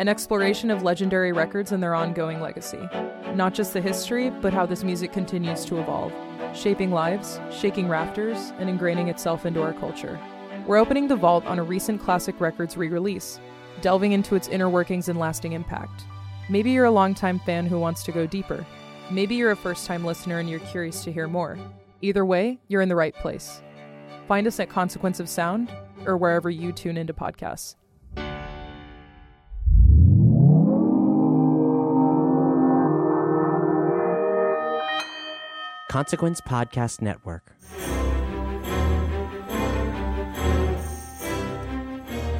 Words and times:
an 0.00 0.08
exploration 0.08 0.70
of 0.70 0.82
legendary 0.82 1.30
records 1.30 1.72
and 1.72 1.82
their 1.82 1.94
ongoing 1.94 2.40
legacy. 2.40 2.88
Not 3.34 3.52
just 3.52 3.74
the 3.74 3.82
history, 3.82 4.30
but 4.30 4.54
how 4.54 4.64
this 4.64 4.82
music 4.82 5.12
continues 5.12 5.66
to 5.66 5.78
evolve, 5.78 6.10
shaping 6.56 6.90
lives, 6.90 7.38
shaking 7.50 7.86
rafters, 7.86 8.54
and 8.58 8.70
ingraining 8.70 9.08
itself 9.08 9.44
into 9.44 9.60
our 9.60 9.74
culture. 9.74 10.18
We're 10.66 10.78
opening 10.78 11.06
the 11.06 11.16
vault 11.16 11.44
on 11.44 11.58
a 11.58 11.62
recent 11.62 12.00
classic 12.00 12.40
records 12.40 12.78
re 12.78 12.88
release, 12.88 13.40
delving 13.82 14.12
into 14.12 14.36
its 14.36 14.48
inner 14.48 14.70
workings 14.70 15.10
and 15.10 15.18
lasting 15.18 15.52
impact. 15.52 16.04
Maybe 16.48 16.70
you're 16.70 16.86
a 16.86 16.90
longtime 16.90 17.38
fan 17.40 17.66
who 17.66 17.78
wants 17.78 18.02
to 18.04 18.12
go 18.12 18.26
deeper. 18.26 18.64
Maybe 19.10 19.34
you're 19.34 19.50
a 19.50 19.56
first 19.56 19.86
time 19.86 20.02
listener 20.02 20.38
and 20.38 20.48
you're 20.48 20.60
curious 20.60 21.04
to 21.04 21.12
hear 21.12 21.28
more. 21.28 21.58
Either 22.00 22.24
way, 22.24 22.58
you're 22.68 22.80
in 22.80 22.88
the 22.88 22.96
right 22.96 23.14
place. 23.14 23.60
Find 24.26 24.46
us 24.46 24.60
at 24.60 24.70
Consequence 24.70 25.20
of 25.20 25.28
Sound 25.28 25.70
or 26.06 26.16
wherever 26.16 26.48
you 26.48 26.72
tune 26.72 26.96
into 26.96 27.12
podcasts. 27.12 27.74
Consequence 35.90 36.40
Podcast 36.40 37.02
Network. 37.02 37.50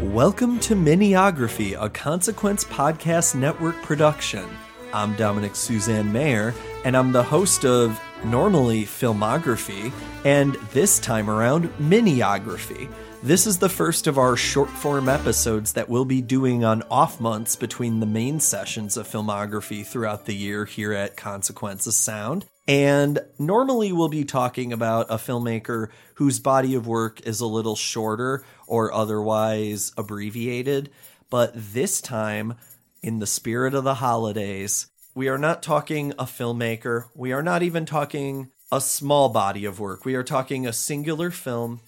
Welcome 0.00 0.60
to 0.60 0.76
Miniography, 0.76 1.76
a 1.76 1.90
Consequence 1.90 2.62
Podcast 2.62 3.34
Network 3.34 3.74
production. 3.82 4.48
I'm 4.94 5.16
Dominick 5.16 5.56
Suzanne-Mayer, 5.56 6.54
and 6.84 6.96
I'm 6.96 7.10
the 7.10 7.24
host 7.24 7.64
of 7.64 8.00
normally 8.24 8.84
Filmography, 8.84 9.92
and 10.24 10.54
this 10.72 11.00
time 11.00 11.28
around, 11.28 11.70
Miniography. 11.80 12.88
This 13.24 13.48
is 13.48 13.58
the 13.58 13.68
first 13.68 14.06
of 14.06 14.16
our 14.16 14.36
short 14.36 14.70
form 14.70 15.08
episodes 15.08 15.72
that 15.72 15.88
we'll 15.88 16.04
be 16.04 16.22
doing 16.22 16.62
on 16.62 16.84
off 16.88 17.20
months 17.20 17.56
between 17.56 17.98
the 17.98 18.06
main 18.06 18.38
sessions 18.38 18.96
of 18.96 19.08
Filmography 19.08 19.84
throughout 19.84 20.26
the 20.26 20.36
year 20.36 20.66
here 20.66 20.92
at 20.92 21.16
Consequence 21.16 21.88
of 21.88 21.94
Sound. 21.94 22.46
And 22.68 23.18
normally 23.38 23.92
we'll 23.92 24.08
be 24.08 24.24
talking 24.24 24.72
about 24.72 25.10
a 25.10 25.16
filmmaker 25.16 25.88
whose 26.14 26.38
body 26.38 26.74
of 26.74 26.86
work 26.86 27.20
is 27.22 27.40
a 27.40 27.46
little 27.46 27.76
shorter 27.76 28.44
or 28.66 28.92
otherwise 28.92 29.92
abbreviated. 29.96 30.90
But 31.30 31.52
this 31.54 32.00
time, 32.00 32.54
in 33.02 33.18
the 33.18 33.26
spirit 33.26 33.74
of 33.74 33.84
the 33.84 33.94
holidays, 33.94 34.88
we 35.14 35.28
are 35.28 35.38
not 35.38 35.62
talking 35.62 36.12
a 36.12 36.24
filmmaker. 36.24 37.06
We 37.14 37.32
are 37.32 37.42
not 37.42 37.62
even 37.62 37.86
talking 37.86 38.50
a 38.70 38.80
small 38.80 39.28
body 39.28 39.64
of 39.64 39.80
work. 39.80 40.04
We 40.04 40.14
are 40.14 40.22
talking 40.22 40.66
a 40.66 40.72
singular 40.72 41.30
film. 41.30 41.80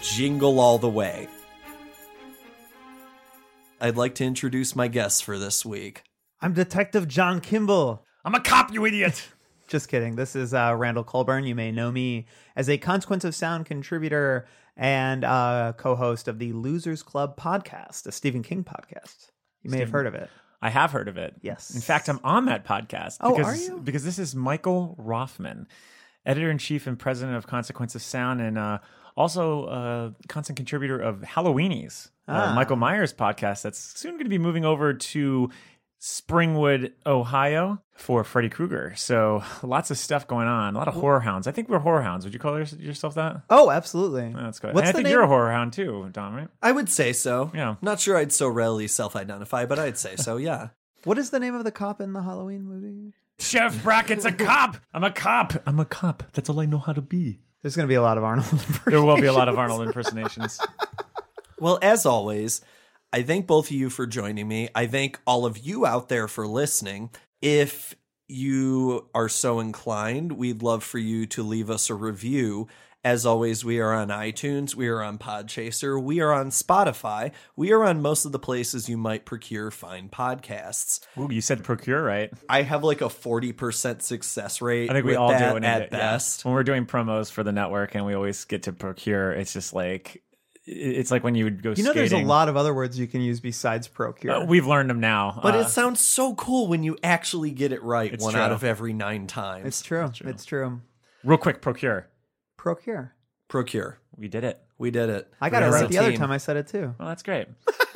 Jingle 0.00 0.60
All 0.60 0.78
the 0.78 0.88
Way. 0.88 1.28
I'd 3.80 3.96
like 3.96 4.14
to 4.16 4.24
introduce 4.24 4.74
my 4.74 4.88
guests 4.88 5.20
for 5.20 5.38
this 5.38 5.64
week. 5.64 6.02
I'm 6.40 6.52
Detective 6.52 7.06
John 7.06 7.40
Kimball. 7.40 8.04
I'm 8.24 8.34
a 8.34 8.40
cop, 8.40 8.72
you 8.72 8.84
idiot. 8.84 9.28
Just 9.68 9.88
kidding. 9.88 10.16
This 10.16 10.34
is 10.34 10.54
uh, 10.54 10.74
Randall 10.76 11.04
Colburn. 11.04 11.44
You 11.44 11.54
may 11.54 11.70
know 11.70 11.92
me 11.92 12.26
as 12.56 12.68
a 12.70 12.78
Consequence 12.78 13.24
of 13.24 13.34
Sound 13.34 13.66
contributor 13.66 14.46
and 14.76 15.24
uh, 15.24 15.74
co-host 15.76 16.26
of 16.26 16.38
the 16.38 16.52
Losers 16.52 17.02
Club 17.02 17.36
podcast, 17.36 18.06
a 18.06 18.12
Stephen 18.12 18.42
King 18.42 18.64
podcast. 18.64 19.30
You 19.62 19.70
may 19.70 19.78
have 19.78 19.90
heard 19.90 20.06
of 20.06 20.14
it. 20.14 20.30
I 20.62 20.70
have 20.70 20.90
heard 20.90 21.06
of 21.08 21.18
it. 21.18 21.34
Yes. 21.42 21.74
In 21.74 21.80
fact, 21.80 22.08
I'm 22.08 22.18
on 22.24 22.46
that 22.46 22.64
podcast. 22.64 23.18
Oh, 23.20 23.36
because, 23.36 23.68
are 23.70 23.72
you? 23.74 23.78
Because 23.80 24.04
this 24.04 24.18
is 24.18 24.34
Michael 24.34 24.96
Roffman, 24.98 25.66
editor 26.24 26.50
in 26.50 26.58
chief 26.58 26.86
and 26.86 26.98
president 26.98 27.36
of 27.36 27.46
Consequence 27.46 27.94
of 27.94 28.02
Sound, 28.02 28.40
and 28.40 28.56
uh, 28.58 28.78
also 29.16 29.66
a 29.68 30.14
constant 30.28 30.56
contributor 30.56 30.98
of 30.98 31.20
Halloweenies, 31.20 32.08
uh, 32.26 32.46
Ah. 32.50 32.54
Michael 32.54 32.76
Myers 32.76 33.12
podcast. 33.12 33.62
That's 33.62 33.78
soon 33.78 34.12
going 34.12 34.24
to 34.24 34.30
be 34.30 34.38
moving 34.38 34.64
over 34.64 34.94
to 34.94 35.50
Springwood, 36.00 36.92
Ohio 37.06 37.82
for 37.94 38.22
Freddy 38.22 38.48
Krueger. 38.48 38.94
So 38.96 39.42
lots 39.62 39.90
of 39.90 39.98
stuff 39.98 40.26
going 40.28 40.46
on. 40.46 40.74
A 40.74 40.78
lot 40.78 40.88
of 40.88 40.94
horror 40.94 41.20
hounds. 41.20 41.46
I 41.46 41.52
think 41.52 41.68
we're 41.68 41.80
horror 41.80 42.02
hounds. 42.02 42.24
Would 42.24 42.32
you 42.34 42.40
call 42.40 42.58
yourself 42.58 43.14
that? 43.16 43.42
Oh, 43.50 43.70
absolutely. 43.70 44.32
That's 44.34 44.60
good. 44.60 44.74
What's 44.74 44.82
and 44.82 44.88
I 44.88 44.92
the 44.92 44.96
think 44.98 45.04
name? 45.06 45.12
you're 45.12 45.22
a 45.22 45.26
horror 45.28 45.50
hound 45.50 45.72
too, 45.72 46.08
Dom, 46.12 46.34
right? 46.34 46.48
I 46.62 46.70
would 46.72 46.88
say 46.88 47.12
so. 47.12 47.50
Yeah. 47.54 47.76
Not 47.82 47.98
sure 48.00 48.16
I'd 48.16 48.32
so 48.32 48.48
readily 48.48 48.86
self 48.86 49.16
identify, 49.16 49.66
but 49.66 49.78
I'd 49.78 49.98
say 49.98 50.16
so, 50.16 50.36
yeah. 50.36 50.68
What 51.04 51.16
is 51.16 51.30
the 51.30 51.38
name 51.38 51.54
of 51.54 51.62
the 51.62 51.70
cop 51.70 52.00
in 52.00 52.12
the 52.12 52.22
Halloween 52.22 52.64
movie? 52.64 53.12
Sheriff 53.38 53.84
Brackett's 53.84 54.24
a 54.24 54.32
cop. 54.32 54.78
I'm 54.92 55.04
a 55.04 55.12
cop. 55.12 55.52
I'm 55.64 55.78
a 55.78 55.84
cop. 55.84 56.24
That's 56.32 56.50
all 56.50 56.58
I 56.58 56.66
know 56.66 56.78
how 56.78 56.92
to 56.92 57.00
be. 57.00 57.38
There's 57.62 57.76
going 57.76 57.86
to 57.86 57.88
be 57.88 57.94
a 57.94 58.02
lot 58.02 58.18
of 58.18 58.24
Arnold. 58.24 58.48
There 58.86 59.00
will 59.00 59.16
be 59.20 59.26
a 59.28 59.32
lot 59.32 59.48
of 59.48 59.56
Arnold 59.58 59.82
impersonations. 59.82 60.60
Well, 61.60 61.78
as 61.82 62.06
always, 62.06 62.60
I 63.12 63.22
thank 63.22 63.46
both 63.46 63.66
of 63.66 63.72
you 63.72 63.88
for 63.88 64.06
joining 64.06 64.46
me. 64.46 64.68
I 64.74 64.86
thank 64.86 65.18
all 65.26 65.46
of 65.46 65.56
you 65.58 65.86
out 65.86 66.08
there 66.10 66.28
for 66.28 66.46
listening. 66.46 67.10
If 67.40 67.94
you 68.28 69.08
are 69.14 69.30
so 69.30 69.60
inclined, 69.60 70.32
we'd 70.32 70.62
love 70.62 70.84
for 70.84 70.98
you 70.98 71.24
to 71.26 71.42
leave 71.42 71.70
us 71.70 71.88
a 71.88 71.94
review. 71.94 72.68
As 73.04 73.24
always, 73.24 73.64
we 73.64 73.78
are 73.78 73.94
on 73.94 74.08
iTunes, 74.08 74.74
we 74.74 74.88
are 74.88 75.02
on 75.02 75.16
Podchaser, 75.16 76.02
we 76.02 76.20
are 76.20 76.32
on 76.32 76.50
Spotify, 76.50 77.30
we 77.56 77.72
are 77.72 77.84
on 77.84 78.02
most 78.02 78.26
of 78.26 78.32
the 78.32 78.40
places 78.40 78.88
you 78.88 78.98
might 78.98 79.24
procure 79.24 79.70
fine 79.70 80.10
podcasts. 80.10 81.00
Ooh, 81.16 81.28
you 81.30 81.40
said 81.40 81.64
procure, 81.64 82.02
right? 82.02 82.30
I 82.48 82.62
have 82.62 82.84
like 82.84 83.00
a 83.00 83.04
40% 83.04 84.02
success 84.02 84.60
rate. 84.60 84.90
I 84.90 84.94
think 84.94 85.06
we 85.06 85.12
with 85.12 85.18
all 85.18 85.30
do 85.30 85.56
it 85.56 85.64
at 85.64 85.82
yeah. 85.82 85.88
best. 85.88 86.44
When 86.44 86.52
we're 86.52 86.64
doing 86.64 86.84
promos 86.84 87.30
for 87.30 87.42
the 87.42 87.52
network 87.52 87.94
and 87.94 88.04
we 88.04 88.14
always 88.14 88.44
get 88.44 88.64
to 88.64 88.72
procure, 88.72 89.30
it's 89.30 89.54
just 89.54 89.72
like 89.72 90.22
it's 90.70 91.10
like 91.10 91.24
when 91.24 91.34
you 91.34 91.44
would 91.44 91.62
go 91.62 91.72
You 91.76 91.82
know, 91.84 91.92
there's 91.92 92.12
a 92.12 92.18
lot 92.18 92.48
of 92.48 92.56
other 92.56 92.74
words 92.74 92.98
you 92.98 93.06
can 93.06 93.20
use 93.20 93.40
besides 93.40 93.88
procure. 93.88 94.32
Uh, 94.32 94.44
we've 94.44 94.66
learned 94.66 94.90
them 94.90 95.00
now. 95.00 95.40
But 95.42 95.54
Uh, 95.54 95.58
it 95.58 95.68
sounds 95.68 96.00
so 96.00 96.34
cool 96.34 96.68
when 96.68 96.82
you 96.82 96.96
actually 97.02 97.50
get 97.50 97.72
it 97.72 97.82
right 97.82 98.18
one 98.20 98.34
true. 98.34 98.40
out 98.42 98.52
of 98.52 98.64
every 98.64 98.92
nine 98.92 99.26
times. 99.26 99.66
it's 99.66 99.82
true. 99.82 100.10
It's 100.24 100.44
true. 100.44 100.80
real 101.24 101.38
quick, 101.38 101.62
procure. 101.62 102.08
Procure. 102.56 103.14
Procure. 103.48 103.98
We 104.16 104.28
did 104.28 104.44
it. 104.44 104.60
We 104.76 104.90
did 104.90 105.08
it. 105.08 105.32
I 105.40 105.48
got 105.48 105.62
As 105.62 105.74
it 105.74 105.78
right 105.78 105.88
the 105.90 105.98
other 105.98 106.12
time 106.16 106.30
I 106.30 106.38
said 106.38 106.56
it 106.56 106.66
too. 106.68 106.94
Well, 106.98 107.08
that's 107.08 107.22
great. 107.22 107.48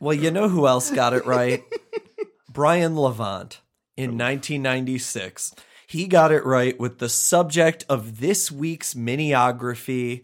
Well, 0.00 0.14
you 0.14 0.30
know 0.30 0.48
who 0.48 0.68
else 0.68 0.92
got 0.92 1.12
it 1.12 1.26
right? 1.26 1.64
Brian 2.48 2.94
Levant 2.94 3.60
in 3.96 4.10
1996. 4.16 5.54
He 5.88 6.06
got 6.06 6.30
it 6.30 6.44
right 6.44 6.78
with 6.78 6.98
the 6.98 7.08
subject 7.08 7.84
of 7.88 8.20
this 8.20 8.52
week's 8.52 8.94
miniography, 8.94 10.22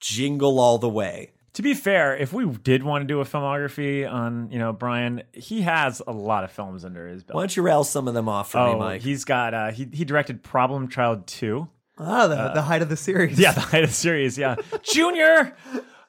Jingle 0.00 0.58
All 0.58 0.78
the 0.78 0.88
Way. 0.88 1.32
To 1.54 1.62
be 1.62 1.72
fair, 1.72 2.14
if 2.14 2.34
we 2.34 2.46
did 2.46 2.82
want 2.82 3.02
to 3.02 3.06
do 3.06 3.20
a 3.20 3.24
filmography 3.24 4.10
on, 4.10 4.50
you 4.50 4.58
know, 4.58 4.74
Brian, 4.74 5.22
he 5.32 5.62
has 5.62 6.02
a 6.06 6.12
lot 6.12 6.44
of 6.44 6.52
films 6.52 6.84
under 6.84 7.08
his 7.08 7.24
belt. 7.24 7.34
Why 7.34 7.40
don't 7.42 7.56
you 7.56 7.62
rail 7.62 7.82
some 7.82 8.08
of 8.08 8.12
them 8.14 8.28
off 8.28 8.50
for 8.50 8.58
oh, 8.58 8.72
me, 8.74 8.78
Mike? 8.78 9.02
he's 9.02 9.24
got 9.24 9.54
uh 9.54 9.70
he 9.70 9.88
he 9.90 10.04
directed 10.04 10.42
Problem 10.42 10.88
Child 10.88 11.26
2. 11.26 11.66
Ah, 11.98 12.26
the, 12.26 12.50
the 12.54 12.62
height 12.62 12.82
of 12.82 12.90
the 12.90 12.96
series. 12.96 13.38
Yeah, 13.38 13.52
the 13.52 13.60
height 13.60 13.84
of 13.84 13.90
the 13.90 13.96
series. 13.96 14.36
Yeah, 14.36 14.56
Junior, 14.82 15.56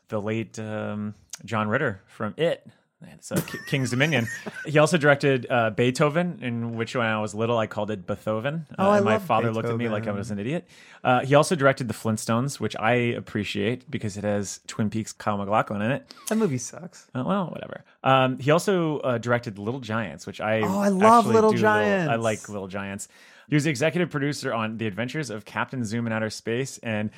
the 0.10 0.22
late 0.22 0.60
um, 0.60 1.16
John 1.46 1.70
Ritter 1.70 2.02
from 2.08 2.34
It. 2.36 2.68
It's 3.14 3.32
uh, 3.32 3.40
King's 3.68 3.92
Dominion. 3.92 4.28
He 4.66 4.80
also 4.80 4.98
directed 4.98 5.46
uh, 5.50 5.70
Beethoven, 5.70 6.40
in 6.42 6.76
which 6.76 6.96
when 6.96 7.06
I 7.06 7.20
was 7.22 7.36
little 7.36 7.58
I 7.58 7.68
called 7.68 7.92
it 7.92 8.08
Beethoven. 8.08 8.66
Uh, 8.72 8.76
Oh, 8.80 8.90
I 8.90 8.98
and 8.98 9.06
my 9.06 9.20
father 9.20 9.52
looked 9.52 9.70
at 9.70 9.78
me 9.78 9.88
like 9.90 10.08
I 10.08 10.12
was 10.12 10.32
an 10.32 10.40
idiot. 10.40 10.68
Uh, 11.04 11.20
he 11.24 11.36
also 11.36 11.56
directed 11.56 11.88
The 11.88 11.94
Flintstones, 11.94 12.60
which 12.60 12.76
I 12.78 12.94
appreciate 12.94 13.90
because 13.90 14.18
it 14.18 14.24
has 14.24 14.62
Twin 14.68 14.90
Peaks 14.90 15.14
Kyle 15.14 15.38
MacLachlan 15.38 15.82
in 15.84 15.92
it. 15.92 16.12
That 16.30 16.38
movie 16.38 16.58
sucks. 16.58 17.08
Uh, 17.14 17.24
well, 17.26 17.48
whatever. 17.48 17.84
Um, 18.04 18.40
he 18.40 18.50
also 18.52 19.00
uh, 19.00 19.18
directed 19.20 19.60
Little 19.60 19.80
Giants, 19.80 20.26
which 20.26 20.42
I 20.42 20.62
Oh, 20.62 20.80
I 20.80 20.90
love 20.90 21.28
Little 21.28 21.54
Giants. 21.54 22.12
I 22.12 22.16
like 22.16 22.50
Little 22.50 22.68
Giants. 22.68 23.08
He 23.48 23.56
was 23.56 23.64
the 23.66 23.70
executive 23.70 24.10
producer 24.10 24.54
on 24.54 24.78
The 24.78 24.88
Adventures 24.88 25.30
of 25.30 25.46
Captain 25.46 25.86
Zoom 25.86 26.08
in 26.08 26.14
Outer 26.14 26.30
Space, 26.32 26.80
and 26.80 27.12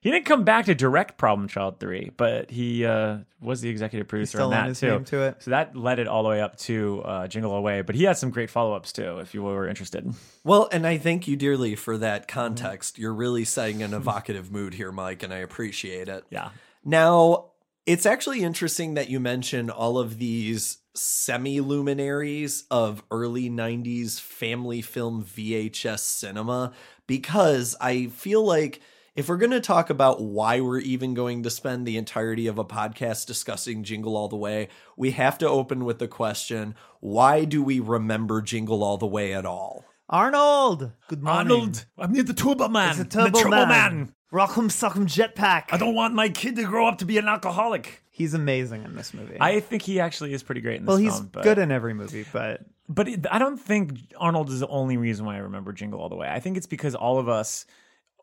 he 0.00 0.10
didn't 0.10 0.26
come 0.26 0.44
back 0.44 0.66
to 0.66 0.74
direct 0.74 1.18
Problem 1.18 1.48
Child 1.48 1.80
three, 1.80 2.10
but 2.16 2.50
he 2.50 2.84
uh, 2.84 3.18
was 3.40 3.60
the 3.60 3.68
executive 3.68 4.08
producer 4.08 4.38
still 4.38 4.46
on 4.46 4.50
that 4.52 4.66
his 4.68 4.80
too. 4.80 4.90
name 4.90 5.04
to 5.06 5.22
it. 5.22 5.42
So 5.42 5.50
that 5.50 5.76
led 5.76 5.98
it 5.98 6.06
all 6.06 6.22
the 6.22 6.28
way 6.28 6.40
up 6.40 6.56
to 6.60 7.02
uh, 7.04 7.26
Jingle 7.28 7.54
Away. 7.54 7.82
But 7.82 7.94
he 7.94 8.04
had 8.04 8.16
some 8.16 8.30
great 8.30 8.50
follow 8.50 8.74
ups 8.74 8.92
too, 8.92 9.18
if 9.18 9.34
you 9.34 9.42
were 9.42 9.68
interested. 9.68 10.12
Well, 10.44 10.68
and 10.70 10.86
I 10.86 10.98
thank 10.98 11.26
you 11.26 11.36
dearly 11.36 11.74
for 11.74 11.98
that 11.98 12.28
context. 12.28 12.98
You're 12.98 13.14
really 13.14 13.44
setting 13.44 13.82
an 13.82 13.94
evocative 13.94 14.52
mood 14.52 14.74
here, 14.74 14.92
Mike, 14.92 15.22
and 15.22 15.32
I 15.32 15.38
appreciate 15.38 16.08
it. 16.08 16.24
Yeah. 16.30 16.50
Now, 16.84 17.50
it's 17.86 18.06
actually 18.06 18.42
interesting 18.42 18.94
that 18.94 19.08
you 19.08 19.20
mention 19.20 19.70
all 19.70 19.98
of 19.98 20.18
these 20.18 20.78
semi 20.94 21.60
luminaries 21.60 22.64
of 22.70 23.02
early 23.10 23.50
90s 23.50 24.20
family 24.20 24.82
film 24.82 25.24
VHS 25.24 26.00
cinema 26.00 26.72
because 27.06 27.76
I 27.80 28.06
feel 28.06 28.44
like 28.44 28.80
if 29.16 29.30
we're 29.30 29.38
going 29.38 29.50
to 29.50 29.60
talk 29.60 29.88
about 29.88 30.22
why 30.22 30.60
we're 30.60 30.78
even 30.78 31.14
going 31.14 31.42
to 31.42 31.50
spend 31.50 31.86
the 31.86 31.96
entirety 31.96 32.46
of 32.46 32.58
a 32.58 32.64
podcast 32.64 33.26
discussing 33.26 33.82
Jingle 33.82 34.14
All 34.14 34.28
the 34.28 34.36
Way, 34.36 34.68
we 34.94 35.12
have 35.12 35.38
to 35.38 35.48
open 35.48 35.86
with 35.86 35.98
the 35.98 36.06
question 36.06 36.74
why 37.00 37.44
do 37.44 37.62
we 37.62 37.80
remember 37.80 38.42
Jingle 38.42 38.84
All 38.84 38.98
the 38.98 39.06
Way 39.06 39.32
at 39.32 39.46
all? 39.46 39.84
Arnold. 40.08 40.92
Good 41.08 41.22
morning. 41.22 41.52
Arnold, 41.52 41.86
I'm 41.98 42.12
near 42.12 42.22
the 42.22 42.34
Turbo 42.34 42.68
Man. 42.68 42.90
It's 42.90 43.14
a 43.14 43.30
turbo 43.30 43.66
man. 43.66 44.12
Rock'em 44.32 44.68
sock'em 44.68 45.06
jetpack. 45.06 45.64
I 45.70 45.78
don't 45.78 45.94
want 45.94 46.14
my 46.14 46.28
kid 46.28 46.56
to 46.56 46.64
grow 46.64 46.86
up 46.86 46.98
to 46.98 47.04
be 47.04 47.16
an 47.16 47.26
alcoholic. 47.26 48.02
He's 48.10 48.34
amazing 48.34 48.84
in 48.84 48.94
this 48.94 49.14
movie. 49.14 49.36
I 49.40 49.60
think 49.60 49.82
he 49.82 49.98
actually 49.98 50.34
is 50.34 50.42
pretty 50.42 50.60
great 50.60 50.76
in 50.76 50.84
this 50.84 50.88
well, 50.88 50.98
he's 50.98 51.14
film. 51.14 51.30
But... 51.32 51.42
good 51.42 51.58
in 51.58 51.72
every 51.72 51.94
movie, 51.94 52.26
but 52.32 52.60
But 52.88 53.08
it, 53.08 53.26
I 53.30 53.38
don't 53.38 53.58
think 53.58 53.98
Arnold 54.16 54.50
is 54.50 54.60
the 54.60 54.68
only 54.68 54.96
reason 54.96 55.24
why 55.24 55.36
I 55.36 55.38
remember 55.38 55.72
Jingle 55.72 56.00
All 56.00 56.08
the 56.08 56.16
Way. 56.16 56.28
I 56.28 56.40
think 56.40 56.56
it's 56.56 56.66
because 56.66 56.94
all 56.94 57.18
of 57.18 57.28
us 57.28 57.66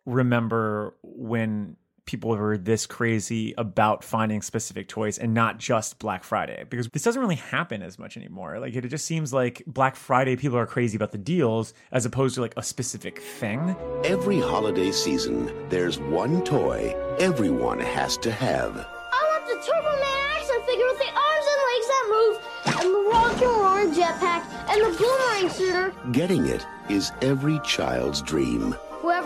remember 0.05 0.95
when 1.01 1.77
people 2.05 2.31
were 2.31 2.57
this 2.57 2.85
crazy 2.85 3.53
about 3.57 4.03
finding 4.03 4.41
specific 4.41 4.87
toys 4.87 5.17
and 5.17 5.33
not 5.33 5.57
just 5.57 5.99
Black 5.99 6.23
Friday 6.23 6.65
because 6.69 6.87
this 6.89 7.03
doesn't 7.03 7.21
really 7.21 7.35
happen 7.35 7.81
as 7.81 7.97
much 7.97 8.17
anymore. 8.17 8.59
Like 8.59 8.75
it 8.75 8.87
just 8.89 9.05
seems 9.05 9.31
like 9.31 9.63
Black 9.65 9.95
Friday 9.95 10.35
people 10.35 10.57
are 10.57 10.65
crazy 10.65 10.97
about 10.97 11.11
the 11.11 11.17
deals 11.17 11.73
as 11.91 12.05
opposed 12.05 12.35
to 12.35 12.41
like 12.41 12.53
a 12.57 12.63
specific 12.63 13.19
thing. 13.19 13.75
Every 14.03 14.39
holiday 14.39 14.91
season, 14.91 15.69
there's 15.69 15.99
one 15.99 16.43
toy 16.43 16.93
everyone 17.19 17.79
has 17.79 18.17
to 18.17 18.31
have. 18.31 18.75
I 18.77 19.39
want 19.39 19.45
the 19.47 19.65
Turbo 19.65 19.91
Man 19.91 20.23
action 20.31 20.61
figure 20.65 20.85
with 20.85 20.99
the 20.99 21.07
arms 21.07 21.45
and 21.51 21.61
legs 21.71 21.87
that 21.87 22.05
move, 22.09 22.35
and 22.65 22.93
the 22.93 23.09
rock 23.09 23.41
and 23.41 23.61
roaring 23.61 23.93
jetpack, 23.93 24.43
and 24.69 24.81
the 24.81 24.97
boomerang 24.97 25.49
shooter. 25.53 26.11
Getting 26.11 26.47
it 26.47 26.65
is 26.89 27.11
every 27.21 27.59
child's 27.63 28.21
dream. 28.21 28.75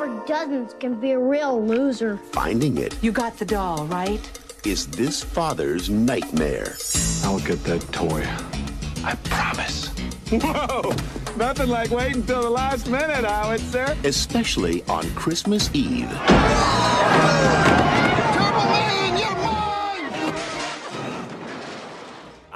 Whoever 0.08 0.26
doesn't 0.26 0.80
can 0.80 0.96
be 1.02 1.12
a 1.12 1.20
real 1.20 1.62
loser. 1.66 2.18
Finding 2.32 2.78
it 2.78 2.96
You 3.04 3.12
got 3.12 3.38
the 3.38 3.46
doll, 3.46 3.86
right? 3.88 4.22
is 4.66 4.88
this 4.88 5.22
father's 5.24 5.90
nightmare. 5.90 6.76
I'll 7.24 7.40
get 7.40 7.64
that 7.66 7.82
toy. 7.94 8.24
I 9.04 9.16
promise. 9.26 9.90
Whoa! 10.30 10.94
Nothing 11.38 11.70
like 11.70 11.92
waiting 11.92 12.24
till 12.26 12.42
the 12.42 12.50
last 12.50 12.90
minute, 12.90 13.24
Howard, 13.24 13.62
sir. 13.62 13.96
Especially 14.04 14.84
on 14.86 15.04
Christmas 15.16 15.70
Eve. 15.74 16.10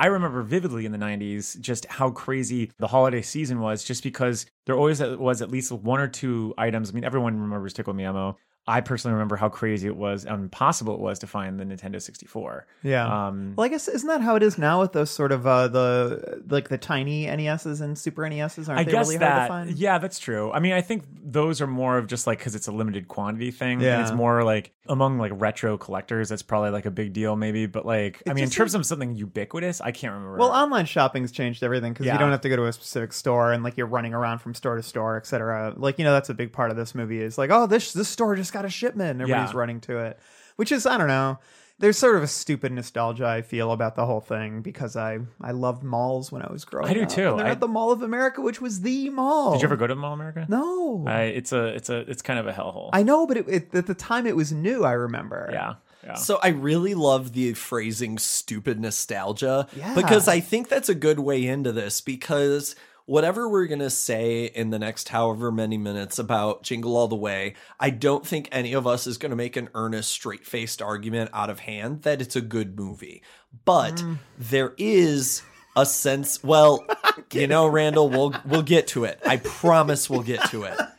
I 0.01 0.07
remember 0.07 0.41
vividly 0.41 0.87
in 0.87 0.91
the 0.91 0.97
90s 0.97 1.61
just 1.61 1.85
how 1.85 2.09
crazy 2.09 2.71
the 2.79 2.87
holiday 2.87 3.21
season 3.21 3.59
was, 3.59 3.83
just 3.83 4.01
because 4.01 4.47
there 4.65 4.75
always 4.75 4.99
was 4.99 5.43
at 5.43 5.51
least 5.51 5.71
one 5.71 5.99
or 5.99 6.07
two 6.07 6.55
items. 6.57 6.89
I 6.89 6.93
mean, 6.93 7.03
everyone 7.03 7.39
remembers 7.39 7.71
Tickle 7.71 7.93
Me 7.93 8.03
Elmo. 8.05 8.35
I 8.67 8.81
personally 8.81 9.13
remember 9.13 9.35
how 9.37 9.49
crazy 9.49 9.87
it 9.87 9.95
was 9.95 10.23
and 10.23 10.35
impossible 10.35 10.93
it 10.93 10.99
was 10.99 11.17
to 11.19 11.27
find 11.27 11.59
the 11.59 11.65
Nintendo 11.65 11.99
64. 12.01 12.67
yeah. 12.83 13.27
Um, 13.27 13.53
well, 13.55 13.65
I 13.65 13.69
guess 13.69 13.87
isn't 13.87 14.07
that 14.07 14.21
how 14.21 14.35
it 14.35 14.43
is 14.43 14.57
now 14.57 14.79
with 14.81 14.93
those 14.93 15.09
sort 15.09 15.31
of 15.31 15.47
uh, 15.47 15.67
the 15.67 16.43
like 16.47 16.69
the 16.69 16.77
tiny 16.77 17.25
NESs 17.25 17.81
and 17.81 17.97
Super 17.97 18.29
NESs? 18.29 18.69
Aren't 18.69 18.79
I 18.81 18.83
they 18.83 18.91
guess 18.91 19.07
really 19.07 19.17
that, 19.17 19.49
hard 19.49 19.63
to 19.65 19.69
find? 19.71 19.79
yeah, 19.79 19.97
that's 19.97 20.19
true. 20.19 20.51
I 20.51 20.59
mean, 20.59 20.73
I 20.73 20.81
think 20.81 21.03
those 21.23 21.59
are 21.59 21.67
more 21.67 21.97
of 21.97 22.07
just 22.07 22.27
like 22.27 22.37
because 22.37 22.53
it's 22.55 22.67
a 22.67 22.71
limited 22.71 23.07
quantity 23.07 23.49
thing. 23.51 23.81
Yeah. 23.81 23.93
And 23.95 24.01
it's 24.03 24.11
more 24.11 24.43
like 24.43 24.73
among 24.87 25.17
like 25.17 25.31
retro 25.35 25.77
collectors, 25.77 26.29
that's 26.29 26.41
probably 26.43 26.69
like 26.69 26.85
a 26.85 26.91
big 26.91 27.13
deal, 27.13 27.35
maybe. 27.35 27.65
But 27.65 27.85
like, 27.85 28.21
I 28.27 28.33
mean, 28.33 28.43
in 28.43 28.49
just 28.49 28.57
terms 28.57 28.75
of 28.75 28.85
something 28.85 29.15
ubiquitous, 29.15 29.81
I 29.81 29.91
can't 29.91 30.13
remember. 30.13 30.37
Well, 30.37 30.51
online 30.51 30.85
shopping's 30.85 31.31
changed 31.31 31.63
everything 31.63 31.93
because 31.93 32.05
Yeah. 32.05 32.13
you 32.13 32.19
don't 32.19 32.31
have 32.31 32.41
to 32.41 32.49
go 32.49 32.55
to 32.57 32.65
a 32.65 32.73
specific 32.73 33.11
store 33.13 33.51
and 33.53 33.63
like 33.63 33.75
you're 33.75 33.87
running 33.87 34.13
around 34.13 34.39
from 34.39 34.53
store 34.53 34.75
to 34.75 34.83
store, 34.83 35.17
etc. 35.17 35.73
Like 35.75 35.97
you 35.97 36.05
know 36.05 36.13
that's 36.13 36.29
a 36.29 36.33
big 36.35 36.53
part 36.53 36.69
of 36.69 36.77
this 36.77 36.93
movie 36.93 37.21
is 37.21 37.37
like 37.39 37.49
oh 37.51 37.65
this 37.65 37.93
this 37.93 38.07
store 38.07 38.35
just 38.51 38.53
got 38.53 38.65
a 38.65 38.69
shipment, 38.69 39.11
and 39.11 39.21
everybody's 39.21 39.53
Yeah. 39.53 39.59
running 39.59 39.79
to 39.81 39.97
it, 39.99 40.19
which 40.57 40.71
is 40.71 40.85
I 40.85 40.97
don't 40.97 41.07
know. 41.07 41.39
There's 41.79 41.97
sort 41.97 42.15
of 42.15 42.21
a 42.21 42.27
stupid 42.27 42.71
nostalgia 42.71 43.25
I 43.25 43.41
feel 43.41 43.71
about 43.71 43.95
the 43.95 44.05
whole 44.05 44.19
thing 44.21 44.61
because 44.61 44.95
I 44.95 45.19
I 45.41 45.51
loved 45.51 45.81
malls 45.83 46.31
when 46.31 46.43
I 46.43 46.51
was 46.51 46.63
growing 46.63 46.85
up. 46.85 46.91
I 46.91 46.93
do 46.93 47.03
up. 47.03 47.09
too. 47.09 47.29
And 47.29 47.39
they're 47.39 47.47
I- 47.47 47.51
at 47.51 47.59
the 47.59 47.67
Mall 47.67 47.91
of 47.91 48.03
America, 48.03 48.41
which 48.41 48.61
was 48.61 48.81
the 48.81 49.09
mall. 49.09 49.53
Did 49.53 49.61
you 49.61 49.67
ever 49.67 49.77
go 49.77 49.87
to 49.87 49.95
the 49.95 49.99
Mall 49.99 50.13
of 50.13 50.19
America? 50.19 50.45
No, 50.47 51.03
I, 51.07 51.21
it's 51.23 51.51
a, 51.51 51.67
it's 51.69 51.89
a, 51.89 51.99
it's 52.09 52.21
kind 52.21 52.39
of 52.39 52.45
a 52.45 52.53
hellhole. 52.53 52.91
I 52.93 53.01
know, 53.01 53.25
but 53.25 53.37
it, 53.37 53.45
it, 53.49 53.73
at 53.75 53.87
the 53.87 53.95
time 53.95 54.27
it 54.27 54.35
was 54.35 54.51
new. 54.51 54.83
I 54.85 54.91
remember. 54.91 55.49
yeah, 55.51 55.73
yeah. 56.03 56.13
So 56.15 56.37
I 56.43 56.49
really 56.49 56.93
love 56.93 57.33
the 57.33 57.53
phrasing 57.55 58.19
stupid 58.19 58.79
nostalgia 58.79 59.67
Yeah. 59.75 59.95
because 59.95 60.27
I 60.27 60.39
think 60.39 60.69
that's 60.69 60.89
a 60.89 60.95
good 60.95 61.19
way 61.19 61.47
into 61.47 61.71
this 61.71 61.99
because 61.99 62.75
whatever 63.11 63.49
we're 63.49 63.67
going 63.67 63.79
to 63.79 63.89
say 63.89 64.45
in 64.45 64.69
the 64.69 64.79
next 64.79 65.09
however 65.09 65.51
many 65.51 65.77
minutes 65.77 66.17
about 66.17 66.63
Jingle 66.63 66.95
All 66.95 67.09
the 67.09 67.15
Way, 67.15 67.55
I 67.77 67.89
don't 67.89 68.25
think 68.25 68.47
any 68.53 68.71
of 68.71 68.87
us 68.87 69.05
is 69.05 69.17
going 69.17 69.31
to 69.31 69.35
make 69.35 69.57
an 69.57 69.67
earnest 69.73 70.09
straight-faced 70.11 70.81
argument 70.81 71.29
out 71.33 71.49
of 71.49 71.59
hand 71.59 72.03
that 72.03 72.21
it's 72.21 72.37
a 72.37 72.41
good 72.41 72.79
movie. 72.79 73.21
But 73.65 73.95
mm. 73.95 74.19
there 74.39 74.73
is 74.77 75.41
a 75.75 75.85
sense 75.85 76.41
well, 76.41 76.85
you 77.33 77.47
know 77.47 77.67
Randall, 77.67 78.07
we'll 78.07 78.33
we'll 78.45 78.61
get 78.61 78.87
to 78.87 79.03
it. 79.03 79.19
I 79.25 79.37
promise 79.37 80.09
we'll 80.09 80.23
get 80.23 80.49
to 80.51 80.63
it. 80.63 80.79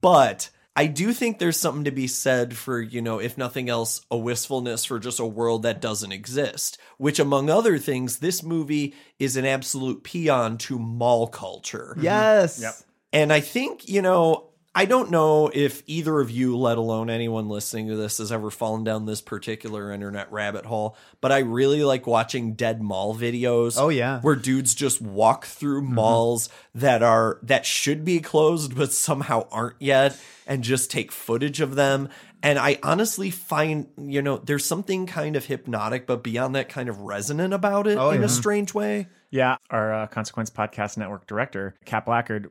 But 0.00 0.50
I 0.76 0.86
do 0.86 1.12
think 1.12 1.38
there's 1.38 1.56
something 1.56 1.84
to 1.84 1.92
be 1.92 2.08
said 2.08 2.56
for, 2.56 2.80
you 2.80 3.00
know, 3.00 3.20
if 3.20 3.38
nothing 3.38 3.68
else, 3.68 4.00
a 4.10 4.16
wistfulness 4.16 4.84
for 4.84 4.98
just 4.98 5.20
a 5.20 5.26
world 5.26 5.62
that 5.62 5.80
doesn't 5.80 6.10
exist, 6.10 6.78
which, 6.98 7.20
among 7.20 7.48
other 7.48 7.78
things, 7.78 8.18
this 8.18 8.42
movie 8.42 8.94
is 9.18 9.36
an 9.36 9.46
absolute 9.46 10.02
paean 10.02 10.58
to 10.58 10.78
mall 10.78 11.28
culture. 11.28 11.96
Yes. 12.00 12.60
Yep. 12.60 12.74
And 13.12 13.32
I 13.32 13.38
think, 13.38 13.88
you 13.88 14.02
know, 14.02 14.50
I 14.76 14.86
don't 14.86 15.10
know 15.10 15.50
if 15.54 15.82
either 15.86 16.20
of 16.20 16.30
you, 16.30 16.56
let 16.56 16.78
alone 16.78 17.08
anyone 17.08 17.48
listening 17.48 17.88
to 17.88 17.96
this, 17.96 18.18
has 18.18 18.32
ever 18.32 18.50
fallen 18.50 18.82
down 18.82 19.06
this 19.06 19.20
particular 19.20 19.92
internet 19.92 20.32
rabbit 20.32 20.66
hole, 20.66 20.96
but 21.20 21.30
I 21.30 21.38
really 21.38 21.84
like 21.84 22.06
watching 22.08 22.54
dead 22.54 22.82
mall 22.82 23.14
videos. 23.14 23.76
Oh, 23.78 23.88
yeah. 23.88 24.20
Where 24.20 24.34
dudes 24.34 24.74
just 24.74 25.00
walk 25.00 25.46
through 25.46 25.82
malls 25.82 26.48
that 26.74 27.02
are 27.04 27.38
that 27.44 27.64
should 27.64 28.04
be 28.04 28.18
closed 28.20 28.76
but 28.76 28.92
somehow 28.92 29.46
aren't 29.52 29.80
yet 29.80 30.18
and 30.46 30.64
just 30.64 30.90
take 30.90 31.12
footage 31.12 31.60
of 31.60 31.76
them. 31.76 32.08
And 32.42 32.58
I 32.58 32.78
honestly 32.82 33.30
find, 33.30 33.86
you 33.96 34.20
know, 34.22 34.36
there's 34.38 34.64
something 34.66 35.06
kind 35.06 35.36
of 35.36 35.46
hypnotic, 35.46 36.06
but 36.06 36.22
beyond 36.22 36.54
that, 36.56 36.68
kind 36.68 36.88
of 36.90 36.98
resonant 37.00 37.54
about 37.54 37.86
it 37.86 37.96
Oh, 37.96 38.10
in 38.10 38.20
yeah. 38.20 38.26
a 38.26 38.28
strange 38.28 38.74
way. 38.74 39.06
Yeah, 39.30 39.56
our 39.70 39.94
uh, 39.94 40.06
Consequence 40.08 40.50
Podcast 40.50 40.96
Network 40.98 41.26
director, 41.26 41.74
Cap 41.86 42.04
Blackard, 42.06 42.50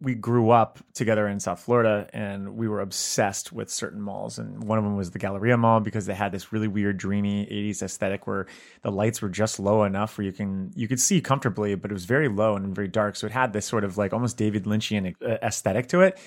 we 0.00 0.14
grew 0.14 0.50
up 0.50 0.78
together 0.92 1.26
in 1.26 1.40
South 1.40 1.60
Florida 1.60 2.06
and 2.12 2.54
we 2.54 2.68
were 2.68 2.80
obsessed 2.80 3.50
with 3.50 3.70
certain 3.70 4.00
malls. 4.00 4.38
And 4.38 4.62
one 4.64 4.76
of 4.76 4.84
them 4.84 4.94
was 4.94 5.10
the 5.10 5.18
Galleria 5.18 5.56
Mall 5.56 5.80
because 5.80 6.04
they 6.04 6.14
had 6.14 6.32
this 6.32 6.52
really 6.52 6.68
weird, 6.68 6.98
dreamy 6.98 7.46
80s 7.46 7.82
aesthetic 7.82 8.26
where 8.26 8.46
the 8.82 8.92
lights 8.92 9.22
were 9.22 9.30
just 9.30 9.58
low 9.58 9.84
enough 9.84 10.18
where 10.18 10.26
you 10.26 10.32
can 10.32 10.70
you 10.76 10.86
could 10.86 11.00
see 11.00 11.22
comfortably, 11.22 11.74
but 11.76 11.90
it 11.90 11.94
was 11.94 12.04
very 12.04 12.28
low 12.28 12.56
and 12.56 12.74
very 12.74 12.88
dark. 12.88 13.16
So 13.16 13.26
it 13.26 13.32
had 13.32 13.54
this 13.54 13.64
sort 13.64 13.84
of 13.84 13.96
like 13.96 14.12
almost 14.12 14.36
David 14.36 14.64
Lynchian 14.64 15.14
uh, 15.22 15.38
aesthetic 15.42 15.88
to 15.88 16.02
it. 16.02 16.18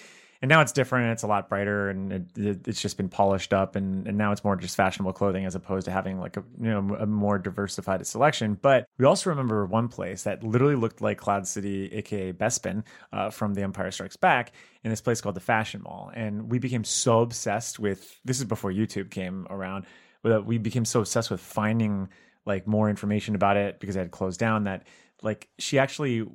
And 0.41 0.47
now 0.47 0.61
it's 0.61 0.71
different 0.71 1.03
and 1.03 1.11
it's 1.11 1.23
a 1.23 1.27
lot 1.27 1.49
brighter 1.49 1.89
and 1.89 2.13
it, 2.13 2.37
it, 2.37 2.67
it's 2.67 2.81
just 2.81 2.95
been 2.95 3.09
polished 3.09 3.53
up 3.53 3.75
and, 3.75 4.07
and 4.07 4.17
now 4.17 4.31
it's 4.31 4.43
more 4.43 4.55
just 4.55 4.77
fashionable 4.77 5.11
clothing 5.11 5.45
as 5.45 5.53
opposed 5.53 5.83
to 5.85 5.91
having 5.91 6.17
like 6.17 6.37
a 6.37 6.43
you 6.61 6.69
know 6.69 6.95
a 6.95 7.05
more 7.05 7.37
diversified 7.37 8.05
selection. 8.07 8.57
But 8.61 8.85
we 8.97 9.05
also 9.05 9.29
remember 9.29 9.65
one 9.65 9.89
place 9.89 10.23
that 10.23 10.41
literally 10.41 10.75
looked 10.75 11.01
like 11.01 11.17
Cloud 11.17 11.45
City, 11.45 11.91
aka 11.91 12.31
Bespin, 12.31 12.83
uh, 13.11 13.29
from 13.29 13.53
The 13.53 13.63
Empire 13.63 13.91
Strikes 13.91 14.15
Back, 14.15 14.53
in 14.83 14.89
this 14.89 15.01
place 15.01 15.19
called 15.19 15.35
the 15.35 15.41
Fashion 15.41 15.81
Mall. 15.83 16.09
And 16.13 16.49
we 16.49 16.57
became 16.57 16.85
so 16.85 17.19
obsessed 17.19 17.77
with 17.77 18.19
this 18.23 18.39
is 18.39 18.45
before 18.45 18.71
YouTube 18.71 19.09
came 19.11 19.45
around. 19.49 19.85
But 20.21 20.45
we 20.45 20.57
became 20.57 20.85
so 20.85 21.01
obsessed 21.01 21.31
with 21.31 21.41
finding 21.41 22.07
like 22.45 22.65
more 22.65 22.89
information 22.89 23.35
about 23.35 23.57
it 23.57 23.79
because 23.79 23.97
it 23.97 23.99
had 23.99 24.11
closed 24.11 24.39
down 24.39 24.63
that 24.63 24.87
like 25.21 25.49
she 25.59 25.79
actually 25.79 26.25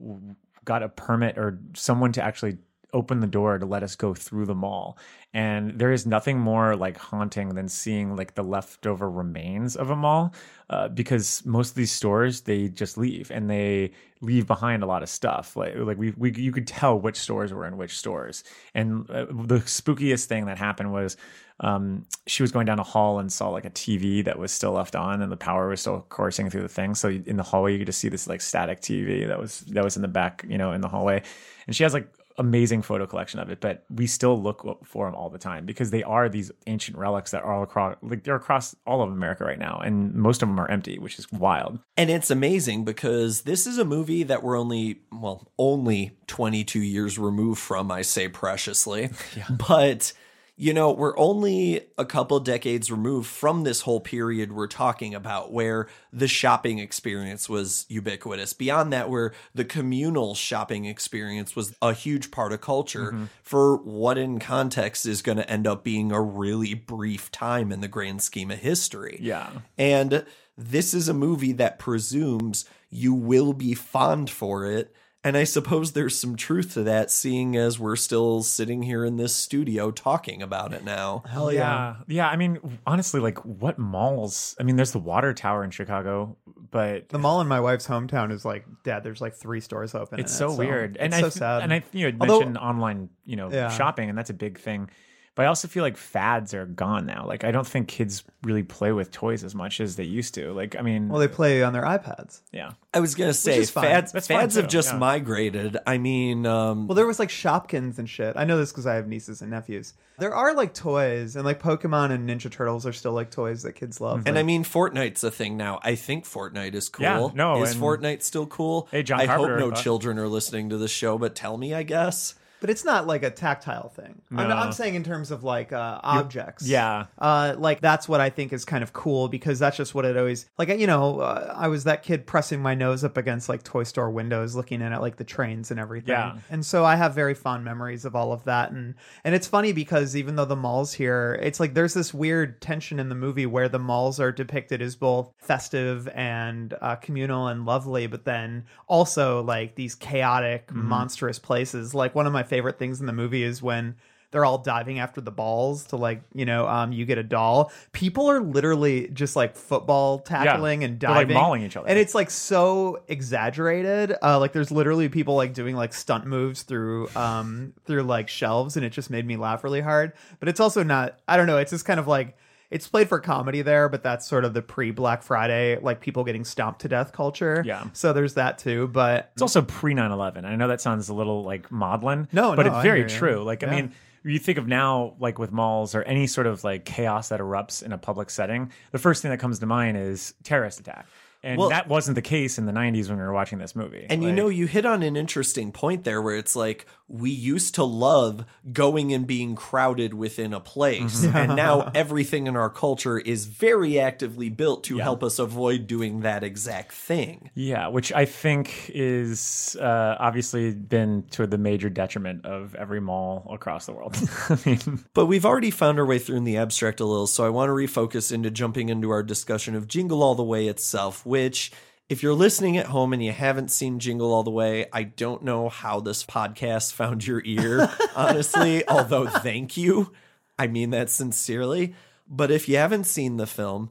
got 0.65 0.83
a 0.83 0.89
permit 0.89 1.39
or 1.39 1.59
someone 1.75 2.13
to 2.13 2.23
actually 2.23 2.59
open 2.95 3.21
the 3.21 3.27
door 3.27 3.59
to 3.59 3.67
let 3.67 3.83
us 3.83 3.95
go 3.97 4.15
through 4.15 4.47
the 4.47 4.55
mall 4.55 4.97
and 5.35 5.79
there 5.79 5.93
is 5.93 6.07
nothing 6.07 6.39
more 6.39 6.77
like 6.77 6.97
haunting 6.97 7.51
than 7.51 7.69
seeing 7.69 8.17
like 8.17 8.35
the 8.35 8.43
leftover 8.43 9.11
remains 9.11 9.77
of 9.77 9.91
a 9.91 9.97
mall 9.97 10.33
uh, 10.71 10.89
because 10.89 11.45
most 11.45 11.71
of 11.71 11.75
these 11.75 11.93
stores 11.93 12.43
they 12.43 12.69
just 12.69 12.97
leave 12.97 13.31
and 13.31 13.51
they 13.51 13.91
leave 14.23 14.47
behind 14.47 14.83
a 14.83 14.87
lot 14.87 15.03
of 15.03 15.09
stuff 15.09 15.57
like 15.57 15.75
like 15.77 15.99
we, 15.99 16.13
we 16.17 16.33
you 16.33 16.53
could 16.53 16.67
tell 16.67 16.99
which 16.99 17.17
stores 17.17 17.53
were 17.53 17.67
in 17.67 17.77
which 17.77 17.99
stores 17.99 18.45
and 18.75 19.11
uh, 19.11 19.27
the 19.27 19.59
spookiest 19.59 20.25
thing 20.25 20.47
that 20.47 20.57
happened 20.57 20.93
was 20.93 21.17
um, 21.61 22.05
she 22.27 22.43
was 22.43 22.51
going 22.51 22.67
down 22.67 22.79
a 22.79 22.85
hall 22.85 23.19
and 23.21 23.33
saw 23.33 23.49
like 23.49 23.65
a 23.65 23.71
TV 23.71 24.25
that 24.25 24.39
was 24.39 24.51
still 24.51 24.73
left 24.73 24.97
on 24.97 25.23
and 25.23 25.31
the 25.31 25.37
power 25.37 25.69
was 25.69 25.81
still 25.81 26.05
coursing 26.09 26.51
through 26.51 26.63
the 26.63 26.69
thing. 26.69 26.95
So 26.95 27.09
in 27.09 27.37
the 27.37 27.43
hallway, 27.45 27.73
you 27.73 27.79
could 27.79 27.87
just 27.87 28.01
see 28.01 28.09
this 28.09 28.27
like 28.27 28.41
static 28.41 28.81
TV 28.81 29.27
that 29.29 29.39
was 29.39 29.61
that 29.61 29.85
was 29.85 29.97
in 29.97 30.03
the 30.03 30.09
back, 30.09 30.45
you 30.49 30.59
know, 30.59 30.73
in 30.73 30.81
the 30.81 30.89
hallway. 30.89 31.23
And 31.67 31.77
she 31.77 31.85
has 31.85 31.95
like 31.95 32.09
amazing 32.37 32.83
photo 32.83 33.07
collection 33.07 33.41
of 33.41 33.51
it, 33.51 33.61
but 33.61 33.85
we 33.91 34.07
still 34.07 34.41
look 34.41 34.85
for 34.85 35.07
them 35.07 35.15
all 35.15 35.31
the 35.31 35.39
time 35.39 35.65
because 35.67 35.91
they 35.91 36.03
are 36.03 36.29
these 36.29 36.51
ancient 36.67 36.97
relics 36.97 37.31
that 37.31 37.43
are 37.43 37.53
all 37.53 37.63
across 37.63 37.97
like 38.03 38.25
they're 38.25 38.37
across 38.37 38.75
all 38.87 39.03
of 39.03 39.11
America 39.11 39.45
right 39.45 39.59
now, 39.59 39.81
and 39.85 40.15
most 40.15 40.43
of 40.43 40.49
them 40.49 40.59
are 40.59 40.71
empty, 40.71 40.99
which 40.99 41.19
is 41.19 41.31
wild. 41.33 41.79
And 41.97 42.11
it's 42.11 42.31
amazing 42.31 42.85
because 42.85 43.43
this 43.43 43.67
is 43.67 43.79
a 43.79 43.85
movie 43.85 44.23
that 44.25 44.43
we're 44.43 44.59
only, 44.59 45.01
well, 45.13 45.49
only 45.59 46.17
22 46.27 46.81
years 46.81 47.19
removed 47.19 47.61
from, 47.61 47.91
I 47.91 48.03
say 48.03 48.29
preciously. 48.29 49.11
But, 49.69 50.13
you 50.57 50.73
know, 50.73 50.93
we're 50.93 51.19
only 51.19 51.81
a 51.99 52.05
couple 52.05 52.39
decades 52.39 52.91
removed 52.91 53.27
from 53.27 53.65
this 53.65 53.81
whole 53.81 54.01
period 54.01 54.53
we're 54.53 54.69
talking 54.69 55.13
about 55.13 55.53
where 55.53 55.89
the 56.13 56.29
shopping 56.29 56.79
experience 56.79 57.49
was 57.49 57.87
ubiquitous. 57.89 58.53
Beyond 58.53 58.93
that, 58.93 59.11
where 59.11 59.33
the 59.53 59.65
communal 59.65 60.37
shopping 60.37 60.85
experience 60.85 61.57
was 61.57 61.75
a 61.83 61.93
huge 61.93 62.31
part 62.31 62.53
of 62.53 62.61
culture 62.61 63.07
mm-hmm. 63.07 63.25
for 63.43 63.79
what 63.79 64.17
in 64.17 64.39
context 64.39 65.07
is 65.07 65.23
going 65.23 65.39
to 65.39 65.51
end 65.51 65.67
up 65.67 65.83
being 65.83 66.13
a 66.13 66.21
really 66.21 66.75
brief 66.75 67.33
time 67.33 67.73
in 67.73 67.81
the 67.81 67.89
grand 67.89 68.23
scheme 68.23 68.53
of 68.53 68.61
history. 68.61 69.19
Yeah. 69.21 69.51
And 69.77 70.25
this 70.57 70.95
is 70.95 71.09
a 71.09 71.15
movie 71.15 71.53
that 71.53 71.81
presumes 71.81 72.65
you 72.91 73.13
will 73.13 73.55
be 73.55 73.75
fond 73.75 74.31
for 74.31 74.67
it. 74.67 74.95
And 75.25 75.39
I 75.39 75.45
suppose 75.45 75.93
there's 75.93 76.15
some 76.17 76.37
truth 76.37 76.75
to 76.75 76.83
that, 76.83 77.11
seeing 77.11 77.57
as 77.57 77.79
we're 77.79 77.97
still 77.97 78.43
sitting 78.43 78.83
here 78.83 79.05
in 79.07 79.17
this 79.17 79.35
studio 79.35 79.91
talking 79.91 80.43
about 80.43 80.75
it 80.75 80.85
now. 80.85 81.23
Hell 81.27 81.51
yeah. 81.51 81.97
Yeah. 82.07 82.29
I 82.29 82.37
mean, 82.37 82.59
honestly, 82.87 83.21
like 83.21 83.39
what 83.45 83.79
malls? 83.79 84.55
I 84.61 84.65
mean, 84.65 84.77
there's 84.77 84.93
the 84.93 84.99
Water 84.99 85.33
Tower 85.33 85.65
in 85.65 85.71
Chicago, 85.71 86.37
but 86.71 87.09
The 87.09 87.19
mall 87.19 87.41
in 87.41 87.49
my 87.49 87.61
wife's 87.61 87.87
hometown 87.87 88.33
is 88.33 88.45
like, 88.45 88.67
Dad, 88.85 89.03
there's 89.03 89.23
like 89.23 89.35
three 89.35 89.61
stores 89.61 89.95
open. 89.95 90.21
it's 90.21 90.33
in 90.33 90.39
so 90.39 90.53
it, 90.53 90.59
weird. 90.59 90.97
And 90.99 91.15
it's 91.15 91.23
I 91.23 91.27
so 91.27 91.31
sad. 91.31 91.63
and 91.63 91.73
I 91.73 91.83
you 91.93 92.13
know 92.13 92.19
Although- 92.21 92.39
mentioned 92.41 92.59
online, 92.59 93.09
you 93.25 93.37
know, 93.37 93.51
Yeah. 93.51 93.71
shopping, 93.71 94.11
and 94.11 94.19
that's 94.19 94.31
a 94.31 94.35
big 94.35 94.59
thing. 94.59 94.91
But 95.37 95.47
I 95.47 95.47
also 95.47 95.67
feel 95.67 95.83
like 95.83 95.97
fads 95.97 96.55
are 96.55 96.65
gone 96.67 97.07
now. 97.07 97.27
Like 97.27 97.43
I 97.43 97.51
don't 97.51 97.67
think 97.67 97.89
kids 97.89 98.23
really 98.45 98.63
play 98.63 98.93
with 98.93 99.11
toys 99.11 99.43
as 99.43 99.53
much 99.55 99.81
as 99.81 99.97
they 99.97 100.05
used 100.05 100.35
to. 100.35 100.53
Like 100.53 100.77
I 100.79 100.83
mean, 100.83 101.09
well, 101.09 101.19
they 101.19 101.27
play 101.27 101.63
on 101.63 101.73
their 101.73 101.83
iPads. 101.83 102.41
yeah. 102.53 102.73
I 102.93 103.01
was 103.01 103.17
gonna 103.17 103.35
say 103.35 103.65
fads, 103.65 104.13
That's 104.13 104.29
fads 104.29 104.55
have 104.55 104.69
just 104.69 104.93
yeah. 104.93 104.99
migrated. 104.99 105.77
I 105.85 105.99
mean, 105.99 106.47
um, 106.47 106.87
Well, 106.87 106.95
there 106.95 107.07
was 107.07 107.19
like 107.19 107.31
Shopkins 107.31 107.99
and 107.99 108.09
shit. 108.09 108.35
I 108.37 108.45
know 108.45 108.57
this 108.57 108.71
because 108.71 108.87
I 108.87 108.95
have 108.95 109.09
nieces 109.09 109.43
and 109.43 109.51
nephews. 109.51 109.95
There 110.19 110.33
are 110.33 110.55
like 110.55 110.75
toys, 110.75 111.35
and 111.35 111.45
like 111.45 111.61
Pokemon 111.61 112.13
and 112.13 112.31
Ninja 112.31 112.49
Turtles 112.49 112.87
are 112.87 112.93
still 112.93 113.13
like 113.13 113.33
toys 113.33 113.65
that 113.65 113.73
kids 113.73 114.01
love. 114.01 114.23
and 114.27 114.39
I 114.39 114.45
mean, 114.45 114.63
Fortnite's 114.63 115.25
a 115.25 115.31
thing 115.33 115.57
now. 115.57 115.81
I 115.83 115.97
think 115.97 116.25
Fortnite 116.25 116.75
is 116.75 116.89
cool. 116.89 117.03
Yeah, 117.03 117.31
no, 117.35 117.61
is 117.65 117.75
Fortnite 117.75 118.23
still 118.23 118.47
cool? 118.47 118.87
Hey, 118.93 119.03
John 119.03 119.21
I 119.21 119.27
Carpenter, 119.27 119.59
hope 119.59 119.71
no 119.73 119.77
uh, 119.77 119.83
children 119.83 120.21
are 120.21 120.29
listening 120.29 120.69
to 120.69 120.79
the 120.79 120.87
show, 120.87 121.19
but 121.19 121.35
tell 121.35 121.57
me, 121.57 121.75
I 121.75 121.83
guess. 121.83 122.37
But 122.61 122.71
it's 122.71 122.85
not 122.85 123.07
like 123.07 123.23
a 123.23 123.31
tactile 123.31 123.91
thing. 123.91 124.23
I'm, 124.31 124.51
I'm 124.51 124.73
saying 124.73 124.95
in 124.95 125.05
terms 125.05 125.31
of 125.31 125.45
like 125.45 125.73
uh, 125.73 126.01
objects. 126.03 126.67
yeah. 126.67 127.07
Uh, 127.19 127.55
like 127.59 127.81
that's 127.81 128.09
what 128.09 128.21
I 128.21 128.31
think 128.31 128.53
is 128.53 128.65
kind 128.65 128.83
of 128.83 128.93
cool 128.93 129.29
because 129.29 129.59
that's 129.59 129.77
just 129.77 129.95
what 129.95 130.05
it 130.05 130.17
always 130.17 130.47
like. 130.57 130.69
You 130.69 130.87
know, 130.87 131.21
uh, 131.21 131.55
I 131.55 131.69
was 131.69 131.85
that 131.85 132.03
kid 132.03 132.27
pressing 132.27 132.63
my 132.63 132.75
nose 132.75 133.05
up 133.05 133.17
against 133.17 133.49
like 133.49 133.63
toy 133.65 133.85
store 133.85 134.11
windows, 134.11 134.55
looking 134.57 134.81
in 134.81 134.93
at 134.93 135.01
like 135.01 135.17
the 135.17 135.25
trains 135.25 135.71
and 135.71 135.81
everything. 135.81 136.13
Yeah. 136.13 136.39
And 136.49 136.65
so 136.65 136.85
I 136.85 136.97
have 136.97 137.15
very 137.15 137.35
fond 137.35 137.65
memories 137.65 138.05
of 138.05 138.17
all 138.17 138.33
of 138.33 138.45
that. 138.45 138.71
And 138.71 138.95
and 139.25 139.35
it's 139.35 139.47
funny 139.47 139.73
because 139.73 140.17
even 140.17 140.37
though 140.37 140.45
the 140.45 140.57
malls 140.57 140.93
here, 140.95 141.39
it's 141.43 141.61
like 141.61 141.75
there's 141.75 141.95
this 141.95 142.15
weird 142.15 142.61
tension 142.61 142.99
in 142.99 143.09
the 143.09 143.15
movie 143.15 143.47
where 143.47 143.69
the 143.69 143.79
malls 143.79 144.21
are 144.21 144.33
depicted 144.33 144.81
as 144.81 144.97
both 144.97 145.33
festive 145.37 146.09
and 146.15 146.75
uh, 146.81 146.97
communal 146.97 147.49
and 147.49 147.67
lovely, 147.67 148.07
but 148.07 148.25
then 148.25 148.65
also 148.87 149.43
like 149.43 149.75
these 149.75 149.95
chaotic, 149.95 150.73
monstrous 150.73 151.39
places. 151.39 151.95
Like 151.95 152.15
one 152.15 152.27
of 152.27 152.33
my 152.33 152.43
favorite 152.45 152.79
things 152.79 153.01
in 153.01 153.07
the 153.07 153.13
movie 153.13 153.43
is 153.43 153.61
when 153.63 153.97
they're 154.31 154.45
all 154.45 154.59
diving 154.59 154.99
after 154.99 155.21
the 155.21 155.31
balls 155.31 155.85
to 155.87 155.97
like 155.97 156.21
you 156.35 156.45
know 156.45 156.67
um 156.67 156.93
you 156.93 157.05
get 157.05 157.19
a 157.19 157.23
doll. 157.23 157.71
People 157.93 158.29
are 158.29 158.41
literally 158.41 159.09
just 159.13 159.37
like 159.37 159.55
football 159.55 160.19
tackling 160.19 160.83
and 160.83 160.99
They're, 160.99 161.09
like, 161.11 161.29
diving. 161.29 161.35
mauling 161.35 161.63
each 161.63 161.77
other. 161.77 161.87
and 161.89 161.97
it's 161.99 162.17
like 162.17 162.31
so 162.31 163.01
exaggerated. 163.07 164.17
Uh 164.23 164.39
like 164.39 164.53
there's 164.53 164.71
literally 164.71 165.09
people 165.09 165.37
like 165.37 165.55
doing 165.55 165.77
like 165.77 165.93
stunt 165.95 166.27
moves 166.27 166.63
through 166.63 167.09
um 167.17 167.73
through 167.85 168.03
like 168.03 168.29
shelves 168.29 168.77
and 168.77 168.85
it 168.85 168.91
just 168.91 169.11
made 169.11 169.27
me 169.27 169.37
laugh 169.37 169.63
really 169.65 169.81
hard. 169.81 170.13
But 170.41 170.49
it's 170.49 170.61
also 170.61 170.83
not 170.83 171.19
i 171.29 171.37
don't 171.37 171.47
know 171.47 171.59
it's 171.59 171.71
just 171.71 171.85
kind 171.85 172.01
of 172.01 172.07
like 172.07 172.37
it's 172.75 172.89
played 172.89 173.09
for 173.09 173.21
comedy 173.21 173.63
there 173.63 173.89
but 173.89 174.03
that's 174.03 174.27
sort 174.27 174.45
of 174.45 174.53
the 174.53 174.61
pre 174.63 174.91
black 174.91 175.23
friday 175.23 175.79
like 175.81 176.01
people 176.01 176.25
getting 176.25 176.45
stomped 176.45 176.81
to 176.81 176.89
death 176.89 177.13
culture 177.13 177.63
Yeah. 177.65 177.85
so 177.93 178.13
there's 178.13 178.35
that 178.35 178.59
too 178.59 178.89
but 178.89 179.31
It's 179.35 179.43
also 179.43 179.63
pre 179.63 179.95
9 179.95 180.11
11. 180.11 180.45
I 180.45 180.57
know 180.57 180.69
that 180.69 180.81
sounds 180.81 181.09
a 181.09 181.15
little 181.15 181.45
like 181.45 181.71
maudlin. 181.71 182.29
No, 182.33 182.55
but 182.57 182.67
no, 182.67 182.75
it's 182.75 182.83
very 182.83 183.05
true. 183.07 183.43
Like, 183.45 183.63
I 183.63 183.71
mean, 183.71 183.93
you 184.25 184.39
think 184.39 184.59
of 184.59 184.67
now, 184.67 185.15
like 185.21 185.39
with 185.39 185.53
malls 185.53 185.95
or 185.95 186.03
any 186.03 186.27
sort 186.27 186.47
of 186.47 186.65
like 186.65 186.85
chaos 186.85 187.29
that 187.29 187.41
erupts 187.41 187.83
in 187.83 187.93
a 187.93 187.99
public 187.99 188.31
setting, 188.31 188.73
the 188.91 188.99
first 188.99 189.21
thing 189.23 189.31
that 189.31 189.39
comes 189.39 189.59
to 189.61 189.67
mind 189.67 189.97
is 189.97 190.35
terrorist 190.43 190.81
attack. 190.81 191.07
And 191.45 191.59
Well- 191.59 191.69
that 191.69 191.89
wasn't 191.89 192.15
the 192.15 192.23
case 192.23 192.59
in 192.59 192.67
the 192.67 192.73
90s 192.73 193.09
when 193.09 193.19
we 193.19 193.25
were 193.25 193.33
watching 193.33 193.59
this 193.59 193.77
movie. 193.77 194.07
And 194.09 194.23
you 194.25 194.33
know, 194.33 194.49
you 194.49 194.67
hit 194.67 194.87
on 194.87 195.03
an 195.03 195.17
interesting 195.17 195.71
point 195.73 196.05
there 196.05 196.21
where 196.23 196.37
it's 196.37 196.57
like 196.57 196.87
we 197.07 197.31
used 197.31 197.75
to 197.75 197.85
love 197.85 198.47
going 198.73 199.13
and 199.13 199.27
being 199.27 199.55
crowded 199.55 200.15
within 200.15 200.55
a 200.55 200.61
place. 200.61 201.25
Mm-hmm. 201.25 201.37
And 201.37 201.57
now 201.57 201.91
everything 201.95 202.47
in 202.47 202.57
our 202.57 202.71
culture 202.71 203.19
is 203.19 203.45
very 203.45 204.01
actively 204.01 204.49
built 204.49 204.85
to 204.85 204.99
help 204.99 205.23
us 205.23 205.39
avoid 205.39 205.87
doing 205.87 206.21
that 206.21 206.43
exact 206.43 206.93
thing. 206.93 207.51
Yeah, 207.55 207.89
which 207.89 208.11
I 208.13 208.25
think 208.25 208.91
is 208.95 209.77
uh, 209.81 210.17
obviously 210.19 210.73
been 210.73 211.25
to 211.33 211.47
the 211.47 211.59
major 211.59 211.91
detriment 211.91 212.47
of 212.47 212.75
every 212.75 213.01
mall 213.01 213.47
across 213.53 213.85
the 213.85 213.93
world. 213.93 214.17
I 214.49 214.59
mean, 214.65 215.05
But 215.13 215.27
we've 215.27 215.45
already 215.45 215.71
found 215.71 215.99
our 215.99 216.07
way 216.07 216.19
through 216.19 216.37
in 216.37 216.45
the 216.45 216.57
abstract 216.57 217.01
a 217.01 217.05
little, 217.05 217.27
so 217.27 217.45
I 217.45 217.51
want 217.51 217.69
to 217.69 217.75
refocus 217.75 218.33
into 218.33 218.51
jumping 218.51 218.89
into 218.89 219.11
our 219.11 219.23
discussion 219.23 219.75
of 219.75 219.89
Jingle 219.89 220.23
All 220.23 220.35
the 220.35 220.43
Way 220.43 220.69
itself, 220.69 221.25
which, 221.35 221.73
if 222.09 222.23
you're 222.23 222.33
listening 222.33 222.77
at 222.77 222.87
home 222.87 223.13
and 223.13 223.21
you 223.21 223.33
haven't 223.33 223.73
seen 223.73 223.99
Jingle 223.99 224.33
All 224.33 224.45
the 224.45 224.53
Way, 224.53 224.87
I 224.93 225.03
don't 225.03 225.43
know 225.43 225.69
how 225.69 225.99
this 225.99 226.25
podcast 226.25 226.93
found 226.93 227.27
your 227.27 227.43
ear, 227.45 227.91
honestly, 228.15 228.87
although 228.87 229.27
thank 229.27 229.77
you. 229.77 230.13
I 230.57 230.69
mean 230.69 230.91
that 230.91 231.11
sincerely. 231.11 231.97
But 232.29 232.53
if 232.53 232.69
you 232.69 232.77
haven't 232.77 233.09
seen 233.09 233.37
the 233.37 233.49
film, 233.49 233.91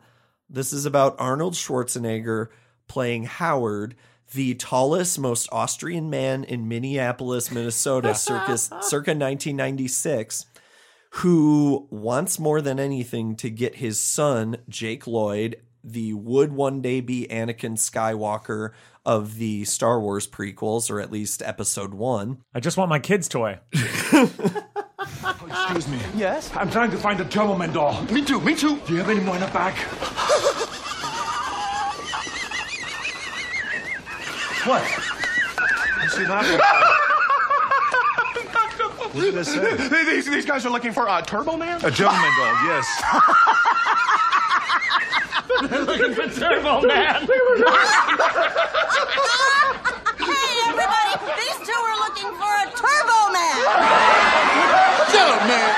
this 0.50 0.72
is 0.72 0.86
about 0.86 1.18
Arnold 1.20 1.56
Schwarzenegger 1.56 2.48
playing 2.88 3.26
Howard, 3.26 3.96
the 4.34 4.56
tallest, 4.56 5.20
most 5.20 5.50
Austrian 5.52 6.10
man 6.10 6.46
in 6.46 6.70
Minneapolis, 6.70 7.52
Minnesota, 7.52 8.16
circa, 8.16 8.58
circa 8.58 9.12
1996 9.12 10.46
who 11.18 11.90
wants 11.92 12.40
more 12.40 12.62
than 12.62 12.80
anything 12.80 13.36
to 13.36 13.50
get 13.50 13.76
his 13.76 14.00
son, 14.00 14.56
Jake 14.70 15.06
Lloyd, 15.06 15.58
the 15.84 16.14
would 16.14 16.54
one 16.54 16.82
day 16.82 17.02
be 17.02 17.28
Anakin 17.30 17.78
Skywalker 17.78 18.72
of 19.06 19.36
the 19.36 19.66
Star 19.66 20.00
Wars 20.00 20.28
prequels, 20.28 20.90
or 20.90 21.00
at 21.02 21.12
least 21.12 21.42
episode 21.42 21.94
one. 21.94 22.38
I 22.54 22.60
just 22.60 22.78
want 22.78 22.90
my 22.90 23.00
kid's 23.00 23.28
toy. 23.28 23.60
Oh, 25.26 25.48
excuse 25.48 25.88
me. 25.90 26.00
Yes? 26.16 26.52
I'm 26.56 26.70
trying 26.70 26.92
to 26.92 26.98
find 26.98 27.20
a 27.20 27.26
Turbo 27.26 27.58
Man 27.58 27.74
doll. 27.74 28.02
Me 28.06 28.24
too, 28.24 28.40
me 28.40 28.56
too. 28.56 28.78
Do 28.88 28.94
you 28.94 29.00
have 29.00 29.10
any 29.10 29.20
more 29.20 29.36
in 29.36 29.42
the 29.42 29.48
back? 29.48 29.76
what? 34.66 34.82
I 34.82 36.08
see 36.10 36.24
nothing. 36.24 36.60
What 39.12 39.22
did 39.22 39.38
I 39.38 39.42
say? 39.44 40.06
These, 40.16 40.26
these 40.32 40.46
guys 40.46 40.66
are 40.66 40.70
looking 40.70 40.92
for 40.94 41.08
a 41.08 41.22
Turbo 41.22 41.58
Man? 41.58 41.84
A 41.86 41.92
gentleman 41.92 42.32
doll, 42.38 42.56
yes. 42.66 43.04
Hey, 50.24 50.56
everybody! 50.70 51.14
These 51.38 51.58
two 51.68 51.78
are 51.78 51.98
looking 52.00 52.32
for 52.34 52.50
a 52.50 52.66
Turbo 52.74 53.20
Man! 53.34 53.58
Shut 55.14 55.30
up, 55.30 55.42
man. 55.46 55.70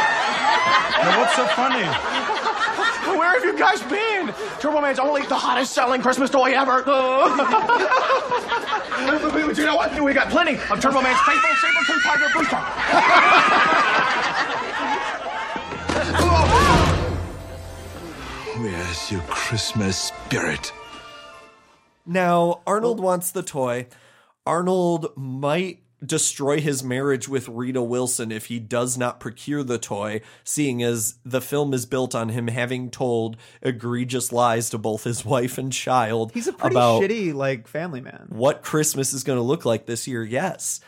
Now, 1.04 1.20
what's 1.20 1.36
so 1.36 1.46
funny? 1.48 1.84
Where 3.18 3.32
have 3.34 3.44
you 3.44 3.58
guys 3.58 3.82
been? 3.84 4.34
Turbo 4.60 4.80
Man's 4.82 5.00
only 5.00 5.24
the 5.24 5.36
hottest 5.36 5.74
selling 5.74 6.02
Christmas 6.02 6.30
toy 6.30 6.54
ever. 6.54 6.78
you 9.60 9.66
know 9.66 9.76
what? 9.76 10.02
We 10.02 10.14
got 10.14 10.30
plenty 10.30 10.54
of 10.54 10.80
Turbo 10.80 11.02
Man's 11.02 11.20
faithful 11.22 11.50
saber-tooth 11.62 12.04
tiger 12.04 12.30
booster. 12.34 13.82
Where's 18.66 19.12
your 19.12 19.22
Christmas 19.28 19.96
spirit? 19.96 20.74
Now, 22.04 22.64
Arnold 22.66 23.00
wants 23.00 23.30
the 23.30 23.44
toy. 23.44 23.86
Arnold 24.44 25.16
might 25.16 25.84
destroy 26.04 26.60
his 26.60 26.84
marriage 26.84 27.30
with 27.30 27.48
Rita 27.48 27.84
Wilson 27.84 28.32
if 28.32 28.48
he 28.48 28.58
does 28.58 28.98
not 28.98 29.20
procure 29.20 29.62
the 29.62 29.78
toy, 29.78 30.22
seeing 30.44 30.82
as 30.82 31.20
the 31.24 31.42
film 31.42 31.76
is 31.76 31.86
built 31.86 32.16
on 32.16 32.30
him 32.30 32.48
having 32.48 32.90
told 32.90 33.38
egregious 33.62 34.32
lies 34.32 34.72
to 34.72 34.80
both 34.80 35.04
his 35.04 35.24
wife 35.26 35.60
and 35.60 35.72
child 35.72 36.32
He's 36.34 36.48
a 36.48 36.54
pretty 36.54 36.74
about 36.74 37.04
shitty 37.04 37.36
like 37.36 37.68
family 37.68 38.02
man. 38.02 38.26
what 38.30 38.64
Christmas 38.64 39.14
is 39.14 39.24
going 39.24 39.38
to 39.38 39.44
look 39.44 39.64
like 39.64 39.86
this 39.86 40.08
year. 40.08 40.24
Yes. 40.24 40.80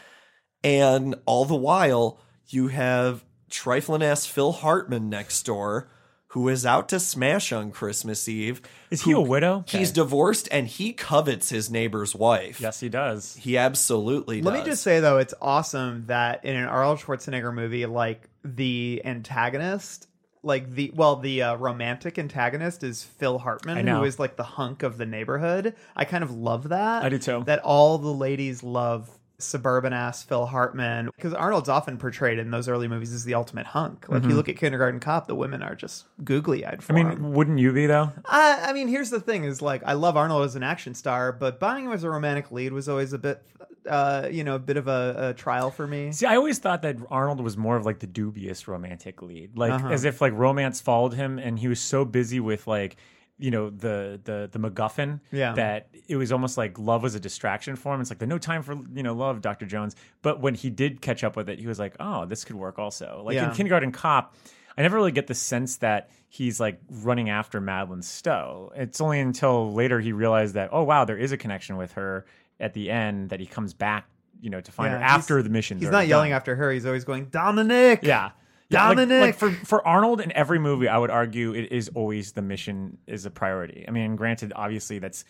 And 0.63 1.13
all 1.27 1.45
the 1.45 1.53
while, 1.53 2.19
you 2.47 2.69
have 2.69 3.23
trifling 3.51 4.01
ass 4.01 4.25
Phil 4.25 4.51
Hartman 4.51 5.11
next 5.11 5.43
door 5.43 5.91
who 6.37 6.49
is 6.49 6.67
out 6.67 6.87
to 6.87 6.99
smash 6.99 7.51
on 7.51 7.71
Christmas 7.71 8.29
Eve. 8.29 8.61
Is 8.91 9.01
he 9.01 9.11
a 9.11 9.19
widow? 9.19 9.65
He's 9.67 9.91
divorced 9.91 10.47
and 10.51 10.67
he 10.67 10.93
covets 10.93 11.49
his 11.49 11.71
neighbor's 11.71 12.13
wife. 12.13 12.61
Yes, 12.61 12.79
he 12.79 12.89
does. 12.89 13.35
He 13.37 13.57
absolutely 13.57 14.43
Let 14.43 14.51
does. 14.51 14.59
me 14.59 14.69
just 14.69 14.83
say 14.83 14.99
though, 14.99 15.17
it's 15.17 15.33
awesome 15.41 16.05
that 16.05 16.45
in 16.45 16.55
an 16.55 16.65
Arnold 16.65 16.99
Schwarzenegger 16.99 17.51
movie, 17.51 17.87
like 17.87 18.29
the 18.43 19.01
antagonist, 19.03 20.07
like 20.43 20.69
the 20.75 20.91
well, 20.93 21.15
the 21.15 21.41
uh, 21.41 21.55
romantic 21.55 22.19
antagonist 22.19 22.83
is 22.83 23.03
Phil 23.03 23.39
Hartman, 23.39 23.87
who 23.87 24.03
is 24.03 24.19
like 24.19 24.35
the 24.35 24.43
hunk 24.43 24.83
of 24.83 24.99
the 24.99 25.07
neighborhood. 25.07 25.73
I 25.95 26.05
kind 26.05 26.23
of 26.23 26.29
love 26.29 26.69
that. 26.69 27.03
I 27.03 27.09
do 27.09 27.17
too. 27.17 27.43
That 27.47 27.59
all 27.59 27.97
the 27.97 28.13
ladies 28.13 28.61
love 28.61 29.09
suburban 29.39 29.93
ass 29.93 30.23
Phil 30.23 30.47
Hartman 30.47 31.09
because 31.15 31.33
Arnold's 31.33 31.69
often 31.69 31.97
portrayed 31.97 32.39
in 32.39 32.49
those 32.49 32.67
early 32.67 32.87
movies 32.87 33.13
as 33.13 33.23
the 33.23 33.35
ultimate 33.35 33.67
hunk. 33.67 34.09
Like 34.09 34.23
Mhm. 34.23 34.29
you 34.29 34.35
look 34.35 34.49
at 34.49 34.57
Kindergarten 34.57 34.99
Cop, 34.99 35.27
the 35.27 35.35
women 35.35 35.61
are 35.61 35.75
just 35.75 36.05
googly 36.23 36.65
eyed. 36.65 36.83
I 36.89 36.93
mean, 36.93 37.33
wouldn't 37.33 37.59
you 37.59 37.71
be 37.71 37.85
though? 37.85 38.11
I, 38.25 38.65
I 38.69 38.73
mean, 38.73 38.87
here's 38.87 39.11
the 39.11 39.19
thing: 39.19 39.43
is 39.43 39.61
like 39.61 39.83
I 39.85 39.93
love 39.93 40.17
Arnold 40.17 40.43
as 40.45 40.55
an 40.55 40.63
action 40.63 40.95
star, 40.95 41.31
but 41.31 41.59
buying 41.59 41.85
him 41.85 41.91
as 41.91 42.03
a 42.03 42.09
romantic 42.09 42.51
lead 42.51 42.73
was 42.73 42.89
always 42.89 43.13
a 43.13 43.19
bit, 43.19 43.43
uh, 43.87 44.27
you 44.31 44.43
know, 44.43 44.55
a 44.55 44.59
bit 44.59 44.77
of 44.77 44.87
a, 44.87 45.15
a 45.29 45.33
trial 45.35 45.69
for 45.69 45.85
me. 45.85 46.11
See, 46.11 46.25
I 46.25 46.35
always 46.35 46.57
thought 46.57 46.81
that 46.81 46.97
Arnold 47.11 47.39
was 47.41 47.57
more 47.57 47.77
of 47.77 47.85
like 47.85 47.99
the 47.99 48.07
dubious 48.07 48.67
romantic 48.67 49.21
lead, 49.21 49.55
like 49.55 49.73
Uh-huh. 49.73 49.89
as 49.89 50.03
if 50.03 50.19
like 50.19 50.33
romance 50.33 50.81
followed 50.81 51.13
him, 51.13 51.37
and 51.37 51.59
he 51.59 51.67
was 51.67 51.79
so 51.79 52.05
busy 52.05 52.39
with 52.39 52.65
like 52.65 52.97
you 53.39 53.51
know 53.51 53.69
the 53.69 54.19
the 54.23 54.49
the 54.51 54.59
MacGuffin 54.59 55.19
Yeah. 55.31 55.53
that 55.53 55.89
it 56.07 56.15
was 56.15 56.31
almost 56.31 56.57
like 56.57 56.79
love 56.79 57.03
was 57.03 57.13
a 57.15 57.19
distraction 57.19 57.75
for 57.75 57.93
him. 57.93 58.01
It's 58.01 58.09
like 58.09 58.19
the 58.19 58.25
no 58.27 58.37
time 58.37 58.63
for 58.63 58.73
you 58.93 59.03
know 59.03 59.13
love, 59.13 59.41
Doctor 59.41 59.65
Jones. 59.65 59.95
But 60.21 60.39
when 60.41 60.55
he 60.55 60.69
did 60.69 61.01
catch 61.01 61.23
up 61.23 61.35
with 61.35 61.47
it, 61.49 61.59
he 61.59 61.67
was 61.67 61.77
like, 61.79 61.95
oh, 61.99 62.25
this 62.25 62.43
could 62.45 62.55
work 62.55 62.79
also. 62.79 63.21
Like 63.25 63.35
Yeah. 63.35 63.49
in 63.49 63.55
Kindergarten 63.55 63.91
Cop. 63.91 64.35
I 64.77 64.83
never 64.83 64.95
really 64.95 65.11
get 65.11 65.25
the 65.27 65.33
sense 65.33 65.77
that 65.77 66.09
he's 66.29 66.59
like 66.59 66.79
running 66.89 67.29
after 67.31 67.59
Madeline 67.59 68.01
Stowe. 68.03 68.71
It's 68.75 69.01
only 69.01 69.19
until 69.19 69.73
later 69.73 69.99
he 69.99 70.11
realized 70.11 70.53
that, 70.53 70.69
oh 70.71 70.83
wow, 70.83 71.03
there 71.05 71.17
is 71.17 71.31
a 71.31 71.37
connection 71.37 71.77
with 71.77 71.93
her 71.93 72.25
at 72.59 72.73
the 72.73 72.89
end 72.91 73.29
that 73.29 73.39
he 73.39 73.45
comes 73.47 73.73
back, 73.73 74.07
you 74.39 74.49
know, 74.51 74.61
to 74.61 74.71
find 74.71 74.91
her 74.91 74.99
Yeah, 74.99 75.07
he's- 75.07 75.19
after 75.19 75.41
the 75.41 75.49
mission. 75.49 75.79
He's 75.79 75.89
not 75.89 76.07
yelling 76.07 76.31
after 76.31 76.55
her; 76.55 76.71
he's 76.71 76.85
always 76.85 77.05
going, 77.05 77.25
"Dominic." 77.25 77.99
Yeah. 78.03 78.31
Yeah, 78.69 78.87
like- 78.89 78.97
Like, 79.21 79.35
for 79.35 79.51
for 79.51 79.87
Arnold 79.87 80.19
in 80.21 80.31
every 80.33 80.59
movie, 80.59 80.87
I 80.87 80.97
would 80.97 81.09
argue 81.09 81.53
it 81.53 81.71
is 81.71 81.89
always 81.95 82.33
the 82.33 82.41
mission 82.41 82.97
is 83.07 83.25
a 83.25 83.31
priority. 83.31 83.85
I 83.87 83.91
mean, 83.91 84.15
granted, 84.15 84.51
obviously 84.55 84.99
that's 84.99 85.23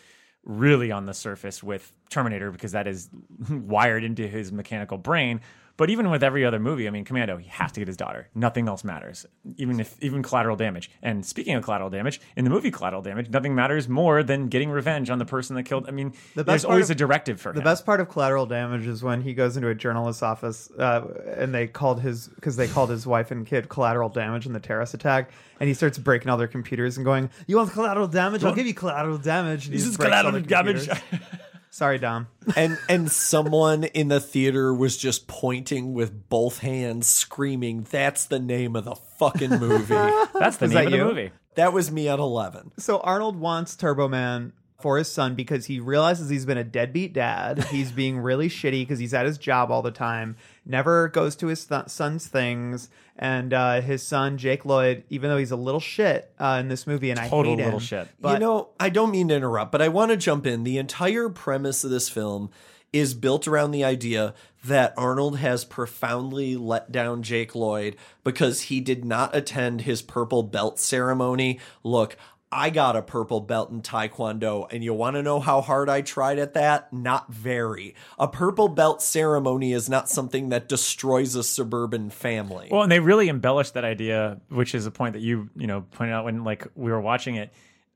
really 0.44 0.92
on 0.92 1.06
the 1.06 1.14
surface 1.14 1.62
with 1.62 1.92
Terminator 2.10 2.52
because 2.52 2.72
that 2.72 2.88
is 2.88 3.10
wired 3.50 4.04
into 4.04 4.28
his 4.28 4.52
mechanical 4.52 4.98
brain. 4.98 5.42
But 5.78 5.90
even 5.92 6.10
with 6.10 6.24
every 6.24 6.44
other 6.44 6.60
movie, 6.60 6.88
I 6.88 6.90
mean, 6.92 7.06
Commando, 7.06 7.38
he 7.38 7.48
has 7.50 7.72
to 7.74 7.80
get 7.80 7.88
his 7.88 7.98
daughter. 7.98 8.30
Nothing 8.34 8.68
else 8.68 8.84
matters. 8.84 9.28
Even 9.58 9.80
if 9.80 9.96
even 10.02 10.24
collateral 10.24 10.56
damage. 10.56 10.90
And 11.04 11.24
speaking 11.26 11.54
of 11.56 11.64
collateral 11.64 11.90
damage, 11.92 12.20
in 12.36 12.44
the 12.44 12.50
movie 12.50 12.72
Collateral 12.72 13.02
Damage, 13.04 13.30
nothing 13.30 13.54
matters 13.56 13.88
more 13.88 14.24
than 14.24 14.48
getting 14.48 14.70
revenge 14.72 15.10
on 15.10 15.20
the 15.20 15.26
person 15.26 15.56
that 15.56 15.64
killed. 15.64 15.88
I 15.88 15.92
mean, 15.92 16.14
The 16.36 16.44
there's 16.44 16.66
always 16.66 16.90
of- 16.90 16.96
a 16.96 16.98
directive 16.98 17.40
for 17.40 17.54
The 17.54 17.60
him. 17.60 17.64
best 17.64 17.86
part 17.86 18.02
of 18.02 18.10
Collateral 18.10 18.46
Damage 18.48 18.88
is 18.88 19.04
when 19.04 19.22
he 19.22 19.34
goes 19.36 19.56
into 19.56 19.70
a 19.70 19.76
journalist's 19.76 20.24
office 20.24 20.70
uh, 20.80 21.02
and 21.38 21.54
they 21.54 21.68
called 21.68 22.02
his 22.02 22.28
because 22.28 22.56
they 22.56 22.68
called 22.68 22.90
his 22.90 23.06
wife 23.06 23.30
and 23.32 23.46
kid 23.46 23.70
collateral 23.70 24.10
damage 24.10 24.46
in 24.48 24.54
the 24.54 24.60
terrorist 24.60 24.94
attack, 24.96 25.30
and 25.60 25.68
he 25.68 25.74
starts 25.76 25.98
breaking 26.00 26.30
all 26.30 26.38
their 26.38 26.48
computers 26.48 26.98
and 26.98 27.06
going, 27.06 27.30
"You 27.46 27.58
want 27.58 27.72
collateral 27.72 28.08
damage? 28.08 28.44
I'll 28.44 28.56
give 28.56 28.66
you 28.68 28.74
collateral 28.74 29.18
damage." 29.20 29.68
And 29.68 29.76
This 29.76 29.86
is 29.86 29.96
collateral 29.98 30.42
damage. 30.42 30.90
computers. 31.70 31.78
Sorry, 31.78 31.98
Dom. 32.00 32.28
and 32.56 32.78
and 32.90 33.12
someone 33.12 33.84
in 33.86 34.08
the 34.08 34.20
theater 34.20 34.74
was 34.74 34.98
just 34.98 35.28
pointing 35.28 35.94
with 35.94 36.30
both 36.30 36.60
hands, 36.60 37.08
screaming, 37.08 37.86
"That's 37.90 38.26
the 38.26 38.40
name 38.40 38.76
of 38.76 38.86
the 38.86 38.96
fucking 38.96 39.52
movie." 39.60 39.94
That's 40.34 40.58
the 40.58 40.66
Was 40.66 40.74
name 40.74 40.74
that 40.74 40.86
of 40.86 40.92
the 40.92 40.98
you? 40.98 41.04
movie. 41.06 41.32
That 41.56 41.74
was 41.74 41.92
me 41.92 42.08
at 42.08 42.20
eleven. 42.20 42.72
So 42.78 43.00
Arnold 43.00 43.36
wants 43.40 43.76
Turbo 43.76 44.08
Man 44.08 44.54
for 44.80 45.00
his 45.00 45.12
son 45.12 45.34
because 45.34 45.66
he 45.66 45.80
realizes 45.80 46.30
he's 46.30 46.46
been 46.46 46.58
a 46.60 46.64
deadbeat 46.64 47.12
dad. 47.14 47.64
He's 47.72 47.92
being 47.92 48.20
really 48.20 48.48
shitty 48.48 48.82
because 48.84 49.00
he's 49.00 49.14
at 49.14 49.26
his 49.26 49.40
job 49.40 49.72
all 49.72 49.82
the 49.82 49.90
time, 49.92 50.36
never 50.68 51.08
goes 51.08 51.36
to 51.38 51.48
his 51.48 51.66
th- 51.66 51.88
son's 51.88 52.28
things, 52.28 52.90
and 53.18 53.54
uh, 53.54 53.82
his 53.82 54.04
son 54.04 54.38
Jake 54.38 54.66
Lloyd, 54.66 55.04
even 55.10 55.30
though 55.30 55.38
he's 55.38 55.52
a 55.52 55.56
little 55.58 55.80
shit 55.80 56.32
uh, 56.40 56.58
in 56.60 56.68
this 56.68 56.86
movie, 56.86 57.10
and 57.10 57.20
I 57.20 57.28
Total 57.30 57.54
hate 57.54 57.60
him, 57.60 57.66
little 57.66 57.80
shit. 57.80 58.08
But 58.20 58.34
you 58.34 58.40
know, 58.40 58.70
I 58.80 58.90
don't 58.90 59.12
mean 59.12 59.30
to 59.30 59.36
interrupt, 59.36 59.72
but 59.72 59.82
I 59.82 59.88
want 59.88 60.12
to 60.12 60.18
jump 60.18 60.46
in. 60.46 60.64
The 60.64 60.78
entire 60.78 61.30
premise 61.30 61.84
of 61.84 61.90
this 61.90 62.10
film 62.10 62.50
is 62.94 63.14
built 63.14 63.48
around 63.48 63.72
the 63.72 63.84
idea 63.84 64.34
that 64.64 64.94
Arnold 64.98 65.40
has 65.40 65.66
profoundly 65.66 66.56
let 66.56 66.92
down 66.92 67.22
Jake 67.22 67.54
Lloyd 67.54 67.96
because 68.24 68.64
he 68.64 68.80
did 68.82 69.06
not 69.06 69.36
attend 69.36 69.82
his 69.82 70.02
purple 70.02 70.44
belt 70.44 70.80
ceremony. 70.80 71.60
Look, 71.84 72.18
I 72.52 72.70
got 72.70 72.96
a 72.96 73.02
purple 73.02 73.42
belt 73.42 73.72
in 73.72 73.82
Taekwondo, 73.82 74.72
and 74.72 74.82
you 74.84 74.94
want 74.94 75.16
to 75.18 75.24
know 75.24 75.42
how 75.42 75.60
hard 75.60 75.90
I 75.90 76.00
tried 76.02 76.40
at 76.40 76.54
that? 76.54 76.94
Not 76.94 77.32
very. 77.32 77.94
A 78.18 78.28
purple 78.28 78.70
belt 78.70 79.02
ceremony 79.02 79.74
is 79.74 79.90
not 79.90 80.08
something 80.10 80.48
that 80.50 80.70
destroys 80.70 81.36
a 81.36 81.44
suburban 81.44 82.10
family. 82.10 82.70
Well, 82.72 82.84
and 82.84 82.92
they 82.92 83.02
really 83.02 83.28
embellished 83.28 83.74
that 83.74 83.84
idea, 83.84 84.40
which 84.48 84.74
is 84.74 84.86
a 84.86 84.92
point 84.92 85.14
that 85.14 85.22
you 85.22 85.50
you 85.58 85.68
know 85.68 85.82
pointed 85.92 86.14
out 86.14 86.24
when 86.24 86.46
like 86.46 86.66
we 86.76 86.90
were 86.90 87.02
watching 87.02 87.36
it, 87.36 87.52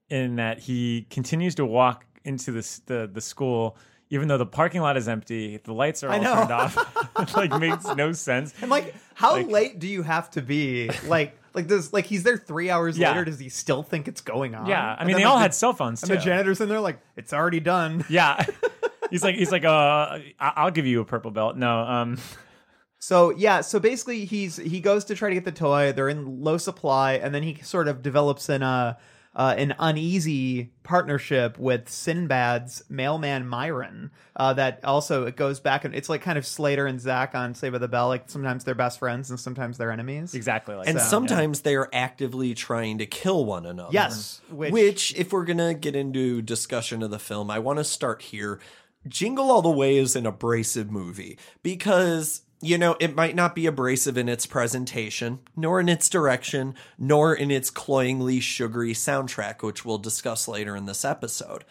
in 0.09 0.35
that 0.35 0.59
he 0.59 1.07
continues 1.09 1.55
to 1.55 1.65
walk 1.65 2.05
into 2.25 2.51
this 2.51 2.79
the 2.79 3.09
the 3.11 3.21
school. 3.21 3.77
Even 4.13 4.27
though 4.27 4.37
the 4.37 4.45
parking 4.45 4.81
lot 4.81 4.97
is 4.97 5.07
empty, 5.07 5.55
the 5.63 5.73
lights 5.73 6.03
are 6.03 6.11
all 6.11 6.19
turned 6.21 6.51
off. 6.51 6.75
it 7.19 7.33
like 7.33 7.57
makes 7.57 7.85
no 7.95 8.11
sense. 8.11 8.53
And 8.61 8.69
like, 8.69 8.93
how 9.13 9.31
Like- 9.37 9.47
late 9.47 9.79
do 9.79 9.87
you 9.87 10.01
have 10.03 10.29
to 10.31 10.41
be? 10.41 10.89
Like, 11.07 11.39
like 11.53 11.67
this, 11.67 11.91
like 11.93 12.05
he's 12.05 12.23
there 12.23 12.37
three 12.37 12.69
hours 12.69 12.97
Yeah. 12.97 13.09
later. 13.11 13.25
Does 13.25 13.39
he 13.39 13.49
still 13.49 13.83
think 13.83 14.07
it's 14.07 14.21
going 14.21 14.55
on? 14.55 14.65
Yeah, 14.67 14.95
I 14.97 15.05
mean 15.05 15.15
they 15.17 15.23
all 15.23 15.35
the- 15.37 15.41
had 15.41 15.53
cell 15.53 15.73
phones 15.73 16.01
And 16.03 16.09
too. 16.11 16.17
the 16.17 16.21
janitor's 16.21 16.61
in 16.61 16.69
there, 16.69 16.79
like, 16.79 16.99
it's 17.15 17.33
already 17.33 17.59
done. 17.59 18.05
yeah, 18.09 18.43
he's 19.09 19.23
like 19.23 19.35
he's 19.35 19.51
like 19.51 19.65
uh, 19.65 19.69
I- 19.69 20.53
I'll 20.55 20.71
give 20.71 20.85
you 20.85 21.01
a 21.01 21.05
purple 21.05 21.31
belt. 21.31 21.57
No, 21.57 21.79
um, 21.79 22.17
So 23.03 23.31
yeah, 23.31 23.61
so 23.61 23.79
basically 23.79 24.25
he's 24.25 24.57
he 24.57 24.79
goes 24.79 25.05
to 25.05 25.15
try 25.15 25.29
to 25.29 25.35
get 25.35 25.43
the 25.43 25.51
toy. 25.51 25.91
They're 25.91 26.07
in 26.09 26.43
low 26.43 26.57
supply, 26.57 27.13
and 27.13 27.33
then 27.33 27.41
he 27.41 27.55
sort 27.63 27.87
of 27.87 28.03
develops 28.03 28.47
an 28.47 28.61
uh, 28.61 28.93
uh 29.33 29.55
an 29.57 29.73
uneasy 29.79 30.71
partnership 30.83 31.57
with 31.57 31.85
Sinbad's 31.87 32.83
mailman 32.89 33.47
Myron. 33.47 34.11
Uh, 34.35 34.53
that 34.53 34.83
also 34.83 35.25
it 35.25 35.35
goes 35.35 35.59
back 35.59 35.85
and 35.85 35.93
it's 35.95 36.09
like 36.09 36.21
kind 36.21 36.37
of 36.37 36.45
Slater 36.45 36.85
and 36.85 36.99
Zach 36.99 37.33
on 37.35 37.53
Saved 37.53 37.71
by 37.73 37.77
the 37.79 37.87
Bell. 37.87 38.07
Like 38.07 38.23
sometimes 38.29 38.63
they're 38.63 38.75
best 38.75 38.99
friends 38.99 39.29
and 39.29 39.39
sometimes 39.39 39.77
they're 39.77 39.91
enemies. 39.91 40.33
exactly 40.33 40.75
like 40.75 40.87
and 40.87 40.97
that. 40.97 41.09
sometimes 41.09 41.61
they 41.61 41.75
are 41.75 41.89
actively 41.93 42.53
trying 42.53 42.97
to 42.97 43.05
kill 43.05 43.45
one 43.45 43.65
another. 43.65 43.89
Yes, 43.93 44.41
Which, 44.49 44.71
which- 44.73 45.15
if 45.15 45.31
we're 45.31 45.45
gonna 45.45 45.73
get 45.73 45.95
into 45.95 46.41
discussion 46.41 47.01
of 47.03 47.11
the 47.11 47.19
film, 47.19 47.49
I 47.51 47.59
want 47.59 47.79
to 47.79 47.83
start 47.83 48.21
here. 48.23 48.59
Jingle 49.07 49.49
All 49.49 49.61
the 49.61 49.69
Way 49.71 49.97
is 49.97 50.15
an 50.15 50.25
abrasive 50.27 50.91
movie 50.91 51.39
because 51.63 52.41
you 52.62 52.78
know 52.78 52.95
it 53.00 53.15
might 53.15 53.36
not 53.36 53.56
be 53.56 53.65
abrasive 53.65 54.17
in 54.17 54.30
its 54.30 54.45
presentation, 54.45 55.39
nor 55.56 55.80
in 55.80 55.89
its 55.89 56.10
direction, 56.10 56.76
nor 56.97 57.34
in 57.34 57.52
its 57.52 57.69
cloyingly 57.69 58.39
sugary 58.39 58.93
soundtrack, 58.93 59.63
which 59.63 59.84
we'll 59.84 59.97
discuss 59.97 60.47
later 60.47 60.76
in 60.76 60.86
this 60.86 61.04
episode. 61.04 61.65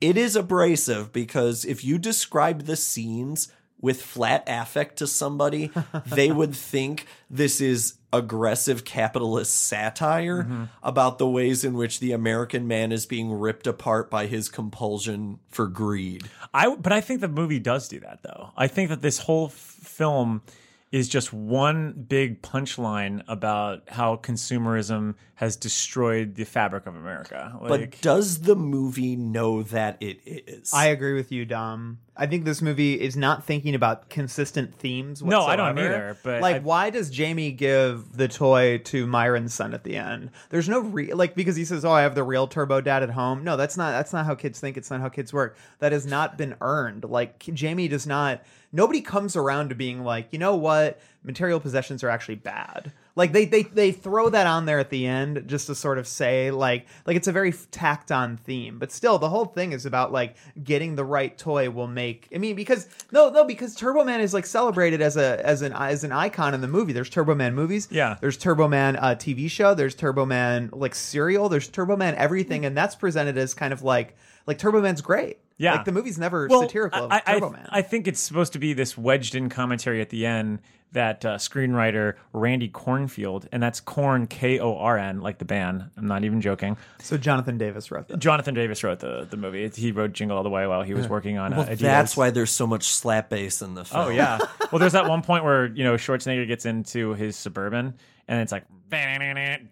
It 0.00 0.16
is 0.16 0.36
abrasive 0.36 1.12
because 1.12 1.64
if 1.64 1.84
you 1.84 1.98
describe 1.98 2.62
the 2.62 2.76
scenes 2.76 3.52
with 3.80 4.02
flat 4.02 4.42
affect 4.46 4.96
to 4.98 5.06
somebody, 5.06 5.70
they 6.06 6.30
would 6.32 6.54
think 6.72 7.06
this 7.30 7.60
is 7.60 7.94
aggressive 8.12 8.84
capitalist 8.84 9.54
satire 9.54 10.42
Mm-hmm. 10.42 10.64
about 10.82 11.18
the 11.18 11.28
ways 11.28 11.62
in 11.64 11.74
which 11.74 12.00
the 12.00 12.12
American 12.12 12.66
man 12.66 12.90
is 12.90 13.06
being 13.06 13.30
ripped 13.32 13.66
apart 13.66 14.10
by 14.10 14.26
his 14.26 14.48
compulsion 14.48 15.38
for 15.50 15.66
greed. 15.66 16.28
I 16.54 16.74
but 16.74 16.92
I 16.92 17.00
think 17.00 17.20
the 17.20 17.28
movie 17.28 17.58
does 17.60 17.86
do 17.88 18.00
that 18.00 18.22
though. 18.22 18.50
I 18.56 18.66
think 18.66 18.88
that 18.88 19.02
this 19.02 19.18
whole 19.18 19.46
f- 19.48 19.52
film 19.52 20.42
is 20.90 21.08
just 21.08 21.32
one 21.34 21.92
big 22.08 22.40
punchline 22.40 23.22
about 23.28 23.82
how 23.88 24.16
consumerism 24.16 25.14
has 25.34 25.54
destroyed 25.54 26.34
the 26.34 26.44
fabric 26.44 26.86
of 26.86 26.96
America. 26.96 27.56
Like, 27.60 27.68
but 27.92 28.00
does 28.00 28.40
the 28.40 28.56
movie 28.56 29.14
know 29.14 29.62
that 29.64 29.98
it 30.00 30.20
is? 30.24 30.72
I 30.72 30.86
agree 30.86 31.12
with 31.14 31.30
you, 31.30 31.44
Dom. 31.44 31.98
I 32.16 32.26
think 32.26 32.44
this 32.44 32.60
movie 32.62 32.94
is 33.00 33.16
not 33.16 33.44
thinking 33.44 33.74
about 33.76 34.08
consistent 34.08 34.74
themes. 34.74 35.22
No, 35.22 35.42
I 35.42 35.54
don't 35.56 35.78
either, 35.78 36.16
but 36.24 36.40
like, 36.40 36.56
I- 36.56 36.60
why 36.60 36.90
does 36.90 37.10
Jamie 37.10 37.52
give 37.52 38.16
the 38.16 38.26
toy 38.26 38.78
to 38.78 39.06
Myron's 39.06 39.54
son 39.54 39.74
at 39.74 39.84
the 39.84 39.96
end? 39.96 40.30
There's 40.50 40.68
no 40.68 40.80
re- 40.80 41.12
like 41.12 41.34
because 41.36 41.54
he 41.54 41.64
says, 41.64 41.84
"Oh, 41.84 41.92
I 41.92 42.02
have 42.02 42.14
the 42.16 42.24
real 42.24 42.48
Turbo 42.48 42.80
Dad 42.80 43.02
at 43.04 43.10
home." 43.10 43.44
No, 43.44 43.56
that's 43.56 43.76
not. 43.76 43.92
That's 43.92 44.12
not 44.12 44.26
how 44.26 44.34
kids 44.34 44.58
think. 44.58 44.76
It's 44.76 44.90
not 44.90 45.00
how 45.00 45.08
kids 45.10 45.32
work. 45.32 45.56
That 45.78 45.92
has 45.92 46.06
not 46.06 46.36
been 46.38 46.56
earned. 46.60 47.04
Like 47.04 47.38
Jamie 47.38 47.86
does 47.88 48.06
not. 48.06 48.42
Nobody 48.72 49.00
comes 49.00 49.36
around 49.36 49.70
to 49.70 49.74
being 49.74 50.04
like, 50.04 50.28
you 50.30 50.38
know 50.38 50.54
what? 50.56 51.00
Material 51.22 51.60
possessions 51.60 52.04
are 52.04 52.10
actually 52.10 52.36
bad. 52.36 52.92
Like 53.18 53.32
they 53.32 53.46
they 53.46 53.64
they 53.64 53.90
throw 53.90 54.28
that 54.30 54.46
on 54.46 54.64
there 54.64 54.78
at 54.78 54.90
the 54.90 55.04
end 55.04 55.42
just 55.48 55.66
to 55.66 55.74
sort 55.74 55.98
of 55.98 56.06
say 56.06 56.52
like 56.52 56.86
like 57.04 57.16
it's 57.16 57.26
a 57.26 57.32
very 57.32 57.52
tacked 57.72 58.12
on 58.12 58.36
theme, 58.36 58.78
but 58.78 58.92
still 58.92 59.18
the 59.18 59.28
whole 59.28 59.44
thing 59.44 59.72
is 59.72 59.84
about 59.84 60.12
like 60.12 60.36
getting 60.62 60.94
the 60.94 61.04
right 61.04 61.36
toy 61.36 61.68
will 61.68 61.88
make. 61.88 62.28
I 62.32 62.38
mean 62.38 62.54
because 62.54 62.86
no 63.10 63.28
no 63.28 63.44
because 63.44 63.74
Turbo 63.74 64.04
Man 64.04 64.20
is 64.20 64.32
like 64.32 64.46
celebrated 64.46 65.00
as 65.02 65.16
a 65.16 65.44
as 65.44 65.62
an 65.62 65.72
as 65.72 66.04
an 66.04 66.12
icon 66.12 66.54
in 66.54 66.60
the 66.60 66.68
movie. 66.68 66.92
There's 66.92 67.10
Turbo 67.10 67.34
Man 67.34 67.56
movies. 67.56 67.88
Yeah. 67.90 68.16
There's 68.20 68.36
Turbo 68.36 68.68
Man 68.68 68.94
uh, 68.94 69.16
TV 69.18 69.50
show. 69.50 69.74
There's 69.74 69.96
Turbo 69.96 70.24
Man 70.24 70.70
like 70.72 70.94
cereal. 70.94 71.48
There's 71.48 71.66
Turbo 71.66 71.96
Man 71.96 72.14
everything, 72.14 72.64
and 72.64 72.76
that's 72.76 72.94
presented 72.94 73.36
as 73.36 73.52
kind 73.52 73.72
of 73.72 73.82
like 73.82 74.16
like 74.46 74.58
Turbo 74.58 74.80
Man's 74.80 75.00
great. 75.00 75.38
Yeah. 75.56 75.72
like 75.72 75.84
the 75.86 75.92
movie's 75.92 76.18
never 76.18 76.46
Well, 76.48 76.62
satirical 76.62 77.06
of 77.06 77.10
I, 77.10 77.20
I, 77.26 77.40
Man. 77.40 77.66
I 77.70 77.82
think 77.82 78.06
it's 78.06 78.20
supposed 78.20 78.52
to 78.52 78.60
be 78.60 78.74
this 78.74 78.96
wedged 78.96 79.34
in 79.34 79.48
commentary 79.48 80.00
at 80.00 80.10
the 80.10 80.24
end 80.24 80.60
that 80.92 81.24
uh, 81.24 81.36
screenwriter 81.36 82.14
Randy 82.32 82.68
Cornfield, 82.68 83.48
and 83.52 83.62
that's 83.62 83.80
Corn 83.80 84.26
K 84.26 84.58
O 84.58 84.76
R 84.76 84.98
N, 84.98 85.20
like 85.20 85.38
the 85.38 85.44
band. 85.44 85.90
I'm 85.96 86.06
not 86.06 86.24
even 86.24 86.40
joking. 86.40 86.76
So 87.00 87.16
Jonathan 87.16 87.58
Davis 87.58 87.90
wrote 87.90 88.08
that. 88.08 88.18
Jonathan 88.18 88.54
Davis 88.54 88.82
wrote 88.82 89.00
the 89.00 89.26
the 89.28 89.36
movie. 89.36 89.68
He 89.68 89.92
wrote 89.92 90.12
Jingle 90.12 90.36
All 90.36 90.42
the 90.42 90.50
Way 90.50 90.66
while 90.66 90.82
he 90.82 90.94
was 90.94 91.08
working 91.08 91.38
on. 91.38 91.52
well, 91.52 91.62
uh, 91.62 91.66
Adidas. 91.66 91.78
that's 91.78 92.16
why 92.16 92.30
there's 92.30 92.50
so 92.50 92.66
much 92.66 92.84
slap 92.84 93.30
bass 93.30 93.62
in 93.62 93.74
the 93.74 93.84
film. 93.84 94.06
Oh 94.06 94.08
yeah. 94.08 94.38
Well, 94.70 94.80
there's 94.80 94.92
that 94.92 95.08
one 95.08 95.22
point 95.22 95.44
where 95.44 95.66
you 95.66 95.82
know 95.82 95.94
Schwarzenegger 95.94 96.46
gets 96.46 96.66
into 96.66 97.14
his 97.14 97.36
suburban, 97.36 97.94
and 98.26 98.40
it's 98.42 98.52
like, 98.52 98.64
and 98.92 99.70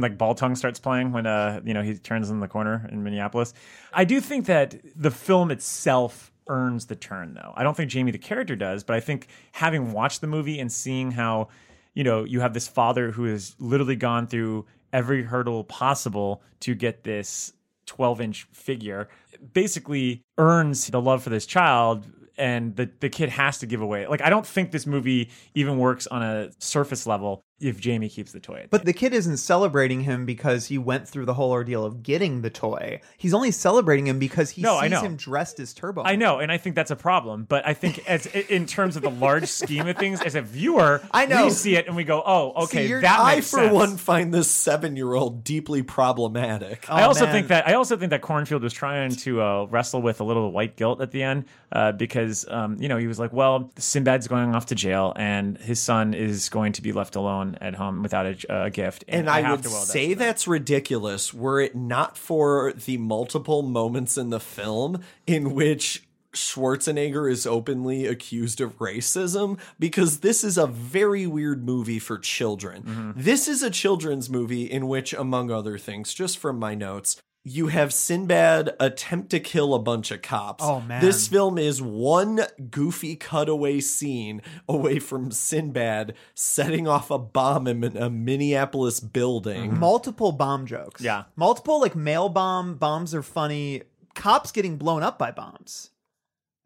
like 0.00 0.16
ball 0.16 0.34
tongue 0.34 0.56
starts 0.56 0.80
playing 0.80 1.12
when 1.12 1.26
uh 1.26 1.60
you 1.62 1.74
know 1.74 1.82
he 1.82 1.96
turns 1.96 2.30
in 2.30 2.40
the 2.40 2.48
corner 2.48 2.88
in 2.90 3.04
Minneapolis. 3.04 3.52
I 3.92 4.04
do 4.04 4.20
think 4.20 4.46
that 4.46 4.76
the 4.96 5.10
film 5.10 5.50
itself 5.50 6.32
earns 6.48 6.86
the 6.86 6.96
turn 6.96 7.34
though. 7.34 7.52
I 7.56 7.62
don't 7.62 7.76
think 7.76 7.90
Jamie 7.90 8.12
the 8.12 8.18
character 8.18 8.56
does, 8.56 8.84
but 8.84 8.96
I 8.96 9.00
think 9.00 9.28
having 9.52 9.92
watched 9.92 10.20
the 10.20 10.26
movie 10.26 10.58
and 10.58 10.70
seeing 10.70 11.10
how 11.12 11.48
you 11.94 12.04
know 12.04 12.24
you 12.24 12.40
have 12.40 12.54
this 12.54 12.68
father 12.68 13.10
who 13.10 13.24
has 13.24 13.54
literally 13.58 13.96
gone 13.96 14.26
through 14.26 14.66
every 14.92 15.22
hurdle 15.22 15.64
possible 15.64 16.42
to 16.60 16.74
get 16.74 17.04
this 17.04 17.52
12 17.86 18.20
inch 18.20 18.48
figure 18.52 19.08
basically 19.52 20.22
earns 20.36 20.86
the 20.88 21.00
love 21.00 21.22
for 21.22 21.30
this 21.30 21.46
child 21.46 22.06
and 22.36 22.76
the, 22.76 22.90
the 23.00 23.08
kid 23.08 23.28
has 23.28 23.58
to 23.58 23.66
give 23.66 23.80
away 23.80 24.06
like 24.06 24.20
i 24.22 24.30
don't 24.30 24.46
think 24.46 24.70
this 24.70 24.86
movie 24.86 25.30
even 25.54 25.78
works 25.78 26.06
on 26.06 26.22
a 26.22 26.50
surface 26.58 27.06
level 27.06 27.42
if 27.60 27.80
jamie 27.80 28.08
keeps 28.08 28.32
the 28.32 28.40
toy 28.40 28.66
But 28.70 28.84
the 28.84 28.92
kid 28.92 29.12
isn't 29.12 29.38
celebrating 29.38 30.02
him 30.02 30.24
because 30.26 30.66
he 30.66 30.78
went 30.78 31.08
through 31.08 31.24
the 31.26 31.34
whole 31.34 31.50
ordeal 31.50 31.84
of 31.84 32.02
getting 32.02 32.42
the 32.42 32.50
toy. 32.50 33.00
He's 33.16 33.34
only 33.34 33.50
celebrating 33.50 34.06
him 34.06 34.18
because 34.18 34.50
he 34.50 34.62
No, 34.62 34.80
sees 34.80 34.92
him 35.00 35.16
dressed 35.16 35.58
as 35.60 35.74
Turbo. 35.74 36.02
I 36.04 36.16
know, 36.16 36.38
and 36.38 36.52
I 36.52 36.58
think 36.58 36.76
that's 36.76 36.90
a 36.90 36.96
problem. 36.96 37.46
But 37.48 37.66
I 37.66 37.74
think, 37.74 38.08
as 38.08 38.26
in 38.26 38.66
terms 38.66 38.96
of 38.96 39.02
the 39.02 39.10
large 39.10 39.46
scheme 39.48 39.86
of 39.88 39.96
things, 39.96 40.20
as 40.22 40.34
a 40.34 40.42
viewer, 40.42 41.02
I 41.10 41.26
know. 41.26 41.44
we 41.44 41.50
see 41.50 41.76
it 41.76 41.86
and 41.86 41.96
we 41.96 42.04
go, 42.04 42.22
"Oh, 42.24 42.64
okay, 42.64 42.86
See, 42.86 42.94
that 42.94 43.18
I, 43.20 43.40
for 43.40 43.42
sense." 43.58 43.72
one, 43.72 43.96
find 43.96 44.32
this 44.32 44.50
seven-year-old 44.50 45.44
deeply 45.44 45.82
problematic. 45.82 46.88
I 46.88 47.02
also 47.02 47.26
think 47.26 47.48
that 47.48 47.66
I 47.68 47.74
also 47.74 47.96
think 47.96 48.10
that 48.10 48.22
Cornfield 48.22 48.62
was 48.62 48.72
trying 48.72 49.10
to 49.10 49.42
uh, 49.42 49.64
wrestle 49.64 50.02
with 50.02 50.20
a 50.20 50.24
little 50.24 50.52
white 50.52 50.76
guilt 50.76 51.00
at 51.00 51.10
the 51.10 51.22
end 51.22 51.44
uh, 51.72 51.92
because 51.92 52.46
um, 52.48 52.76
you 52.80 52.88
know 52.88 52.96
he 52.96 53.06
was 53.06 53.18
like, 53.18 53.32
well, 53.32 53.72
Sinbad's 53.76 54.28
going 54.28 54.54
off 54.54 54.66
to 54.66 54.74
jail 54.74 55.12
and 55.16 55.58
his 55.58 55.80
son 55.80 56.14
is 56.14 56.48
going 56.48 56.72
to 56.72 56.82
be 56.82 56.92
left 56.92 57.16
alone 57.16 57.47
at 57.60 57.74
home 57.74 58.02
without 58.02 58.26
a, 58.26 58.64
a 58.64 58.70
gift, 58.70 59.04
And 59.08 59.28
I, 59.28 59.40
have 59.40 59.50
would 59.50 59.64
that 59.64 59.70
say 59.70 60.14
that's 60.14 60.46
ridiculous 60.46 61.32
were 61.32 61.60
it 61.60 61.74
not 61.74 62.18
for 62.18 62.72
the 62.72 62.98
multiple 62.98 63.62
moments 63.62 64.18
in 64.18 64.30
the 64.30 64.40
film 64.40 65.00
in 65.26 65.54
which 65.54 66.04
Schwarzenegger 66.32 67.30
is 67.30 67.46
openly 67.46 68.06
accused 68.06 68.60
of 68.60 68.78
racism 68.78 69.58
because 69.78 70.20
this 70.20 70.44
is 70.44 70.58
a 70.58 70.66
very 70.66 71.26
weird 71.26 71.64
movie 71.64 71.98
for 71.98 72.18
children. 72.18 72.82
Mm-hmm. 72.82 73.10
This 73.16 73.48
is 73.48 73.62
a 73.62 73.70
children's 73.70 74.28
movie 74.28 74.64
in 74.64 74.88
which, 74.88 75.12
among 75.14 75.50
other 75.50 75.78
things, 75.78 76.12
just 76.12 76.38
from 76.38 76.58
my 76.58 76.74
notes, 76.74 77.20
you 77.44 77.68
have 77.68 77.94
Sinbad 77.94 78.74
attempt 78.78 79.30
to 79.30 79.40
kill 79.40 79.72
a 79.74 79.78
bunch 79.78 80.10
of 80.10 80.20
cops. 80.22 80.62
Oh, 80.64 80.80
man. 80.80 81.00
This 81.00 81.28
film 81.28 81.56
is 81.56 81.80
one 81.80 82.40
goofy 82.70 83.16
cutaway 83.16 83.80
scene 83.80 84.42
away 84.68 84.98
from 84.98 85.30
Sinbad 85.30 86.14
setting 86.34 86.86
off 86.86 87.10
a 87.10 87.18
bomb 87.18 87.66
in 87.66 87.96
a 87.96 88.10
Minneapolis 88.10 89.00
building. 89.00 89.70
Mm-hmm. 89.70 89.80
multiple 89.80 90.32
bomb 90.32 90.66
jokes. 90.66 91.00
Yeah. 91.00 91.24
multiple 91.36 91.80
like 91.80 91.96
mail 91.96 92.28
bomb 92.28 92.74
bombs 92.74 93.14
are 93.14 93.22
funny. 93.22 93.82
Cops 94.14 94.50
getting 94.52 94.76
blown 94.76 95.02
up 95.02 95.18
by 95.18 95.30
bombs 95.30 95.90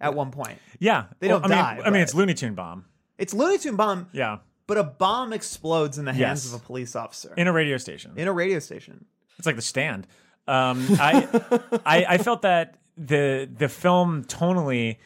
at 0.00 0.14
one 0.14 0.30
point. 0.30 0.58
Yeah, 0.80 1.04
They 1.20 1.28
Well, 1.28 1.40
don't 1.40 1.52
I 1.52 1.54
mean, 1.54 1.64
die, 1.64 1.82
I 1.86 1.90
mean, 1.90 2.02
it's 2.02 2.14
Looney 2.14 2.34
Tune 2.34 2.54
bomb. 2.54 2.86
It's 3.18 3.34
Looney 3.34 3.58
Tune 3.58 3.76
bomb, 3.76 4.08
Yeah, 4.12 4.38
but 4.66 4.78
a 4.78 4.82
bomb 4.84 5.32
explodes 5.32 5.98
in 5.98 6.06
the 6.06 6.12
hands 6.12 6.44
Yes. 6.46 6.52
of 6.54 6.60
a 6.60 6.64
police 6.64 6.96
officer 6.96 7.32
in 7.36 7.46
a 7.46 7.52
radio 7.52 7.76
station. 7.76 8.12
in 8.16 8.26
a 8.26 8.32
radio 8.32 8.58
station. 8.58 9.04
It's 9.38 9.46
like 9.46 9.56
the 9.56 9.62
stand. 9.62 10.06
Um, 10.48 10.84
I, 10.98 11.28
I 11.86 12.04
I 12.10 12.18
felt 12.18 12.42
that 12.42 12.76
the 12.96 13.48
the 13.56 13.68
film 13.68 14.24
tonally, 14.24 14.96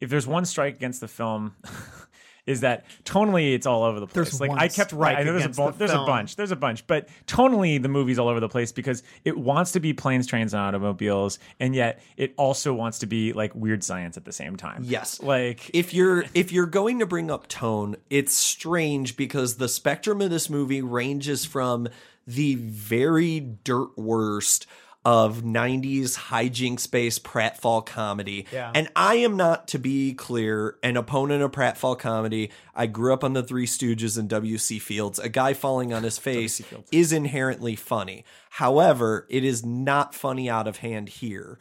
if 0.00 0.10
there's 0.10 0.26
one 0.26 0.44
strike 0.44 0.76
against 0.76 1.00
the 1.00 1.08
film, 1.08 1.54
is 2.46 2.60
that 2.60 2.84
tonally 3.04 3.54
it's 3.54 3.66
all 3.66 3.82
over 3.84 4.00
the 4.00 4.06
place. 4.06 4.30
There's 4.30 4.40
like 4.40 4.50
I 4.52 4.68
kept 4.68 4.92
right. 4.92 5.16
I 5.16 5.22
know 5.22 5.32
there's 5.32 5.44
a 5.44 5.50
against 5.50 5.56
the 5.58 5.70
bu- 5.72 5.78
there's 5.78 5.90
a 5.92 6.04
bunch. 6.04 6.36
There's 6.36 6.50
a 6.50 6.56
bunch, 6.56 6.86
but 6.86 7.08
tonally 7.26 7.80
the 7.80 7.88
movie's 7.88 8.18
all 8.18 8.28
over 8.28 8.40
the 8.40 8.48
place 8.48 8.72
because 8.72 9.02
it 9.24 9.36
wants 9.36 9.72
to 9.72 9.80
be 9.80 9.92
planes, 9.92 10.26
trains, 10.26 10.54
and 10.54 10.62
automobiles, 10.62 11.38
and 11.58 11.74
yet 11.74 12.00
it 12.16 12.34
also 12.36 12.72
wants 12.72 13.00
to 13.00 13.06
be 13.06 13.32
like 13.32 13.54
weird 13.54 13.82
science 13.82 14.16
at 14.16 14.24
the 14.24 14.32
same 14.32 14.56
time. 14.56 14.82
Yes. 14.84 15.22
like 15.22 15.70
if 15.74 15.94
you're 15.94 16.24
if 16.34 16.52
you're 16.52 16.66
going 16.66 16.98
to 17.00 17.06
bring 17.06 17.30
up 17.30 17.48
tone, 17.48 17.96
it's 18.10 18.34
strange 18.34 19.16
because 19.16 19.56
the 19.56 19.68
spectrum 19.68 20.20
of 20.20 20.30
this 20.30 20.48
movie 20.48 20.82
ranges 20.82 21.44
from 21.44 21.88
the 22.26 22.54
very 22.54 23.40
dirt 23.40 23.96
worst 23.98 24.66
of 25.04 25.42
90s 25.42 26.16
hijinks 26.16 26.90
based 26.90 27.24
pratfall 27.24 27.84
comedy. 27.84 28.46
Yeah. 28.52 28.72
And 28.74 28.88
I 28.96 29.16
am 29.16 29.36
not, 29.36 29.68
to 29.68 29.78
be 29.78 30.14
clear, 30.14 30.76
an 30.82 30.96
opponent 30.96 31.42
of 31.42 31.52
pratfall 31.52 31.98
comedy. 31.98 32.50
I 32.74 32.86
grew 32.86 33.12
up 33.12 33.22
on 33.22 33.34
the 33.34 33.42
Three 33.42 33.66
Stooges 33.66 34.18
and 34.18 34.28
W.C. 34.28 34.78
Fields. 34.78 35.18
A 35.18 35.28
guy 35.28 35.52
falling 35.52 35.92
on 35.92 36.02
his 36.02 36.18
face 36.24 36.62
is 36.90 37.12
inherently 37.12 37.76
funny. 37.76 38.24
However, 38.50 39.26
it 39.28 39.44
is 39.44 39.64
not 39.64 40.14
funny 40.14 40.48
out 40.48 40.66
of 40.66 40.78
hand 40.78 41.08
here. 41.08 41.58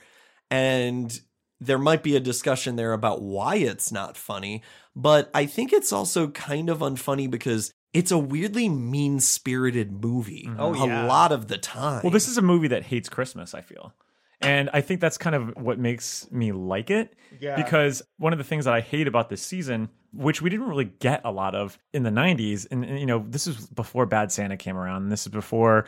And 0.50 1.20
there 1.60 1.80
might 1.80 2.04
be 2.04 2.16
a 2.16 2.22
discussion 2.22 2.76
there 2.76 2.94
about 2.94 3.22
why 3.22 3.56
it's 3.56 3.92
not 3.92 4.18
funny, 4.18 4.62
but 4.96 5.30
I 5.34 5.46
think 5.46 5.74
it's 5.74 5.94
also 5.94 6.28
kind 6.28 6.70
of 6.70 6.80
unfunny 6.80 7.30
because 7.30 7.74
it's 7.94 8.12
a 8.12 8.18
weirdly 8.18 8.70
mean 8.70 9.20
spirited 9.20 10.04
movie 10.04 10.46
mm-hmm. 10.48 10.60
Oh, 10.60 10.74
a 10.74 10.88
yeah. 10.88 11.06
lot 11.06 11.32
of 11.32 11.48
the 11.48 11.58
time. 11.58 12.02
Well, 12.04 12.12
this 12.12 12.28
is 12.28 12.38
a 12.38 12.42
movie 12.42 12.68
that 12.70 12.84
hates 12.84 13.10
Christmas, 13.10 13.54
I 13.54 13.62
feel. 13.62 13.94
And 14.42 14.70
I 14.74 14.82
think 14.82 15.00
that's 15.00 15.18
kind 15.18 15.36
of 15.36 15.56
what 15.56 15.80
makes 15.80 16.30
me 16.32 16.52
like 16.52 16.90
it. 16.90 17.16
Yeah. 17.40 17.56
Because 17.56 18.02
one 18.18 18.34
of 18.34 18.38
the 18.38 18.44
things 18.44 18.66
that 18.66 18.74
I 18.74 18.82
hate 18.82 19.08
about 19.08 19.30
this 19.30 19.42
season, 19.42 19.90
which 20.12 20.42
we 20.42 20.50
didn't 20.50 20.68
really 20.68 20.86
get 20.86 21.22
a 21.24 21.32
lot 21.32 21.56
of 21.56 21.78
in 21.94 22.04
the 22.04 22.10
90s, 22.10 22.68
and, 22.70 22.84
and, 22.84 23.00
you 23.00 23.06
know, 23.06 23.26
this 23.28 23.48
is 23.48 23.68
before 23.68 24.06
Bad 24.06 24.32
Santa 24.32 24.58
came 24.58 24.76
around. 24.76 25.04
And 25.04 25.12
this 25.12 25.22
is 25.22 25.32
before, 25.32 25.86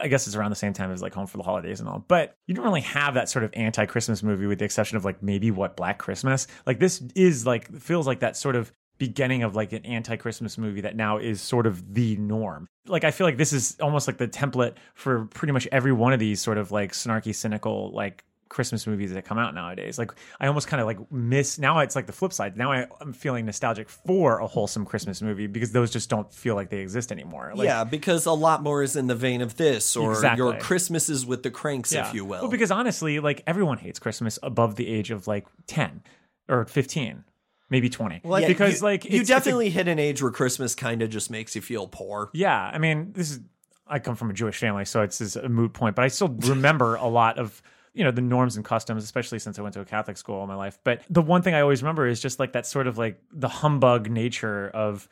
I 0.00 0.08
guess 0.08 0.26
it's 0.26 0.34
around 0.34 0.50
the 0.50 0.56
same 0.56 0.72
time 0.72 0.90
as 0.90 1.00
like 1.00 1.14
Home 1.14 1.26
for 1.26 1.36
the 1.36 1.44
Holidays 1.44 1.78
and 1.78 1.88
all. 1.88 2.04
But 2.08 2.36
you 2.46 2.54
don't 2.54 2.64
really 2.64 2.80
have 2.80 3.14
that 3.14 3.28
sort 3.28 3.44
of 3.44 3.52
anti 3.54 3.86
Christmas 3.86 4.22
movie 4.22 4.46
with 4.46 4.58
the 4.58 4.64
exception 4.64 4.96
of 4.96 5.04
like 5.04 5.22
maybe 5.22 5.50
what 5.50 5.76
Black 5.76 5.98
Christmas. 5.98 6.48
Like 6.66 6.80
this 6.80 7.02
is 7.14 7.46
like, 7.46 7.72
feels 7.78 8.06
like 8.06 8.20
that 8.20 8.36
sort 8.36 8.56
of 8.56 8.72
beginning 9.06 9.42
of 9.42 9.56
like 9.56 9.72
an 9.72 9.84
anti-christmas 9.84 10.56
movie 10.56 10.82
that 10.82 10.94
now 10.94 11.18
is 11.18 11.40
sort 11.40 11.66
of 11.66 11.94
the 11.94 12.14
norm 12.16 12.68
like 12.86 13.02
i 13.02 13.10
feel 13.10 13.26
like 13.26 13.36
this 13.36 13.52
is 13.52 13.76
almost 13.80 14.06
like 14.06 14.16
the 14.16 14.28
template 14.28 14.74
for 14.94 15.24
pretty 15.26 15.50
much 15.50 15.66
every 15.72 15.92
one 15.92 16.12
of 16.12 16.20
these 16.20 16.40
sort 16.40 16.56
of 16.56 16.70
like 16.70 16.92
snarky 16.92 17.34
cynical 17.34 17.90
like 17.92 18.22
christmas 18.48 18.86
movies 18.86 19.12
that 19.12 19.24
come 19.24 19.38
out 19.38 19.54
nowadays 19.54 19.98
like 19.98 20.12
i 20.38 20.46
almost 20.46 20.68
kind 20.68 20.80
of 20.80 20.86
like 20.86 20.98
miss 21.10 21.58
now 21.58 21.78
it's 21.78 21.96
like 21.96 22.06
the 22.06 22.12
flip 22.12 22.32
side 22.32 22.54
now 22.56 22.70
I, 22.70 22.86
i'm 23.00 23.12
feeling 23.12 23.46
nostalgic 23.46 23.88
for 23.88 24.38
a 24.40 24.46
wholesome 24.46 24.84
christmas 24.84 25.22
movie 25.22 25.46
because 25.46 25.72
those 25.72 25.90
just 25.90 26.10
don't 26.10 26.32
feel 26.32 26.54
like 26.54 26.68
they 26.68 26.80
exist 26.80 27.10
anymore 27.10 27.52
like, 27.56 27.64
yeah, 27.64 27.82
because 27.82 28.26
a 28.26 28.32
lot 28.32 28.62
more 28.62 28.82
is 28.82 28.94
in 28.94 29.06
the 29.06 29.14
vein 29.14 29.40
of 29.40 29.56
this 29.56 29.96
or 29.96 30.12
Exactly. 30.12 30.44
your 30.44 30.54
Christmases 30.60 31.24
with 31.24 31.42
the 31.42 31.50
cranks, 31.50 31.92
if 31.92 32.12
you 32.14 32.24
will. 32.26 32.42
Well, 32.42 32.50
because 32.50 32.70
honestly, 32.70 33.20
like 33.20 33.42
everyone 33.46 33.78
hates 33.78 33.98
Christmas 33.98 34.38
above 34.42 34.76
the 34.76 34.86
age 34.86 35.10
of 35.10 35.26
like 35.26 35.46
10 35.66 36.02
or 36.48 36.66
15. 36.66 37.24
Maybe 37.72 37.90
20. 37.90 38.20
Yeah, 38.24 38.46
because 38.46 38.80
you, 38.80 38.84
like 38.84 39.04
you 39.04 39.08
it's- 39.08 39.20
it's 39.22 39.30
a- 39.30 39.32
definitely 39.34 39.70
hit 39.70 39.88
an 39.88 39.98
age 39.98 40.22
where 40.22 40.30
Christmas 40.30 40.76
kind 40.76 41.02
of 41.02 41.10
just 41.10 41.28
makes 41.30 41.56
you 41.56 41.60
feel 41.62 41.88
poor. 41.88 42.30
Yeah, 42.32 42.70
I 42.72 42.78
mean, 42.78 43.12
this 43.14 43.32
is 43.32 43.40
I 43.88 43.98
come 43.98 44.14
from 44.14 44.30
a 44.30 44.32
Jewish 44.32 44.58
family, 44.58 44.84
so 44.84 45.02
it's 45.02 45.34
a 45.34 45.48
moot 45.48 45.72
point. 45.72 45.96
But 45.96 46.04
I 46.04 46.08
still 46.08 46.28
remember 46.28 46.94
a 46.94 47.08
lot 47.08 47.38
of 47.38 47.60
you 47.94 48.04
know 48.04 48.10
the 48.12 48.22
norms 48.22 48.56
and 48.56 48.64
customs, 48.64 49.02
especially 49.04 49.38
since 49.40 49.58
I 49.58 49.62
went 49.62 49.74
to 49.74 49.80
a 49.80 49.84
Catholic 49.84 50.16
school 50.16 50.36
all 50.36 50.46
my 50.46 50.54
life. 50.54 50.78
But 50.84 51.02
the 51.10 51.20
one 51.20 51.42
thing 51.42 51.54
I 51.54 51.60
always 51.62 51.82
remember 51.82 52.06
is 52.06 52.20
just 52.20 52.38
like 52.38 52.52
that 52.52 52.66
sort 52.66 52.86
of 52.86 52.96
like 52.96 53.20
the 53.32 53.48
humbug 53.48 54.08
nature 54.08 54.68
of 54.72 55.08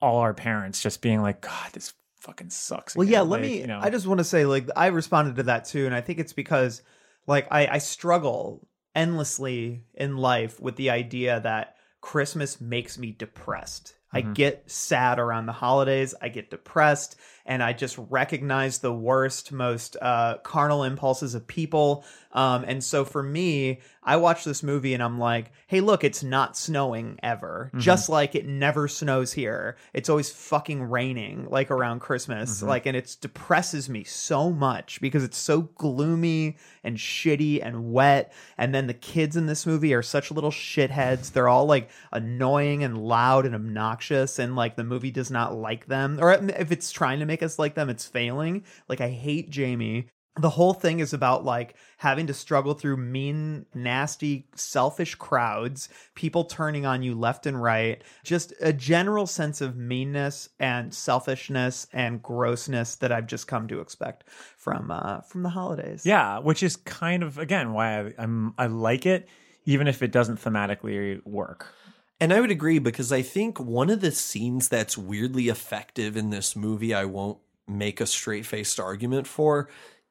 all 0.00 0.18
our 0.18 0.32
parents 0.34 0.80
just 0.82 1.02
being 1.02 1.20
like, 1.20 1.40
God, 1.40 1.72
this 1.72 1.92
fucking 2.20 2.50
sucks. 2.50 2.94
Well, 2.96 3.02
again." 3.06 3.12
yeah, 3.12 3.20
let 3.22 3.40
Like, 3.40 3.50
me. 3.50 3.60
You 3.60 3.66
know, 3.66 3.80
I 3.82 3.90
just 3.90 4.06
want 4.06 4.18
to 4.18 4.24
say, 4.24 4.44
like, 4.46 4.68
I 4.76 4.86
responded 4.88 5.36
to 5.36 5.42
that 5.44 5.64
too, 5.66 5.84
and 5.86 5.94
I 5.94 6.00
think 6.00 6.18
it's 6.18 6.32
because, 6.32 6.82
like, 7.26 7.46
I, 7.50 7.66
I 7.66 7.78
struggle 7.78 8.66
endlessly 8.94 9.82
in 9.94 10.16
life 10.16 10.58
with 10.60 10.76
the 10.76 10.90
idea 10.90 11.40
that 11.40 11.75
Christmas 12.06 12.60
makes 12.60 12.98
me 12.98 13.10
depressed. 13.10 13.96
I 14.12 14.22
Mhm. 14.22 14.32
get 14.32 14.70
sad 14.70 15.18
around 15.18 15.46
the 15.46 15.52
holidays. 15.52 16.14
I 16.22 16.28
get 16.28 16.50
depressed, 16.50 17.16
and 17.46 17.62
I 17.62 17.72
just 17.72 17.96
recognize 18.10 18.78
the 18.78 18.92
worst, 18.92 19.52
most 19.52 19.96
uh, 20.02 20.38
carnal 20.42 20.82
impulses 20.82 21.34
of 21.34 21.46
people. 21.46 22.04
Um, 22.32 22.64
and 22.66 22.84
so 22.84 23.04
for 23.06 23.22
me, 23.22 23.80
I 24.02 24.16
watch 24.16 24.44
this 24.44 24.62
movie 24.62 24.92
and 24.94 25.02
I'm 25.02 25.18
like, 25.18 25.52
"Hey, 25.66 25.80
look, 25.80 26.04
it's 26.04 26.22
not 26.22 26.56
snowing 26.56 27.18
ever. 27.22 27.70
Mhm. 27.74 27.80
Just 27.80 28.08
like 28.08 28.34
it 28.34 28.46
never 28.46 28.88
snows 28.88 29.32
here. 29.32 29.76
It's 29.94 30.08
always 30.10 30.30
fucking 30.30 30.82
raining, 30.82 31.46
like 31.48 31.70
around 31.70 32.00
Christmas. 32.00 32.62
Mhm. 32.62 32.66
Like, 32.68 32.86
and 32.86 32.96
it 32.96 33.16
depresses 33.20 33.88
me 33.88 34.04
so 34.04 34.50
much 34.50 35.00
because 35.00 35.24
it's 35.24 35.38
so 35.38 35.62
gloomy 35.62 36.56
and 36.84 36.98
shitty 36.98 37.64
and 37.64 37.92
wet. 37.92 38.32
And 38.58 38.74
then 38.74 38.86
the 38.86 38.94
kids 38.94 39.36
in 39.36 39.46
this 39.46 39.64
movie 39.66 39.94
are 39.94 40.02
such 40.02 40.30
little 40.30 40.50
shitheads. 40.52 41.32
They're 41.32 41.48
all 41.48 41.66
like 41.66 41.88
annoying 42.12 42.84
and 42.84 42.98
loud 42.98 43.46
and 43.46 43.54
obnoxious, 43.54 44.38
and 44.38 44.54
like 44.56 44.76
the 44.76 44.84
movie 44.84 45.10
does 45.10 45.30
not 45.30 45.56
like 45.56 45.86
them. 45.86 46.18
Or 46.20 46.32
if 46.32 46.70
it's 46.70 46.92
trying 46.92 47.18
to 47.20 47.26
make 47.26 47.35
us 47.42 47.58
like 47.58 47.74
them, 47.74 47.90
it's 47.90 48.06
failing. 48.06 48.64
Like, 48.88 49.00
I 49.00 49.08
hate 49.10 49.50
Jamie. 49.50 50.08
The 50.38 50.50
whole 50.50 50.74
thing 50.74 51.00
is 51.00 51.14
about 51.14 51.46
like 51.46 51.76
having 51.96 52.26
to 52.26 52.34
struggle 52.34 52.74
through 52.74 52.98
mean, 52.98 53.64
nasty, 53.74 54.48
selfish 54.54 55.14
crowds, 55.14 55.88
people 56.14 56.44
turning 56.44 56.84
on 56.84 57.02
you 57.02 57.14
left 57.14 57.46
and 57.46 57.62
right, 57.62 58.04
just 58.22 58.52
a 58.60 58.70
general 58.70 59.26
sense 59.26 59.62
of 59.62 59.76
meanness 59.78 60.50
and 60.60 60.92
selfishness 60.92 61.86
and 61.94 62.22
grossness 62.22 62.96
that 62.96 63.12
I've 63.12 63.26
just 63.26 63.48
come 63.48 63.66
to 63.68 63.80
expect 63.80 64.24
from 64.58 64.90
uh 64.90 65.22
from 65.22 65.42
the 65.42 65.48
holidays. 65.48 66.02
yeah, 66.04 66.38
which 66.38 66.62
is 66.62 66.76
kind 66.76 67.22
of 67.22 67.38
again 67.38 67.72
why 67.72 68.00
I, 68.00 68.12
I'm 68.18 68.52
I 68.58 68.66
like 68.66 69.06
it, 69.06 69.28
even 69.64 69.88
if 69.88 70.02
it 70.02 70.12
doesn't 70.12 70.38
thematically 70.38 71.24
work. 71.24 71.72
And 72.20 72.32
I 72.32 72.40
would 72.40 72.50
agree 72.50 72.78
because 72.78 73.12
I 73.12 73.22
think 73.22 73.60
one 73.60 73.90
of 73.90 74.00
the 74.00 74.10
scenes 74.12 74.68
that's 74.68 74.96
weirdly 74.96 75.48
effective 75.48 76.16
in 76.16 76.30
this 76.30 76.56
movie, 76.56 76.94
I 76.94 77.04
won't 77.04 77.38
make 77.68 78.00
a 78.00 78.06
straight 78.06 78.46
faced 78.46 78.80
argument 78.80 79.26
for, 79.26 79.68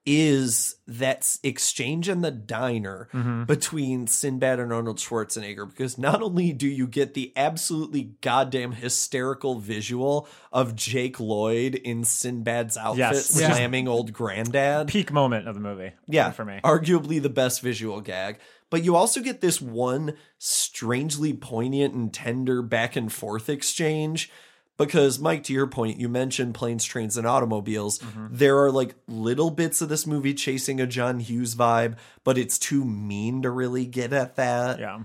is 0.08 0.76
that 0.86 1.38
exchange 1.42 2.08
in 2.08 2.22
the 2.22 2.30
diner 2.30 3.10
Mhm. 3.12 3.48
between 3.48 4.06
Sinbad 4.06 4.60
and 4.60 4.72
Arnold 4.72 4.98
Schwarzenegger. 5.00 5.68
Because 5.68 5.98
not 5.98 6.22
only 6.22 6.54
do 6.54 6.68
you 6.68 6.86
get 6.86 7.16
the 7.16 7.34
absolutely 7.36 8.12
goddamn 8.22 8.74
hysterical 8.74 9.58
visual 9.60 10.28
of 10.54 10.76
Jake 10.76 11.20
Lloyd 11.20 11.74
in 11.74 12.04
Sinbad's 12.04 12.78
outfit 12.78 13.00
Yes, 13.00 13.26
slamming 13.32 13.88
old 13.88 14.14
granddad. 14.14 14.90
Peak 14.90 15.12
moment 15.12 15.48
of 15.48 15.56
the 15.56 15.62
movie. 15.62 15.94
Yeah, 16.06 16.30
for 16.30 16.46
me. 16.46 16.60
arguably 16.64 17.20
the 17.20 17.30
best 17.30 17.62
visual 17.62 18.00
gag. 18.02 18.38
But 18.76 18.84
you 18.84 18.98
also 18.98 19.22
get 19.22 19.40
this 19.40 19.62
one 19.62 20.18
strangely 20.38 21.32
poignant 21.34 21.94
and 21.94 22.14
tender 22.14 22.62
back 22.62 22.98
and 22.98 23.10
forth 23.10 23.48
exchange. 23.48 24.30
Because, 24.78 25.18
Mike, 25.18 25.44
to 25.44 25.54
your 25.54 25.66
point, 25.66 25.98
you 25.98 26.10
mentioned 26.10 26.56
planes, 26.56 26.84
trains, 26.84 27.16
and 27.16 27.26
automobiles. 27.26 28.00
Mm-hmm. 28.00 28.28
There 28.32 28.62
are 28.62 28.72
like 28.74 28.96
little 29.08 29.50
bits 29.50 29.80
of 29.80 29.88
this 29.88 30.06
movie 30.06 30.34
chasing 30.34 30.82
a 30.82 30.86
John 30.88 31.22
Hughes 31.22 31.56
vibe, 31.56 31.96
but 32.26 32.38
it's 32.38 32.60
too 32.60 32.84
mean 32.84 33.44
to 33.44 33.50
really 33.50 33.86
get 33.86 34.12
at 34.12 34.36
that. 34.36 34.78
Yeah. 34.78 35.04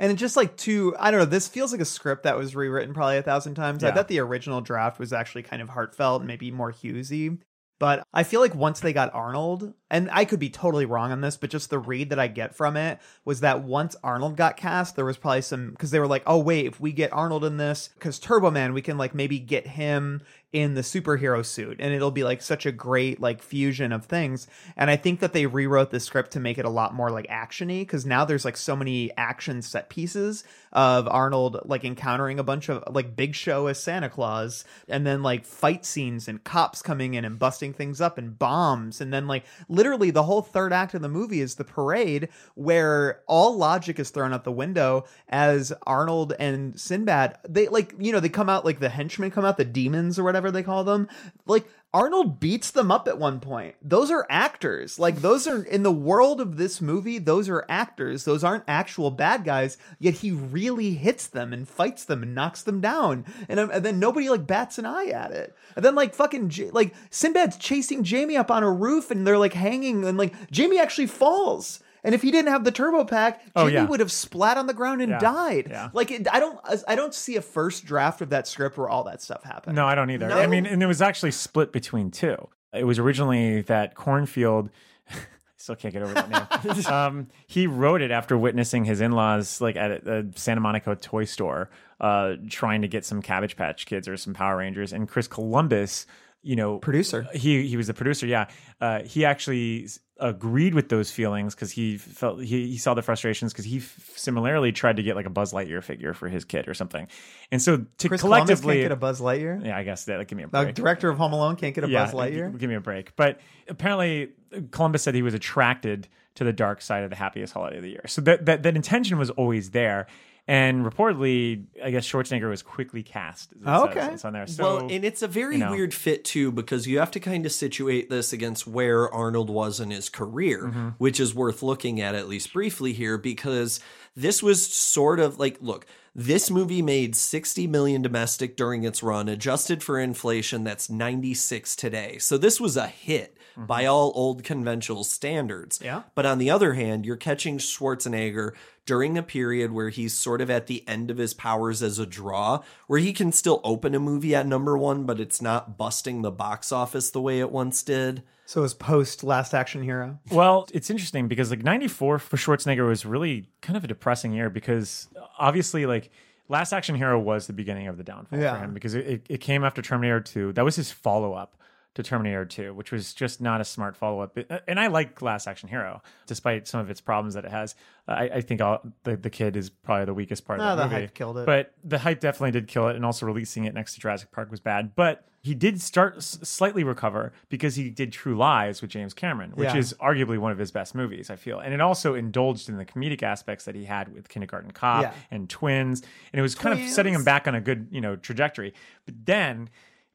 And 0.00 0.10
it 0.10 0.16
just 0.16 0.36
like 0.36 0.56
too, 0.56 0.96
I 0.98 1.12
don't 1.12 1.20
know, 1.20 1.24
this 1.26 1.46
feels 1.46 1.70
like 1.70 1.80
a 1.80 1.84
script 1.84 2.24
that 2.24 2.36
was 2.36 2.56
rewritten 2.56 2.94
probably 2.94 3.18
a 3.18 3.22
thousand 3.22 3.54
times. 3.54 3.84
I 3.84 3.90
Yeah. 3.90 3.94
bet 3.94 4.08
the 4.08 4.18
original 4.18 4.60
draft 4.60 4.98
was 4.98 5.12
actually 5.12 5.44
kind 5.44 5.62
of 5.62 5.68
heartfelt 5.68 6.22
and 6.22 6.26
maybe 6.26 6.50
more 6.50 6.72
Hughesy. 6.72 7.38
But 7.84 8.02
I 8.14 8.22
feel 8.22 8.40
like 8.40 8.54
once 8.54 8.80
they 8.80 8.94
got 8.94 9.12
Arnold, 9.12 9.74
and 9.90 10.08
I 10.10 10.24
could 10.24 10.40
be 10.40 10.48
totally 10.48 10.86
wrong 10.86 11.12
on 11.12 11.20
this, 11.20 11.36
but 11.36 11.50
just 11.50 11.68
the 11.68 11.78
read 11.78 12.08
that 12.08 12.18
I 12.18 12.28
get 12.28 12.56
from 12.56 12.78
it 12.78 12.98
was 13.26 13.40
that 13.40 13.62
once 13.62 13.94
Arnold 14.02 14.38
got 14.38 14.56
cast, 14.56 14.96
there 14.96 15.04
was 15.04 15.18
probably 15.18 15.42
some 15.42 15.72
because 15.72 15.90
they 15.90 16.00
were 16.00 16.06
like, 16.06 16.22
oh 16.26 16.38
wait, 16.38 16.64
if 16.64 16.80
we 16.80 16.92
get 16.92 17.12
Arnold 17.12 17.44
in 17.44 17.58
this, 17.58 17.90
because 17.92 18.18
Turbo 18.18 18.50
Man, 18.50 18.72
we 18.72 18.80
can 18.80 18.96
like 18.96 19.14
maybe 19.14 19.38
get 19.38 19.66
him 19.66 20.22
in 20.54 20.74
the 20.74 20.82
superhero 20.82 21.44
suit, 21.44 21.78
and 21.80 21.92
it'll 21.92 22.12
be 22.12 22.22
like 22.22 22.40
such 22.40 22.64
a 22.64 22.70
great 22.70 23.20
like 23.20 23.42
fusion 23.42 23.90
of 23.90 24.04
things. 24.04 24.46
And 24.76 24.88
I 24.88 24.94
think 24.94 25.18
that 25.18 25.32
they 25.32 25.46
rewrote 25.46 25.90
the 25.90 25.98
script 25.98 26.30
to 26.30 26.40
make 26.40 26.58
it 26.58 26.64
a 26.64 26.70
lot 26.70 26.94
more 26.94 27.10
like 27.10 27.26
actiony 27.26 27.80
because 27.80 28.06
now 28.06 28.24
there's 28.24 28.44
like 28.44 28.56
so 28.56 28.76
many 28.76 29.10
action 29.16 29.62
set 29.62 29.88
pieces 29.88 30.44
of 30.72 31.08
Arnold 31.08 31.60
like 31.64 31.84
encountering 31.84 32.38
a 32.38 32.44
bunch 32.44 32.68
of 32.68 32.84
like 32.94 33.16
Big 33.16 33.34
Show 33.34 33.66
as 33.66 33.82
Santa 33.82 34.08
Claus, 34.08 34.64
and 34.88 35.04
then 35.04 35.24
like 35.24 35.44
fight 35.44 35.84
scenes 35.84 36.28
and 36.28 36.42
cops 36.44 36.82
coming 36.82 37.14
in 37.14 37.24
and 37.24 37.36
busting 37.36 37.72
things 37.72 38.00
up 38.00 38.16
and 38.16 38.38
bombs, 38.38 39.00
and 39.00 39.12
then 39.12 39.26
like 39.26 39.44
literally 39.68 40.12
the 40.12 40.22
whole 40.22 40.42
third 40.42 40.72
act 40.72 40.94
of 40.94 41.02
the 41.02 41.08
movie 41.08 41.40
is 41.40 41.56
the 41.56 41.64
parade 41.64 42.28
where 42.54 43.22
all 43.26 43.56
logic 43.56 43.98
is 43.98 44.10
thrown 44.10 44.32
out 44.32 44.44
the 44.44 44.52
window 44.52 45.04
as 45.28 45.72
Arnold 45.84 46.32
and 46.38 46.78
Sinbad 46.78 47.38
they 47.48 47.66
like 47.66 47.92
you 47.98 48.12
know 48.12 48.20
they 48.20 48.28
come 48.28 48.48
out 48.48 48.64
like 48.64 48.78
the 48.78 48.88
henchmen 48.88 49.32
come 49.32 49.44
out 49.44 49.56
the 49.56 49.64
demons 49.64 50.16
or 50.16 50.22
whatever 50.22 50.43
they 50.50 50.62
call 50.62 50.84
them 50.84 51.08
like 51.46 51.66
Arnold 51.94 52.40
beats 52.40 52.72
them 52.72 52.90
up 52.90 53.06
at 53.06 53.20
one 53.20 53.38
point. 53.38 53.76
Those 53.80 54.10
are 54.10 54.26
actors. 54.28 54.98
Like 54.98 55.20
those 55.20 55.46
are 55.46 55.62
in 55.62 55.84
the 55.84 55.92
world 55.92 56.40
of 56.40 56.56
this 56.56 56.80
movie, 56.80 57.18
those 57.18 57.48
are 57.48 57.64
actors. 57.68 58.24
Those 58.24 58.42
aren't 58.42 58.64
actual 58.66 59.12
bad 59.12 59.44
guys, 59.44 59.78
yet 60.00 60.14
he 60.14 60.32
really 60.32 60.94
hits 60.94 61.28
them 61.28 61.52
and 61.52 61.68
fights 61.68 62.04
them 62.04 62.24
and 62.24 62.34
knocks 62.34 62.62
them 62.62 62.80
down. 62.80 63.24
And, 63.48 63.60
um, 63.60 63.70
and 63.70 63.84
then 63.84 64.00
nobody 64.00 64.28
like 64.28 64.44
bats 64.44 64.76
an 64.76 64.86
eye 64.86 65.06
at 65.06 65.30
it. 65.30 65.56
And 65.76 65.84
then 65.84 65.94
like 65.94 66.16
fucking 66.16 66.52
like 66.72 66.94
Sinbad's 67.10 67.58
chasing 67.58 68.02
Jamie 68.02 68.36
up 68.36 68.50
on 68.50 68.64
a 68.64 68.72
roof 68.72 69.12
and 69.12 69.24
they're 69.24 69.38
like 69.38 69.54
hanging 69.54 70.04
and 70.04 70.18
like 70.18 70.50
Jamie 70.50 70.80
actually 70.80 71.06
falls. 71.06 71.78
And 72.04 72.14
if 72.14 72.22
he 72.22 72.30
didn't 72.30 72.50
have 72.52 72.62
the 72.64 72.70
turbo 72.70 73.04
pack, 73.04 73.40
Oh, 73.56 73.66
yeah. 73.66 73.84
would 73.86 74.00
have 74.00 74.12
splat 74.12 74.58
on 74.58 74.66
the 74.66 74.74
ground 74.74 75.00
and 75.02 75.10
Yeah, 75.12 75.18
died. 75.18 75.66
yeah. 75.70 75.88
Like 75.94 76.10
it, 76.10 76.28
I 76.30 76.38
don't 76.38 76.60
I 76.86 76.94
don't 76.94 77.14
see 77.14 77.36
a 77.36 77.42
first 77.42 77.84
draft 77.86 78.20
of 78.20 78.28
that 78.30 78.46
script 78.46 78.76
where 78.76 78.88
all 78.88 79.04
that 79.04 79.22
stuff 79.22 79.42
happened. 79.42 79.74
No, 79.76 79.86
I 79.86 79.94
don't 79.94 80.10
either. 80.10 80.28
No? 80.28 80.38
I 80.38 80.46
mean, 80.46 80.66
and 80.66 80.82
it 80.82 80.86
was 80.86 81.00
actually 81.02 81.30
split 81.32 81.72
between 81.72 82.10
two. 82.10 82.36
It 82.74 82.84
was 82.84 82.98
originally 82.98 83.62
that 83.62 83.94
Cornfield. 83.94 84.68
Still 85.56 85.76
can't 85.76 85.94
get 85.94 86.02
over 86.02 86.12
that 86.12 86.28
name. 86.28 86.84
um, 86.92 87.28
he 87.46 87.66
wrote 87.66 88.02
it 88.02 88.10
after 88.10 88.36
witnessing 88.36 88.84
his 88.84 89.00
in-laws, 89.00 89.62
like 89.62 89.76
at 89.76 90.06
a, 90.06 90.18
a 90.18 90.24
Santa 90.34 90.60
Monica 90.60 90.94
toy 90.94 91.24
store, 91.24 91.70
uh, 92.00 92.34
trying 92.50 92.82
to 92.82 92.88
get 92.88 93.06
some 93.06 93.22
Cabbage 93.22 93.56
Patch 93.56 93.86
Kids 93.86 94.06
or 94.06 94.18
some 94.18 94.34
Power 94.34 94.58
Rangers. 94.58 94.92
And 94.92 95.08
Chris 95.08 95.26
Columbus, 95.26 96.06
you 96.42 96.54
know, 96.54 96.78
producer. 96.80 97.26
He 97.32 97.66
he 97.66 97.78
was 97.78 97.86
the 97.86 97.94
producer. 97.94 98.26
Yeah, 98.26 98.48
uh, 98.82 99.04
he 99.04 99.24
actually 99.24 99.88
agreed 100.20 100.74
with 100.74 100.88
those 100.88 101.10
feelings 101.10 101.54
because 101.54 101.72
he 101.72 101.98
felt 101.98 102.40
he, 102.40 102.68
he 102.68 102.76
saw 102.78 102.94
the 102.94 103.02
frustrations 103.02 103.52
because 103.52 103.64
he 103.64 103.78
f- 103.78 104.12
similarly 104.14 104.70
tried 104.70 104.96
to 104.96 105.02
get 105.02 105.16
like 105.16 105.26
a 105.26 105.30
Buzz 105.30 105.52
Lightyear 105.52 105.82
figure 105.82 106.14
for 106.14 106.28
his 106.28 106.44
kid 106.44 106.68
or 106.68 106.74
something. 106.74 107.08
And 107.50 107.60
so 107.60 107.84
to 107.98 108.08
Chris 108.08 108.20
collectively 108.20 108.74
can't 108.76 108.84
get 108.84 108.92
a 108.92 108.96
Buzz 108.96 109.20
Lightyear. 109.20 109.64
yeah, 109.66 109.76
I 109.76 109.82
guess 109.82 110.04
that 110.04 110.26
give 110.28 110.36
me 110.38 110.44
a 110.44 110.48
break. 110.48 110.66
The 110.68 110.72
director 110.72 111.08
of 111.08 111.18
Home 111.18 111.32
Alone 111.32 111.56
can't 111.56 111.74
get 111.74 111.82
a 111.84 111.88
yeah, 111.88 112.04
Buzz 112.04 112.14
Lightyear. 112.14 112.52
g- 112.52 112.58
Give 112.58 112.70
me 112.70 112.76
a 112.76 112.80
break. 112.80 113.16
But 113.16 113.40
apparently, 113.68 114.30
Columbus 114.70 115.02
said 115.02 115.14
he 115.14 115.22
was 115.22 115.34
attracted 115.34 116.06
to 116.36 116.44
the 116.44 116.52
dark 116.52 116.80
side 116.80 117.02
of 117.04 117.10
the 117.10 117.16
happiest 117.16 117.52
holiday 117.52 117.76
of 117.78 117.82
the 117.82 117.90
year. 117.90 118.04
So 118.06 118.20
that 118.22 118.46
that, 118.46 118.62
that 118.62 118.76
intention 118.76 119.18
was 119.18 119.30
always 119.30 119.70
there. 119.70 120.06
And 120.46 120.84
reportedly, 120.84 121.64
I 121.82 121.90
guess 121.90 122.06
Schwarzenegger 122.06 122.50
was 122.50 122.62
quickly 122.62 123.02
cast. 123.02 123.52
as 123.52 123.56
it 123.58 123.62
Oh, 123.66 123.86
says. 123.86 123.96
okay. 123.96 124.14
It's 124.14 124.24
on 124.26 124.32
there. 124.34 124.46
So, 124.46 124.62
well, 124.62 124.78
and 124.90 125.02
it's 125.04 125.22
a 125.22 125.28
very 125.28 125.54
you 125.56 125.64
know. 125.64 125.70
weird 125.70 125.94
fit 125.94 126.22
too 126.24 126.52
because 126.52 126.86
you 126.86 126.98
have 126.98 127.10
to 127.12 127.20
kind 127.20 127.46
of 127.46 127.52
situate 127.52 128.10
this 128.10 128.32
against 128.32 128.66
where 128.66 129.08
Arnold 129.12 129.48
was 129.48 129.80
in 129.80 129.90
his 129.90 130.08
career, 130.10 130.64
Mm-hmm. 130.64 130.88
which 130.98 131.18
is 131.18 131.34
worth 131.34 131.62
looking 131.62 132.00
at 132.00 132.14
at 132.14 132.28
least 132.28 132.52
briefly 132.52 132.92
here 132.92 133.16
because 133.16 133.80
this 134.14 134.42
was 134.42 134.66
sort 134.66 135.18
of 135.18 135.38
like 135.38 135.56
look, 135.62 135.86
this 136.14 136.50
movie 136.50 136.82
made 136.82 137.16
60 137.16 137.66
million 137.66 138.00
domestic 138.00 138.56
during 138.56 138.84
its 138.84 139.02
run, 139.02 139.28
adjusted 139.28 139.82
for 139.82 139.98
inflation 139.98 140.62
that's 140.62 140.88
96 140.88 141.74
today. 141.74 142.18
So 142.18 142.38
this 142.38 142.60
was 142.60 142.76
a 142.76 142.86
hit 142.86 143.36
mm-hmm. 143.56 143.66
by 143.66 143.86
all 143.86 144.12
old 144.14 144.44
conventional 144.44 145.02
standards. 145.02 145.80
Yeah. 145.82 146.02
But 146.14 146.26
on 146.26 146.38
the 146.38 146.50
other 146.50 146.74
hand, 146.74 147.04
you're 147.04 147.16
catching 147.16 147.58
Schwarzenegger 147.58 148.52
during 148.86 149.18
a 149.18 149.22
period 149.22 149.72
where 149.72 149.88
he's 149.88 150.12
sort 150.12 150.40
of 150.40 150.50
at 150.50 150.66
the 150.66 150.86
end 150.86 151.10
of 151.10 151.18
his 151.18 151.34
powers 151.34 151.82
as 151.82 151.98
a 151.98 152.06
draw, 152.06 152.62
where 152.86 153.00
he 153.00 153.12
can 153.12 153.32
still 153.32 153.60
open 153.64 153.94
a 153.94 154.00
movie 154.00 154.34
at 154.34 154.46
number 154.46 154.78
one, 154.78 155.04
but 155.04 155.18
it's 155.18 155.42
not 155.42 155.76
busting 155.76 156.22
the 156.22 156.30
box 156.30 156.70
office 156.70 157.10
the 157.10 157.20
way 157.20 157.40
it 157.40 157.50
once 157.50 157.82
did. 157.82 158.22
So 158.46 158.60
it 158.60 158.62
was 158.62 158.74
post 158.74 159.24
Last 159.24 159.54
Action 159.54 159.82
Hero. 159.82 160.18
Well, 160.30 160.68
it's 160.74 160.90
interesting 160.90 161.28
because 161.28 161.50
like 161.50 161.62
94 161.62 162.18
for 162.18 162.36
Schwarzenegger 162.36 162.86
was 162.86 163.06
really 163.06 163.48
kind 163.62 163.76
of 163.76 163.84
a 163.84 163.86
depressing 163.86 164.32
year 164.32 164.50
because 164.50 165.08
obviously 165.38 165.86
like 165.86 166.10
Last 166.48 166.72
Action 166.74 166.94
Hero 166.94 167.18
was 167.18 167.46
the 167.46 167.52
beginning 167.54 167.86
of 167.88 167.96
the 167.96 168.04
downfall 168.04 168.38
Yeah. 168.38 168.58
for 168.58 168.64
him 168.64 168.74
because 168.74 168.94
it, 168.94 169.06
it, 169.06 169.26
it 169.30 169.38
came 169.38 169.64
after 169.64 169.80
Terminator 169.80 170.20
2. 170.20 170.52
That 170.52 170.64
was 170.64 170.76
his 170.76 170.92
follow 170.92 171.32
up 171.32 171.56
to 171.94 172.02
Terminator 172.02 172.44
2, 172.44 172.74
which 172.74 172.90
was 172.90 173.14
just 173.14 173.40
not 173.40 173.60
a 173.60 173.64
smart 173.64 173.96
follow 173.96 174.20
up. 174.20 174.36
Uh, 174.50 174.58
and 174.66 174.80
I 174.80 174.88
like 174.88 175.22
Last 175.22 175.46
Action 175.46 175.68
Hero, 175.68 176.02
despite 176.26 176.66
some 176.66 176.80
of 176.80 176.90
its 176.90 177.00
problems 177.00 177.34
that 177.34 177.44
it 177.44 177.50
has. 177.52 177.74
I, 178.08 178.28
I 178.28 178.40
think 178.40 178.60
all, 178.60 178.80
the, 179.04 179.16
the 179.16 179.30
kid 179.30 179.56
is 179.56 179.70
probably 179.70 180.04
the 180.06 180.14
weakest 180.14 180.44
part 180.44 180.58
No, 180.58 180.64
of 180.64 180.70
ah, 180.72 180.76
that 180.76 180.82
the 180.88 180.88
movie. 180.94 181.06
hype 181.06 181.14
killed 181.14 181.38
it. 181.38 181.46
But 181.46 181.72
the 181.84 181.98
hype 181.98 182.20
definitely 182.20 182.50
did 182.50 182.66
kill 182.68 182.88
it, 182.88 182.96
and 182.96 183.04
also 183.04 183.26
releasing 183.26 183.64
it 183.64 183.74
next 183.74 183.94
to 183.94 184.00
Jurassic 184.00 184.30
Park 184.32 184.50
was 184.50 184.60
bad. 184.60 184.94
But 184.96 185.24
he 185.40 185.54
did 185.54 185.80
start 185.80 186.16
s- 186.16 186.38
slightly 186.42 186.82
recover 186.84 187.32
because 187.48 187.76
he 187.76 187.90
did 187.90 188.12
True 188.12 188.34
Lies 188.36 188.80
with 188.82 188.90
James 188.90 189.14
Cameron, 189.14 189.52
which 189.52 189.68
Yeah. 189.72 189.76
is 189.76 189.94
arguably 190.00 190.38
one 190.38 190.50
of 190.50 190.58
his 190.58 190.72
best 190.72 190.94
movies, 190.94 191.30
I 191.30 191.36
feel. 191.36 191.60
And 191.60 191.72
it 191.72 191.80
also 191.80 192.14
indulged 192.14 192.68
in 192.68 192.76
the 192.76 192.84
comedic 192.84 193.22
aspects 193.22 193.66
that 193.66 193.74
he 193.74 193.84
had 193.84 194.12
with 194.12 194.28
Kindergarten 194.28 194.72
Cop 194.72 195.02
Yeah. 195.02 195.12
and 195.30 195.48
Twins, 195.48 196.00
and 196.32 196.38
it 196.40 196.42
was 196.42 196.54
kind 196.56 196.78
of 196.78 196.88
setting 196.88 197.14
him 197.14 197.22
back 197.24 197.46
on 197.46 197.54
a 197.54 197.60
good, 197.60 197.86
you 197.90 198.00
know, 198.00 198.16
trajectory. 198.16 198.74
But 199.06 199.26
then 199.26 199.68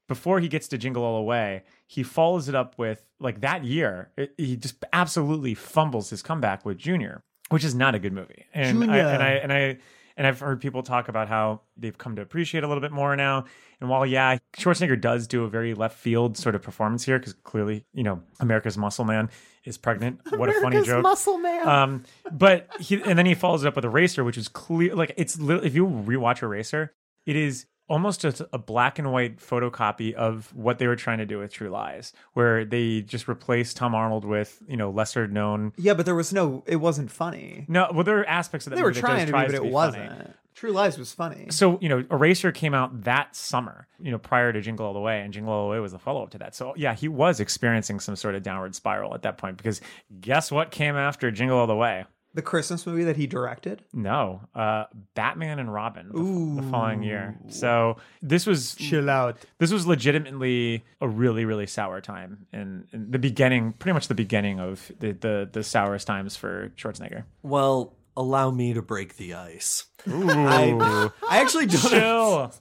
before 0.09 0.41
he 0.41 0.49
gets 0.49 0.67
to 0.69 0.77
Jingle 0.77 1.03
All 1.03 1.17
the 1.17 1.23
Way, 1.23 1.63
he 1.87 2.03
follows 2.03 2.49
it 2.49 2.55
up 2.55 2.77
with 2.77 3.05
like 3.19 3.39
that 3.41 3.63
year. 3.63 4.09
It, 4.17 4.33
he 4.37 4.57
just 4.57 4.83
absolutely 4.91 5.53
fumbles 5.53 6.09
his 6.09 6.21
comeback 6.21 6.65
with 6.65 6.77
Junior, 6.77 7.23
which 7.49 7.63
is 7.63 7.73
not 7.73 7.95
a 7.95 7.99
good 7.99 8.11
movie. 8.11 8.45
And 8.53 8.83
I, 8.83 8.97
and 8.97 9.23
I 9.23 9.29
and 9.29 9.53
I 9.53 9.77
and 10.17 10.27
I've 10.27 10.39
heard 10.39 10.59
people 10.59 10.83
talk 10.83 11.07
about 11.07 11.29
how 11.29 11.61
they've 11.77 11.97
come 11.97 12.15
to 12.17 12.23
appreciate 12.23 12.63
a 12.63 12.67
little 12.67 12.81
bit 12.81 12.91
more 12.91 13.15
now. 13.15 13.45
And 13.79 13.89
while 13.89 14.05
yeah, 14.05 14.39
Schwarzenegger 14.57 14.99
does 14.99 15.27
do 15.27 15.43
a 15.43 15.47
very 15.47 15.75
left 15.75 15.97
field 15.97 16.37
sort 16.37 16.55
of 16.55 16.63
performance 16.63 17.05
here 17.05 17.19
because 17.19 17.33
clearly 17.33 17.85
you 17.93 18.03
know 18.03 18.21
America's 18.39 18.77
Muscle 18.77 19.05
Man 19.05 19.29
is 19.63 19.77
pregnant. 19.77 20.19
What 20.35 20.49
a 20.49 20.59
funny 20.59 20.83
joke. 20.83 21.03
Muscle 21.03 21.37
Man. 21.37 21.67
Um, 21.67 22.03
but 22.31 22.67
he 22.79 23.01
and 23.03 23.17
then 23.17 23.27
he 23.27 23.35
follows 23.35 23.63
it 23.63 23.67
up 23.67 23.75
with 23.75 23.85
Eraser, 23.85 24.23
which 24.23 24.39
is 24.39 24.47
clear. 24.47 24.95
Like 24.95 25.13
it's 25.17 25.37
if 25.39 25.75
you 25.75 25.85
rewatch 25.85 26.41
Eraser, 26.41 26.93
it 27.27 27.35
is 27.35 27.67
almost 27.89 28.23
a, 28.23 28.47
a 28.53 28.57
black 28.57 28.99
and 28.99 29.11
white 29.11 29.37
photocopy 29.39 30.13
of 30.13 30.53
what 30.55 30.79
they 30.79 30.87
were 30.87 30.95
trying 30.95 31.17
to 31.17 31.25
do 31.25 31.39
with 31.39 31.51
True 31.51 31.69
Lies, 31.69 32.13
where 32.33 32.63
they 32.63 33.01
just 33.01 33.27
replaced 33.27 33.75
Tom 33.75 33.93
Arnold 33.93 34.23
with 34.23 34.61
you 34.67 34.77
know 34.77 34.89
lesser 34.89 35.27
known. 35.27 35.73
Yeah, 35.77 35.95
but 35.95 36.05
there 36.05 36.15
was 36.15 36.31
no. 36.31 36.63
It 36.65 36.77
wasn't 36.77 37.11
funny. 37.11 37.65
No, 37.67 37.89
well, 37.93 38.03
there 38.03 38.19
are 38.19 38.25
aspects 38.25 38.67
of 38.67 38.71
that 38.71 38.77
They 38.77 38.83
were 38.83 38.93
trying 38.93 39.27
to 39.27 39.33
be, 39.33 39.39
but 39.39 39.53
it 39.53 39.65
wasn't. 39.65 40.07
funny. 40.09 40.29
True 40.55 40.71
Lies 40.71 40.97
was 40.97 41.13
funny. 41.13 41.47
So, 41.51 41.79
you 41.79 41.87
know, 41.87 42.03
Eraser 42.11 42.51
came 42.51 42.73
out 42.73 43.03
that 43.03 43.33
summer, 43.33 43.87
you 43.97 44.11
know, 44.11 44.17
prior 44.17 44.51
to 44.51 44.59
Jingle 44.59 44.85
All 44.87 44.93
the 44.93 44.99
Way, 44.99 45.21
and 45.21 45.31
Jingle 45.33 45.53
All 45.53 45.67
the 45.67 45.71
Way 45.71 45.79
was 45.79 45.93
the 45.93 45.99
follow 45.99 46.21
up 46.21 46.31
to 46.31 46.37
that. 46.39 46.53
So, 46.53 46.73
yeah, 46.75 46.93
he 46.93 47.07
was 47.07 47.39
experiencing 47.39 48.01
some 48.01 48.17
sort 48.17 48.35
of 48.35 48.43
downward 48.43 48.75
spiral 48.75 49.13
at 49.13 49.21
that 49.21 49.37
point 49.37 49.55
because 49.55 49.79
guess 50.19 50.51
what 50.51 50.69
came 50.69 50.97
after 50.97 51.31
Jingle 51.31 51.57
All 51.57 51.67
the 51.67 51.77
Way? 51.77 52.03
The 52.33 52.41
Christmas 52.41 52.85
movie 52.85 53.05
that 53.05 53.17
he 53.17 53.25
directed. 53.25 53.83
No, 53.91 54.41
uh, 54.53 54.85
Batman 55.15 55.57
and 55.59 55.73
Robin 55.73 56.09
the, 56.13 56.61
the 56.61 56.67
following 56.69 57.01
year. 57.01 57.37
So 57.47 57.97
this 58.21 58.45
was 58.45 58.75
Chill 58.75 59.09
out. 59.09 59.37
This 59.57 59.71
was 59.71 59.87
legitimately 59.87 60.83
a 61.01 61.07
really, 61.07 61.45
really 61.45 61.65
sour 61.65 62.01
time, 62.01 62.45
and, 62.53 62.87
and 62.91 63.11
the 63.11 63.19
beginning, 63.19 63.73
pretty 63.73 63.93
much 63.93 64.07
the 64.07 64.15
beginning 64.15 64.59
of 64.59 64.91
the, 64.99 65.13
the 65.13 65.49
the 65.51 65.63
sourest 65.63 66.05
times 66.05 66.35
for 66.35 66.71
Schwarzenegger. 66.77 67.23
Well, 67.41 67.95
allow 68.15 68.51
me 68.51 68.73
to 68.73 68.81
break 68.81 69.15
the 69.17 69.33
ice. 69.33 69.85
Ooh. 70.07 70.29
I, 70.29 71.09
I 71.29 71.39
actually 71.39 71.65
don't. 71.65 72.51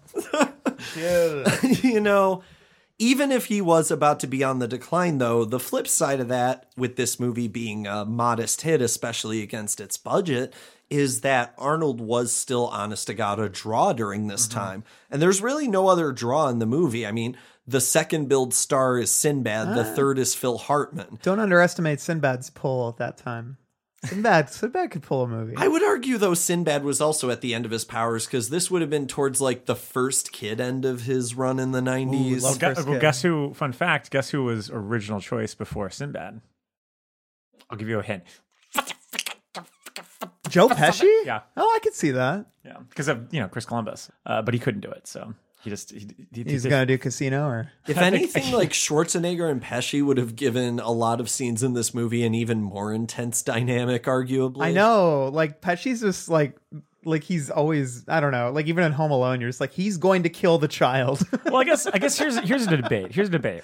Chill. 0.94 1.44
you 1.82 2.00
know, 2.00 2.42
even 2.98 3.30
if 3.32 3.46
he 3.46 3.60
was 3.60 3.90
about 3.90 4.18
to 4.20 4.26
be 4.26 4.42
on 4.42 4.58
the 4.58 4.68
decline, 4.68 5.18
though, 5.18 5.44
the 5.44 5.60
flip 5.60 5.86
side 5.88 6.20
of 6.20 6.28
that, 6.28 6.66
with 6.76 6.96
this 6.96 7.20
movie 7.20 7.48
being 7.48 7.86
a 7.86 8.04
modest 8.04 8.62
hit, 8.62 8.82
especially 8.82 9.42
against 9.42 9.80
its 9.80 9.96
budget, 9.96 10.52
is 10.90 11.20
that 11.20 11.54
Arnold 11.58 12.00
was 12.00 12.32
still, 12.32 12.66
honest 12.68 13.06
to 13.08 13.14
God, 13.14 13.38
a 13.38 13.48
draw 13.48 13.92
during 13.92 14.26
this 14.26 14.48
time. 14.48 14.84
And 15.10 15.20
there's 15.20 15.42
really 15.42 15.68
no 15.68 15.88
other 15.88 16.12
draw 16.12 16.48
in 16.48 16.58
the 16.60 16.66
movie. 16.66 17.06
I 17.06 17.12
mean, 17.12 17.36
the 17.66 17.80
second 17.80 18.28
billed 18.28 18.54
star 18.54 18.98
is 18.98 19.10
Sinbad, 19.10 19.76
the 19.76 19.82
Ah. 19.90 19.94
third 19.94 20.18
is 20.18 20.34
Phil 20.34 20.56
Hartman. 20.56 21.18
Don't 21.22 21.38
underestimate 21.40 22.00
Sinbad's 22.00 22.48
pull 22.50 22.88
at 22.88 22.96
that 22.96 23.18
time. 23.18 23.58
Sinbad, 24.04 24.48
Sinbad 24.50 24.90
could 24.92 25.02
pull 25.02 25.22
a 25.22 25.28
movie. 25.28 25.54
I 25.56 25.66
would 25.66 25.82
argue, 25.82 26.18
though, 26.18 26.34
Sinbad 26.34 26.84
was 26.84 27.00
also 27.00 27.30
at 27.30 27.40
the 27.40 27.52
end 27.52 27.64
of 27.64 27.72
his 27.72 27.84
powers 27.84 28.26
because 28.26 28.48
this 28.48 28.70
would 28.70 28.80
have 28.80 28.90
been 28.90 29.08
towards 29.08 29.40
like 29.40 29.66
the 29.66 29.74
first 29.74 30.30
kid 30.32 30.60
end 30.60 30.84
of 30.84 31.02
his 31.02 31.34
run 31.34 31.58
in 31.58 31.72
the 31.72 31.80
90s. 31.80 32.42
Well, 32.42 32.54
gu- 32.74 32.90
well, 32.90 33.00
guess 33.00 33.22
who? 33.22 33.52
Fun 33.54 33.72
fact: 33.72 34.10
guess 34.10 34.30
who 34.30 34.44
was 34.44 34.70
original 34.70 35.20
choice 35.20 35.54
before 35.54 35.90
Sinbad? 35.90 36.40
I'll 37.70 37.76
give 37.76 37.88
you 37.88 37.98
a 37.98 38.02
hint. 38.02 38.22
Joe 40.48 40.68
Pesci? 40.68 41.24
Yeah. 41.24 41.40
Oh, 41.56 41.72
I 41.74 41.78
could 41.80 41.94
see 41.94 42.12
that. 42.12 42.46
Yeah, 42.64 42.78
because 42.88 43.08
of 43.08 43.32
you 43.32 43.40
know 43.40 43.48
Chris 43.48 43.64
Columbus, 43.66 44.10
uh, 44.24 44.42
but 44.42 44.54
he 44.54 44.60
couldn't 44.60 44.80
do 44.80 44.90
it, 44.90 45.06
so 45.06 45.34
he 45.68 45.70
just 45.70 45.90
he, 45.92 46.00
he, 46.00 46.42
he 46.44 46.50
He's 46.50 46.62
did- 46.62 46.70
gonna 46.70 46.86
do 46.86 46.98
Casino, 46.98 47.46
or 47.48 47.70
If 47.86 47.98
anything, 47.98 48.52
like 48.52 48.70
Schwarzenegger 48.72 49.50
and 49.50 49.62
Pesci 49.62 50.04
would 50.04 50.16
have 50.18 50.34
given 50.36 50.80
a 50.80 50.90
lot 50.90 51.20
of 51.20 51.28
scenes 51.28 51.62
in 51.62 51.74
this 51.74 51.92
movie 51.94 52.24
an 52.24 52.34
even 52.34 52.62
more 52.62 52.92
intense 52.92 53.42
dynamic, 53.42 54.04
arguably. 54.04 54.62
I 54.64 54.72
know, 54.72 55.28
like 55.32 55.60
Pesci's 55.60 56.00
just 56.00 56.28
like, 56.28 56.56
like 57.04 57.22
he's 57.24 57.50
always, 57.50 58.04
I 58.08 58.20
don't 58.20 58.32
know, 58.32 58.50
like 58.50 58.66
even 58.66 58.84
in 58.84 58.92
Home 58.92 59.10
Alone, 59.10 59.40
you're 59.40 59.48
just 59.50 59.60
like 59.60 59.72
he's 59.72 59.96
going 59.98 60.22
to 60.24 60.28
kill 60.28 60.58
the 60.58 60.68
child. 60.68 61.20
well, 61.44 61.56
I 61.56 61.64
guess 61.64 61.86
I 61.86 61.98
guess 61.98 62.18
here's 62.18 62.38
here's 62.38 62.66
a 62.66 62.76
debate. 62.76 63.12
Here's 63.12 63.28
a 63.28 63.32
debate. 63.32 63.62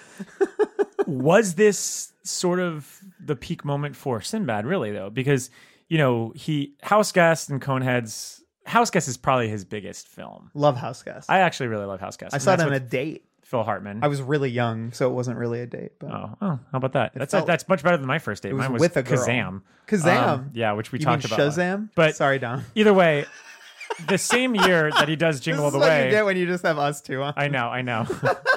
Was 1.07 1.55
this 1.55 2.13
sort 2.23 2.59
of 2.59 2.99
the 3.19 3.35
peak 3.35 3.63
moment 3.63 3.95
for 3.95 4.21
Sinbad, 4.21 4.65
really 4.65 4.91
though? 4.91 5.09
Because 5.09 5.49
you 5.87 5.97
know 5.97 6.33
he 6.35 6.73
House 6.81 7.11
Guest 7.11 7.49
and 7.49 7.61
Coneheads. 7.61 8.41
House 8.65 8.89
Guest 8.89 9.07
is 9.07 9.17
probably 9.17 9.47
his 9.49 9.63
biggest 9.65 10.07
film. 10.07 10.49
Love 10.53 10.75
House 10.77 11.03
Guest. 11.03 11.29
I 11.29 11.39
actually 11.39 11.67
really 11.67 11.85
love 11.85 11.99
House 11.99 12.17
Guest. 12.17 12.33
I 12.33 12.37
and 12.37 12.43
saw 12.43 12.53
it 12.53 12.57
that's 12.57 12.67
on 12.67 12.73
a 12.73 12.79
with 12.79 12.89
date. 12.89 13.25
Phil 13.43 13.61
Hartman. 13.63 13.99
I 14.03 14.07
was 14.07 14.23
really 14.23 14.49
young, 14.49 14.91
so 14.91 15.07
it 15.07 15.13
wasn't 15.13 15.37
really 15.37 15.61
a 15.61 15.67
date. 15.67 15.91
But 15.99 16.09
Oh, 16.09 16.35
oh, 16.41 16.47
how 16.71 16.77
about 16.77 16.93
that? 16.93 17.13
That's 17.13 17.31
felt- 17.31 17.45
that's 17.45 17.67
much 17.69 17.83
better 17.83 17.95
than 17.97 18.07
my 18.07 18.17
first 18.17 18.41
date. 18.41 18.49
It 18.49 18.53
was 18.53 18.63
Mine 18.63 18.73
was 18.73 18.79
with 18.79 18.97
a 18.97 19.03
girl. 19.03 19.19
Kazam. 19.19 19.61
Kazam? 19.87 20.27
Um, 20.27 20.49
yeah, 20.55 20.71
which 20.71 20.91
we 20.91 20.97
You 20.97 21.05
talked 21.05 21.29
mean 21.29 21.33
about. 21.39 21.51
Shazam? 21.53 21.89
But 21.93 22.15
Sorry, 22.15 22.39
Don. 22.39 22.63
Either 22.73 22.91
way, 22.91 23.25
the 24.07 24.17
same 24.17 24.55
year 24.55 24.89
that 24.89 25.07
he 25.07 25.15
does 25.15 25.39
Jingle 25.41 25.65
All 25.65 25.69
This 25.69 25.73
the 25.75 25.79
what 25.79 25.89
Way. 25.89 26.05
you 26.05 26.11
get 26.11 26.25
when 26.25 26.37
you 26.37 26.47
just 26.47 26.65
have 26.65 26.79
us 26.79 27.01
two 27.01 27.21
on. 27.21 27.35
I 27.37 27.47
know, 27.47 27.67
I 27.67 27.83
know. 27.83 28.07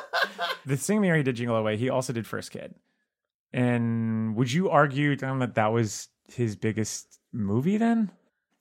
the 0.64 0.78
same 0.78 1.04
year 1.04 1.16
he 1.16 1.22
did 1.22 1.36
Jingle 1.36 1.54
All 1.56 1.62
the 1.62 1.66
Way, 1.66 1.76
he 1.76 1.90
also 1.90 2.14
did 2.14 2.26
First 2.26 2.50
Kid. 2.50 2.74
And 3.52 4.36
would 4.36 4.50
you 4.50 4.70
argue, 4.70 5.16
Tom, 5.16 5.38
that 5.40 5.54
that 5.56 5.68
was 5.72 6.08
his 6.32 6.56
biggest 6.56 7.18
movie 7.32 7.76
then? 7.76 8.10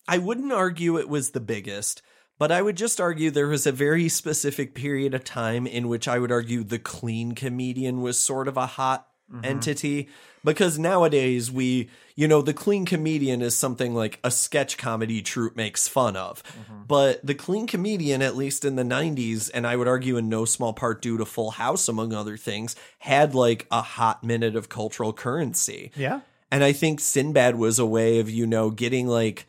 I 0.07 0.17
wouldn't 0.17 0.53
argue 0.53 0.97
it 0.97 1.09
was 1.09 1.31
the 1.31 1.39
biggest, 1.39 2.01
but 2.39 2.51
I 2.51 2.61
would 2.61 2.77
just 2.77 3.01
argue 3.01 3.31
there 3.31 3.47
was 3.47 3.65
a 3.65 3.71
very 3.71 4.09
specific 4.09 4.75
period 4.75 5.13
of 5.13 5.23
time 5.23 5.67
in 5.67 5.87
which 5.87 6.07
I 6.07 6.19
would 6.19 6.31
argue 6.31 6.63
the 6.63 6.79
clean 6.79 7.33
comedian 7.33 8.01
was 8.01 8.17
sort 8.17 8.47
of 8.47 8.57
a 8.57 8.67
hot 8.67 9.07
mm-hmm. 9.31 9.45
entity. 9.45 10.09
Because 10.43 10.79
nowadays 10.79 11.51
we, 11.51 11.89
you 12.15 12.25
know, 12.25 12.41
the 12.41 12.53
clean 12.53 12.85
comedian 12.85 13.41
is 13.41 13.57
something 13.57 13.93
like 13.93 14.17
a 14.23 14.31
sketch 14.31 14.77
comedy 14.77 15.21
troupe 15.21 15.57
makes 15.57 15.89
fun 15.89 16.15
of. 16.15 16.41
Mm-hmm. 16.43 16.83
But 16.87 17.25
the 17.25 17.35
clean 17.35 17.67
comedian, 17.67 18.21
at 18.21 18.37
least 18.37 18.63
in 18.63 18.77
the 18.77 18.83
90s, 18.83 19.51
and 19.53 19.67
I 19.67 19.75
would 19.75 19.89
argue 19.89 20.15
in 20.15 20.29
no 20.29 20.45
small 20.45 20.71
part 20.71 21.01
due 21.01 21.17
to 21.17 21.25
Full 21.25 21.51
House, 21.51 21.89
among 21.89 22.13
other 22.13 22.37
things, 22.37 22.77
had 22.99 23.35
like 23.35 23.67
a 23.71 23.81
hot 23.81 24.23
minute 24.23 24.55
of 24.55 24.69
cultural 24.69 25.11
currency. 25.11 25.91
Yeah. 25.97 26.21
And 26.49 26.63
I 26.63 26.71
think 26.71 27.01
Sinbad 27.01 27.57
was 27.57 27.77
a 27.77 27.85
way 27.85 28.19
of, 28.19 28.29
you 28.29 28.47
know, 28.47 28.69
getting 28.69 29.07
like, 29.07 29.47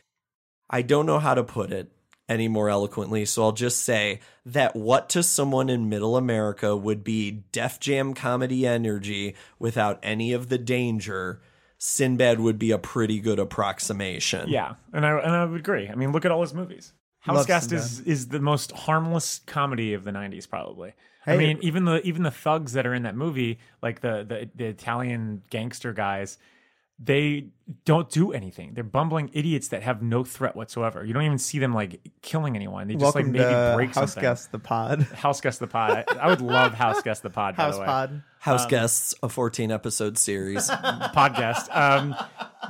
I 0.70 0.82
don't 0.82 1.06
know 1.06 1.18
how 1.18 1.34
to 1.34 1.44
put 1.44 1.72
it 1.72 1.90
any 2.28 2.48
more 2.48 2.68
eloquently, 2.68 3.24
so 3.24 3.42
I'll 3.42 3.52
just 3.52 3.82
say 3.82 4.20
that 4.44 4.76
what 4.76 5.08
to 5.10 5.22
someone 5.22 5.70
in 5.70 5.88
middle 5.88 6.16
America 6.16 6.76
would 6.76 7.02
be 7.02 7.44
Def 7.52 7.80
Jam 7.80 8.12
comedy 8.12 8.66
energy 8.66 9.34
without 9.58 9.98
any 10.02 10.32
of 10.32 10.48
the 10.48 10.58
danger, 10.58 11.40
Sinbad 11.78 12.40
would 12.40 12.58
be 12.58 12.70
a 12.70 12.78
pretty 12.78 13.20
good 13.20 13.38
approximation. 13.38 14.48
Yeah, 14.48 14.74
and 14.92 15.06
I 15.06 15.18
and 15.18 15.32
I 15.34 15.44
would 15.44 15.60
agree. 15.60 15.88
I 15.88 15.94
mean, 15.94 16.12
look 16.12 16.24
at 16.24 16.30
all 16.30 16.42
his 16.42 16.52
movies. 16.52 16.92
House 17.20 17.36
Love 17.36 17.46
Guest 17.46 17.70
Sinbad. 17.70 17.84
is 17.84 18.00
is 18.00 18.28
the 18.28 18.40
most 18.40 18.72
harmless 18.72 19.40
comedy 19.46 19.94
of 19.94 20.04
the 20.04 20.10
'90s, 20.10 20.48
probably. 20.48 20.94
I 21.26 21.36
mean, 21.36 21.58
even 21.60 21.84
the 21.84 22.00
even 22.06 22.22
the 22.22 22.30
thugs 22.30 22.72
that 22.72 22.86
are 22.86 22.94
in 22.94 23.02
that 23.02 23.14
movie, 23.14 23.58
like 23.82 24.00
the 24.00 24.24
the, 24.26 24.50
the 24.54 24.64
Italian 24.66 25.42
gangster 25.50 25.92
guys, 25.92 26.38
they 26.98 27.46
don't 27.84 28.10
do 28.10 28.32
anything. 28.32 28.74
They're 28.74 28.82
bumbling 28.82 29.30
idiots 29.32 29.68
that 29.68 29.82
have 29.84 30.02
no 30.02 30.24
threat 30.24 30.56
whatsoever. 30.56 31.04
You 31.04 31.12
don't 31.14 31.22
even 31.22 31.38
see 31.38 31.58
them 31.60 31.72
like 31.72 32.00
killing 32.22 32.56
anyone. 32.56 32.88
They 32.88 32.94
just 32.94 33.02
Welcome 33.02 33.22
like 33.24 33.32
maybe 33.32 33.44
to 33.44 33.72
break 33.76 33.88
House 33.94 34.12
something. 34.12 34.22
Guest 34.22 34.50
the 34.52 34.58
Pod. 34.58 35.02
House 35.14 35.40
Guest 35.40 35.60
the 35.60 35.66
Pod. 35.68 36.04
I, 36.08 36.14
I 36.16 36.28
would 36.28 36.40
love 36.40 36.74
House 36.74 37.00
Guest 37.02 37.22
the 37.22 37.30
Pod. 37.30 37.56
by 37.56 37.62
House 37.64 37.74
the 37.76 37.80
way. 37.82 37.86
Pod. 37.86 38.22
House 38.40 38.64
Um, 38.64 38.70
Guests, 38.70 39.14
a 39.22 39.28
14 39.28 39.70
episode 39.70 40.18
series. 40.18 40.68
podcast. 40.70 41.74
Um, 41.76 42.16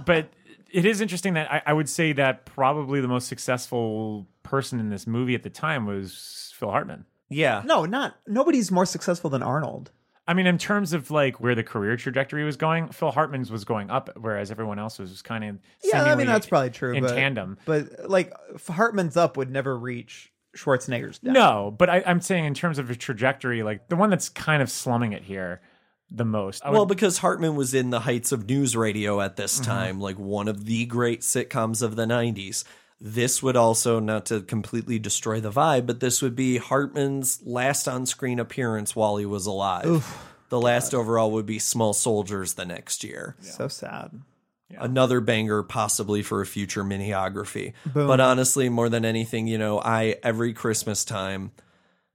but 0.04 0.28
it 0.70 0.84
is 0.84 1.00
interesting 1.00 1.34
that 1.34 1.50
I, 1.50 1.62
I 1.66 1.72
would 1.72 1.88
say 1.88 2.12
that 2.12 2.44
probably 2.44 3.00
the 3.00 3.08
most 3.08 3.28
successful 3.28 4.26
person 4.42 4.78
in 4.80 4.90
this 4.90 5.06
movie 5.06 5.34
at 5.34 5.42
the 5.42 5.50
time 5.50 5.86
was 5.86 6.52
Phil 6.56 6.70
Hartman. 6.70 7.06
Yeah. 7.30 7.62
No, 7.64 7.84
not 7.86 8.16
nobody's 8.26 8.70
more 8.70 8.84
successful 8.86 9.30
than 9.30 9.42
Arnold. 9.42 9.90
I 10.28 10.34
mean, 10.34 10.46
in 10.46 10.58
terms 10.58 10.92
of 10.92 11.10
like 11.10 11.40
where 11.40 11.54
the 11.54 11.64
career 11.64 11.96
trajectory 11.96 12.44
was 12.44 12.56
going, 12.56 12.88
Phil 12.90 13.10
Hartman's 13.10 13.50
was 13.50 13.64
going 13.64 13.90
up, 13.90 14.10
whereas 14.20 14.50
everyone 14.50 14.78
else 14.78 14.98
was 14.98 15.22
kind 15.22 15.42
of 15.42 15.58
Yeah, 15.82 16.04
I 16.04 16.14
mean 16.14 16.26
that's 16.26 16.46
probably 16.46 16.70
true. 16.70 16.94
in 16.94 17.02
but, 17.02 17.14
tandem. 17.14 17.56
but 17.64 18.08
like 18.10 18.32
Hartman's 18.68 19.16
up 19.16 19.36
would 19.38 19.50
never 19.50 19.76
reach 19.76 20.30
Schwarzenegger's 20.56 21.18
down. 21.18 21.32
No, 21.34 21.74
but 21.76 21.88
I, 21.88 22.02
I'm 22.06 22.20
saying 22.20 22.44
in 22.44 22.54
terms 22.54 22.78
of 22.78 22.90
a 22.90 22.94
trajectory, 22.94 23.62
like 23.62 23.88
the 23.88 23.96
one 23.96 24.10
that's 24.10 24.28
kind 24.28 24.62
of 24.62 24.70
slumming 24.70 25.12
it 25.14 25.22
here 25.22 25.60
the 26.10 26.24
most. 26.24 26.64
I 26.64 26.70
well, 26.70 26.80
would- 26.82 26.88
because 26.94 27.18
Hartman 27.18 27.54
was 27.56 27.72
in 27.74 27.90
the 27.90 28.00
heights 28.00 28.30
of 28.32 28.46
NewsRadio 28.46 29.24
at 29.24 29.36
this 29.36 29.60
Mhm. 29.60 29.64
time, 29.64 30.00
like 30.00 30.18
one 30.18 30.48
of 30.48 30.64
the 30.66 30.84
great 30.86 31.20
sitcoms 31.22 31.82
of 31.82 31.96
the 31.96 32.06
90s. 32.06 32.64
This 33.00 33.42
would 33.42 33.56
also, 33.56 34.00
not 34.00 34.26
to 34.26 34.40
completely 34.40 34.98
destroy 34.98 35.40
the 35.40 35.52
vibe, 35.52 35.86
but 35.86 36.00
this 36.00 36.20
would 36.20 36.34
be 36.34 36.58
Hartman's 36.58 37.40
last 37.44 37.86
on 37.86 38.06
screen 38.06 38.40
appearance 38.40 38.96
while 38.96 39.16
he 39.18 39.26
was 39.26 39.46
alive. 39.46 39.86
Oof. 39.86 40.28
the 40.48 40.60
last 40.60 40.94
overall 40.94 41.30
would 41.32 41.46
be 41.46 41.58
Small 41.58 41.92
Soldiers 41.92 42.54
the 42.54 42.64
next 42.64 43.04
year. 43.04 43.36
So 43.40 43.68
sad. 43.68 44.20
Another 44.76 45.20
banger, 45.20 45.62
possibly 45.62 46.22
for 46.22 46.40
a 46.40 46.46
future 46.46 46.84
miniography. 46.84 47.72
Boom. 47.86 48.06
But 48.06 48.20
honestly, 48.20 48.68
more 48.68 48.88
than 48.88 49.04
anything, 49.04 49.46
you 49.46 49.58
know, 49.58 49.80
I 49.80 50.16
every 50.22 50.52
Christmas 50.52 51.04
time, 51.04 51.52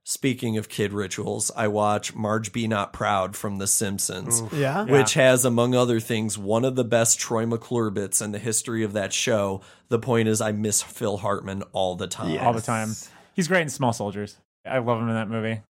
speaking 0.04 0.56
of 0.56 0.68
kid 0.68 0.92
rituals, 0.92 1.50
I 1.56 1.68
watch 1.68 2.14
Marge 2.14 2.52
Be 2.52 2.68
Not 2.68 2.92
Proud 2.92 3.34
from 3.34 3.58
The 3.58 3.66
Simpsons. 3.66 4.42
Oof. 4.42 4.52
Yeah? 4.52 4.84
Which 4.84 5.14
has, 5.14 5.44
among 5.44 5.74
other 5.74 5.98
things, 5.98 6.38
one 6.38 6.64
of 6.64 6.76
the 6.76 6.84
best 6.84 7.18
Troy 7.18 7.46
McClure 7.46 7.90
bits 7.90 8.20
in 8.20 8.32
the 8.32 8.38
history 8.38 8.84
of 8.84 8.92
that 8.92 9.12
show. 9.12 9.62
The 9.88 9.98
point 9.98 10.28
is, 10.28 10.40
I 10.40 10.52
miss 10.52 10.82
Phil 10.82 11.16
Hartman 11.16 11.62
all 11.72 11.96
the 11.96 12.06
time. 12.06 12.38
all 12.38 12.52
the 12.52 12.60
time. 12.60 12.94
He's 13.34 13.48
great 13.48 13.62
in 13.62 13.70
Small 13.70 13.92
Soldiers. 13.92 14.36
I 14.64 14.78
love 14.78 15.00
him 15.00 15.08
in 15.08 15.14
that 15.14 15.28
movie. 15.28 15.60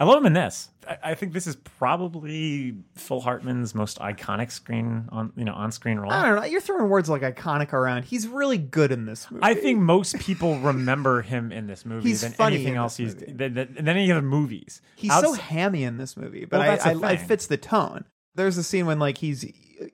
I 0.00 0.04
love 0.04 0.16
him 0.16 0.26
in 0.26 0.32
this. 0.32 0.70
I, 0.88 0.98
I 1.04 1.14
think 1.14 1.34
this 1.34 1.46
is 1.46 1.56
probably 1.56 2.74
Phil 2.94 3.20
Hartman's 3.20 3.74
most 3.74 3.98
iconic 3.98 4.50
screen 4.50 5.06
on 5.12 5.30
you 5.36 5.44
know 5.44 5.52
on 5.52 5.70
screen 5.72 5.98
role. 5.98 6.10
I 6.10 6.24
don't 6.24 6.36
know. 6.36 6.44
You're 6.44 6.62
throwing 6.62 6.88
words 6.88 7.10
like 7.10 7.20
iconic 7.20 7.74
around. 7.74 8.06
He's 8.06 8.26
really 8.26 8.56
good 8.56 8.92
in 8.92 9.04
this 9.04 9.30
movie. 9.30 9.44
I 9.44 9.52
think 9.52 9.78
most 9.78 10.18
people 10.18 10.58
remember 10.58 11.20
him 11.20 11.52
in 11.52 11.66
this 11.66 11.84
movie 11.84 12.08
He's 12.08 12.22
than 12.22 12.34
anything 12.40 12.72
in 12.72 12.78
else 12.78 12.96
he's 12.96 13.14
than, 13.14 13.36
than 13.36 13.74
than 13.74 13.88
any 13.88 14.10
other 14.10 14.22
movies. 14.22 14.80
He's 14.96 15.12
so 15.12 15.34
hammy 15.34 15.84
in 15.84 15.98
this 15.98 16.16
movie, 16.16 16.46
but 16.46 16.60
Well, 16.60 17.04
I, 17.04 17.08
I, 17.08 17.12
it 17.12 17.20
fits 17.20 17.46
the 17.46 17.58
tone. 17.58 18.06
There's 18.34 18.56
a 18.56 18.62
scene 18.62 18.86
when 18.86 18.98
like 18.98 19.18
he's 19.18 19.44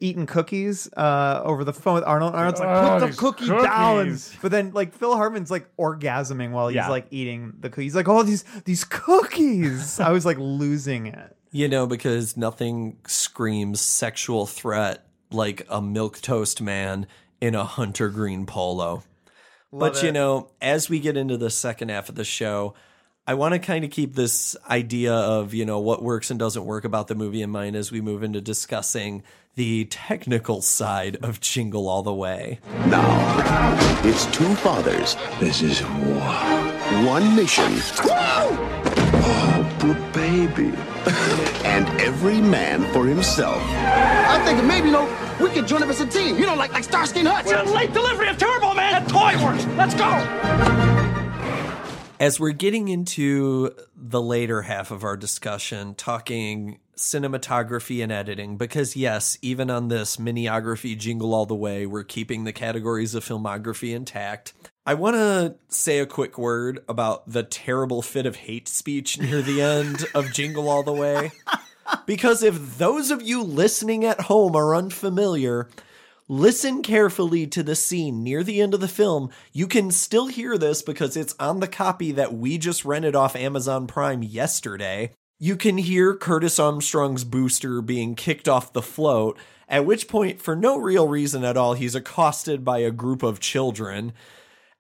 eating 0.01 0.27
cookies 0.27 0.93
uh, 0.97 1.41
over 1.45 1.65
the 1.65 1.73
phone 1.73 1.95
with 1.95 2.05
Arnold. 2.05 2.35
Arnold's 2.35 2.61
like, 2.61 2.69
Oh, 2.69 2.91
"Put 2.91 3.01
the 3.01 3.07
these 3.07 3.17
cookie 3.19 3.47
down," 3.49 4.19
but 4.43 4.51
then 4.51 4.73
like 4.73 4.95
Phil 4.95 5.15
Hartman's 5.17 5.51
like 5.51 5.69
orgasming 5.77 6.51
while 6.53 6.69
he's 6.69 6.77
Yeah. 6.77 6.89
like 6.89 7.07
eating 7.11 7.53
the 7.61 7.69
cookies. 7.71 7.85
He's 7.93 7.95
like, 7.97 8.09
"Oh, 8.09 8.23
these 8.23 8.45
these 8.65 8.85
cookies!" 8.85 10.01
I 10.01 10.11
was 10.11 10.25
like 10.27 10.39
losing 10.39 11.07
it. 11.07 11.37
You 11.51 11.69
know, 11.69 11.87
because 11.87 12.37
nothing 12.37 12.99
screams 13.07 13.81
sexual 13.81 14.47
threat 14.47 15.07
like 15.31 15.67
a 15.71 15.81
milk 15.81 16.21
toast 16.21 16.61
man 16.61 17.07
in 17.41 17.55
a 17.55 17.65
hunter 17.65 18.09
green 18.09 18.47
polo. 18.47 19.03
Love 19.73 19.93
but 19.95 20.03
you 20.03 20.13
know, 20.13 20.51
as 20.63 20.89
we 20.89 21.01
get 21.01 21.17
into 21.17 21.37
the 21.37 21.51
second 21.51 21.91
half 21.91 22.09
of 22.09 22.15
the 22.15 22.25
show, 22.25 22.75
I 23.29 23.35
want 23.35 23.55
to 23.55 23.59
kind 23.59 23.85
of 23.85 23.91
keep 23.91 24.15
this 24.15 24.57
idea 24.71 25.13
of, 25.13 25.53
you 25.53 25.65
know, 25.65 25.81
what 25.81 26.01
works 26.01 26.31
and 26.31 26.39
doesn't 26.39 26.65
work 26.65 26.85
about 26.85 27.09
the 27.09 27.17
movie 27.17 27.43
in 27.43 27.51
mind 27.51 27.75
as 27.75 27.91
we 27.91 28.01
move 28.01 28.23
into 28.23 28.41
discussing 28.41 29.25
the 29.57 29.87
technical 29.87 30.63
side 30.63 31.17
of 31.25 31.41
Jingle 31.41 31.89
All 31.89 32.05
the 32.05 32.15
Way. 32.15 32.61
Now, 32.87 33.77
it's 34.05 34.27
two 34.27 34.55
fathers. 34.55 35.17
This 35.41 35.61
is 35.61 35.83
war. 35.83 36.21
One 37.05 37.35
mission. 37.35 37.73
Oh, 38.05 39.77
the 39.81 39.95
baby. 40.17 40.73
and 41.67 41.89
every 42.01 42.41
man 42.41 42.85
for 42.93 43.07
himself. 43.07 43.61
I'm 43.73 44.45
thinking 44.45 44.69
maybe, 44.69 44.87
you 44.87 44.93
know, 44.93 45.37
we 45.41 45.51
could 45.51 45.67
join 45.67 45.83
up 45.83 45.89
as 45.89 46.01
a 46.01 46.07
team. 46.07 46.39
You 46.39 46.47
know, 46.47 46.55
like 46.55 46.73
like 46.73 46.85
Starsky 46.85 47.21
and 47.21 47.29
Hutch. 47.29 47.47
We're 47.47 47.65
late 47.65 47.93
delivery 47.93 48.29
of 48.29 48.39
Turbo 48.39 48.73
Man 48.75 48.95
at 48.95 49.09
Toy 49.09 49.35
Works. 49.45 49.67
Let's 49.77 49.95
go. 49.95 50.96
As 52.19 52.41
we're 52.41 52.53
getting 52.53 52.89
into 52.89 53.75
the 53.95 54.23
later 54.23 54.63
half 54.63 54.91
of 54.91 55.05
our 55.05 55.19
discussion, 55.19 55.95
talking 55.95 56.79
cinematography 56.97 58.03
and 58.03 58.11
editing, 58.11 58.57
because 58.57 58.97
yes, 58.97 59.37
even 59.43 59.71
on 59.71 59.89
this 59.89 60.17
miniography 60.17 60.97
jingle 60.97 61.35
all 61.35 61.45
the 61.45 61.55
way, 61.55 61.85
we're 61.85 62.05
keeping 62.05 62.45
the 62.45 62.55
categories 62.55 63.15
of 63.15 63.23
filmography 63.23 63.95
intact. 63.95 64.55
I 64.87 64.95
want 64.95 65.17
to 65.17 65.57
say 65.69 65.99
a 65.99 66.07
quick 66.07 66.39
word 66.39 66.83
about 66.89 67.31
the 67.31 67.43
terrible 67.43 68.01
fit 68.01 68.25
of 68.25 68.37
hate 68.37 68.69
speech 68.69 69.21
near 69.21 69.43
the 69.43 69.61
end 69.61 70.07
of 70.15 70.33
Jingle 70.33 70.71
All 70.71 70.83
the 70.83 70.93
Way. 70.93 71.33
Because 72.07 72.43
if 72.43 72.79
those 72.79 73.11
of 73.11 73.21
you 73.21 73.43
listening 73.43 74.05
at 74.07 74.23
home 74.23 74.57
are 74.57 74.75
unfamiliar, 74.75 75.69
listen 76.29 76.83
carefully 76.83 77.47
to 77.47 77.63
the 77.63 77.77
scene 77.77 78.23
near 78.23 78.43
the 78.43 78.61
end 78.61 78.75
of 78.75 78.81
the 78.81 78.89
film. 78.89 79.31
You 79.53 79.67
can 79.67 79.91
still 79.91 80.27
hear 80.27 80.59
this 80.59 80.83
because 80.83 81.17
it's 81.17 81.35
on 81.39 81.61
the 81.61 81.69
copy 81.69 82.13
that 82.13 82.35
we 82.35 82.59
just 82.59 82.85
rented 82.85 83.15
off 83.15 83.37
Amazon 83.37 83.87
Prime 83.87 84.23
yesterday. 84.23 85.13
You 85.39 85.57
can 85.57 85.79
hear 85.79 86.15
Curtis 86.15 86.59
Armstrong's 86.59 87.25
booster 87.25 87.83
being 87.83 88.15
kicked 88.15 88.49
off 88.49 88.73
the 88.73 88.83
float, 88.83 89.39
at 89.69 89.85
which 89.85 90.09
point, 90.09 90.41
for 90.41 90.55
no 90.55 90.79
real 90.79 91.09
reason 91.09 91.45
at 91.45 91.57
all, 91.57 91.75
he's 91.75 91.95
accosted 91.95 92.65
by 92.65 92.79
a 92.79 92.91
group 92.91 93.23
of 93.23 93.41
children. 93.41 94.13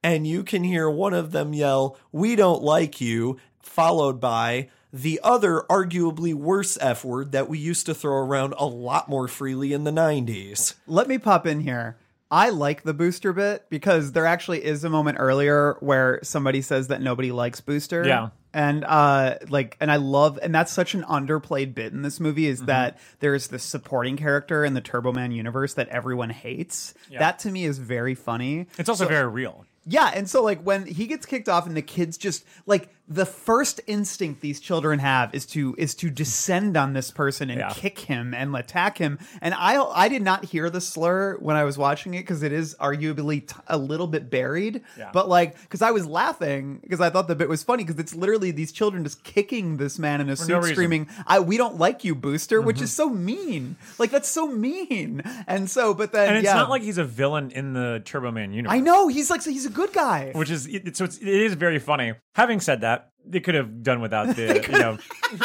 And 0.03 0.26
you 0.26 0.44
can 0.44 0.62
hear 0.62 0.88
one 0.88 1.12
of 1.12 1.32
them 1.32 1.53
yell, 1.53 1.99
We 2.12 2.36
don't 2.36 2.62
like 2.62 3.01
you, 3.01 3.38
followed 3.66 4.20
by 4.20 4.68
the 4.92 5.20
other, 5.22 5.64
arguably 5.68 6.32
worse 6.32 6.78
F 6.80 7.04
word 7.04 7.32
that 7.32 7.48
we 7.48 7.58
used 7.58 7.84
to 7.86 7.94
throw 7.94 8.16
around 8.16 8.54
a 8.56 8.64
lot 8.64 9.08
more 9.08 9.28
freely 9.28 9.72
in 9.72 9.84
the 9.84 9.90
90s. 9.90 10.74
Let 10.86 11.08
me 11.08 11.18
pop 11.18 11.46
in 11.46 11.60
here. 11.60 11.96
I 12.30 12.48
like 12.50 12.82
the 12.82 12.94
booster 12.94 13.32
bit 13.32 13.66
because 13.68 14.12
there 14.12 14.26
actually 14.26 14.64
is 14.64 14.82
a 14.84 14.90
moment 14.90 15.18
earlier 15.20 15.76
where 15.80 16.18
somebody 16.22 16.60
says 16.62 16.88
that 16.88 17.00
nobody 17.00 17.30
likes 17.30 17.60
Booster. 17.60 18.04
Yeah. 18.04 18.30
And 18.52 18.84
uh 18.84 19.36
like 19.48 19.76
and 19.80 19.92
I 19.92 19.96
love 19.96 20.36
and 20.42 20.52
that's 20.52 20.72
such 20.72 20.94
an 20.94 21.02
underplayed 21.04 21.72
bit 21.74 21.92
in 21.92 22.02
this 22.02 22.18
movie 22.18 22.46
is 22.46 22.62
that 22.62 22.98
there's 23.20 23.46
this 23.48 23.62
supporting 23.62 24.16
character 24.16 24.64
in 24.64 24.74
the 24.74 24.80
Turbo 24.80 25.12
Man 25.12 25.30
universe 25.30 25.74
that 25.74 25.88
everyone 25.88 26.30
hates. 26.30 26.94
Yeah. 27.10 27.20
That 27.20 27.38
to 27.40 27.50
me 27.50 27.64
is 27.64 27.78
very 27.78 28.14
funny. 28.16 28.66
It's 28.78 28.88
also 28.88 29.04
So- 29.04 29.08
very 29.08 29.28
real. 29.28 29.64
yeah, 29.86 30.10
and 30.12 30.28
so 30.28 30.42
like 30.42 30.60
when 30.62 30.84
he 30.86 31.06
gets 31.06 31.26
kicked 31.26 31.48
off 31.48 31.66
and 31.66 31.76
the 31.76 31.82
kids 31.82 32.16
just 32.18 32.44
like 32.66 32.88
the 33.09 33.26
first 33.26 33.80
instinct 33.86 34.40
these 34.40 34.59
children 34.59 34.98
have 34.98 35.32
is 35.32 35.46
to 35.46 35.74
is 35.78 35.94
to 35.94 36.11
descend 36.11 36.76
on 36.76 36.92
this 36.92 37.11
person 37.12 37.50
and 37.50 37.61
Yeah. 37.61 37.70
kick 37.72 38.00
him 38.00 38.34
and 38.34 38.54
attack 38.57 38.98
him. 38.98 39.18
And 39.40 39.54
I 39.54 39.80
I 39.80 40.09
did 40.09 40.22
not 40.22 40.46
hear 40.46 40.70
the 40.70 40.80
slur 40.80 41.36
when 41.38 41.54
I 41.57 41.62
was 41.62 41.78
watching 41.78 42.14
it 42.14 42.20
because 42.22 42.42
it 42.42 42.52
is 42.52 42.74
arguably 42.80 43.46
t- 43.46 43.54
a 43.68 43.78
little 43.78 44.09
bit 44.09 44.28
buried. 44.28 44.82
Yeah. 44.98 45.11
But 45.12 45.28
like 45.28 45.61
because 45.62 45.82
I 45.82 45.92
was 45.92 46.04
laughing 46.07 46.80
because 46.82 47.00
I 47.00 47.11
thought 47.11 47.28
the 47.28 47.36
bit 47.36 47.48
was 47.48 47.62
funny 47.62 47.84
because 47.84 48.00
it's 48.00 48.14
literally 48.14 48.50
these 48.50 48.72
children 48.72 49.04
just 49.04 49.22
kicking 49.22 49.76
this 49.76 49.98
man 49.98 50.20
in 50.20 50.28
a 50.28 50.34
For 50.36 50.42
suit 50.44 50.52
no 50.52 50.62
screaming, 50.62 51.09
"I 51.26 51.38
we 51.38 51.57
don't 51.57 51.78
like 51.78 52.02
you, 52.02 52.14
Booster," 52.16 52.61
which 52.61 52.76
mm-hmm. 52.76 52.84
is 52.84 52.92
so 52.92 53.09
mean. 53.09 53.76
Like 53.98 54.11
that's 54.11 54.28
so 54.28 54.48
mean. 54.48 55.22
And 55.46 55.70
so 55.70 55.94
but 55.94 56.11
then 56.11 56.28
And 56.28 56.38
it's 56.38 56.46
yeah. 56.46 56.54
not 56.54 56.70
like 56.70 56.82
he's 56.82 56.98
a 56.98 57.04
villain 57.04 57.52
in 57.52 57.72
the 57.72 58.02
Turbo 58.04 58.32
Man 58.32 58.52
universe. 58.52 58.74
I 58.74 58.80
know 58.80 59.07
he's 59.07 59.30
like 59.30 59.44
he's 59.44 59.66
a 59.66 59.70
good 59.70 59.92
guy. 59.92 60.32
which 60.34 60.50
is 60.50 60.64
so 60.94 61.04
it's, 61.04 61.18
it 61.18 61.28
is 61.28 61.54
very 61.54 61.78
funny. 61.78 62.14
Having 62.34 62.61
said 62.61 62.80
that, 62.80 62.95
they 63.26 63.40
could 63.40 63.54
have 63.54 63.82
done 63.82 64.00
without 64.00 64.36
the 64.36 64.66
you 64.72 64.78
know 64.78 64.98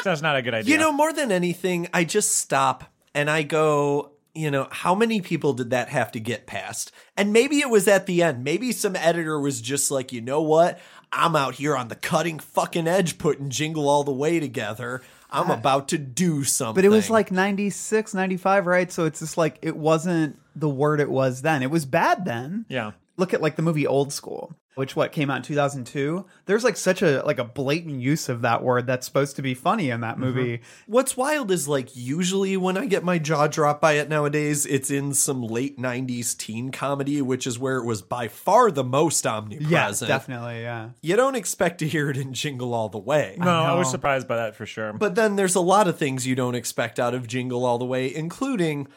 that's 0.03 0.21
not 0.21 0.35
a 0.35 0.41
good 0.41 0.53
idea. 0.53 0.73
You 0.73 0.79
know, 0.79 0.91
more 0.91 1.13
than 1.13 1.31
anything, 1.31 1.87
I 1.93 2.03
just 2.03 2.35
stop 2.35 2.85
and 3.13 3.29
I 3.29 3.43
go, 3.43 4.11
you 4.33 4.51
know, 4.51 4.67
how 4.71 4.95
many 4.95 5.21
people 5.21 5.53
did 5.53 5.71
that 5.71 5.89
have 5.89 6.11
to 6.13 6.19
get 6.19 6.47
past? 6.47 6.91
And 7.17 7.33
maybe 7.33 7.59
it 7.59 7.69
was 7.69 7.87
at 7.87 8.05
the 8.05 8.23
end. 8.23 8.43
Maybe 8.43 8.71
some 8.71 8.95
editor 8.95 9.39
was 9.39 9.61
just 9.61 9.91
like, 9.91 10.11
you 10.11 10.21
know 10.21 10.41
what? 10.41 10.79
I'm 11.11 11.35
out 11.35 11.55
here 11.55 11.75
on 11.75 11.89
the 11.89 11.95
cutting 11.95 12.39
fucking 12.39 12.87
edge 12.87 13.17
putting 13.17 13.49
Jingle 13.49 13.89
All 13.89 14.03
the 14.03 14.13
Way 14.13 14.39
together. 14.39 15.01
I'm 15.29 15.49
about 15.49 15.89
to 15.89 15.97
do 15.97 16.43
something. 16.43 16.75
But 16.75 16.85
it 16.85 16.89
was 16.89 17.09
like 17.09 17.31
96, 17.31 18.13
95, 18.13 18.67
right? 18.67 18.91
So 18.91 19.05
it's 19.05 19.19
just 19.19 19.37
like 19.37 19.59
it 19.61 19.75
wasn't 19.75 20.37
the 20.55 20.69
word 20.69 20.99
it 20.99 21.09
was 21.09 21.41
then. 21.41 21.63
It 21.63 21.71
was 21.71 21.85
bad 21.85 22.25
then. 22.25 22.65
Yeah. 22.67 22.91
Look 23.17 23.33
at 23.33 23.41
like 23.41 23.55
the 23.55 23.61
movie 23.61 23.87
Old 23.87 24.11
School, 24.11 24.53
which 24.75 24.95
what 24.95 25.11
came 25.11 25.29
out 25.29 25.37
in 25.37 25.43
2002. 25.43 26.25
There's 26.45 26.63
like 26.63 26.77
such 26.77 27.01
a 27.01 27.21
like 27.25 27.39
a 27.39 27.43
blatant 27.43 27.99
use 27.99 28.29
of 28.29 28.41
that 28.41 28.63
word 28.63 28.87
that's 28.87 29.05
supposed 29.05 29.35
to 29.35 29.41
be 29.41 29.53
funny 29.53 29.89
in 29.89 30.01
that 30.01 30.17
movie. 30.17 30.59
Mm-hmm. 30.59 30.91
What's 30.91 31.17
wild 31.17 31.51
is 31.51 31.67
like 31.67 31.89
usually 31.93 32.55
when 32.55 32.77
I 32.77 32.85
get 32.85 33.03
my 33.03 33.17
jaw 33.17 33.47
dropped 33.47 33.81
by 33.81 33.93
it 33.93 34.07
nowadays, 34.07 34.65
it's 34.65 34.89
in 34.89 35.13
some 35.13 35.41
late 35.41 35.77
90s 35.77 36.37
teen 36.37 36.71
comedy, 36.71 37.21
which 37.21 37.45
is 37.45 37.59
where 37.59 37.77
it 37.77 37.85
was 37.85 38.01
by 38.01 38.29
far 38.29 38.71
the 38.71 38.83
most 38.83 39.27
omnipresent. 39.27 39.71
Yeah, 39.71 39.91
definitely, 40.07 40.61
yeah. 40.61 40.89
You 41.01 41.17
don't 41.17 41.35
expect 41.35 41.79
to 41.79 41.87
hear 41.87 42.09
it 42.09 42.17
in 42.17 42.33
Jingle 42.33 42.73
All 42.73 42.89
the 42.89 42.97
Way. 42.97 43.35
no, 43.39 43.49
I, 43.49 43.73
was 43.73 43.91
surprised 43.91 44.27
by 44.27 44.37
that 44.37 44.55
for 44.55 44.65
sure. 44.65 44.93
But 44.93 45.15
then 45.15 45.35
there's 45.35 45.55
a 45.55 45.61
lot 45.61 45.87
of 45.87 45.97
things 45.97 46.25
you 46.25 46.35
don't 46.35 46.55
expect 46.55 46.99
out 46.99 47.13
of 47.13 47.27
Jingle 47.27 47.65
All 47.65 47.77
the 47.77 47.85
Way, 47.85 48.13
including 48.13 48.87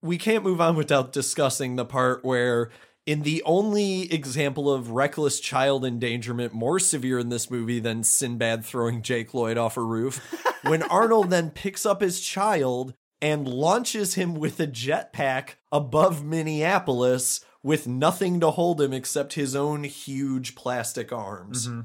we 0.00 0.16
can't 0.16 0.44
move 0.44 0.60
on 0.60 0.76
without 0.76 1.12
discussing 1.12 1.76
the 1.76 1.84
part 1.84 2.24
where 2.24 2.70
in 3.08 3.22
the 3.22 3.42
only 3.46 4.02
example 4.12 4.70
of 4.70 4.90
reckless 4.90 5.40
child 5.40 5.82
endangerment 5.82 6.52
more 6.52 6.78
severe 6.78 7.18
in 7.18 7.30
this 7.30 7.50
movie 7.50 7.80
than 7.80 8.02
Sinbad 8.04 8.66
throwing 8.66 9.00
Jake 9.00 9.32
Lloyd 9.32 9.56
off 9.56 9.78
a 9.78 9.82
roof, 9.82 10.18
when 10.62 10.82
Arnold 10.82 11.30
then 11.30 11.48
picks 11.50 11.86
up 11.86 12.02
his 12.02 12.20
child 12.20 12.92
and 13.22 13.48
launches 13.48 14.14
him 14.14 14.34
with 14.34 14.60
a 14.60 14.66
jetpack 14.66 15.54
above 15.72 16.22
Minneapolis 16.22 17.44
with 17.62 17.86
nothing 17.88 18.40
to 18.40 18.50
hold 18.50 18.80
him 18.80 18.92
except 18.92 19.32
his 19.32 19.56
own 19.56 19.84
huge 19.84 20.54
plastic 20.54 21.10
arms. 21.12 21.66
Mm-hmm. 21.66 21.80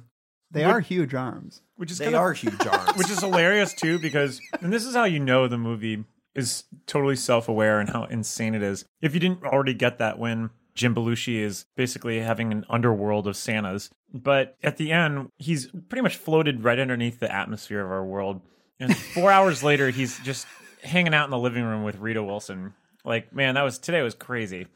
They 0.51 0.65
are 0.65 0.81
huge 0.81 1.13
arms. 1.15 1.61
which 1.77 1.89
is 1.89 1.99
They 1.99 2.05
kind 2.05 2.15
of- 2.15 2.21
are 2.21 2.33
huge 2.33 2.67
arms. 2.71 2.97
which 2.97 3.09
is 3.09 3.21
hilarious 3.21 3.73
too 3.73 3.97
because 3.97 4.41
and 4.61 4.73
this 4.73 4.85
is 4.85 4.93
how 4.93 5.05
you 5.05 5.19
know 5.19 5.47
the 5.47 5.57
movie 5.57 6.03
is 6.35 6.65
totally 6.85 7.15
self-aware 7.15 7.79
and 7.79 7.89
how 7.89 8.03
insane 8.05 8.53
it 8.55 8.61
is 8.63 8.83
if 9.01 9.13
you 9.13 9.19
didn't 9.19 9.43
already 9.43 9.73
get 9.73 9.99
that 9.99 10.19
when 10.19 10.49
jim 10.75 10.95
belushi 10.95 11.39
is 11.39 11.65
basically 11.75 12.19
having 12.19 12.51
an 12.51 12.65
underworld 12.69 13.27
of 13.27 13.35
santas. 13.35 13.89
But 14.13 14.57
at 14.63 14.77
the 14.77 14.91
end 14.91 15.29
he's 15.37 15.67
pretty 15.89 16.01
much 16.01 16.17
floated 16.17 16.63
right 16.63 16.79
underneath 16.79 17.19
the 17.19 17.33
atmosphere 17.33 17.83
of 17.83 17.91
our 17.91 18.05
world. 18.05 18.41
And 18.79 18.95
four 18.95 19.31
hours 19.37 19.63
later 19.63 19.89
he's 19.89 20.19
just 20.19 20.47
hanging 20.83 21.13
out 21.13 21.25
in 21.25 21.31
the 21.31 21.39
living 21.39 21.63
room 21.63 21.83
with 21.83 21.97
rita 21.97 22.23
wilson. 22.23 22.73
Like 23.05 23.33
man 23.33 23.55
that 23.55 23.63
was 23.63 23.79
today 23.79 24.01
was 24.01 24.15
crazy. 24.15 24.67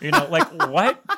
You 0.00 0.12
know 0.12 0.26
like 0.30 0.50
what? 0.70 1.02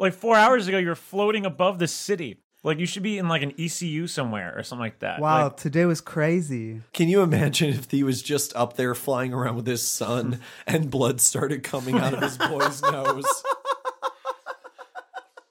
Like 0.00 0.14
four 0.14 0.36
hours 0.36 0.68
ago 0.68 0.78
you 0.78 0.86
were 0.86 0.94
floating 0.94 1.44
above 1.44 1.80
the 1.80 1.88
city 1.88 2.38
like 2.62 2.78
you 2.78 2.86
should 2.86 3.02
be 3.02 3.18
in 3.18 3.28
like 3.28 3.42
an 3.42 3.52
ICU 3.52 4.08
somewhere 4.08 4.52
or 4.56 4.62
something 4.62 4.82
like 4.82 4.98
that 5.00 5.20
Wow, 5.20 5.44
Like, 5.44 5.56
today 5.56 5.84
was 5.84 6.00
crazy. 6.00 6.82
Can 6.92 7.08
you 7.08 7.22
imagine 7.22 7.70
if 7.70 7.90
he 7.90 8.02
was 8.02 8.22
just 8.22 8.54
up 8.56 8.76
there 8.76 8.94
flying 8.94 9.32
around 9.32 9.56
with 9.56 9.66
his 9.66 9.82
son 9.82 10.40
and 10.66 10.90
blood 10.90 11.20
started 11.20 11.62
coming 11.62 11.96
out 11.98 12.14
of 12.14 12.22
his 12.22 12.36
boy's 12.36 12.82
nose? 12.82 13.26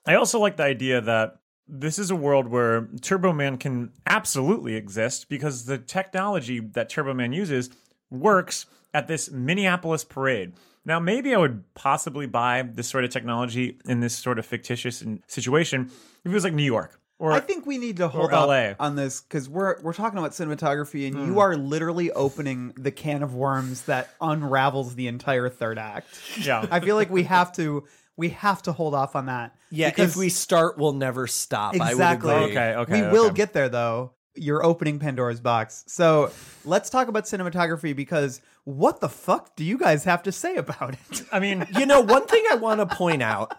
I 0.05 0.15
also 0.15 0.39
like 0.39 0.55
the 0.57 0.63
idea 0.63 1.01
that 1.01 1.39
this 1.67 1.99
is 1.99 2.09
a 2.11 2.15
world 2.15 2.47
where 2.47 2.87
Turbo 3.01 3.33
Man 3.33 3.57
can 3.57 3.91
absolutely 4.05 4.75
exist 4.75 5.27
because 5.27 5.65
the 5.65 5.77
technology 5.77 6.59
that 6.59 6.89
Turbo 6.89 7.13
Man 7.13 7.33
uses 7.33 7.69
works 8.09 8.67
at 8.93 9.07
this 9.07 9.29
Minneapolis 9.29 10.05
parade. 10.05 10.53
Now, 10.87 10.99
maybe 10.99 11.35
I 11.35 11.37
would 11.37 11.63
possibly 11.75 12.25
buy 12.25 12.63
this 12.63 12.87
sort 12.87 13.03
of 13.03 13.11
technology 13.11 13.77
in 13.85 13.99
this 13.99 14.15
sort 14.15 14.39
of 14.39 14.45
fictitious 14.45 15.03
situation 15.27 15.91
if 16.23 16.31
it 16.31 16.33
was 16.33 16.43
like 16.45 16.53
New 16.53 16.63
York 16.63 16.99
or 17.19 17.31
I 17.31 17.39
think 17.39 17.65
we 17.65 17.77
need 17.77 17.97
to 17.97 18.07
hold 18.07 18.31
up 18.31 18.47
LA. 18.47 18.73
on 18.79 18.95
this 18.95 19.21
because 19.21 19.49
we're 19.49 19.81
we're 19.81 19.93
talking 19.93 20.19
about 20.19 20.31
cinematography, 20.31 21.07
and 21.07 21.15
Hmm. 21.15 21.25
you 21.25 21.39
are 21.39 21.55
literally 21.57 22.11
opening 22.11 22.73
the 22.77 22.91
can 22.91 23.23
of 23.23 23.33
worms 23.33 23.81
that 23.83 24.09
unravels 24.21 24.95
the 24.95 25.07
entire 25.07 25.49
third 25.49 25.77
act. 25.79 26.07
Yeah. 26.39 26.65
I 26.69 26.79
feel 26.79 26.95
like 26.95 27.09
we 27.09 27.23
have 27.23 27.51
to 27.53 27.85
we 28.15 28.29
have 28.29 28.61
to 28.63 28.71
hold 28.71 28.93
off 28.95 29.15
on 29.15 29.25
that. 29.27 29.55
Yeah, 29.71 29.89
because- 29.89 30.11
if 30.11 30.15
we 30.17 30.29
start, 30.29 30.77
we'll 30.77 30.93
never 30.93 31.27
stop. 31.27 31.75
exactly. 31.75 32.31
I 32.33 32.39
would 32.39 32.43
agree. 32.49 32.57
Okay, 32.57 32.75
okay, 32.75 33.01
we 33.01 33.11
will 33.11 33.31
get 33.31 33.51
there 33.53 33.69
though. 33.69 34.13
You're 34.37 34.63
opening 34.65 34.99
Pandora's 34.99 35.39
box. 35.39 35.83
So 35.87 36.31
let's 36.65 36.89
talk 36.89 37.07
about 37.07 37.25
cinematography 37.25 37.95
because 37.95 38.41
what 38.63 38.99
the 38.99 39.09
fuck 39.09 39.55
do 39.55 39.63
you 39.63 39.77
guys 39.77 40.03
have 40.03 40.23
to 40.23 40.31
say 40.31 40.55
about 40.55 40.93
it? 40.93 41.21
I 41.31 41.39
mean, 41.39 41.65
You 41.77 41.85
know, 41.85 42.01
one 42.01 42.25
thing 42.27 42.43
I 42.51 42.55
want 42.55 42.79
to 42.79 42.85
point 42.95 43.21
out 43.21 43.55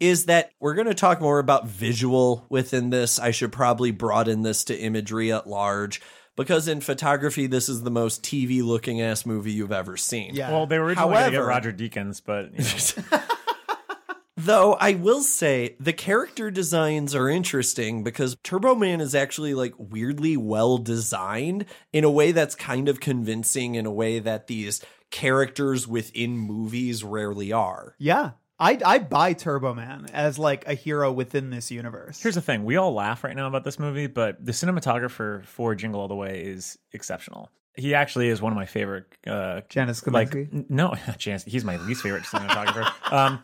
is 0.00 0.26
that 0.26 0.52
we're 0.60 0.74
going 0.74 0.86
to 0.86 0.94
talk 0.94 1.20
more 1.20 1.38
about 1.38 1.66
visual 1.66 2.46
within 2.48 2.90
this. 2.90 3.18
I 3.18 3.30
should 3.32 3.52
probably 3.52 3.90
broaden 3.90 4.42
this 4.42 4.64
to 4.64 4.78
imagery 4.78 5.32
at 5.32 5.46
large 5.48 6.00
because 6.36 6.68
in 6.68 6.80
photography, 6.80 7.48
this 7.48 7.68
is 7.68 7.82
the 7.82 7.90
most 7.90 8.22
TV 8.22 8.62
looking 8.62 9.00
ass 9.00 9.26
movie 9.26 9.50
you've 9.52 9.72
ever 9.72 9.96
seen. 9.96 10.34
Yeah. 10.36 10.52
well, 10.52 10.66
they 10.66 10.78
were 10.78 10.86
originally 10.86 11.14
going 11.14 11.24
to 11.24 11.30
get 11.32 11.38
Roger 11.38 11.72
Deakins, 11.72 12.22
but 12.24 12.52
you 12.52 12.64
know. 13.10 13.22
Though 14.38 14.74
I 14.74 14.94
will 14.94 15.22
say 15.22 15.74
the 15.80 15.92
character 15.92 16.48
designs 16.48 17.12
are 17.12 17.28
interesting 17.28 18.04
because 18.04 18.36
Turbo 18.44 18.76
Man 18.76 19.00
is 19.00 19.12
actually 19.12 19.52
like 19.52 19.74
weirdly 19.76 20.36
well 20.36 20.78
designed 20.78 21.64
in 21.92 22.04
a 22.04 22.10
way 22.10 22.30
that's 22.30 22.54
kind 22.54 22.88
of 22.88 23.00
convincing 23.00 23.74
in 23.74 23.84
a 23.84 23.90
way 23.90 24.20
that 24.20 24.46
these 24.46 24.80
characters 25.10 25.88
within 25.88 26.38
movies 26.38 27.02
rarely 27.02 27.52
are. 27.52 27.96
yeah. 27.98 28.30
I, 28.60 28.76
I 28.84 28.98
buy 28.98 29.34
Turbo 29.34 29.72
Man 29.72 30.06
as 30.12 30.36
like 30.36 30.66
a 30.66 30.74
hero 30.74 31.12
within 31.12 31.50
this 31.50 31.70
universe. 31.70 32.20
Here's 32.20 32.34
the 32.34 32.40
thing: 32.40 32.64
we 32.64 32.76
all 32.76 32.92
laugh 32.92 33.22
right 33.22 33.36
now 33.36 33.46
about 33.46 33.62
this 33.62 33.78
movie, 33.78 34.08
but 34.08 34.44
the 34.44 34.50
cinematographer 34.50 35.44
for 35.44 35.76
Jingle 35.76 36.00
All 36.00 36.08
the 36.08 36.16
Way 36.16 36.42
is 36.42 36.76
exceptional. 36.92 37.50
He 37.74 37.94
actually 37.94 38.28
is 38.28 38.42
one 38.42 38.52
of 38.52 38.56
my 38.56 38.66
favorite. 38.66 39.04
Uh, 39.24 39.60
Janusz 39.68 40.04
like 40.08 40.34
no, 40.68 40.92
Janusz. 41.18 41.44
He's 41.44 41.64
my 41.64 41.76
least 41.76 42.02
favorite 42.02 42.24
cinematographer. 42.24 43.12
um, 43.12 43.38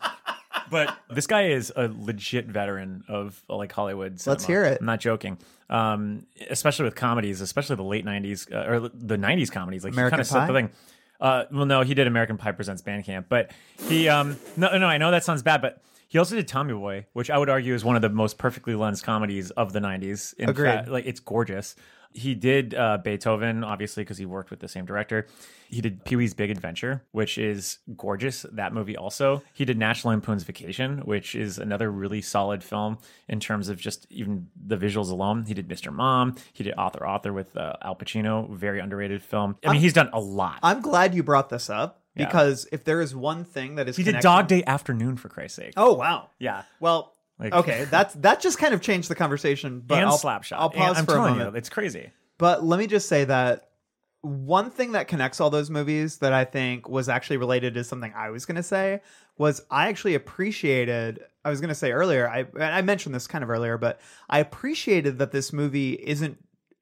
but 0.74 0.98
this 1.08 1.28
guy 1.28 1.50
is 1.50 1.72
a 1.76 1.88
legit 1.96 2.46
veteran 2.46 3.04
of 3.06 3.40
like 3.48 3.70
Hollywood. 3.70 4.18
Cinema. 4.20 4.34
Let's 4.34 4.44
hear 4.44 4.64
it. 4.64 4.78
I'm 4.80 4.86
not 4.86 4.98
joking. 4.98 5.38
Um, 5.70 6.26
especially 6.50 6.86
with 6.86 6.96
comedies, 6.96 7.40
especially 7.40 7.76
the 7.76 7.84
late 7.84 8.04
'90s 8.04 8.52
uh, 8.52 8.68
or 8.68 8.88
the 8.88 9.16
'90s 9.16 9.52
comedies. 9.52 9.84
Like 9.84 9.92
American 9.92 10.18
he 10.18 10.18
kind 10.18 10.20
of 10.20 10.26
set 10.26 10.46
the 10.48 10.52
thing. 10.52 10.70
Uh, 11.20 11.44
well, 11.52 11.64
no, 11.64 11.82
he 11.82 11.94
did 11.94 12.08
American 12.08 12.38
Pie 12.38 12.50
presents 12.50 12.82
Band 12.82 13.04
Camp, 13.04 13.26
but 13.28 13.52
he 13.88 14.08
um, 14.08 14.36
no, 14.56 14.76
no, 14.76 14.86
I 14.86 14.98
know 14.98 15.12
that 15.12 15.22
sounds 15.22 15.44
bad, 15.44 15.62
but 15.62 15.80
he 16.08 16.18
also 16.18 16.34
did 16.34 16.48
Tommy 16.48 16.74
Boy, 16.74 17.06
which 17.12 17.30
I 17.30 17.38
would 17.38 17.48
argue 17.48 17.72
is 17.72 17.84
one 17.84 17.94
of 17.94 18.02
the 18.02 18.08
most 18.08 18.36
perfectly 18.36 18.74
lensed 18.74 19.04
comedies 19.04 19.52
of 19.52 19.72
the 19.72 19.78
'90s. 19.78 20.34
In 20.34 20.48
Agreed. 20.48 20.66
fact, 20.66 20.88
like 20.88 21.06
it's 21.06 21.20
gorgeous. 21.20 21.76
He 22.16 22.36
did 22.36 22.74
uh, 22.74 22.98
Beethoven, 22.98 23.64
obviously, 23.64 24.04
because 24.04 24.18
he 24.18 24.24
worked 24.24 24.50
with 24.50 24.60
the 24.60 24.68
same 24.68 24.84
director. 24.86 25.26
He 25.68 25.80
did 25.80 26.04
Pee 26.04 26.14
Wee's 26.14 26.32
Big 26.32 26.48
Adventure, 26.50 27.02
which 27.10 27.38
is 27.38 27.78
gorgeous. 27.96 28.46
That 28.52 28.72
movie 28.72 28.96
also. 28.96 29.42
He 29.52 29.64
did 29.64 29.76
National 29.78 30.12
Lampoon's 30.12 30.44
Vacation, 30.44 30.98
which 30.98 31.34
is 31.34 31.58
another 31.58 31.90
really 31.90 32.22
solid 32.22 32.62
film 32.62 32.98
in 33.28 33.40
terms 33.40 33.68
of 33.68 33.80
just 33.80 34.06
even 34.10 34.46
the 34.64 34.76
visuals 34.76 35.10
alone. 35.10 35.44
He 35.46 35.54
did 35.54 35.66
Mr. 35.68 35.92
Mom. 35.92 36.36
He 36.52 36.62
did 36.62 36.74
Author 36.78 37.04
Author 37.04 37.32
with 37.32 37.56
uh, 37.56 37.72
Al 37.82 37.96
Pacino, 37.96 38.48
very 38.48 38.78
underrated 38.78 39.20
film. 39.20 39.56
I 39.66 39.72
mean, 39.72 39.80
he's 39.80 39.92
done 39.92 40.10
a 40.12 40.20
lot. 40.20 40.60
I'm 40.62 40.82
glad 40.82 41.14
you 41.16 41.24
brought 41.24 41.48
this 41.48 41.68
up 41.68 42.00
Yeah. 42.14 42.26
because 42.26 42.68
if 42.70 42.84
there 42.84 43.00
is 43.00 43.12
one 43.12 43.44
thing 43.44 43.74
that 43.74 43.88
is 43.88 43.96
he 43.96 44.04
did 44.04 44.20
Dog 44.20 44.46
Day 44.46 44.62
Afternoon, 44.64 45.16
for 45.16 45.28
Christ's 45.28 45.56
sake. 45.56 45.72
Oh 45.76 45.94
wow. 45.94 46.28
Yeah. 46.38 46.62
Well, 46.78 47.13
Like- 47.38 47.52
okay, 47.52 47.84
that's 47.90 48.14
that 48.14 48.40
just 48.40 48.58
kind 48.58 48.74
of 48.74 48.80
changed 48.80 49.08
the 49.08 49.14
conversation. 49.14 49.82
But 49.84 49.98
and 49.98 50.06
I'll, 50.08 50.18
Slapshot. 50.18 50.56
I'll 50.56 50.70
pause 50.70 50.98
And 50.98 51.06
for 51.06 51.14
a 51.16 51.18
moment. 51.18 51.52
you, 51.52 51.58
it's 51.58 51.68
crazy. 51.68 52.10
But 52.38 52.64
let 52.64 52.78
me 52.78 52.86
just 52.86 53.08
say 53.08 53.24
that 53.24 53.68
one 54.22 54.70
thing 54.70 54.92
that 54.92 55.06
connects 55.06 55.40
all 55.40 55.50
those 55.50 55.68
movies 55.70 56.18
that 56.18 56.32
I 56.32 56.44
think 56.44 56.88
was 56.88 57.08
actually 57.08 57.36
related 57.36 57.74
to 57.74 57.84
something 57.84 58.12
I 58.16 58.30
was 58.30 58.46
going 58.46 58.56
to 58.56 58.62
say 58.62 59.00
was 59.36 59.60
I 59.70 59.88
actually 59.88 60.14
appreciated. 60.14 61.20
I 61.44 61.50
was 61.50 61.60
going 61.60 61.68
to 61.68 61.74
say 61.74 61.92
earlier. 61.92 62.28
I 62.28 62.46
I 62.58 62.82
mentioned 62.82 63.14
this 63.14 63.26
kind 63.26 63.44
of 63.44 63.50
earlier, 63.50 63.76
but 63.78 64.00
I 64.28 64.38
appreciated 64.38 65.18
that 65.18 65.32
this 65.32 65.52
movie 65.52 65.92
isn't. 65.92 66.38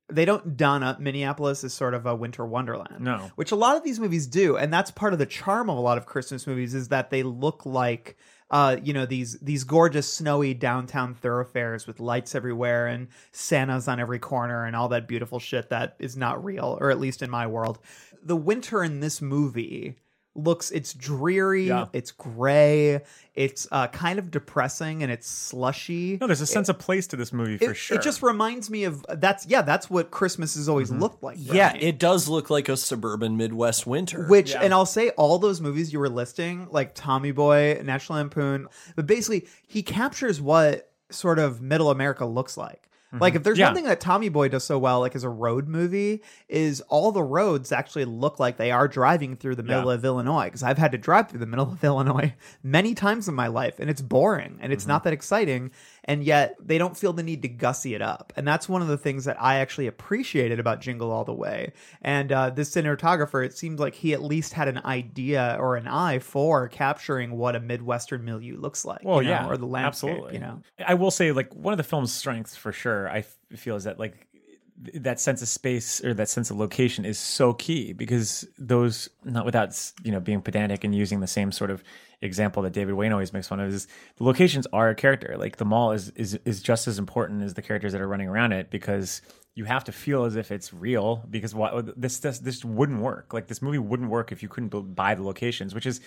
They 0.09 0.25
don't 0.27 0.57
don 0.59 0.83
up 0.83 1.01
Minneapolis 1.01 1.65
as 1.65 1.73
sort 1.73 1.95
of 1.95 2.05
a 2.05 2.15
winter 2.15 2.45
wonderland. 2.45 3.01
No. 3.01 3.31
which 3.37 3.51
a 3.51 3.57
lot 3.57 3.77
of 3.77 3.83
these 3.85 3.99
movies 3.99 4.27
do, 4.27 4.57
and 4.59 4.71
that's 4.73 4.91
part 4.91 5.15
of 5.15 5.19
the 5.19 5.27
charm 5.27 5.71
of 5.71 5.79
a 5.79 5.81
lot 5.81 5.97
of 5.97 6.05
Christmas 6.07 6.47
movies 6.47 6.75
is 6.75 6.89
that 6.89 7.11
they 7.11 7.23
look 7.23 7.65
like. 7.67 8.17
Uh, 8.53 8.77
you 8.83 8.93
know 8.93 9.07
these 9.07 9.39
these 9.41 9.65
gorgeous 9.65 10.13
snowy 10.13 10.53
downtown 10.53 11.15
thoroughfares 11.15 11.87
with 11.87 12.01
lights 12.01 12.35
everywhere 12.35 12.87
and 12.87 13.09
Santas 13.33 13.89
on 13.89 13.99
every 13.99 14.19
corner 14.19 14.67
and 14.67 14.77
all 14.77 14.89
that 14.89 15.09
beautiful 15.09 15.39
shit 15.39 15.71
that 15.71 15.97
is 15.99 16.19
not 16.19 16.45
real, 16.45 16.77
or 16.79 16.91
at 16.91 17.01
least 17.01 17.23
in 17.23 17.31
my 17.31 17.47
world. 17.47 17.79
The 18.23 18.37
winter 18.37 18.85
in 18.85 19.01
this 19.01 19.23
movie 19.23 19.97
looks 20.35 20.71
it's 20.71 20.95
dreary, 20.95 21.69
Yeah. 21.69 21.87
it's 21.93 22.11
gray, 22.11 23.03
it's 23.35 23.67
uh, 23.71 23.87
kind 23.89 24.19
of 24.19 24.31
depressing, 24.31 25.03
and 25.03 25.13
it's 25.13 25.29
slushy. 25.29 26.19
No, 26.21 26.27
there's 26.27 26.41
a 26.41 26.47
sense 26.47 26.69
of 26.69 26.79
place 26.79 27.07
to 27.09 27.17
this 27.17 27.33
movie 27.33 27.59
for 27.59 27.73
it, 27.73 27.75
sure. 27.75 27.99
It 27.99 28.03
just 28.03 28.23
reminds 28.23 28.71
me 28.71 28.85
of 28.85 29.05
that's 29.09 29.47
yeah, 29.47 29.63
that's 29.63 29.91
what 29.91 30.11
Christmas 30.11 30.55
has 30.55 30.69
always 30.69 30.91
looked 30.91 31.23
like. 31.23 31.39
for 31.39 31.55
Yeah, 31.55 31.75
it 31.77 31.99
does 31.99 32.29
look 32.29 32.49
like 32.51 32.69
a 32.69 32.77
suburban 32.77 33.37
Midwest 33.37 33.87
winter. 33.87 34.27
Which, 34.27 34.55
and 34.55 34.73
I'll 34.73 34.87
say 34.87 35.11
all 35.11 35.39
those 35.39 35.61
movies 35.61 35.93
you 35.93 35.99
were 35.99 36.09
listing, 36.09 36.67
like 36.71 36.95
Tommy 36.95 37.33
Boy, 37.33 37.81
National 37.85 38.19
Lampoon, 38.19 38.69
but 38.97 39.07
basically 39.07 39.47
he 39.67 39.83
captures 39.83 40.41
what 40.41 40.91
sort 41.11 41.39
of 41.39 41.61
middle 41.61 41.91
America 41.91 42.25
looks 42.25 42.57
like. 42.57 42.89
Like 43.21 43.35
if 43.35 43.43
there's 43.43 43.57
mm-hmm. 43.57 43.61
Yeah. 43.61 43.67
one 43.69 43.75
thing 43.75 43.85
that 43.85 44.01
Tommy 44.01 44.29
Boy 44.29 44.49
does 44.49 44.65
so 44.65 44.79
well, 44.79 45.01
like 45.01 45.15
as 45.15 45.25
a 45.25 45.29
road 45.29 45.69
movie, 45.69 46.23
is 46.49 46.81
all 46.83 47.13
the 47.13 47.23
roads 47.23 47.71
actually 47.71 48.07
look 48.07 48.39
like 48.41 48.57
they 48.57 48.71
are 48.71 48.89
driving 48.89 49.37
through 49.37 49.57
the 49.57 49.63
middle 49.63 49.91
Yeah. 49.91 49.95
of 49.95 50.05
Illinois. 50.05 50.45
Because 50.45 50.63
I've 50.63 50.79
had 50.79 50.93
to 50.93 50.99
drive 50.99 51.29
through 51.29 51.41
the 51.41 51.47
middle 51.47 51.71
of 51.71 51.85
Illinois 51.85 52.35
many 52.63 52.95
times 52.95 53.29
in 53.29 53.35
my 53.35 53.49
life, 53.49 53.79
and 53.79 53.91
it's 53.91 54.01
boring 54.03 54.59
and 54.61 54.73
it's 54.73 54.85
mm-hmm. 54.85 54.93
not 54.93 55.05
that 55.05 55.13
exciting. 55.13 55.71
And 56.05 56.25
yet 56.25 56.57
they 56.61 56.79
don't 56.79 56.97
feel 56.97 57.13
the 57.13 57.23
need 57.23 57.43
to 57.43 57.49
gussy 57.49 57.95
it 57.95 58.03
up, 58.03 58.33
and 58.35 58.47
that's 58.47 58.69
one 58.69 58.83
of 58.83 58.89
the 58.89 58.99
things 58.99 59.25
that 59.27 59.41
I 59.41 59.57
actually 59.57 59.87
appreciated 59.87 60.59
about 60.59 60.81
Jingle 60.81 61.13
All 61.13 61.25
the 61.25 61.33
Way. 61.33 61.73
And 62.01 62.33
uh, 62.33 62.51
this 62.51 62.75
cinematographer, 62.75 63.47
it 63.47 63.57
seemed 63.57 63.79
like 63.79 63.95
he 63.95 64.13
at 64.13 64.21
least 64.21 64.53
had 64.53 64.67
an 64.67 64.79
idea 64.85 65.57
or 65.61 65.77
an 65.77 65.87
eye 65.87 66.19
for 66.19 66.67
capturing 66.69 67.37
what 67.37 67.55
a 67.55 67.61
midwestern 67.61 68.25
milieu 68.25 68.57
looks 68.59 68.85
like. 68.85 69.03
Well, 69.05 69.23
you 69.23 69.29
know, 69.29 69.35
yeah, 69.35 69.49
or 69.49 69.57
the 69.57 69.67
landscape. 69.67 70.11
absolutely. 70.11 70.35
You 70.35 70.41
know, 70.41 70.63
I 70.85 70.95
will 70.95 71.13
say, 71.13 71.31
like 71.31 71.55
one 71.55 71.73
of 71.73 71.79
the 71.79 71.85
film's 71.85 72.13
strengths 72.13 72.57
for 72.57 72.73
sure, 72.73 73.09
I 73.09 73.19
f- 73.19 73.37
feel 73.55 73.77
is 73.77 73.85
that 73.85 74.01
like 74.01 74.27
that 74.95 75.21
sense 75.21 75.43
of 75.43 75.49
space 75.49 76.05
or 76.05 76.15
that 76.15 76.29
sense 76.29 76.51
of 76.51 76.57
location 76.57 77.05
is 77.05 77.19
so 77.19 77.53
key 77.53 77.93
because 77.93 78.47
those 78.59 79.09
not 79.25 79.45
without 79.45 79.93
you 80.03 80.11
know 80.11 80.21
being 80.21 80.41
pedantic 80.41 80.85
and 80.85 80.95
using 80.95 81.21
the 81.21 81.27
same 81.27 81.53
sort 81.53 81.71
of 81.71 81.85
example 82.21 82.63
that 82.63 82.73
David 82.73 82.95
Wayne 82.95 83.13
always 83.13 83.33
makes 83.33 83.49
fun 83.49 83.61
of 83.61 83.73
is 83.73 83.87
the 84.17 84.25
locations 84.25 84.67
are 84.73 84.91
a 84.91 84.95
character. 84.95 85.37
Like 85.39 85.57
the 85.57 85.65
mall 85.65 85.93
is 85.93 86.11
is 86.11 86.39
is 86.45 86.63
just 86.63 86.89
as 86.89 86.99
important 86.99 87.43
as 87.43 87.55
the 87.55 87.63
characters 87.63 87.93
that 87.93 88.01
are 88.01 88.09
running 88.09 88.29
around 88.29 88.53
it 88.53 88.71
because 88.71 89.23
you 89.55 89.65
have 89.65 89.85
to 89.85 89.93
feel 89.93 90.25
as 90.25 90.37
if 90.37 90.51
it's 90.51 90.73
real 90.73 91.25
because 91.31 91.55
what 91.55 92.01
this 92.01 92.19
this 92.19 92.39
this 92.39 92.65
wouldn't 92.65 93.01
work. 93.01 93.33
Like 93.33 93.49
this 93.49 93.63
movie 93.63 93.79
wouldn't 93.79 94.11
work 94.11 94.33
if 94.33 94.43
you 94.43 94.49
couldn't 94.49 94.95
buy 94.95 95.15
the 95.15 95.23
locations, 95.23 95.75
which 95.75 95.87
is 95.87 96.01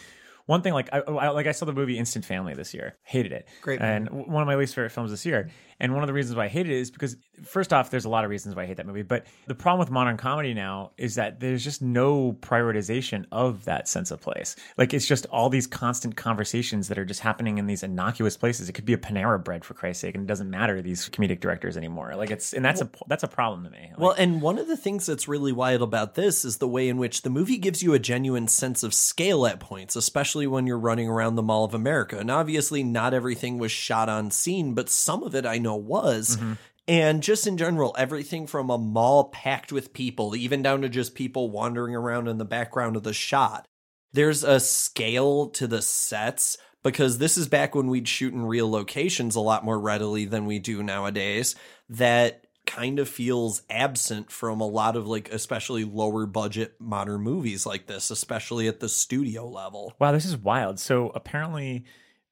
one 0.45 0.61
thing 0.61 0.73
like 0.73 0.89
I, 0.93 0.99
I, 0.99 1.29
like 1.29 1.47
I 1.47 1.51
saw 1.51 1.65
the 1.65 1.73
movie 1.73 1.97
Instant 1.97 2.25
Family 2.25 2.53
this 2.53 2.73
year. 2.73 2.95
Hated 3.03 3.31
it. 3.31 3.47
Great 3.61 3.81
And 3.81 4.09
one 4.09 4.41
of 4.41 4.47
my 4.47 4.55
least 4.55 4.75
favorite 4.75 4.91
films 4.91 5.11
this 5.11 5.25
year. 5.25 5.49
And 5.79 5.93
one 5.93 6.03
of 6.03 6.07
the 6.07 6.13
reasons 6.13 6.37
why 6.37 6.45
I 6.45 6.47
hate 6.47 6.67
it 6.67 6.73
is 6.73 6.89
because 6.89 7.17
first 7.43 7.73
off, 7.73 7.89
there's 7.89 8.05
a 8.05 8.09
lot 8.09 8.23
of 8.23 8.29
reasons 8.29 8.55
why 8.55 8.63
I 8.63 8.65
hate 8.65 8.77
that 8.77 8.85
movie. 8.85 9.01
But 9.01 9.25
the 9.47 9.55
problem 9.55 9.79
with 9.79 9.91
modern 9.91 10.15
comedy 10.15 10.53
now 10.53 10.91
is 10.97 11.15
that 11.15 11.41
there's 11.41 11.63
just 11.63 11.81
no 11.81 12.33
prioritization 12.33 13.25
of 13.31 13.65
that 13.65 13.89
sense 13.89 14.11
of 14.11 14.21
place. 14.21 14.55
Like 14.77 14.93
it's 14.93 15.05
just 15.05 15.25
all 15.27 15.49
these 15.49 15.67
constant 15.67 16.15
conversations 16.15 16.87
that 16.87 16.97
are 16.97 17.05
just 17.05 17.19
happening 17.19 17.57
in 17.57 17.67
these 17.67 17.83
innocuous 17.83 18.37
places. 18.37 18.69
It 18.69 18.73
could 18.73 18.85
be 18.85 18.93
a 18.93 18.97
Panera 18.97 19.43
bread 19.43 19.65
for 19.65 19.73
Christ's 19.73 20.01
sake, 20.01 20.15
and 20.15 20.23
it 20.23 20.27
doesn't 20.27 20.49
matter 20.49 20.81
these 20.81 21.09
comedic 21.09 21.41
directors 21.41 21.75
anymore. 21.75 22.15
Like 22.15 22.31
it's 22.31 22.53
and 22.53 22.63
that's 22.63 22.81
a 22.81 22.89
that's 23.07 23.23
a 23.23 23.27
problem 23.27 23.65
to 23.65 23.69
me. 23.69 23.89
Like, 23.91 23.99
Well, 23.99 24.15
and 24.17 24.41
one 24.41 24.57
of 24.57 24.67
the 24.67 24.77
things 24.77 25.05
that's 25.05 25.27
really 25.27 25.51
wild 25.51 25.81
about 25.81 26.15
this 26.15 26.45
is 26.45 26.57
the 26.57 26.67
way 26.67 26.87
in 26.87 26.97
which 26.97 27.23
the 27.23 27.29
movie 27.29 27.57
gives 27.57 27.83
you 27.83 27.93
a 27.93 27.99
genuine 27.99 28.47
sense 28.47 28.83
of 28.83 28.93
scale 28.93 29.45
at 29.45 29.59
points, 29.59 29.95
especially 29.97 30.34
when 30.43 30.67
you're 30.67 30.77
running 30.77 31.07
around 31.07 31.35
the 31.35 31.43
Mall 31.43 31.63
of 31.63 31.73
America. 31.73 32.19
And 32.19 32.29
obviously, 32.29 32.83
not 32.83 33.13
everything 33.13 33.57
was 33.57 33.71
shot 33.71 34.09
on 34.09 34.31
scene, 34.31 34.73
but 34.73 34.89
some 34.89 35.23
of 35.23 35.33
it 35.33 35.45
I 35.45 35.57
know 35.57 35.75
was. 35.75 36.35
Mm-hmm. 36.37 36.53
And 36.87 37.23
just 37.23 37.47
in 37.47 37.57
general, 37.57 37.95
everything 37.97 38.45
from 38.45 38.69
a 38.69 38.77
mall 38.77 39.29
packed 39.29 39.71
with 39.71 39.93
people, 39.93 40.35
even 40.35 40.61
down 40.61 40.81
to 40.81 40.89
just 40.89 41.15
people 41.15 41.49
wandering 41.49 41.95
around 41.95 42.27
in 42.27 42.37
the 42.37 42.45
background 42.45 42.95
of 42.95 43.03
the 43.03 43.13
shot. 43.13 43.67
There's 44.13 44.43
a 44.43 44.59
scale 44.59 45.47
to 45.51 45.67
the 45.67 45.81
sets 45.81 46.57
because 46.83 47.17
this 47.17 47.37
is 47.37 47.47
back 47.47 47.73
when 47.73 47.87
we'd 47.87 48.07
shoot 48.07 48.33
in 48.33 48.45
real 48.45 48.69
locations 48.69 49.35
a 49.35 49.39
lot 49.39 49.65
more 49.65 49.79
readily 49.79 50.25
than 50.25 50.45
we 50.45 50.59
do 50.59 50.83
nowadays. 50.83 51.55
That 51.89 52.44
kind 52.65 52.99
of 52.99 53.07
feels 53.07 53.61
absent 53.69 54.31
from 54.31 54.59
a 54.61 54.67
lot 54.67 54.95
of 54.95 55.07
like 55.07 55.31
especially 55.31 55.83
lower 55.83 56.25
budget 56.25 56.75
modern 56.79 57.21
movies 57.21 57.65
like 57.65 57.85
this 57.87 58.09
especially 58.11 58.67
at 58.67 58.79
the 58.79 58.89
studio 58.89 59.47
level 59.47 59.93
Wow, 59.99 60.11
this 60.11 60.25
is 60.25 60.35
wild. 60.37 60.79
So 60.79 61.09
apparently, 61.15 61.85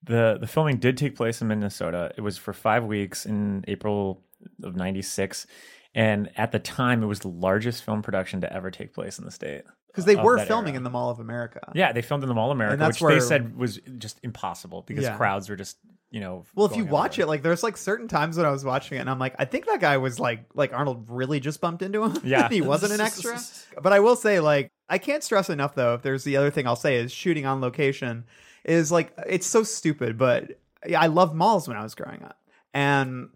the 0.03 0.37
the 0.39 0.47
filming 0.47 0.77
did 0.77 0.97
take 0.97 1.15
place 1.15 1.41
in 1.41 1.47
Minnesota. 1.47 2.11
It 2.17 2.21
was 2.21 2.37
for 2.37 2.53
five 2.53 2.83
weeks 2.83 3.25
in 3.25 3.63
April 3.67 4.23
of 4.63 4.75
'96, 4.75 5.47
and 5.95 6.29
at 6.35 6.51
the 6.51 6.59
time, 6.59 7.01
it 7.03 7.05
was 7.05 7.19
the 7.21 7.29
largest 7.29 7.83
film 7.83 8.01
production 8.01 8.41
to 8.41 8.51
ever 8.51 8.69
take 8.71 8.93
place 8.93 9.19
in 9.19 9.25
the 9.25 9.31
state. 9.31 9.61
because 9.87 10.05
they 10.05 10.15
were 10.15 10.39
filming 10.39 10.73
era. 10.73 10.77
in 10.77 10.83
the 10.83 10.89
Mall 10.89 11.09
of 11.11 11.19
America. 11.19 11.71
Yeah, 11.75 11.91
they 11.93 12.01
filmed 12.01 12.23
in 12.23 12.27
the 12.27 12.33
Mall 12.35 12.51
of 12.51 12.57
America, 12.57 12.77
that's 12.77 12.99
which 12.99 13.13
they 13.13 13.19
said 13.21 13.55
was 13.55 13.79
just 13.99 14.19
impossible 14.23 14.83
because 14.87 15.03
Yeah. 15.03 15.15
crowds 15.15 15.47
were 15.49 15.55
just 15.55 15.77
you 16.13 16.19
know. 16.19 16.45
Well, 16.53 16.67
if 16.67 16.77
you 16.77 16.85
watch 16.85 17.17
it, 17.17 17.25
like 17.25 17.41
there's 17.41 17.63
like 17.63 17.75
certain 17.75 18.07
times 18.07 18.37
when 18.37 18.45
I 18.45 18.51
was 18.51 18.63
watching 18.63 18.99
it, 18.99 19.01
and 19.01 19.09
I'm 19.09 19.17
like, 19.17 19.33
I 19.39 19.45
think 19.45 19.65
that 19.65 19.81
guy 19.81 19.97
was 19.97 20.19
like, 20.19 20.45
like 20.53 20.71
Arnold 20.71 21.05
really 21.09 21.39
just 21.39 21.59
bumped 21.59 21.81
into 21.81 22.03
him. 22.03 22.21
Yeah. 22.23 22.49
he 22.51 22.61
wasn't 22.61 22.93
an 22.93 23.01
extra. 23.01 23.39
But 23.81 23.91
I 23.91 23.99
will 23.99 24.15
say, 24.15 24.39
like, 24.39 24.71
I 24.87 24.99
can't 24.99 25.23
stress 25.23 25.49
enough 25.49 25.73
though. 25.73 25.95
If 25.95 26.03
there's 26.03 26.23
the 26.23 26.37
other 26.37 26.51
thing 26.51 26.67
I'll 26.67 26.75
say 26.75 26.97
is 26.97 27.11
shooting 27.11 27.47
on 27.47 27.61
location 27.61 28.25
is 28.63 28.91
like 28.91 29.11
it's 29.25 29.47
so 29.47 29.63
stupid, 29.63 30.19
but 30.19 30.59
yeah, 30.85 31.01
I 31.01 31.07
loved 31.07 31.33
malls 31.33 31.67
when 31.67 31.77
I 31.77 31.81
was 31.81 31.95
growing 31.95 32.21
up, 32.21 32.37
and 32.75 33.29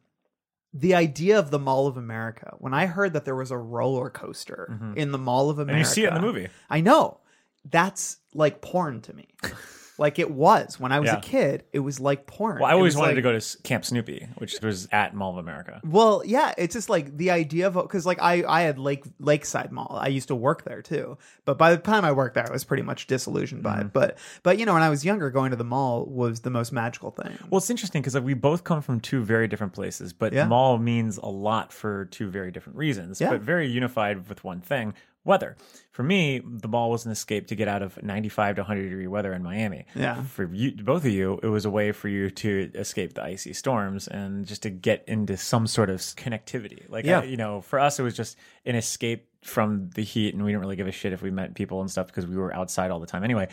the 0.72 0.94
idea 0.94 1.40
of 1.40 1.50
the 1.50 1.58
Mall 1.58 1.88
of 1.88 1.98
America. 1.98 2.54
When 2.60 2.76
I 2.76 2.86
heard 2.86 3.14
that 3.14 3.26
there 3.26 3.36
was 3.36 3.50
a 3.50 3.58
roller 3.58 4.12
coaster 4.12 4.94
in 4.96 5.12
the 5.12 5.18
Mall 5.18 5.50
of 5.50 5.56
Mm-hmm. 5.56 5.62
And 5.62 5.70
America, 5.72 5.90
you 5.90 5.96
see 5.96 6.04
it 6.04 6.10
in 6.10 6.14
the 6.14 6.22
movie. 6.22 6.50
I 6.70 6.82
know. 6.82 7.22
That's 7.66 8.18
like 8.36 8.62
porn 8.62 9.02
to 9.02 9.14
me. 9.14 9.30
like 10.00 10.20
it 10.20 10.30
was 10.32 10.80
when 10.80 10.92
I 10.92 11.00
was 11.00 11.08
Yeah. 11.08 11.18
a 11.18 11.22
kid. 11.22 11.64
It 11.74 11.80
was 11.80 12.00
like 12.00 12.28
porn. 12.28 12.60
Well, 12.60 12.70
I 12.70 12.74
always 12.74 12.96
wanted 12.96 13.10
like- 13.10 13.16
to 13.18 13.22
go 13.22 13.40
to 13.40 13.62
Camp 13.64 13.86
Snoopy, 13.86 14.28
which 14.38 14.56
was 14.62 14.88
at 14.92 15.14
Mall 15.16 15.32
of 15.32 15.38
America. 15.38 15.82
Well, 15.84 16.22
yeah, 16.26 16.54
it's 16.58 16.74
just 16.74 16.90
like 16.90 17.18
the 17.18 17.32
idea 17.32 17.68
of 17.68 17.74
because 17.74 18.06
like 18.06 18.22
I 18.22 18.44
I 18.48 18.62
had 18.62 18.78
Lake 18.78 19.04
Lakeside 19.20 19.72
Mall. 19.72 19.98
I 20.02 20.08
used 20.08 20.28
to 20.30 20.36
work 20.36 20.64
there 20.64 20.82
too, 20.82 21.18
but 21.46 21.58
by 21.58 21.72
the 21.76 21.82
time 21.82 22.06
I 22.06 22.12
worked 22.12 22.36
there, 22.36 22.48
I 22.48 22.52
was 22.52 22.64
pretty 22.64 22.84
much 22.84 23.08
disillusioned 23.08 23.64
by 23.64 23.78
Mm-hmm. 23.78 23.82
it. 23.88 23.94
But 23.94 24.18
but 24.44 24.58
you 24.60 24.66
know, 24.66 24.74
when 24.74 24.84
I 24.84 24.90
was 24.90 25.04
younger, 25.06 25.30
going 25.30 25.52
to 25.52 25.58
the 25.58 25.64
mall 25.64 26.06
was 26.06 26.42
the 26.42 26.50
most 26.50 26.72
magical 26.72 27.12
thing. 27.12 27.38
Well, 27.50 27.58
it's 27.58 27.70
interesting 27.70 28.02
because 28.02 28.16
like, 28.16 28.24
we 28.24 28.34
both 28.34 28.64
come 28.64 28.82
from 28.82 29.00
two 29.00 29.24
very 29.24 29.48
different 29.48 29.74
places, 29.74 30.14
but 30.14 30.34
Yeah. 30.34 30.46
mall 30.48 30.78
means 30.78 31.18
a 31.18 31.26
lot 31.28 31.74
for 31.74 32.06
two 32.06 32.30
very 32.30 32.52
different 32.52 32.78
reasons, 32.78 33.20
Yeah. 33.20 33.30
but 33.32 33.42
very 33.42 33.68
unified 33.68 34.28
with 34.30 34.44
one 34.44 34.62
thing 34.62 34.94
weather. 35.28 35.56
For 35.92 36.04
me, 36.04 36.42
the 36.44 36.68
ball 36.68 36.90
was 36.90 37.06
an 37.06 37.12
escape 37.12 37.48
to 37.48 37.56
get 37.56 37.68
out 37.68 37.82
of 37.82 38.02
95 38.02 38.56
to 38.56 38.62
100 38.62 38.84
degree 38.90 39.08
weather 39.08 39.34
in 39.34 39.44
Miami. 39.44 39.86
Yeah. 39.96 40.24
For 40.24 40.46
you, 40.54 40.72
both 40.72 41.06
of 41.06 41.12
you, 41.12 41.40
it 41.44 41.48
was 41.48 41.66
a 41.66 41.70
way 41.70 41.92
for 41.92 42.08
you 42.08 42.30
to 42.30 42.72
escape 42.76 43.14
the 43.14 43.24
icy 43.24 43.54
storms 43.54 44.08
and 44.08 44.46
just 44.46 44.64
to 44.64 44.70
get 44.70 45.04
into 45.08 45.38
some 45.38 45.68
sort 45.68 45.90
of 45.90 46.00
connectivity. 46.02 46.90
Like, 46.90 47.06
Yeah. 47.06 47.20
I, 47.22 47.24
you 47.24 47.38
know, 47.38 47.62
for 47.62 47.80
us, 47.80 48.00
it 48.00 48.04
was 48.04 48.16
just 48.16 48.38
an 48.66 48.76
escape 48.76 49.28
from 49.44 49.90
the 49.96 50.04
heat, 50.04 50.34
and 50.34 50.44
we 50.44 50.52
didn't 50.52 50.62
really 50.62 50.76
give 50.76 50.88
a 50.88 50.92
shit 50.92 51.14
if 51.14 51.22
we 51.22 51.32
met 51.32 51.56
people 51.56 51.82
and 51.82 51.90
stuff 51.90 52.08
because 52.08 52.26
we 52.26 52.36
were 52.36 52.54
outside 52.54 52.92
all 52.92 53.00
the 53.00 53.08
time 53.08 53.24
anyway. 53.24 53.48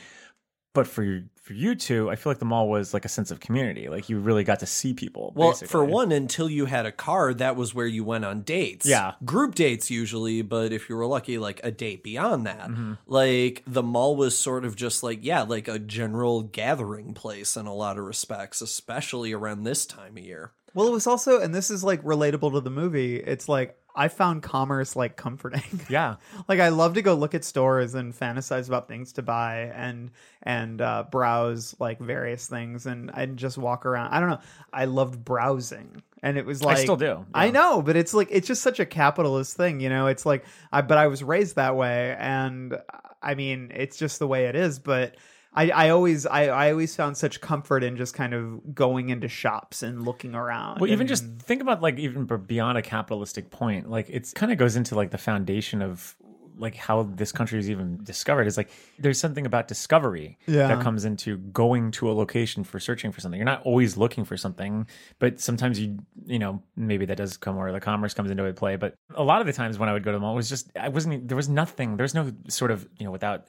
But 0.75 0.87
for 0.87 1.23
for 1.41 1.53
you 1.53 1.75
two, 1.75 2.11
I 2.11 2.17
feel 2.17 2.31
like 2.31 2.39
the 2.39 2.47
mall 2.47 2.69
was 2.71 2.95
like 2.95 3.05
a 3.05 3.09
sense 3.09 3.31
of 3.31 3.39
community. 3.39 3.89
Like 3.91 4.09
you 4.09 4.19
really 4.19 4.45
got 4.45 4.61
to 4.61 4.67
see 4.67 4.95
people. 4.95 5.33
well 5.37 5.51
basically. 5.51 5.69
for 5.73 5.85
one 5.85 6.11
until 6.11 6.49
you 6.49 6.65
had 6.67 6.87
a 6.87 6.93
car 6.93 7.35
that 7.35 7.55
was 7.55 7.75
where 7.75 7.87
you 7.87 8.03
went 8.03 8.25
on 8.25 8.41
dates 8.43 8.87
Yeah. 8.87 9.13
group 9.27 9.55
dates 9.55 9.91
usually 9.91 10.41
but 10.43 10.73
if 10.73 10.89
you 10.89 10.97
were 10.97 11.05
lucky 11.07 11.37
like 11.39 11.61
a 11.63 11.71
date 11.71 12.03
beyond 12.03 12.47
that 12.47 12.69
Mm-hmm. 12.71 12.95
like 13.07 13.63
the 13.67 13.83
mall 13.83 14.17
was 14.17 14.37
sort 14.39 14.65
of 14.65 14.75
just 14.75 15.03
like 15.03 15.19
yeah 15.23 15.43
like 15.43 15.69
a 15.69 15.79
general 15.79 16.43
gathering 16.45 17.13
place 17.15 17.57
in 17.59 17.67
a 17.67 17.75
lot 17.75 17.99
of 17.99 18.05
respects 18.05 18.63
especially 18.63 19.33
around 19.33 19.65
this 19.65 19.85
time 19.87 20.17
of 20.17 20.25
year 20.25 20.53
Well, 20.75 20.89
it 20.89 20.93
was 20.93 21.07
also, 21.07 21.41
and 21.41 21.55
this 21.55 21.71
is 21.71 21.85
like 21.85 22.03
relatable 22.03 22.53
to 22.53 22.61
the 22.61 22.71
movie. 22.71 23.17
It's 23.17 23.49
like 23.49 23.79
I 23.97 24.09
found 24.09 24.43
commerce 24.43 24.97
like 24.97 25.17
comforting. 25.17 25.63
Yeah. 25.89 26.17
like 26.49 26.59
I 26.59 26.71
love 26.71 26.95
to 26.95 27.03
go 27.03 27.15
look 27.15 27.35
at 27.35 27.45
stores 27.45 27.95
and 27.95 28.13
fantasize 28.13 28.67
about 28.67 28.89
things 28.89 29.13
to 29.15 29.23
buy 29.23 29.73
and 29.75 30.11
and 30.43 30.81
uh, 30.81 31.05
browse 31.11 31.77
like 31.79 32.01
various 32.01 32.49
things 32.49 32.87
and 32.87 33.11
and 33.15 33.39
just 33.39 33.57
walk 33.57 33.87
around. 33.87 34.13
I 34.13 34.21
don't 34.21 34.31
know. 34.31 34.41
I 34.73 34.87
loved 34.87 35.25
browsing. 35.25 36.03
And 36.23 36.39
it 36.39 36.47
was 36.47 36.63
like 36.63 36.79
I 36.79 36.83
still 36.83 36.97
do, 36.97 37.27
I 37.35 37.51
know, 37.51 37.83
but 37.83 37.97
it's 37.97 38.15
like 38.15 38.29
it's 38.31 38.49
just 38.49 38.63
such 38.63 38.81
a 38.81 38.87
capitalist 38.87 39.57
thing, 39.57 39.79
you 39.79 39.91
know. 39.91 40.07
It's 40.09 40.27
like 40.27 40.45
I 40.73 40.81
but 40.81 40.99
I 40.99 41.07
was 41.07 41.23
raised 41.23 41.57
that 41.57 41.77
way 41.77 42.17
and 42.19 42.77
I 43.23 43.35
mean, 43.35 43.71
it's 43.75 43.97
just 43.97 44.19
the 44.19 44.27
way 44.27 44.47
it 44.47 44.57
is, 44.57 44.79
but 44.79 45.17
I, 45.55 45.71
I 45.71 45.89
always 45.91 46.27
I, 46.27 46.47
I 46.47 46.71
always 46.73 46.97
found 46.97 47.17
such 47.17 47.41
comfort 47.41 47.85
in 47.85 47.97
just 47.97 48.15
kind 48.15 48.35
of 48.35 48.75
going 48.75 49.11
into 49.11 49.29
shops 49.29 49.83
and 49.83 50.05
looking 50.05 50.35
around. 50.35 50.81
Well, 50.81 50.91
even 50.91 51.07
just 51.07 51.25
think 51.39 51.63
about 51.63 51.81
like 51.81 51.99
even 51.99 52.25
beyond 52.25 52.77
a 52.79 52.83
capitalistic 52.83 53.51
point, 53.51 53.89
like 53.89 54.07
it's 54.11 54.33
kind 54.33 54.51
of 54.51 54.59
goes 54.59 54.77
into 54.77 54.95
like 54.95 55.11
the 55.11 55.19
foundation 55.19 55.81
of 55.81 56.17
like 56.57 56.77
how 56.77 57.03
this 57.03 57.33
country 57.33 57.59
is 57.59 57.69
even 57.71 57.99
discovered. 58.05 58.47
Is 58.47 58.57
like 58.57 58.71
there's 58.99 59.19
something 59.19 59.47
about 59.47 59.69
discovery 59.69 60.39
Yeah. 60.47 60.69
that 60.69 60.81
comes 60.83 61.05
into 61.05 61.37
going 61.37 61.91
to 61.93 62.11
a 62.11 62.15
location 62.15 62.65
for 62.65 62.79
searching 62.81 63.13
for 63.13 63.21
something. 63.21 63.39
You're 63.39 63.45
not 63.45 63.63
always 63.63 63.97
looking 63.97 64.25
for 64.25 64.37
something, 64.37 64.87
but 65.19 65.41
sometimes 65.41 65.79
you 65.79 65.99
you 66.27 66.39
know 66.39 66.63
maybe 66.77 67.07
that 67.07 67.17
does 67.17 67.37
come 67.37 67.57
where 67.57 67.73
the 67.73 67.81
commerce 67.81 68.15
comes 68.15 68.31
into 68.31 68.53
play. 68.55 68.77
But 68.77 68.95
a 69.15 69.23
lot 69.23 69.41
of 69.41 69.47
the 69.47 69.53
times 69.53 69.79
when 69.79 69.89
I 69.89 69.93
would 69.93 70.03
go 70.05 70.11
to 70.13 70.17
the 70.17 70.21
mall, 70.21 70.33
it 70.33 70.37
was 70.37 70.49
just 70.49 70.71
I 70.77 70.89
wasn't 70.89 71.29
there 71.29 71.37
was 71.37 71.49
nothing. 71.49 71.97
There's 71.97 72.15
no 72.15 72.33
sort 72.49 72.71
of 72.73 72.89
you 72.99 73.05
know 73.05 73.13
without. 73.13 73.47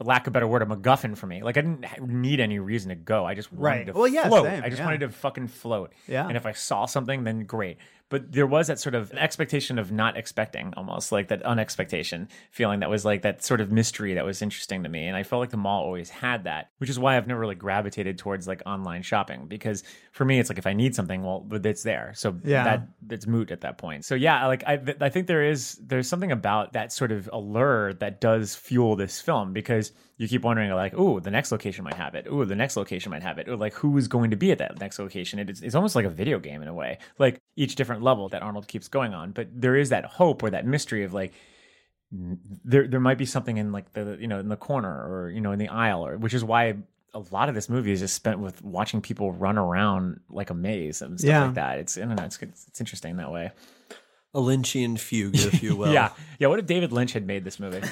For 0.00 0.04
lack 0.04 0.22
of 0.26 0.28
a 0.28 0.30
better 0.32 0.46
word, 0.48 0.62
a 0.62 0.64
MacGuffin 0.66 1.14
for 1.14 1.26
me. 1.26 1.42
Like 1.42 1.58
I 1.58 1.60
didn't 1.60 1.84
need 2.08 2.40
any 2.40 2.58
reason 2.58 2.88
to 2.88 2.94
go. 2.94 3.26
I 3.26 3.34
just 3.34 3.52
wanted 3.52 3.62
Right. 3.62 3.86
to 3.88 3.92
Well, 3.92 4.08
yeah, 4.08 4.28
float. 4.28 4.46
same, 4.46 4.64
I 4.64 4.70
just 4.70 4.78
yeah. 4.78 4.86
wanted 4.86 5.00
to 5.00 5.10
fucking 5.10 5.48
float. 5.48 5.92
Yeah. 6.08 6.26
And 6.26 6.38
if 6.38 6.46
I 6.46 6.52
saw 6.52 6.86
something, 6.86 7.22
then 7.24 7.44
great. 7.44 7.76
But 8.10 8.32
there 8.32 8.46
was 8.46 8.66
that 8.66 8.78
sort 8.78 8.94
of 8.94 9.12
expectation 9.14 9.78
of 9.78 9.90
not 9.90 10.16
expecting, 10.18 10.74
almost 10.76 11.12
like 11.12 11.28
that 11.28 11.42
unexpectation 11.42 12.28
feeling 12.50 12.80
that 12.80 12.90
was 12.90 13.04
like 13.04 13.22
that 13.22 13.42
sort 13.42 13.60
of 13.62 13.72
mystery 13.72 14.14
that 14.14 14.24
was 14.24 14.42
interesting 14.42 14.82
to 14.82 14.88
me. 14.88 15.06
And 15.06 15.16
I 15.16 15.22
felt 15.22 15.40
like 15.40 15.50
the 15.50 15.56
mall 15.56 15.82
always 15.84 16.10
had 16.10 16.44
that, 16.44 16.70
which 16.78 16.90
is 16.90 16.98
why 16.98 17.16
I've 17.16 17.26
never 17.26 17.40
really 17.40 17.54
gravitated 17.54 18.18
towards 18.18 18.46
like 18.46 18.62
online 18.66 19.02
shopping 19.02 19.46
because 19.46 19.82
for 20.12 20.24
me, 20.24 20.38
it's 20.38 20.50
like 20.50 20.58
if 20.58 20.66
I 20.66 20.72
need 20.74 20.94
something, 20.94 21.22
well, 21.22 21.40
but 21.40 21.64
it's 21.64 21.82
there. 21.82 22.12
So 22.14 22.36
Yeah. 22.44 22.64
that 22.64 22.88
it's 23.10 23.26
moot 23.26 23.50
at 23.50 23.62
that 23.62 23.78
point. 23.78 24.04
So 24.04 24.14
yeah, 24.14 24.46
like 24.46 24.64
I, 24.66 24.78
I 25.00 25.08
think 25.08 25.26
there 25.26 25.44
is 25.44 25.80
there's 25.86 26.08
something 26.08 26.32
about 26.32 26.72
that 26.74 26.92
sort 26.92 27.12
of 27.12 27.30
allure 27.32 27.94
that 27.94 28.20
does 28.20 28.54
fuel 28.56 28.96
this 28.96 29.20
film 29.20 29.52
because 29.52 29.92
you 30.20 30.28
keep 30.28 30.42
wondering 30.44 30.70
like, 30.72 30.92
oh, 30.96 31.18
the 31.18 31.30
next 31.30 31.50
location 31.50 31.82
might 31.82 31.94
have 31.94 32.14
it. 32.14 32.26
Oh, 32.28 32.44
the 32.44 32.54
next 32.54 32.76
location 32.76 33.10
might 33.10 33.22
have 33.22 33.38
it. 33.38 33.48
Or 33.48 33.56
like, 33.56 33.72
who 33.72 33.96
is 33.96 34.06
going 34.06 34.30
to 34.32 34.36
be 34.36 34.52
at 34.52 34.58
that 34.58 34.78
next 34.78 34.98
location? 34.98 35.38
It 35.38 35.48
is, 35.48 35.62
it's 35.62 35.74
almost 35.74 35.96
like 35.96 36.04
a 36.04 36.10
video 36.10 36.38
game 36.38 36.60
in 36.60 36.68
a 36.68 36.74
way, 36.74 36.98
like 37.18 37.40
each 37.56 37.74
different 37.74 38.02
level 38.02 38.28
that 38.28 38.42
Arnold 38.42 38.68
keeps 38.68 38.86
going 38.86 39.14
on. 39.14 39.30
But 39.32 39.48
there 39.54 39.76
is 39.76 39.88
that 39.88 40.04
hope 40.04 40.42
or 40.42 40.50
that 40.50 40.66
mystery 40.66 41.04
of 41.04 41.14
like, 41.14 41.32
there 42.12 42.86
there 42.88 43.00
might 43.00 43.18
be 43.18 43.24
something 43.24 43.56
in 43.56 43.70
like 43.72 43.92
the 43.92 44.16
you 44.20 44.26
know 44.26 44.40
in 44.40 44.48
the 44.48 44.56
corner 44.56 44.90
or 44.90 45.30
you 45.30 45.40
know 45.40 45.52
in 45.52 45.60
the 45.60 45.68
aisle 45.68 46.04
or 46.04 46.18
which 46.18 46.34
is 46.34 46.42
why 46.42 46.74
a 47.14 47.20
lot 47.30 47.48
of 47.48 47.54
this 47.54 47.68
movie 47.68 47.92
is 47.92 48.00
just 48.00 48.14
spent 48.16 48.40
with 48.40 48.60
watching 48.64 49.00
people 49.00 49.30
run 49.32 49.56
around 49.56 50.18
like 50.28 50.50
a 50.50 50.54
maze 50.54 51.02
and 51.02 51.20
stuff 51.20 51.28
Yeah. 51.28 51.44
like 51.44 51.54
that. 51.54 51.78
It's 51.78 51.96
I 51.96 52.00
don't 52.00 52.16
know, 52.16 52.24
it's 52.24 52.36
it's, 52.42 52.66
it's 52.66 52.80
interesting 52.80 53.16
that 53.18 53.30
way. 53.30 53.52
A 54.32 54.38
Lynchian 54.38 54.98
fugue, 54.98 55.34
if 55.34 55.60
you 55.62 55.74
will. 55.76 55.92
yeah, 55.92 56.10
yeah. 56.38 56.46
What 56.46 56.60
if 56.60 56.66
David 56.66 56.92
Lynch 56.92 57.12
had 57.12 57.26
made 57.26 57.44
this 57.44 57.58
movie? 57.58 57.80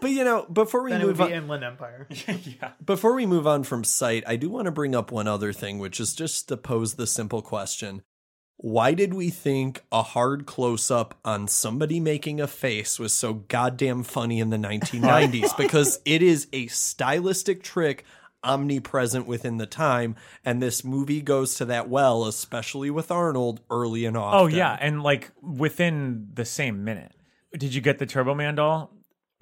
But 0.00 0.10
you 0.10 0.24
know, 0.24 0.44
before 0.52 0.82
we 0.82 0.90
Then 0.90 1.00
it 1.00 1.06
would 1.06 1.18
move 1.18 1.28
be 1.28 1.32
on, 1.34 1.42
Inland 1.44 1.64
Empire. 1.64 2.06
yeah. 2.10 2.72
before 2.84 3.14
we 3.14 3.24
move 3.26 3.46
on 3.46 3.62
from 3.62 3.84
sight, 3.84 4.22
I 4.26 4.36
do 4.36 4.50
want 4.50 4.66
to 4.66 4.70
bring 4.70 4.94
up 4.94 5.10
one 5.10 5.26
other 5.28 5.52
thing, 5.52 5.78
which 5.78 5.98
is 6.00 6.14
just 6.14 6.48
to 6.48 6.56
pose 6.56 6.94
the 6.94 7.06
simple 7.06 7.40
question. 7.40 8.02
Why 8.58 8.92
did 8.94 9.14
we 9.14 9.30
think 9.30 9.82
a 9.90 10.02
hard 10.02 10.44
close 10.46 10.90
up 10.90 11.18
on 11.24 11.48
somebody 11.48 12.00
making 12.00 12.40
a 12.40 12.46
face 12.46 12.98
was 12.98 13.12
so 13.12 13.32
goddamn 13.34 14.02
funny 14.02 14.40
in 14.40 14.50
the 14.50 14.56
1990s? 14.58 15.56
because 15.56 16.00
it 16.04 16.22
is 16.22 16.48
a 16.52 16.66
stylistic 16.68 17.62
trick 17.62 18.04
omnipresent 18.44 19.26
within 19.26 19.56
the 19.58 19.66
time, 19.66 20.16
and 20.44 20.62
this 20.62 20.84
movie 20.84 21.22
goes 21.22 21.54
to 21.56 21.64
that 21.66 21.88
well, 21.88 22.24
especially 22.26 22.90
with 22.90 23.10
Arnold 23.10 23.60
early 23.70 24.04
and 24.04 24.16
often. 24.16 24.40
Oh 24.40 24.46
yeah, 24.46 24.76
and 24.80 25.02
like 25.02 25.30
within 25.40 26.28
the 26.34 26.44
same 26.44 26.84
minute. 26.84 27.12
Did 27.56 27.74
you 27.74 27.80
get 27.80 27.98
the 27.98 28.06
Turbo 28.06 28.34
Man 28.34 28.54
doll? 28.54 28.90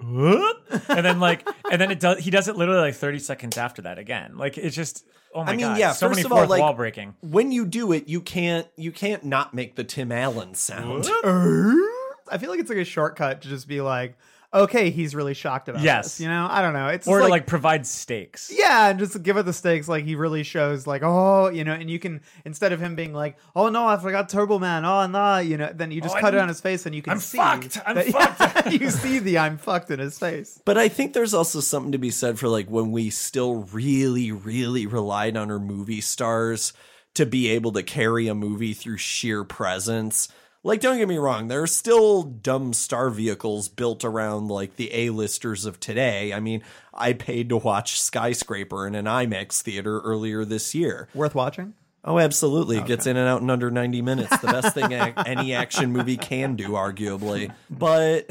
and 0.01 1.05
then 1.05 1.19
like, 1.19 1.47
and 1.71 1.79
then 1.79 1.91
it 1.91 1.99
does. 1.99 2.19
He 2.19 2.31
does 2.31 2.47
it 2.47 2.55
literally 2.55 2.81
like 2.81 2.95
thirty 2.95 3.19
seconds 3.19 3.57
after 3.57 3.83
that 3.83 3.99
again. 3.99 4.37
Like 4.37 4.57
it's 4.57 4.75
just. 4.75 5.05
Oh 5.33 5.45
my 5.45 5.51
I 5.51 5.55
mean, 5.55 5.65
god! 5.65 5.77
yeah. 5.77 5.91
so 5.93 6.09
first 6.09 6.17
many 6.17 6.25
of 6.25 6.31
all, 6.33 6.45
like 6.45 6.59
wall 6.59 6.73
breaking. 6.73 7.15
when 7.21 7.53
you 7.53 7.65
do 7.65 7.93
it, 7.93 8.09
you 8.09 8.19
can't 8.19 8.67
you 8.75 8.91
can't 8.91 9.23
not 9.23 9.53
make 9.53 9.75
the 9.75 9.83
Tim 9.83 10.11
Allen 10.11 10.55
sound. 10.55 11.05
I 11.07 12.37
feel 12.37 12.49
like 12.49 12.59
it's 12.59 12.69
like 12.69 12.79
a 12.79 12.85
shortcut 12.85 13.41
to 13.41 13.47
just 13.47 13.67
be 13.67 13.79
like, 13.81 14.17
okay, 14.53 14.89
he's 14.89 15.15
really 15.15 15.33
shocked 15.33 15.69
about 15.69 15.81
Yes. 15.81 16.05
this. 16.05 16.19
You 16.21 16.27
know, 16.27 16.47
I 16.49 16.61
don't 16.61 16.73
know. 16.73 16.87
It's 16.87 17.07
or 17.07 17.19
like, 17.19 17.25
to 17.25 17.29
like 17.31 17.45
provide 17.47 17.87
stakes. 17.87 18.51
yeah, 18.53 18.89
and 18.89 18.99
just 18.99 19.21
give 19.23 19.37
it 19.37 19.43
the 19.43 19.53
stakes. 19.53 19.87
Like 19.87 20.05
he 20.05 20.15
really 20.15 20.43
shows, 20.43 20.85
like, 20.85 21.01
oh, 21.03 21.49
you 21.49 21.63
know, 21.63 21.73
and 21.73 21.89
you 21.89 21.99
can 21.99 22.21
instead 22.45 22.73
of 22.73 22.79
him 22.81 22.95
being 22.95 23.13
like, 23.13 23.37
oh 23.55 23.69
no, 23.69 23.85
I 23.87 23.97
forgot 23.97 24.29
Turbo 24.29 24.59
Man, 24.59 24.83
oh 24.85 25.07
no, 25.07 25.37
you 25.37 25.57
know, 25.57 25.71
then 25.73 25.91
you 25.91 26.01
just 26.01 26.15
Oh, 26.15 26.17
I 26.17 26.21
cut 26.21 26.33
it 26.33 26.39
on 26.39 26.47
his 26.47 26.59
face, 26.61 26.85
and 26.85 26.93
you 26.93 27.01
can 27.01 27.13
I'm 27.13 27.19
see 27.19 27.37
fucked. 27.37 27.79
I'm 27.85 27.95
that- 28.11 28.37
fucked. 28.37 28.71
you 28.73 28.89
see 28.89 29.19
the 29.19 29.37
I'm 29.37 29.57
fucked 29.57 29.89
in 29.91 29.99
his 29.99 30.19
face. 30.19 30.59
But 30.65 30.77
I 30.77 30.87
think 30.89 31.13
there's 31.13 31.33
also 31.33 31.59
something 31.59 31.91
to 31.93 31.97
be 31.97 32.11
said 32.11 32.37
for 32.39 32.47
like 32.47 32.67
when 32.69 32.91
we 32.91 33.09
still 33.09 33.63
really, 33.71 34.31
really 34.31 34.85
relied 34.85 35.37
on 35.37 35.49
our 35.51 35.59
movie 35.59 36.01
stars 36.01 36.73
to 37.13 37.25
be 37.25 37.49
able 37.49 37.71
to 37.73 37.83
carry 37.83 38.27
a 38.27 38.35
movie 38.35 38.73
through 38.73 38.97
sheer 38.97 39.43
presence. 39.43 40.27
Like, 40.63 40.79
don't 40.79 40.97
get 40.97 41.07
me 41.07 41.17
wrong, 41.17 41.47
there 41.47 41.63
are 41.63 41.67
still 41.67 42.21
dumb 42.21 42.73
star 42.73 43.09
vehicles 43.09 43.67
built 43.67 44.05
around 44.05 44.49
like 44.49 44.75
the 44.75 44.93
A-listers 44.93 45.65
of 45.65 45.79
today. 45.79 46.33
I 46.33 46.39
mean, 46.39 46.61
I 46.93 47.13
paid 47.13 47.49
to 47.49 47.57
watch 47.57 47.99
Skyscraper 47.99 48.85
in 48.85 48.93
an 48.93 49.05
IMAX 49.05 49.61
theater 49.61 49.99
earlier 50.01 50.45
this 50.45 50.75
year. 50.75 51.07
Worth 51.15 51.33
watching. 51.33 51.73
Oh, 52.03 52.19
absolutely. 52.19 52.77
It 52.77 52.85
gets 52.85 53.05
in 53.05 53.17
and 53.17 53.27
out 53.27 53.41
in 53.41 53.49
under 53.49 53.71
90 53.71 54.01
minutes. 54.01 54.37
The 54.37 54.47
best 54.47 54.73
thing 54.73 54.93
any 55.25 55.53
action 55.53 55.91
movie 55.91 56.17
can 56.17 56.55
do, 56.55 56.69
arguably. 56.69 57.53
But, 57.69 58.29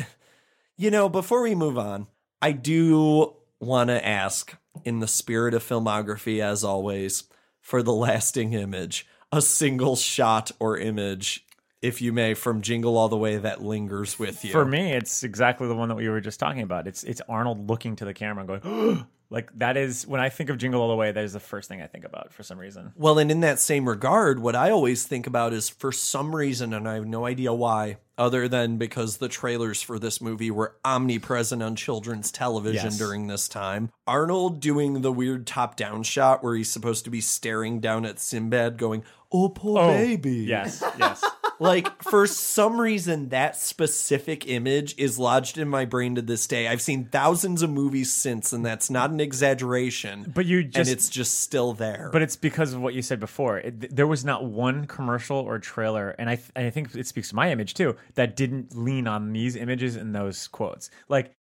you 0.77 0.91
know, 0.91 1.09
before 1.09 1.43
we 1.43 1.55
move 1.55 1.79
on, 1.79 2.07
I 2.43 2.53
do 2.53 3.35
want 3.61 3.89
to 3.89 4.07
ask, 4.07 4.57
in 4.85 5.01
the 5.01 5.09
spirit 5.09 5.55
of 5.55 5.63
filmography, 5.65 6.41
as 6.41 6.65
always, 6.65 7.25
for 7.61 7.83
the 7.83 7.93
lasting 7.93 8.55
image, 8.55 9.07
a 9.33 9.43
single 9.43 9.97
shot 9.97 10.51
or 10.59 10.77
image, 10.77 11.45
if 11.83 12.03
you 12.03 12.13
may, 12.13 12.35
from 12.35 12.61
Jingle 12.61 12.97
All 12.99 13.09
the 13.09 13.17
Way 13.17 13.37
that 13.39 13.63
lingers 13.63 14.19
with 14.19 14.45
you. 14.45 14.53
For 14.53 14.65
me, 14.65 14.93
it's 14.93 15.23
exactly 15.23 15.67
the 15.69 15.75
one 15.75 15.89
that 15.89 15.95
we 15.95 16.09
were 16.09 16.21
just 16.21 16.39
talking 16.41 16.63
about. 16.63 16.87
It's 16.87 17.03
it's 17.05 17.21
Arnold 17.29 17.69
looking 17.69 17.97
to 17.97 18.05
the 18.05 18.15
camera 18.15 18.45
and 18.45 18.63
going, 18.63 19.07
like 19.31 19.51
that 19.59 19.77
is 19.77 20.07
when 20.07 20.21
I 20.21 20.29
think 20.29 20.51
of 20.51 20.59
Jingle 20.59 20.83
All 20.83 20.89
the 20.91 20.97
Way. 20.97 21.13
That 21.13 21.25
is 21.25 21.33
the 21.33 21.41
first 21.41 21.69
thing 21.69 21.81
I 21.81 21.87
think 21.87 22.05
about 22.05 22.33
for 22.33 22.43
some 22.43 22.59
reason. 22.59 22.93
Well, 22.97 23.19
and 23.19 23.31
in 23.31 23.41
that 23.41 23.61
same 23.61 23.89
regard, 23.89 24.41
what 24.41 24.55
I 24.57 24.71
always 24.71 25.05
think 25.07 25.27
about 25.27 25.53
is 25.53 25.69
for 25.69 25.91
some 25.93 26.35
reason, 26.37 26.75
and 26.75 26.89
I 26.89 26.95
have 26.95 27.07
no 27.07 27.25
idea 27.27 27.53
why, 27.55 27.97
other 28.19 28.47
than 28.49 28.77
because 28.77 29.17
the 29.17 29.29
trailers 29.29 29.81
for 29.81 29.99
this 29.99 30.21
movie 30.21 30.51
were 30.51 30.77
omnipresent 30.85 31.63
on 31.63 31.77
children's 31.77 32.31
television 32.31 32.85
Yes. 32.87 32.99
during 32.99 33.27
this 33.29 33.49
time. 33.49 33.91
Arnold 34.07 34.61
doing 34.61 35.01
the 35.01 35.13
weird 35.13 35.47
top 35.47 35.77
down 35.77 36.03
shot 36.03 36.43
where 36.45 36.55
he's 36.57 36.71
supposed 36.71 37.05
to 37.05 37.11
be 37.11 37.23
staring 37.23 37.81
down 37.81 38.05
at 38.05 38.19
Sinbad 38.21 38.77
going, 38.77 39.03
Oh, 39.33 39.49
poor 39.49 39.79
oh, 39.79 39.93
baby. 39.93 40.39
Yes, 40.39 40.83
yes. 40.99 41.25
like, 41.61 42.03
for 42.03 42.27
some 42.27 42.81
reason, 42.81 43.29
that 43.29 43.57
specific 43.57 44.49
image 44.49 44.95
is 44.99 45.19
lodged 45.19 45.57
in 45.57 45.69
my 45.69 45.85
brain 45.85 46.17
to 46.17 46.23
this 46.23 46.47
day. 46.47 46.67
I've 46.67 46.83
seen 46.83 47.05
thousands 47.05 47.63
of 47.63 47.71
movies 47.71 48.13
since, 48.13 48.53
and 48.53 48.67
that's 48.67 48.91
not 48.91 49.11
an 49.11 49.21
exaggeration. 49.21 50.33
But 50.35 50.47
you 50.47 50.61
and 50.75 50.89
it's 50.89 51.09
just 51.09 51.41
still 51.41 51.75
there. 51.75 52.11
But 52.13 52.23
it's 52.23 52.37
because 52.37 52.73
of 52.73 52.81
what 52.81 52.95
you 52.95 53.03
said 53.03 53.21
before. 53.21 53.59
It, 53.59 53.95
there 53.95 54.07
was 54.07 54.25
not 54.25 54.45
one 54.45 54.87
commercial 54.87 55.39
or 55.39 55.59
trailer, 55.61 56.11
and 56.19 56.29
I 56.29 56.37
th- 56.37 56.51
and 56.57 56.67
I 56.67 56.71
think 56.71 56.95
it 56.95 57.07
speaks 57.07 57.29
to 57.29 57.37
my 57.37 57.53
image 57.53 57.75
too 57.75 57.97
that 58.15 58.35
didn't 58.35 58.77
lean 58.77 59.07
on 59.07 59.33
these 59.33 59.55
images 59.55 59.95
and 59.95 60.15
those 60.15 60.49
quotes. 60.49 60.91
Like 61.09 61.37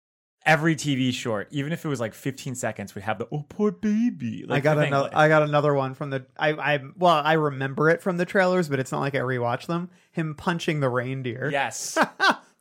every 0.46 0.76
TV 0.76 1.12
short, 1.12 1.48
even 1.50 1.72
if 1.72 1.84
it 1.84 1.88
was 1.88 2.00
like 2.00 2.14
15 2.14 2.54
seconds, 2.54 2.94
would 2.94 3.04
have 3.04 3.18
the 3.18 3.28
"oh 3.32 3.44
poor 3.48 3.70
baby." 3.70 4.44
Like 4.46 4.58
I 4.58 4.60
got 4.60 4.78
another. 4.78 5.10
I 5.12 5.28
got 5.28 5.42
another 5.42 5.74
one 5.74 5.94
from 5.94 6.10
the. 6.10 6.26
I. 6.38 6.52
I. 6.52 6.80
Well, 6.96 7.14
I 7.14 7.34
remember 7.34 7.90
it 7.90 8.02
from 8.02 8.16
the 8.16 8.24
trailers, 8.24 8.68
but 8.68 8.78
it's 8.80 8.92
not 8.92 9.00
like 9.00 9.14
I 9.14 9.20
rewatch 9.20 9.66
them. 9.66 9.90
Him 10.12 10.34
punching 10.34 10.80
the 10.80 10.88
reindeer. 10.88 11.48
Yes. 11.50 11.98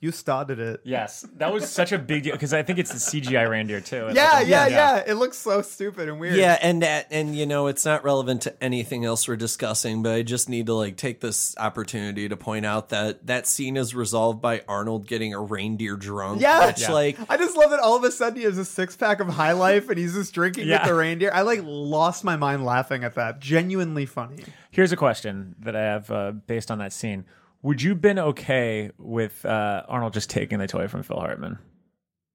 you 0.04 0.12
started 0.12 0.60
it. 0.60 0.82
Yes, 0.84 1.26
that 1.38 1.51
was 1.54 1.70
such 1.70 1.91
a 1.93 1.97
big 1.97 2.24
deal 2.24 2.34
because 2.34 2.54
I 2.54 2.62
think 2.62 2.78
it's 2.78 2.91
the 2.91 2.99
CGI 3.22 3.49
reindeer 3.49 3.80
too. 3.82 4.08
It's 4.08 4.16
Yeah, 4.16 4.32
like 4.34 4.45
a- 4.45 4.49
yeah, 4.49 4.68
yeah, 4.68 5.04
It 5.08 5.14
looks 5.16 5.38
so 5.38 5.62
stupid 5.62 6.10
and 6.10 6.20
weird. 6.20 6.36
Yeah, 6.36 6.58
and 6.62 6.82
that, 6.84 7.08
and 7.10 7.36
you 7.36 7.45
know, 7.45 7.68
it's 7.68 7.86
not 7.86 8.04
relevant 8.04 8.41
to 8.43 8.64
anything 8.64 9.06
else 9.06 9.28
we're 9.28 9.38
discussing, 9.38 10.04
but 10.04 10.14
I 10.14 10.22
just 10.22 10.49
need 10.49 10.66
to 10.66 10.74
like 10.74 10.97
take 10.97 11.22
this 11.22 11.56
opportunity 11.58 12.28
to 12.30 12.36
point 12.38 12.66
out 12.66 12.89
that 12.89 13.26
that 13.28 13.47
scene 13.47 13.78
is 13.78 13.95
resolved 13.95 14.41
by 14.41 14.62
Arnold 14.68 15.08
getting 15.08 15.34
a 15.34 15.39
reindeer 15.39 15.95
drunk. 15.95 16.41
Yeah. 16.41 16.68
which 16.68 16.88
like 16.89 17.18
I 17.30 17.38
just 17.38 17.56
love 17.56 17.72
that 17.72 17.80
all 17.80 17.95
of 17.95 18.04
a 18.04 18.12
sudden 18.12 18.38
he 18.38 18.43
has 18.45 18.58
a 18.58 18.66
six 18.66 18.97
pack 18.97 19.22
of 19.22 19.30
High 19.30 19.54
Life 19.54 19.89
and 19.89 19.97
he's 19.97 20.14
just 20.14 20.34
drinking 20.34 20.68
Yeah. 20.68 20.80
with 20.82 20.88
the 20.89 20.93
reindeer. 20.95 21.32
I 21.34 21.41
like 21.41 21.62
lost 21.64 22.24
my 22.24 22.36
mind 22.36 22.66
laughing 22.66 23.04
at 23.06 23.16
that. 23.16 23.39
Genuinely 23.39 24.06
funny. 24.06 24.43
Here's 24.72 24.91
a 24.91 24.97
question 24.97 25.56
that 25.60 25.76
I 25.76 25.82
have 25.84 26.12
uh, 26.12 26.32
based 26.32 26.70
on 26.72 26.80
that 26.80 26.91
scene. 26.91 27.26
Would 27.64 27.82
you 27.82 27.95
been 27.95 28.20
okay 28.20 28.91
with 28.97 29.43
uh, 29.45 29.84
Arnold 29.88 30.14
just 30.14 30.30
taking 30.30 30.59
the 30.59 30.68
toy 30.68 30.88
from 30.88 31.01
Phil 31.03 31.18
Hartman? 31.18 31.57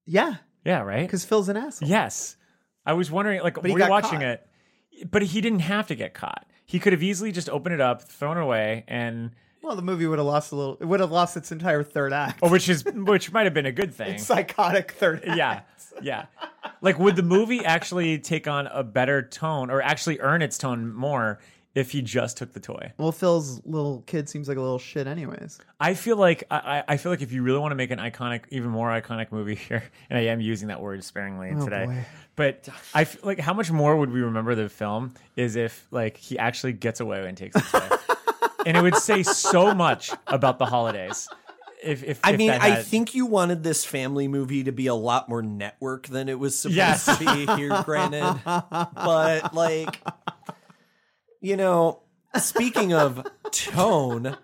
Yeah, 0.05 0.35
Yeah, 0.65 0.81
right. 0.81 1.01
because 1.05 1.23
Phil's 1.23 1.49
an 1.49 1.57
asshole. 1.57 1.87
Yes, 1.87 2.35
I 2.85 2.93
was 2.93 3.11
wondering. 3.11 3.41
Like, 3.41 3.63
he 3.63 3.71
were 3.71 3.77
got 3.79 3.89
watching 3.91 4.19
caught. 4.19 4.23
it? 4.23 4.47
But 5.11 5.21
he 5.21 5.39
didn't 5.41 5.59
have 5.59 5.87
to 5.87 5.95
get 5.95 6.13
caught. 6.13 6.45
He 6.65 6.79
could 6.79 6.93
have 6.93 7.03
easily 7.03 7.31
just 7.31 7.49
opened 7.49 7.75
it 7.75 7.81
up, 7.81 8.01
thrown 8.01 8.37
it 8.37 8.41
away, 8.41 8.83
and 8.87 9.31
Well, 9.61 9.75
the 9.75 9.81
movie 9.83 10.07
would 10.07 10.17
have 10.19 10.25
lost 10.27 10.51
a 10.51 10.55
little. 10.55 10.77
It 10.81 10.85
would 10.85 10.99
have 10.99 11.11
lost 11.11 11.37
its 11.37 11.51
entire 11.51 11.83
third 11.83 12.11
act. 12.11 12.39
or 12.41 12.49
which 12.49 12.67
is 12.67 12.83
which 12.85 13.31
might 13.31 13.45
have 13.45 13.53
been 13.53 13.65
a 13.67 13.71
good 13.71 13.93
thing. 13.95 14.15
It's 14.15 14.25
psychotic 14.25 14.91
third 14.93 15.23
act. 15.25 15.37
yeah, 15.37 15.61
yeah. 16.01 16.25
Like, 16.81 16.97
would 16.97 17.15
the 17.15 17.23
movie 17.23 17.63
actually 17.63 18.17
take 18.19 18.47
on 18.47 18.65
a 18.67 18.83
better 18.83 19.21
tone, 19.21 19.69
or 19.69 19.81
actually 19.81 20.19
earn 20.21 20.41
its 20.41 20.57
tone 20.57 20.91
more 20.93 21.39
if 21.75 21.91
he 21.91 22.01
just 22.01 22.37
took 22.37 22.53
the 22.53 22.59
toy? 22.59 22.91
Well, 22.97 23.11
Phil's 23.11 23.61
little 23.65 24.01
kid 24.07 24.27
seems 24.29 24.47
like 24.49 24.57
a 24.57 24.61
little 24.61 24.79
shit, 24.79 25.07
anyways. 25.07 25.59
I 25.79 25.93
feel 25.93 26.17
like 26.17 26.43
I, 26.51 26.57
I 26.79 26.83
I 26.93 26.97
feel 26.97 27.11
like 27.11 27.21
if 27.21 27.31
you 27.31 27.41
really 27.43 27.59
want 27.59 27.71
to 27.71 27.75
make 27.75 27.91
an 27.91 27.99
iconic, 27.99 28.43
even 28.49 28.69
more 28.71 28.89
iconic 28.89 29.31
movie 29.31 29.55
here, 29.55 29.83
and 30.09 30.17
I 30.17 30.23
am 30.23 30.41
using 30.41 30.67
that 30.69 30.81
word 30.81 31.03
sparingly 31.03 31.51
Oh, 31.55 31.63
today, 31.63 31.85
boy. 31.85 32.05
but 32.35 32.67
I 32.93 33.03
feel 33.03 33.21
like 33.23 33.39
how 33.39 33.53
much 33.53 33.71
more 33.71 33.95
would 33.97 34.11
we 34.11 34.21
remember 34.21 34.55
the 34.55 34.67
film 34.69 35.13
is 35.35 35.55
if 35.55 35.87
like 35.91 36.17
he 36.17 36.37
actually 36.39 36.73
gets 36.73 36.99
away 36.99 37.27
and 37.27 37.37
takes 37.37 37.55
the 37.55 37.79
toy, 37.79 38.55
and 38.65 38.75
it 38.75 38.81
would 38.81 38.95
say 38.95 39.23
so 39.23 39.73
much 39.73 40.11
about 40.27 40.57
the 40.59 40.65
holidays. 40.65 41.27
If, 41.81 42.03
if 42.03 42.19
I 42.25 42.31
if 42.33 42.37
mean, 42.37 42.47
that 42.49 42.61
I 42.61 42.83
think 42.83 43.15
you 43.15 43.25
wanted 43.25 43.63
this 43.63 43.85
family 43.85 44.27
movie 44.27 44.65
to 44.65 44.73
be 44.73 44.87
a 44.87 44.93
lot 44.93 45.29
more 45.29 45.41
network 45.41 46.07
than 46.07 46.27
it 46.27 46.37
was 46.37 46.59
supposed 46.59 46.75
Yes. 46.75 47.05
to 47.05 47.17
be 47.17 47.45
here, 47.55 47.83
granted. 47.83 48.37
But 48.43 49.53
like 49.53 50.01
you 51.41 51.55
know, 51.55 52.01
speaking 52.37 52.93
of 52.93 53.25
tone, 53.51 54.37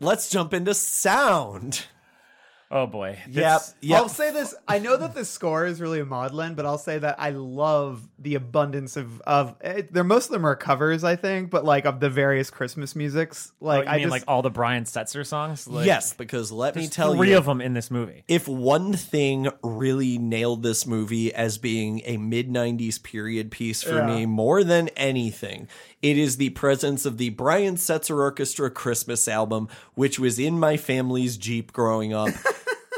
let's 0.00 0.30
jump 0.30 0.52
into 0.52 0.74
sound. 0.74 1.86
Oh 2.70 2.86
boy, 2.86 3.18
Yep. 3.28 3.60
This- 3.60 3.74
Yep. 3.82 3.98
I'll 3.98 4.08
say 4.08 4.32
this. 4.32 4.54
I 4.66 4.78
know 4.78 4.96
that 4.96 5.14
the 5.14 5.24
score 5.24 5.66
is 5.66 5.80
really 5.80 6.02
maudlin, 6.02 6.54
but 6.54 6.66
I'll 6.66 6.78
say 6.78 6.98
that 6.98 7.16
I 7.20 7.30
love 7.30 8.08
the 8.18 8.34
abundance 8.34 8.96
of 8.96 9.20
of. 9.22 9.54
It, 9.60 9.92
they're 9.92 10.02
most 10.04 10.26
of 10.26 10.32
them 10.32 10.44
are 10.46 10.56
covers, 10.56 11.04
I 11.04 11.16
think, 11.16 11.50
but 11.50 11.64
like 11.64 11.84
of 11.84 12.00
the 12.00 12.10
various 12.10 12.50
Christmas 12.50 12.96
musics. 12.96 13.52
oh, 13.62 13.66
Like 13.66 13.84
you 13.84 13.90
I 13.90 13.94
mean 13.96 14.02
just, 14.04 14.10
like 14.10 14.24
all 14.26 14.42
the 14.42 14.50
Brian 14.50 14.84
Setzer 14.84 15.24
songs? 15.26 15.68
Like, 15.68 15.86
yes, 15.86 16.12
because 16.12 16.50
let 16.50 16.74
me 16.74 16.82
there's 16.82 16.90
tell 16.90 17.14
three 17.14 17.30
you 17.30 17.36
of 17.38 17.44
them 17.46 17.60
in 17.60 17.74
this 17.74 17.90
movie. 17.90 18.24
if 18.28 18.48
one 18.48 18.92
thing 18.94 19.48
really 19.62 20.18
nailed 20.18 20.62
this 20.62 20.86
movie 20.86 21.32
as 21.34 21.58
being 21.58 22.02
a 22.04 22.16
mid 22.16 22.48
90s 22.48 23.02
period 23.02 23.50
piece 23.50 23.82
for 23.82 23.96
Yeah. 23.98 24.06
me 24.06 24.26
more 24.26 24.64
than 24.64 24.88
anything, 24.96 25.68
it 26.02 26.18
is 26.18 26.36
the 26.36 26.50
presence 26.50 27.04
of 27.06 27.18
the 27.18 27.30
Brian 27.30 27.76
Setzer 27.76 28.16
Orchestra 28.16 28.70
Christmas 28.70 29.28
album, 29.28 29.68
which 29.94 30.18
was 30.18 30.38
in 30.38 30.58
my 30.58 30.76
family's 30.76 31.36
Jeep 31.36 31.72
growing 31.72 32.12
up. 32.12 32.30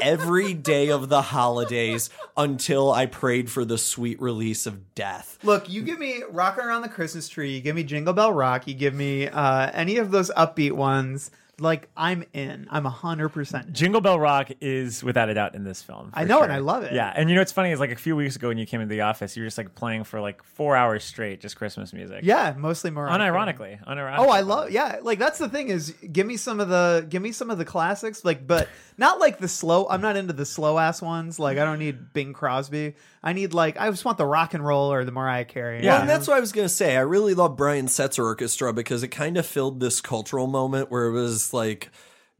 Every 0.01 0.53
day 0.53 0.89
of 0.89 1.09
the 1.09 1.21
holidays 1.21 2.09
until 2.37 2.91
I 2.91 3.05
prayed 3.05 3.49
for 3.51 3.65
the 3.65 3.77
sweet 3.77 4.21
release 4.21 4.65
of 4.65 4.95
death. 4.95 5.37
Look, 5.43 5.69
you 5.69 5.81
give 5.81 5.99
me 5.99 6.23
Rocking 6.29 6.63
Around 6.63 6.83
the 6.83 6.89
Christmas 6.89 7.27
Tree, 7.27 7.55
you 7.55 7.61
give 7.61 7.75
me 7.75 7.83
Jingle 7.83 8.13
Bell 8.13 8.31
Rock, 8.31 8.67
you 8.67 8.73
give 8.73 8.93
me 8.93 9.27
uh, 9.27 9.69
any 9.73 9.97
of 9.97 10.11
those 10.11 10.31
upbeat 10.31 10.71
ones. 10.71 11.31
Like 11.61 11.89
I'm 11.95 12.23
in. 12.33 12.67
I'm 12.69 12.85
a 12.85 12.89
hundred 12.89 13.29
percent. 13.29 13.73
Jingle 13.73 14.01
Bell 14.01 14.19
Rock 14.19 14.49
is 14.61 15.03
without 15.03 15.29
a 15.29 15.33
doubt 15.33 15.55
in 15.55 15.63
this 15.63 15.81
film. 15.81 16.11
I 16.13 16.23
know, 16.23 16.37
sure. 16.37 16.43
and 16.43 16.53
I 16.53 16.59
love 16.59 16.83
it. 16.83 16.93
Yeah, 16.93 17.11
and 17.15 17.29
you 17.29 17.35
know 17.35 17.41
what's 17.41 17.51
funny 17.51 17.71
is 17.71 17.79
like 17.79 17.91
a 17.91 17.95
few 17.95 18.15
weeks 18.15 18.35
ago 18.35 18.47
when 18.47 18.57
you 18.57 18.65
came 18.65 18.81
into 18.81 18.93
the 18.93 19.01
office, 19.01 19.35
you 19.35 19.43
were 19.43 19.47
just 19.47 19.57
like 19.57 19.75
playing 19.75 20.03
for 20.03 20.19
like 20.21 20.43
four 20.43 20.75
hours 20.75 21.03
straight, 21.03 21.41
just 21.41 21.55
Christmas 21.55 21.93
music. 21.93 22.21
Yeah, 22.23 22.53
mostly 22.57 22.91
more 22.91 23.07
unironically. 23.07 23.83
Unironically. 23.85 24.19
Oh, 24.19 24.29
I 24.29 24.41
love 24.41 24.71
yeah. 24.71 24.99
Like 25.01 25.19
that's 25.19 25.39
the 25.39 25.49
thing 25.49 25.69
is, 25.69 25.91
give 26.11 26.27
me 26.27 26.37
some 26.37 26.59
of 26.59 26.69
the 26.69 27.05
give 27.09 27.21
me 27.21 27.31
some 27.31 27.49
of 27.49 27.57
the 27.57 27.65
classics, 27.65 28.23
like 28.25 28.45
but 28.45 28.67
not 28.97 29.19
like 29.19 29.39
the 29.39 29.47
slow. 29.47 29.87
I'm 29.89 30.01
not 30.01 30.17
into 30.17 30.33
the 30.33 30.45
slow 30.45 30.77
ass 30.77 31.01
ones. 31.01 31.39
Like 31.39 31.57
I 31.57 31.65
don't 31.65 31.79
need 31.79 32.13
Bing 32.13 32.33
Crosby. 32.33 32.95
I 33.21 33.33
need 33.33 33.53
like 33.53 33.79
I 33.79 33.89
just 33.89 34.05
want 34.05 34.17
the 34.17 34.25
rock 34.25 34.53
and 34.53 34.65
roll 34.65 34.91
or 34.91 35.03
the 35.03 35.11
Mariah 35.11 35.45
Carey. 35.45 35.83
Yeah, 35.83 35.99
and 35.99 36.09
that's 36.09 36.27
what 36.27 36.37
I 36.37 36.39
was 36.39 36.51
gonna 36.51 36.69
say. 36.69 36.95
I 36.95 37.01
really 37.01 37.33
love 37.33 37.57
Brian 37.57 37.87
Setzer 37.87 38.23
Orchestra 38.23 38.73
because 38.73 39.03
it 39.03 39.09
kind 39.09 39.37
of 39.37 39.45
filled 39.45 39.79
this 39.79 40.01
cultural 40.01 40.47
moment 40.47 40.89
where 40.89 41.07
it 41.07 41.11
was 41.11 41.53
like 41.53 41.89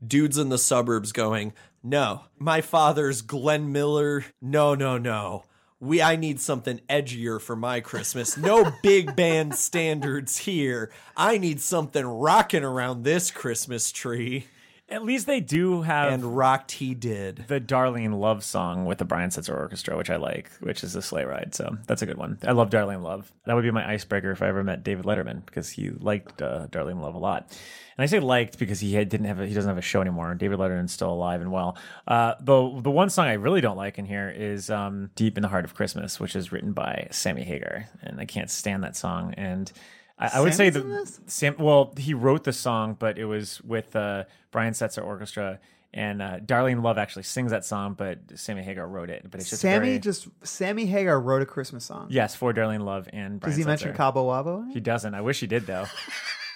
dudes 0.06 0.38
in 0.38 0.50
the 0.50 0.58
suburbs 0.58 1.12
going, 1.12 1.54
"No, 1.84 2.24
my 2.38 2.62
father's 2.62 3.22
Glenn 3.22 3.72
Miller. 3.72 4.26
No, 4.42 4.74
no, 4.76 4.98
no." 4.98 5.44
We 5.82 6.02
I 6.02 6.18
need 6.18 6.42
something 6.42 6.82
edgier 6.90 7.42
for 7.42 7.56
my 7.56 7.80
Christmas. 7.80 8.38
No 8.38 8.72
big 8.84 9.16
band 9.16 9.56
standards 9.56 10.40
here. 10.40 10.92
I 11.16 11.38
need 11.38 11.62
something 11.62 12.06
rocking 12.06 12.64
around 12.64 13.04
this 13.04 13.32
Christmas 13.32 13.92
tree. 13.92 14.48
At 14.92 15.04
least 15.04 15.28
they 15.28 15.40
do 15.40 15.84
have 15.84 16.12
and 16.12 16.38
rocked 16.38 16.72
he 16.72 16.96
did 16.96 17.46
the 17.48 17.62
Darlene 17.62 18.20
Love 18.20 18.44
song 18.44 18.86
with 18.86 18.98
the 18.98 19.06
Brian 19.06 19.30
Setzer 19.30 19.56
Orchestra, 19.56 19.96
which 19.96 20.10
I 20.10 20.16
like, 20.16 20.50
which 20.62 20.84
is 20.84 20.96
a 20.96 21.02
sleigh 21.02 21.26
ride. 21.26 21.54
So 21.54 21.78
that's 21.86 22.02
a 22.02 22.06
good 22.06 22.18
one. 22.18 22.40
I 22.44 22.54
love 22.54 22.70
Darlene 22.70 23.04
Love. 23.04 23.32
That 23.46 23.56
would 23.56 23.64
be 23.64 23.72
my 23.72 23.88
icebreaker 23.88 24.32
if 24.32 24.42
I 24.42 24.48
ever 24.48 24.64
met 24.64 24.84
David 24.84 25.06
Letterman 25.06 25.46
because 25.46 25.70
he 25.70 25.92
liked 25.92 26.42
uh, 26.42 26.68
Darlene 26.68 27.02
Love 27.02 27.16
a 27.16 27.20
lot. 27.20 27.56
And 28.00 28.04
I 28.04 28.08
say 28.08 28.20
liked 28.20 28.58
because 28.58 28.80
he 28.80 28.94
had, 28.94 29.10
didn't 29.10 29.28
have 29.28 29.40
a, 29.40 29.46
he 29.46 29.54
doesn't 29.54 29.70
have 29.70 29.78
a 29.78 29.82
show 29.82 30.02
anymore. 30.02 30.34
David 30.34 30.58
Letterman's 30.58 30.94
still 30.94 31.12
alive 31.12 31.42
and 31.42 31.52
well. 31.52 31.78
Uh, 32.08 32.36
the 32.40 32.80
the 32.82 32.90
one 32.90 33.10
song 33.10 33.28
I 33.28 33.34
really 33.34 33.62
don't 33.62 33.78
like 33.78 34.00
in 34.00 34.06
here 34.06 34.30
is 34.30 34.70
um, 34.70 35.10
"Deep 35.16 35.38
in 35.38 35.42
the 35.42 35.50
Heart 35.50 35.66
of 35.66 35.76
Christmas," 35.76 36.20
which 36.20 36.36
is 36.36 36.52
written 36.52 36.72
by 36.72 37.10
Sammy 37.12 37.44
Hagar, 37.44 37.90
and 38.02 38.20
I 38.20 38.26
can't 38.26 38.50
stand 38.50 38.84
that 38.86 38.96
song. 38.96 39.34
And 39.34 39.72
I, 40.20 40.32
I 40.36 40.40
would 40.42 40.54
say 40.54 40.70
that? 40.70 41.20
Sam. 41.28 41.56
Well, 41.58 41.94
he 41.98 42.14
wrote 42.14 42.44
the 42.44 42.54
song, 42.54 42.96
but 43.00 43.18
it 43.18 43.26
was 43.26 43.62
with 43.62 43.96
uh, 43.96 44.26
Brian 44.52 44.74
Setzer 44.74 45.04
Orchestra. 45.04 45.60
And 45.92 46.22
uh, 46.22 46.38
Darlene 46.38 46.84
Love 46.84 47.00
actually 47.00 47.24
sings 47.24 47.50
that 47.50 47.66
song, 47.66 47.96
but 47.98 48.20
Sammy 48.36 48.62
Hagar 48.62 48.88
wrote 48.88 49.10
it. 49.10 49.26
But 49.32 49.40
it's 49.42 49.50
just 49.50 49.64
Sammy 49.64 49.88
very- 49.88 50.00
just 50.00 50.28
Sammy 50.44 50.86
Hagar 50.86 51.20
wrote 51.20 51.42
a 51.42 51.48
Christmas 51.48 51.84
song. 51.84 52.08
yes 52.12 52.36
for 52.36 52.54
Darlene 52.54 52.84
Love 52.84 53.10
and 53.12 53.40
Brian 53.40 53.50
Does 53.50 53.58
he 53.58 53.64
mention 53.64 53.94
Setzer. 53.94 53.96
Cabo 53.96 54.28
Wabo? 54.30 54.72
He 54.72 54.80
doesn't. 54.82 55.16
I 55.16 55.22
wish 55.22 55.40
he 55.40 55.48
did 55.48 55.66
though. 55.66 55.86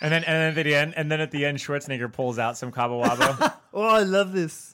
and 0.01 0.11
then 0.13 0.23
and 0.25 0.55
then 0.55 0.57
at 0.59 0.63
the 0.65 0.75
end 0.75 0.93
and 0.95 1.11
then 1.11 1.19
at 1.19 1.31
the 1.31 1.45
end 1.47 1.57
Schwarzenegger 1.57 2.13
pulls 2.13 2.37
out 2.37 2.57
some 2.59 2.71
Cabo 2.71 3.03
Wabo. 3.03 3.53
Oh, 3.75 3.81
I 3.87 4.03
love 4.03 4.33
this. 4.33 4.72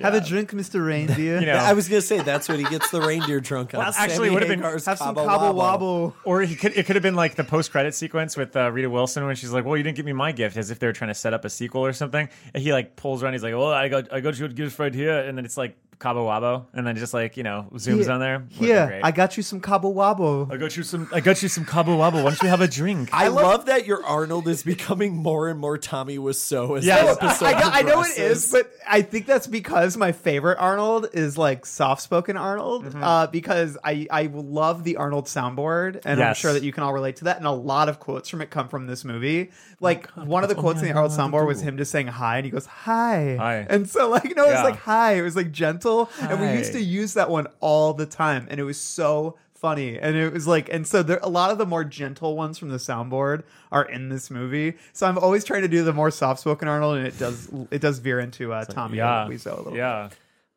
Have 0.00 0.14
a 0.14 0.20
drink, 0.20 0.52
Mr. 0.52 0.84
Reindeer. 0.84 1.40
You 1.40 1.46
know. 1.46 1.54
I 1.54 1.72
was 1.72 1.88
gonna 1.88 2.00
say 2.02 2.20
that's 2.22 2.48
what 2.48 2.58
he 2.58 2.64
gets 2.64 2.90
the 2.90 3.00
reindeer 3.00 3.40
drunk 3.40 3.74
on. 3.74 3.80
Well, 3.80 3.92
actually, 3.96 4.28
it 4.28 4.32
would 4.32 4.42
have 4.42 4.48
been 4.48 4.60
Hagar's 4.60 4.84
have 4.86 4.98
some 4.98 5.14
Cabo 5.14 5.26
Cabo 5.26 5.52
Wabo. 5.52 5.80
Wabo. 5.80 6.14
or 6.24 6.42
he 6.42 6.54
could 6.54 6.76
it 6.76 6.86
could 6.86 6.96
have 6.96 7.02
been 7.02 7.14
like 7.14 7.34
the 7.36 7.44
post 7.44 7.70
credit 7.70 7.94
sequence 7.94 8.36
with 8.36 8.54
uh, 8.56 8.70
Rita 8.70 8.90
Wilson 8.90 9.24
when 9.26 9.36
she's 9.36 9.52
like, 9.52 9.64
"Well, 9.64 9.76
you 9.76 9.82
didn't 9.82 9.96
give 9.96 10.06
me 10.06 10.12
my 10.12 10.32
gift," 10.32 10.56
as 10.56 10.70
if 10.70 10.78
they 10.78 10.86
were 10.86 10.92
trying 10.92 11.08
to 11.10 11.14
set 11.14 11.32
up 11.34 11.44
a 11.44 11.50
sequel 11.50 11.84
or 11.84 11.92
something. 11.92 12.28
And 12.52 12.62
he 12.62 12.72
like 12.72 12.96
pulls 12.96 13.22
around. 13.22 13.32
He's 13.32 13.42
like, 13.42 13.54
"Well, 13.54 13.68
I 13.72 13.88
got 13.88 14.12
I 14.12 14.20
got 14.20 14.38
you 14.38 14.44
a 14.44 14.48
gift 14.48 14.78
right 14.78 14.94
here," 14.94 15.18
and 15.18 15.36
then 15.38 15.44
it's 15.44 15.56
like 15.56 15.76
Cabo 16.00 16.26
Wabo, 16.26 16.64
and 16.72 16.86
then 16.86 16.96
just 16.96 17.14
like 17.14 17.36
you 17.36 17.42
know 17.42 17.66
zooms 17.74 18.02
Here- 18.04 18.10
on 18.12 18.20
there. 18.20 18.38
Would've 18.38 18.58
been 18.58 18.66
Here, 18.68 18.86
great. 18.86 19.00
I 19.04 19.10
got 19.10 19.36
you 19.36 19.42
some 19.42 19.60
Cabo 19.60 19.92
Wabo. 19.92 20.50
I 20.52 20.56
got 20.56 20.76
you 20.76 20.82
some. 20.82 21.08
I 21.12 21.20
got 21.20 21.42
you 21.42 21.48
some 21.48 21.64
Cabo 21.64 21.98
Wabo. 21.98 22.14
Why 22.14 22.30
don't 22.30 22.42
you 22.42 22.48
have 22.48 22.60
a 22.62 22.66
drink? 22.68 23.10
I 23.12 23.28
love 23.28 23.66
that 23.66 23.86
your 23.86 24.04
Arnold 24.04 24.48
is 24.48 24.62
becoming 24.64 25.14
more 25.14 25.48
and 25.48 25.60
more 25.60 25.78
Tommy 25.78 26.18
Wiseau 26.18 26.78
as 26.78 26.84
Yes. 26.86 27.16
the 27.18 27.24
episode 27.24 27.44
I, 27.46 27.52
know- 27.52 27.70
I 27.72 27.82
know 27.82 27.88
it 28.02 28.06
progresses. 28.14 28.44
is, 28.46 28.52
but 28.52 28.72
I 28.88 29.02
think 29.02 29.26
that's 29.26 29.46
because 29.46 29.96
my 29.96 30.12
favorite 30.12 30.56
Arnold 30.58 31.08
is 31.12 31.36
like 31.38 31.66
soft 31.66 32.02
spoken 32.02 32.36
Arnold. 32.36 32.86
Mm-hmm. 32.86 33.02
Uh, 33.04 33.26
because 33.28 33.76
I 33.84 34.06
I 34.10 34.30
love 34.32 34.84
the 34.84 34.96
Arnold 34.96 35.26
soundboard, 35.26 36.00
and 36.04 36.22
I'm 36.22 36.34
sure 36.34 36.52
that 36.54 36.62
you 36.62 36.72
can 36.72 36.82
all 36.82 36.92
relate 36.94 37.16
to 37.16 37.24
that. 37.24 37.36
And 37.36 37.46
a 37.46 37.50
lot 37.52 37.88
of 37.90 38.00
quotes 38.00 38.28
from 38.28 38.40
it 38.40 38.48
come 38.50 38.68
from 38.68 38.86
this 38.86 39.04
movie. 39.04 39.50
Like 39.80 40.08
one 40.10 40.42
of 40.42 40.48
the 40.48 40.54
quotes 40.54 40.80
in 40.80 40.86
the 40.88 40.92
Arnold 40.94 41.12
soundboard 41.12 41.46
was 41.46 41.60
him 41.60 41.76
just 41.76 41.90
saying 41.90 42.06
hi, 42.08 42.36
and 42.38 42.44
he 42.44 42.50
goes 42.50 42.66
hi, 42.66 43.36
Hi. 43.38 43.66
and 43.68 43.88
so 43.88 44.08
like 44.08 44.34
no, 44.36 44.44
it 44.44 44.48
was 44.48 44.54
Yeah. 44.54 44.62
like 44.64 44.76
hi. 44.80 45.12
It 45.14 45.22
was 45.22 45.36
like 45.36 45.50
gentle, 45.52 45.89
and 46.20 46.40
we 46.40 46.48
used 46.52 46.72
to 46.72 46.80
use 46.80 47.14
that 47.14 47.30
one 47.30 47.46
all 47.60 47.94
the 47.94 48.06
time, 48.06 48.46
and 48.50 48.60
it 48.60 48.64
was 48.64 48.78
so 48.80 49.36
funny. 49.54 49.98
And 49.98 50.16
it 50.16 50.32
was 50.32 50.46
like 50.46 50.68
and 50.72 50.86
so 50.86 51.02
there 51.02 51.20
a 51.22 51.28
lot 51.28 51.50
of 51.50 51.58
the 51.58 51.66
more 51.66 51.84
gentle 51.84 52.34
ones 52.34 52.58
from 52.58 52.70
the 52.70 52.78
soundboard 52.78 53.42
are 53.70 53.84
in 53.84 54.08
this 54.08 54.30
movie. 54.30 54.74
So 54.94 55.06
i'm 55.06 55.18
always 55.18 55.44
trying 55.44 55.62
to 55.62 55.68
do 55.68 55.84
the 55.84 55.92
more 55.92 56.10
soft-spoken 56.10 56.66
arnold 56.66 56.96
and 56.96 57.06
it 57.06 57.18
does 57.18 57.48
it 57.70 57.80
does 57.80 57.98
veer 57.98 58.20
into 58.20 58.52
uh, 58.52 58.64
tommy 58.64 58.96
yeah, 58.96 59.26
Wiseau 59.28 59.52
a 59.52 59.56
little 59.56 59.76
yeah. 59.76 60.08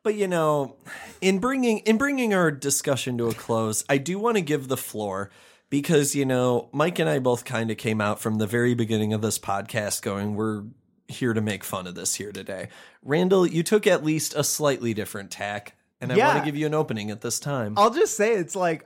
But 0.04 0.16
you 0.16 0.28
know, 0.28 0.76
in 1.22 1.40
bringing 1.40 1.80
in 1.80 1.98
bringing 1.98 2.34
our 2.34 2.52
discussion 2.52 3.18
to 3.20 3.28
a 3.28 3.34
close, 3.34 3.86
I 3.88 3.98
do 3.98 4.20
want 4.20 4.36
to 4.36 4.42
give 4.42 4.68
the 4.68 4.78
floor 4.78 5.30
because 5.70 6.14
you 6.14 6.26
know, 6.26 6.68
Mike 6.74 7.00
and 7.00 7.10
I 7.10 7.20
both 7.20 7.46
kind 7.46 7.72
of 7.72 7.78
came 7.78 8.02
out 8.02 8.20
from 8.20 8.38
the 8.38 8.48
very 8.48 8.74
beginning 8.74 9.14
of 9.14 9.22
this 9.22 9.40
podcast 9.40 10.02
going, 10.02 10.36
we're 10.36 10.64
here 11.08 11.34
to 11.34 11.42
make 11.42 11.64
fun 11.64 11.88
of 11.88 11.96
this 11.96 12.16
here 12.16 12.32
today. 12.32 12.70
Randall, 13.04 13.46
you 13.46 13.64
took 13.64 13.86
at 13.88 14.04
least 14.04 14.34
a 14.36 14.44
slightly 14.44 14.94
different 14.94 15.32
tack, 15.32 15.76
and 16.02 16.12
I 16.12 16.18
want 16.18 16.40
to 16.40 16.46
give 16.46 16.56
you 16.56 16.66
an 16.66 16.74
opening 16.74 17.12
at 17.12 17.22
this 17.22 17.40
time. 17.40 17.74
I'll 17.78 17.94
just 17.94 18.16
say 18.16 18.34
it's 18.34 18.56
like 18.56 18.86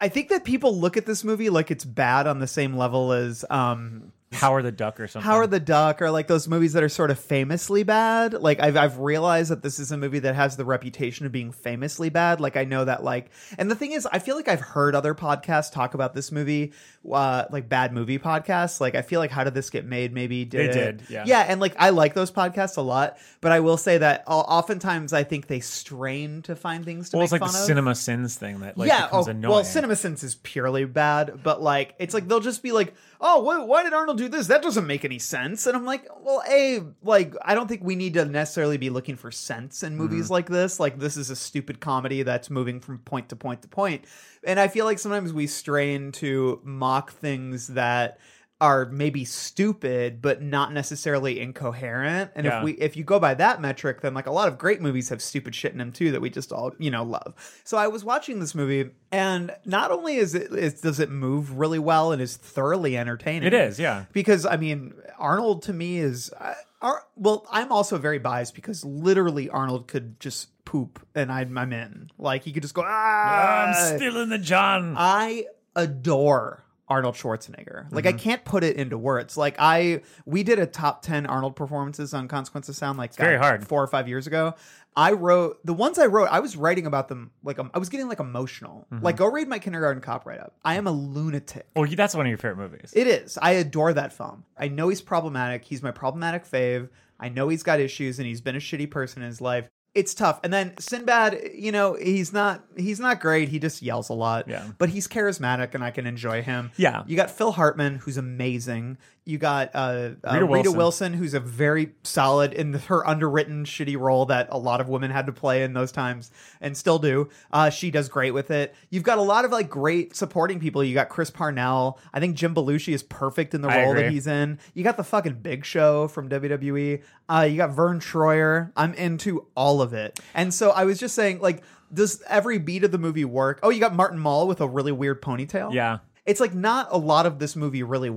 I 0.00 0.08
think 0.08 0.28
that 0.28 0.44
people 0.44 0.78
look 0.78 0.96
at 0.96 1.06
this 1.06 1.24
movie 1.24 1.50
like 1.50 1.70
it's 1.70 1.84
bad 1.84 2.26
on 2.26 2.38
the 2.38 2.46
same 2.46 2.76
level 2.76 3.12
as 3.12 3.44
um 3.50 4.12
Howard 4.32 4.64
the 4.64 4.72
Duck 4.72 4.98
or 4.98 5.06
something. 5.06 5.28
Howard 5.30 5.50
the 5.50 5.60
Duck 5.60 6.02
or 6.02 6.10
like 6.10 6.26
those 6.26 6.48
movies 6.48 6.72
that 6.72 6.82
are 6.82 6.88
sort 6.88 7.10
of 7.10 7.18
famously 7.18 7.84
bad. 7.84 8.34
Like 8.34 8.60
I've 8.60 8.76
I've 8.76 8.98
realized 8.98 9.50
that 9.50 9.62
this 9.62 9.78
is 9.78 9.92
a 9.92 9.96
movie 9.96 10.18
that 10.20 10.34
has 10.34 10.56
the 10.56 10.64
reputation 10.64 11.26
of 11.26 11.32
being 11.32 11.52
famously 11.52 12.08
bad. 12.08 12.40
Like 12.40 12.56
I 12.56 12.64
know 12.64 12.84
that 12.84 13.04
like 13.04 13.30
and 13.56 13.70
the 13.70 13.76
thing 13.76 13.92
is 13.92 14.06
I 14.06 14.18
feel 14.18 14.36
like 14.36 14.48
I've 14.48 14.60
heard 14.60 14.94
other 14.94 15.14
podcasts 15.14 15.70
talk 15.72 15.94
about 15.94 16.14
this 16.14 16.32
movie 16.32 16.72
uh 17.10 17.44
like 17.50 17.68
bad 17.68 17.92
movie 17.92 18.18
podcasts. 18.18 18.80
Like 18.80 18.94
I 18.94 19.02
feel 19.02 19.20
like 19.20 19.30
how 19.30 19.44
did 19.44 19.54
this 19.54 19.70
get 19.70 19.84
made 19.84 20.12
maybe 20.12 20.44
did 20.44 20.70
They 20.70 20.74
did, 20.74 21.02
yeah. 21.08 21.24
Yeah, 21.26 21.40
and 21.48 21.60
like 21.60 21.74
I 21.78 21.90
like 21.90 22.14
those 22.14 22.32
podcasts 22.32 22.76
a 22.76 22.82
lot, 22.82 23.18
but 23.40 23.52
I 23.52 23.60
will 23.60 23.76
say 23.76 23.98
that 23.98 24.24
oftentimes 24.26 25.12
I 25.12 25.22
think 25.22 25.46
they 25.46 25.60
strain 25.60 26.42
to 26.42 26.56
find 26.56 26.84
things 26.84 27.10
to 27.10 27.16
well, 27.16 27.22
make 27.22 27.26
it's 27.26 27.32
like 27.32 27.40
fun 27.42 27.52
the 27.52 27.58
of 27.58 27.64
cinema 27.64 27.94
sins 27.94 28.36
thing 28.36 28.60
that 28.60 28.76
like 28.76 28.88
yeah, 28.88 29.06
becomes 29.06 29.28
oh, 29.28 29.30
annoying. 29.30 29.52
well, 29.52 29.62
CinemaSins 29.62 30.24
is 30.24 30.34
purely 30.36 30.84
bad, 30.84 31.42
but 31.42 31.62
like 31.62 31.94
it's 31.98 32.14
like 32.14 32.26
they'll 32.28 32.40
just 32.40 32.62
be 32.62 32.72
like, 32.72 32.94
"Oh, 33.20 33.40
why, 33.42 33.58
why 33.58 33.82
did 33.82 33.92
Arnold 33.94 34.18
do 34.18 34.28
this? 34.28 34.46
That 34.46 34.62
doesn't 34.62 34.86
make 34.86 35.04
any 35.04 35.18
sense." 35.18 35.66
And 35.66 35.76
I'm 35.76 35.84
like, 35.84 36.06
"Well, 36.22 36.42
a 36.50 36.82
like 37.02 37.34
I 37.42 37.54
don't 37.54 37.68
think 37.68 37.82
we 37.82 37.96
need 37.96 38.14
to 38.14 38.24
necessarily 38.24 38.76
be 38.76 38.90
looking 38.90 39.16
for 39.16 39.30
sense 39.30 39.82
in 39.82 39.96
movies 39.96 40.24
Mm-hmm. 40.24 40.32
like 40.32 40.48
this. 40.48 40.80
Like 40.80 40.98
this 40.98 41.16
is 41.16 41.30
a 41.30 41.36
stupid 41.36 41.80
comedy 41.80 42.22
that's 42.22 42.50
moving 42.50 42.80
from 42.80 42.98
point 42.98 43.28
to 43.30 43.36
point 43.36 43.62
to 43.62 43.68
point. 43.68 44.02
point, 44.02 44.04
and 44.44 44.58
I 44.58 44.68
feel 44.68 44.84
like 44.84 44.98
sometimes 44.98 45.32
we 45.32 45.46
strain 45.46 46.12
to 46.12 46.60
mock 46.64 47.12
things 47.12 47.68
that." 47.68 48.18
Are 48.58 48.86
maybe 48.86 49.22
stupid 49.24 50.22
but 50.22 50.40
not 50.40 50.72
necessarily 50.72 51.40
incoherent 51.40 52.30
and 52.34 52.46
Yeah. 52.46 52.58
if 52.58 52.64
we 52.64 52.72
if 52.72 52.96
you 52.96 53.04
go 53.04 53.20
by 53.20 53.34
that 53.34 53.60
metric 53.60 54.00
then 54.00 54.14
like 54.14 54.26
a 54.26 54.30
lot 54.32 54.48
of 54.48 54.56
great 54.56 54.80
movies 54.80 55.10
have 55.10 55.20
stupid 55.20 55.54
shit 55.54 55.72
in 55.72 55.78
them 55.78 55.92
too 55.92 56.10
that 56.12 56.20
we 56.22 56.30
just 56.30 56.52
all 56.52 56.72
you 56.78 56.90
know 56.90 57.02
love 57.02 57.34
so 57.64 57.76
i 57.76 57.86
was 57.86 58.02
watching 58.02 58.40
this 58.40 58.54
movie 58.54 58.90
and 59.12 59.54
not 59.66 59.90
only 59.90 60.16
is 60.16 60.34
it 60.34 60.50
is, 60.52 60.80
does 60.80 61.00
it 61.00 61.10
move 61.10 61.58
really 61.58 61.78
well 61.78 62.12
and 62.12 62.22
is 62.22 62.36
thoroughly 62.36 62.96
entertaining 62.96 63.46
It 63.46 63.52
is, 63.54 63.78
yeah. 63.78 64.06
because 64.14 64.46
i 64.46 64.56
mean 64.56 64.94
arnold 65.18 65.62
to 65.64 65.74
me 65.74 65.98
is 65.98 66.32
uh, 66.40 66.54
Ar- 66.80 67.04
well 67.16 67.46
i'm 67.50 67.70
also 67.70 67.98
very 67.98 68.18
biased 68.18 68.54
because 68.54 68.84
literally 68.86 69.50
arnold 69.50 69.86
could 69.86 70.18
just 70.18 70.48
poop 70.64 71.06
and 71.14 71.30
I'm, 71.30 71.56
I'm 71.58 71.72
in 71.72 72.10
like 72.18 72.42
he 72.44 72.52
could 72.52 72.62
just 72.62 72.74
go 72.74 72.82
ah 72.84 73.66
I'm 73.66 73.96
still 73.98 74.20
in 74.20 74.30
the 74.30 74.38
John. 74.38 74.94
I 74.96 75.44
adore 75.76 76.64
Arnold 76.88 77.14
Schwarzenegger. 77.16 77.90
Like 77.92 78.06
I 78.06 78.10
Mm-hmm. 78.10 78.18
can't 78.18 78.44
put 78.44 78.62
it 78.62 78.76
into 78.76 78.96
words. 78.96 79.36
Like 79.36 79.56
I 79.58 80.02
we 80.24 80.42
did 80.42 80.58
a 80.58 80.66
top 80.66 81.02
10 81.02 81.26
Arnold 81.26 81.56
performances 81.56 82.14
on 82.14 82.28
Consequence 82.28 82.68
of 82.68 82.76
Sound 82.76 82.96
like 82.98 83.14
very 83.16 83.36
hard. 83.38 83.66
4 83.66 83.82
or 83.82 83.86
5 83.86 84.08
years 84.08 84.26
ago. 84.26 84.54
I 84.98 85.12
wrote 85.12 85.58
the 85.66 85.74
ones 85.74 85.98
I 85.98 86.06
wrote, 86.06 86.28
I 86.30 86.40
was 86.40 86.56
writing 86.56 86.86
about 86.86 87.08
them 87.08 87.30
like 87.42 87.58
um, 87.58 87.70
I 87.74 87.78
was 87.78 87.88
getting 87.88 88.08
like 88.08 88.20
emotional. 88.20 88.86
Mm-hmm. 88.92 89.04
Like 89.04 89.16
go 89.16 89.30
read 89.30 89.48
my 89.48 89.58
kindergarten 89.58 90.00
cop 90.00 90.24
write 90.26 90.40
up. 90.40 90.54
I 90.64 90.76
am 90.76 90.86
a 90.86 90.92
lunatic. 90.92 91.66
Well, 91.74 91.86
that's 91.94 92.14
one 92.14 92.24
of 92.26 92.30
your 92.30 92.38
favorite 92.38 92.56
movies. 92.70 92.92
It 92.94 93.06
is. 93.06 93.36
I 93.42 93.52
adore 93.52 93.92
that 93.92 94.12
film. 94.12 94.44
I 94.56 94.68
know 94.68 94.88
he's 94.88 95.02
problematic. 95.02 95.64
He's 95.64 95.82
my 95.82 95.90
problematic 95.90 96.46
fave. 96.46 96.88
I 97.18 97.28
know 97.30 97.48
he's 97.48 97.62
got 97.62 97.80
issues 97.80 98.18
and 98.18 98.28
he's 98.28 98.40
been 98.40 98.56
a 98.56 98.60
shitty 98.60 98.90
person 98.90 99.22
in 99.22 99.28
his 99.28 99.40
life. 99.40 99.68
It's 99.96 100.12
tough. 100.12 100.40
And 100.44 100.52
then 100.52 100.74
Sinbad, 100.78 101.52
you 101.54 101.72
know, 101.72 101.94
he's 101.94 102.30
not 102.30 102.62
he's 102.76 103.00
not 103.00 103.18
great. 103.18 103.48
He 103.48 103.58
just 103.58 103.80
yells 103.80 104.10
a 104.10 104.12
lot. 104.12 104.46
Yeah. 104.46 104.68
But 104.76 104.90
he's 104.90 105.08
charismatic 105.08 105.74
and 105.74 105.82
I 105.82 105.90
can 105.90 106.06
enjoy 106.06 106.42
him. 106.42 106.70
Yeah. 106.76 107.02
You 107.06 107.16
got 107.16 107.30
Phil 107.30 107.52
Hartman, 107.52 107.96
who's 107.96 108.18
amazing. 108.18 108.98
You 109.26 109.38
got 109.38 109.72
uh, 109.74 110.10
uh, 110.22 110.32
Rita 110.32 110.44
Rita, 110.44 110.46
Wilson. 110.46 110.76
Wilson. 110.76 111.12
who's 111.14 111.34
a 111.34 111.40
very 111.40 111.90
solid 112.04 112.52
in 112.52 112.72
her 112.74 113.04
underwritten 113.04 113.64
shitty 113.64 113.98
role 113.98 114.24
that 114.26 114.46
a 114.52 114.56
lot 114.56 114.80
of 114.80 114.88
women 114.88 115.10
had 115.10 115.26
to 115.26 115.32
play 115.32 115.64
in 115.64 115.72
those 115.72 115.90
times 115.90 116.30
and 116.60 116.76
still 116.76 117.00
do. 117.00 117.28
Uh, 117.52 117.68
she 117.68 117.90
does 117.90 118.08
great 118.08 118.30
with 118.30 118.52
it. 118.52 118.72
You've 118.88 119.02
got 119.02 119.18
a 119.18 119.22
lot 119.22 119.44
of 119.44 119.50
like 119.50 119.68
great 119.68 120.14
supporting 120.14 120.60
people. 120.60 120.84
You 120.84 120.94
got 120.94 121.08
Chris 121.08 121.28
Parnell. 121.28 121.98
I 122.14 122.20
think 122.20 122.36
Jim 122.36 122.54
Belushi 122.54 122.94
is 122.94 123.02
perfect 123.02 123.52
in 123.52 123.62
the 123.62 123.68
I 123.68 123.82
role 123.82 123.94
that 123.94 124.12
he's 124.12 124.28
in. 124.28 124.60
You 124.74 124.84
got 124.84 124.96
the 124.96 125.04
fucking 125.04 125.40
Big 125.40 125.64
Show 125.64 126.06
from 126.06 126.28
WWE. 126.28 127.02
Uh, 127.28 127.48
you 127.50 127.56
got 127.56 127.70
Verne 127.70 127.98
Troyer. 127.98 128.70
I'm 128.76 128.94
into 128.94 129.48
all 129.56 129.82
of 129.82 129.92
it. 129.92 130.20
And 130.34 130.54
so 130.54 130.70
I 130.70 130.84
was 130.84 131.00
just 131.00 131.16
saying, 131.16 131.40
like, 131.40 131.64
does 131.92 132.22
every 132.28 132.58
beat 132.58 132.84
of 132.84 132.92
the 132.92 132.98
movie 132.98 133.24
work? 133.24 133.58
Oh, 133.64 133.70
you 133.70 133.80
got 133.80 133.94
Martin 133.94 134.20
Mull 134.20 134.46
with 134.46 134.60
a 134.60 134.68
really 134.68 134.92
weird 134.92 135.20
ponytail. 135.20 135.72
Yeah. 135.72 135.98
It's 136.26 136.40
like 136.40 136.54
not 136.54 136.88
a 136.90 136.98
lot 136.98 137.24
of 137.24 137.38
this 137.38 137.54
movie 137.54 137.82
really 137.84 138.10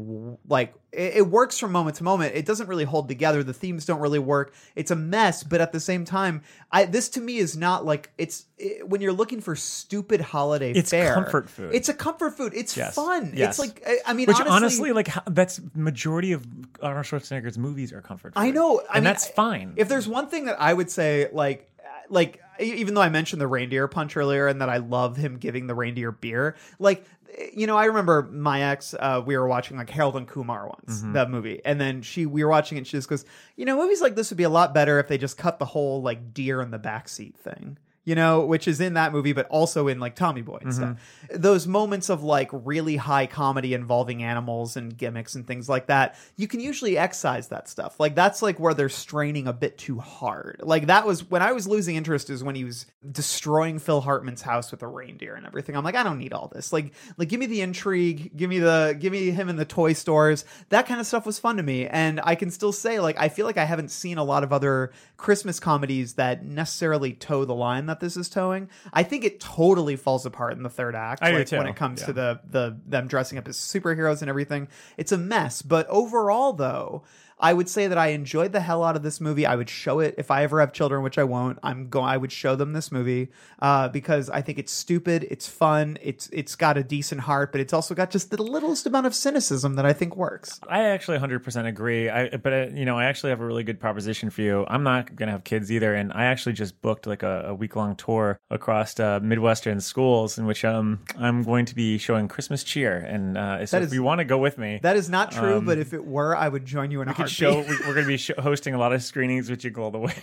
like 0.47 0.73
it, 0.91 1.17
it 1.17 1.27
works 1.27 1.59
from 1.59 1.71
moment 1.71 1.97
to 1.97 2.03
moment. 2.03 2.35
It 2.35 2.45
doesn't 2.45 2.65
really 2.67 2.83
hold 2.83 3.07
together. 3.07 3.43
The 3.43 3.53
themes 3.53 3.85
don't 3.85 3.99
really 3.99 4.17
work. 4.17 4.53
It's 4.75 4.89
a 4.89 4.95
mess, 4.95 5.43
but 5.43 5.61
at 5.61 5.71
the 5.71 5.79
same 5.79 6.05
time, 6.05 6.41
I 6.71 6.85
this 6.85 7.09
to 7.09 7.21
me 7.21 7.37
is 7.37 7.55
not 7.55 7.85
like 7.85 8.11
it's 8.17 8.45
it, 8.57 8.87
when 8.89 8.99
you're 9.01 9.13
looking 9.13 9.41
for 9.41 9.55
stupid 9.55 10.21
holiday 10.21 10.71
It's 10.71 10.89
fare. 10.89 11.13
comfort 11.13 11.49
food. 11.49 11.75
It's 11.75 11.87
a 11.87 11.93
comfort 11.93 12.35
food. 12.35 12.53
It's 12.55 12.75
Yes. 12.75 12.95
fun. 12.95 13.33
Yes. 13.35 13.51
It's 13.51 13.59
like 13.59 13.83
I, 13.85 13.97
I 14.07 14.13
mean, 14.13 14.25
Which 14.27 14.37
honestly, 14.37 14.89
honestly, 14.89 14.91
like 14.93 15.09
that's 15.27 15.61
majority 15.75 16.31
of 16.31 16.47
Arnold 16.81 17.05
Schwarzenegger's 17.05 17.59
movies 17.59 17.93
are 17.93 18.01
comfort. 18.01 18.33
food. 18.33 18.39
I 18.39 18.49
know, 18.49 18.79
I 18.89 18.95
and 18.95 18.95
mean, 18.95 19.03
that's 19.03 19.27
fine. 19.27 19.73
If 19.75 19.87
there's 19.87 20.07
one 20.07 20.27
thing 20.29 20.45
that 20.45 20.59
I 20.59 20.73
would 20.73 20.89
say, 20.89 21.29
like, 21.31 21.69
like 22.09 22.41
even 22.59 22.93
though 22.95 23.01
I 23.01 23.09
mentioned 23.09 23.39
the 23.39 23.47
reindeer 23.47 23.87
punch 23.87 24.17
earlier, 24.17 24.47
and 24.47 24.61
that 24.61 24.67
I 24.69 24.77
love 24.77 25.15
him 25.15 25.37
giving 25.37 25.67
the 25.67 25.75
reindeer 25.75 26.11
beer, 26.11 26.55
like, 26.79 27.05
you 27.53 27.67
know, 27.67 27.77
I 27.77 27.85
remember 27.85 28.23
my 28.31 28.61
ex, 28.63 28.93
uh, 28.99 29.21
we 29.25 29.37
were 29.37 29.47
watching 29.47 29.77
like 29.77 29.89
Harold 29.89 30.15
and 30.15 30.27
Kumar 30.27 30.67
once, 30.67 31.01
Mhm. 31.01 31.13
that 31.13 31.29
movie, 31.29 31.61
and 31.63 31.79
then 31.79 32.01
she, 32.01 32.25
we 32.25 32.43
were 32.43 32.49
watching 32.49 32.77
it, 32.77 32.81
and 32.81 32.87
she 32.87 32.97
just 32.97 33.07
goes, 33.09 33.25
you 33.55 33.65
know, 33.65 33.77
movies 33.77 34.01
like 34.01 34.15
this 34.15 34.29
would 34.31 34.37
be 34.37 34.43
a 34.43 34.49
lot 34.49 34.73
better 34.73 34.99
if 34.99 35.07
they 35.07 35.17
just 35.17 35.37
cut 35.37 35.59
the 35.59 35.65
whole 35.65 36.01
like 36.01 36.33
deer 36.33 36.61
in 36.61 36.71
the 36.71 36.79
backseat 36.79 37.35
thing. 37.35 37.77
You 38.05 38.15
know, 38.15 38.45
which 38.45 38.67
is 38.67 38.81
in 38.81 38.95
that 38.95 39.11
movie, 39.13 39.33
but 39.33 39.47
also 39.49 39.87
in 39.87 39.99
like 39.99 40.15
Tommy 40.15 40.41
Boy 40.41 40.59
and 40.61 40.73
stuff. 40.73 40.97
Mm-hmm. 41.27 41.41
Those 41.41 41.67
moments 41.67 42.09
of 42.09 42.23
like 42.23 42.49
really 42.51 42.95
high 42.95 43.27
comedy 43.27 43.73
involving 43.73 44.23
animals 44.23 44.75
and 44.77 44.97
gimmicks 44.97 45.35
and 45.35 45.45
things 45.45 45.69
like 45.69 45.87
that, 45.87 46.15
you 46.35 46.47
can 46.47 46.59
usually 46.59 46.97
excise 46.97 47.49
that 47.49 47.69
stuff. 47.69 47.99
Like 47.99 48.15
that's 48.15 48.41
like 48.41 48.59
where 48.59 48.73
they're 48.73 48.89
straining 48.89 49.47
a 49.47 49.53
bit 49.53 49.77
too 49.77 49.99
hard. 49.99 50.61
Like 50.63 50.87
that 50.87 51.05
was 51.05 51.29
when 51.29 51.41
I 51.43 51.51
was 51.51 51.67
losing 51.67 51.97
interest 51.97 52.29
is 52.29 52.43
when 52.43 52.55
he 52.55 52.63
was 52.63 52.87
destroying 53.11 53.79
Phil 53.79 54.01
Hartman's 54.01 54.41
house 54.41 54.71
with 54.71 54.81
a 54.81 54.87
reindeer 54.87 55.35
and 55.35 55.45
everything. 55.45 55.75
I'm 55.75 55.83
like, 55.83 55.95
I 55.95 56.03
don't 56.03 56.17
need 56.17 56.33
all 56.33 56.47
this. 56.47 56.73
Like, 56.73 56.93
like 57.17 57.29
give 57.29 57.39
me 57.39 57.45
the 57.45 57.61
intrigue, 57.61 58.35
give 58.35 58.49
me 58.49 58.59
the, 58.59 58.97
give 58.99 59.11
me 59.11 59.29
him 59.31 59.49
in 59.49 59.55
the 59.55 59.65
toy 59.65 59.93
stores. 59.93 60.45
That 60.69 60.87
kind 60.87 60.99
of 60.99 61.05
stuff 61.05 61.25
was 61.25 61.37
fun 61.37 61.57
to 61.57 61.63
me, 61.63 61.87
and 61.87 62.19
I 62.23 62.35
can 62.35 62.49
still 62.51 62.71
say 62.71 62.99
like 62.99 63.19
I 63.19 63.29
feel 63.29 63.45
like 63.45 63.57
I 63.57 63.65
haven't 63.65 63.89
seen 63.89 64.17
a 64.17 64.23
lot 64.23 64.43
of 64.43 64.51
other 64.51 64.91
Christmas 65.17 65.59
comedies 65.59 66.13
that 66.13 66.43
necessarily 66.45 67.13
toe 67.13 67.45
the 67.45 67.55
line 67.55 67.85
that 67.89 67.99
this 67.99 68.15
is 68.15 68.29
towing. 68.29 68.69
I 68.93 69.03
think 69.03 69.23
it 69.25 69.39
totally 69.39 69.95
falls 69.97 70.25
apart 70.25 70.53
in 70.53 70.63
the 70.63 70.69
third 70.69 70.95
act. 70.95 71.21
I 71.21 71.31
do 71.31 71.43
too. 71.43 71.57
when 71.57 71.67
it 71.67 71.75
comes 71.75 71.99
Yeah. 72.01 72.05
to 72.07 72.13
the 72.13 72.39
the 72.49 72.77
them 72.87 73.07
dressing 73.07 73.37
up 73.37 73.47
as 73.47 73.57
superheroes 73.57 74.21
and 74.21 74.29
everything. 74.29 74.67
It's 74.97 75.11
a 75.11 75.17
mess. 75.17 75.61
But 75.61 75.87
overall, 75.87 76.53
though. 76.53 77.03
I 77.39 77.53
would 77.53 77.69
say 77.69 77.87
that 77.87 77.97
I 77.97 78.07
enjoyed 78.07 78.51
the 78.51 78.59
hell 78.59 78.83
out 78.83 78.95
of 78.95 79.03
this 79.03 79.21
movie. 79.21 79.45
I 79.45 79.55
would 79.55 79.69
show 79.69 79.99
it 79.99 80.15
if 80.17 80.29
I 80.31 80.43
ever 80.43 80.59
have 80.59 80.73
children, 80.73 81.03
which 81.03 81.17
I 81.17 81.23
won't. 81.23 81.59
I'm 81.63 81.89
going. 81.89 82.05
I 82.09 82.17
would 82.17 82.31
show 82.31 82.55
them 82.55 82.73
this 82.73 82.91
movie 82.91 83.29
uh, 83.61 83.87
because 83.89 84.29
I 84.29 84.41
think 84.41 84.59
it's 84.59 84.71
stupid. 84.71 85.25
It's 85.29 85.47
fun. 85.47 85.97
It's 86.01 86.27
it's 86.33 86.55
got 86.55 86.77
a 86.77 86.83
decent 86.83 87.21
heart, 87.21 87.51
but 87.51 87.61
it's 87.61 87.73
also 87.73 87.95
got 87.95 88.09
just 88.11 88.31
the 88.31 88.41
littlest 88.41 88.85
amount 88.85 89.05
of 89.07 89.15
cynicism 89.15 89.75
that 89.75 89.85
I 89.85 89.93
think 89.93 90.15
works. 90.15 90.59
I 90.67 90.85
actually 90.85 91.17
100% 91.19 91.65
agree. 91.67 92.09
I 92.09 92.35
but 92.37 92.53
uh, 92.53 92.67
you 92.73 92.85
know, 92.85 92.97
I 92.97 93.05
actually 93.05 93.29
have 93.29 93.39
a 93.41 93.45
really 93.45 93.63
good 93.63 93.79
proposition 93.79 94.29
for 94.29 94.41
you. 94.41 94.65
I'm 94.67 94.83
not 94.83 95.15
going 95.15 95.27
to 95.27 95.31
have 95.33 95.43
kids 95.43 95.71
either 95.71 95.93
and 95.95 96.11
I 96.13 96.25
actually 96.25 96.53
just 96.53 96.81
booked 96.81 97.07
like 97.07 97.23
a, 97.23 97.45
a 97.47 97.53
week-long 97.55 97.95
tour 97.95 98.39
across 98.49 98.99
uh, 98.99 99.19
Midwestern 99.21 99.79
schools 99.81 100.37
in 100.37 100.45
which 100.45 100.65
um 100.65 100.99
I'm 101.17 101.43
going 101.43 101.65
to 101.65 101.75
be 101.75 101.97
showing 101.97 102.27
Christmas 102.27 102.63
cheer 102.63 102.97
and 102.97 103.37
uh 103.37 103.65
so 103.65 103.77
That 103.77 103.83
if 103.83 103.87
is- 103.89 103.93
you 103.93 104.03
want 104.03 104.19
to 104.19 104.25
go 104.25 104.37
with 104.37 104.57
me. 104.57 104.79
That 104.81 104.95
is 104.97 105.09
not 105.09 105.31
true, 105.31 105.57
um, 105.57 105.65
but 105.65 105.77
if 105.77 105.93
it 105.93 106.05
were, 106.05 106.35
I 106.35 106.49
would 106.49 106.65
join 106.65 106.91
you 106.91 107.01
in 107.01 107.07
a 107.07 107.11
we 107.11 107.15
could 107.15 107.17
heartbeat. 107.21 107.28
Show 107.29 107.59
we, 107.61 107.67
we're 107.85 107.93
going 107.93 108.03
to 108.05 108.07
be 108.07 108.17
sh- 108.17 108.31
hosting 108.37 108.73
a 108.73 108.77
lot 108.77 108.93
of 108.93 109.01
screenings 109.03 109.49
with 109.49 109.59
Jingle 109.59 109.83
All 109.85 109.91
the 109.91 109.97
Way. 109.99 110.13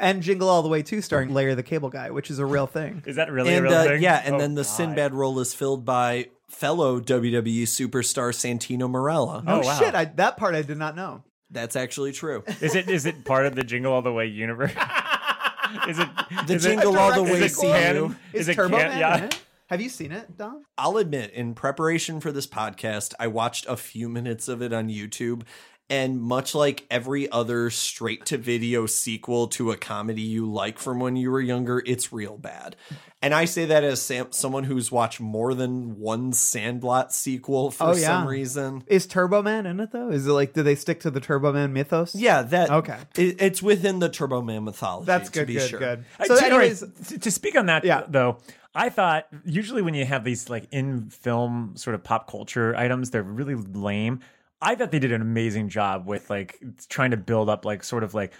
and 0.00 0.22
Jingle 0.22 0.48
All 0.48 0.62
the 0.62 0.68
Way 0.68 0.82
too, 0.82 1.00
starring 1.02 1.32
Larry 1.34 1.54
the 1.54 1.62
Cable 1.62 1.88
Guy, 1.90 2.10
which 2.10 2.30
is 2.30 2.38
a 2.38 2.46
real 2.46 2.66
thing. 2.66 3.02
Is 3.06 3.16
that 3.16 3.30
really 3.32 3.54
and 3.54 3.66
a 3.66 3.68
real 3.68 3.78
uh, 3.78 3.84
thing? 3.84 4.02
yeah, 4.02 4.22
and 4.24 4.36
Oh, 4.36 4.38
then 4.38 4.54
the 4.54 4.62
God. 4.62 4.68
Sinbad 4.68 5.14
role 5.14 5.38
is 5.40 5.54
filled 5.54 5.84
by 5.84 6.28
fellow 6.48 7.00
WWE 7.00 7.62
superstar 7.64 8.32
Santino 8.32 8.88
Marella. 8.90 9.42
No 9.44 9.60
Oh, 9.62 9.66
wow. 9.66 9.78
shit, 9.78 9.94
I, 9.94 10.04
that 10.04 10.36
part 10.36 10.54
I 10.54 10.62
did 10.62 10.78
not 10.78 10.94
know. 10.96 11.22
That's 11.50 11.76
actually 11.76 12.12
true. 12.12 12.42
Is 12.60 12.74
it 12.74 12.88
is 12.88 13.06
it 13.06 13.24
part 13.24 13.46
of 13.46 13.54
the 13.54 13.62
Jingle 13.62 13.92
All 13.92 14.02
the 14.02 14.12
Way 14.12 14.26
universe? 14.26 14.72
is 15.88 15.98
it 15.98 16.08
The 16.46 16.54
is 16.54 16.64
it- 16.64 16.68
Jingle 16.68 16.98
All 16.98 17.12
the 17.14 17.22
Way? 17.22 17.30
is 17.30 17.40
Way 17.40 17.46
it 17.46 17.52
see 17.52 17.66
canon? 17.68 18.16
Is 18.32 18.40
Is 18.42 18.48
it 18.50 18.54
Turbo 18.54 18.76
can- 18.78 18.98
yeah. 18.98 19.28
Have 19.68 19.80
you 19.80 19.88
seen 19.88 20.12
it, 20.12 20.36
Dom? 20.36 20.62
I'll 20.78 20.96
admit, 20.96 21.32
in 21.32 21.52
preparation 21.54 22.20
for 22.20 22.30
this 22.30 22.46
podcast, 22.46 23.14
I 23.18 23.26
watched 23.26 23.66
a 23.68 23.76
few 23.76 24.08
minutes 24.08 24.46
of 24.46 24.62
it 24.62 24.72
on 24.72 24.88
YouTube. 24.88 25.42
And 25.88 26.20
much 26.20 26.52
like 26.52 26.84
every 26.90 27.30
other 27.30 27.70
straight 27.70 28.26
to 28.26 28.38
video 28.38 28.86
sequel 28.86 29.46
to 29.48 29.70
a 29.70 29.76
comedy 29.76 30.22
you 30.22 30.50
like 30.50 30.80
from 30.80 30.98
when 30.98 31.14
you 31.14 31.30
were 31.30 31.40
younger, 31.40 31.80
it's 31.86 32.12
real 32.12 32.36
bad. 32.36 32.74
And 33.22 33.32
I 33.32 33.44
say 33.44 33.66
that 33.66 33.84
as 33.84 34.02
Sam, 34.02 34.26
someone 34.32 34.64
who's 34.64 34.90
watched 34.90 35.20
more 35.20 35.54
than 35.54 35.96
one 36.00 36.32
Sandlot 36.32 37.12
sequel 37.12 37.70
for 37.70 37.84
Oh, 37.84 37.92
yeah. 37.94 38.06
some 38.06 38.26
reason. 38.26 38.82
Is 38.88 39.06
Turbo 39.06 39.42
Man 39.42 39.64
in 39.64 39.78
it 39.78 39.92
though? 39.92 40.10
Is 40.10 40.26
it 40.26 40.32
like 40.32 40.54
do 40.54 40.64
they 40.64 40.74
stick 40.74 40.98
to 41.00 41.10
the 41.10 41.20
Turbo 41.20 41.52
Man 41.52 41.72
mythos? 41.72 42.16
Yeah, 42.16 42.42
that 42.42 42.68
Okay. 42.70 42.98
it- 43.16 43.40
it's 43.40 43.62
within 43.62 44.00
the 44.00 44.08
Turbo 44.08 44.42
Man 44.42 44.64
mythology. 44.64 45.06
That's 45.06 45.28
good, 45.28 45.46
to 45.46 45.46
good, 45.46 45.46
be 45.46 45.54
good, 45.60 45.70
sure. 45.70 45.78
good. 45.78 46.04
Uh, 46.18 46.24
So, 46.24 46.36
to, 46.36 46.44
all 46.44 46.50
right, 46.50 46.52
anyways, 46.72 46.84
to- 47.10 47.18
to 47.20 47.30
speak 47.30 47.56
on 47.56 47.66
that, 47.66 47.84
Yeah. 47.84 48.02
though, 48.08 48.38
I 48.74 48.88
thought 48.88 49.26
usually 49.44 49.82
when 49.82 49.94
you 49.94 50.04
have 50.04 50.24
these 50.24 50.50
like 50.50 50.66
in 50.72 51.10
film 51.10 51.74
sort 51.76 51.94
of 51.94 52.02
pop 52.02 52.28
culture 52.28 52.74
items, 52.76 53.10
they're 53.10 53.22
really 53.22 53.54
lame. 53.54 54.18
I 54.60 54.74
thought 54.74 54.90
they 54.90 54.98
did 54.98 55.12
an 55.12 55.22
amazing 55.22 55.68
job 55.68 56.06
with 56.06 56.30
like 56.30 56.58
trying 56.88 57.10
to 57.10 57.16
build 57.16 57.48
up 57.48 57.64
like 57.64 57.84
sort 57.84 58.02
of 58.02 58.14
like 58.14 58.32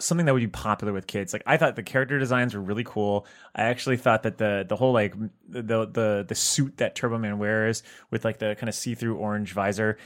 something 0.00 0.26
that 0.26 0.32
would 0.32 0.40
be 0.40 0.48
popular 0.48 0.92
with 0.92 1.06
kids. 1.06 1.32
Like 1.32 1.42
I 1.46 1.56
thought 1.56 1.76
the 1.76 1.82
character 1.82 2.18
designs 2.18 2.54
were 2.54 2.60
really 2.60 2.84
cool. 2.84 3.26
I 3.54 3.62
actually 3.62 3.96
thought 3.96 4.22
that 4.24 4.38
the 4.38 4.64
the 4.68 4.76
whole 4.76 4.92
like 4.92 5.14
the 5.48 5.86
the 5.86 6.24
the 6.26 6.34
suit 6.34 6.78
that 6.78 6.94
Turbo 6.94 7.18
Man 7.18 7.38
wears 7.38 7.82
with 8.10 8.24
like 8.24 8.38
the 8.38 8.56
kind 8.56 8.68
of 8.68 8.74
see 8.74 8.94
through 8.94 9.16
orange 9.16 9.52
visor, 9.52 9.98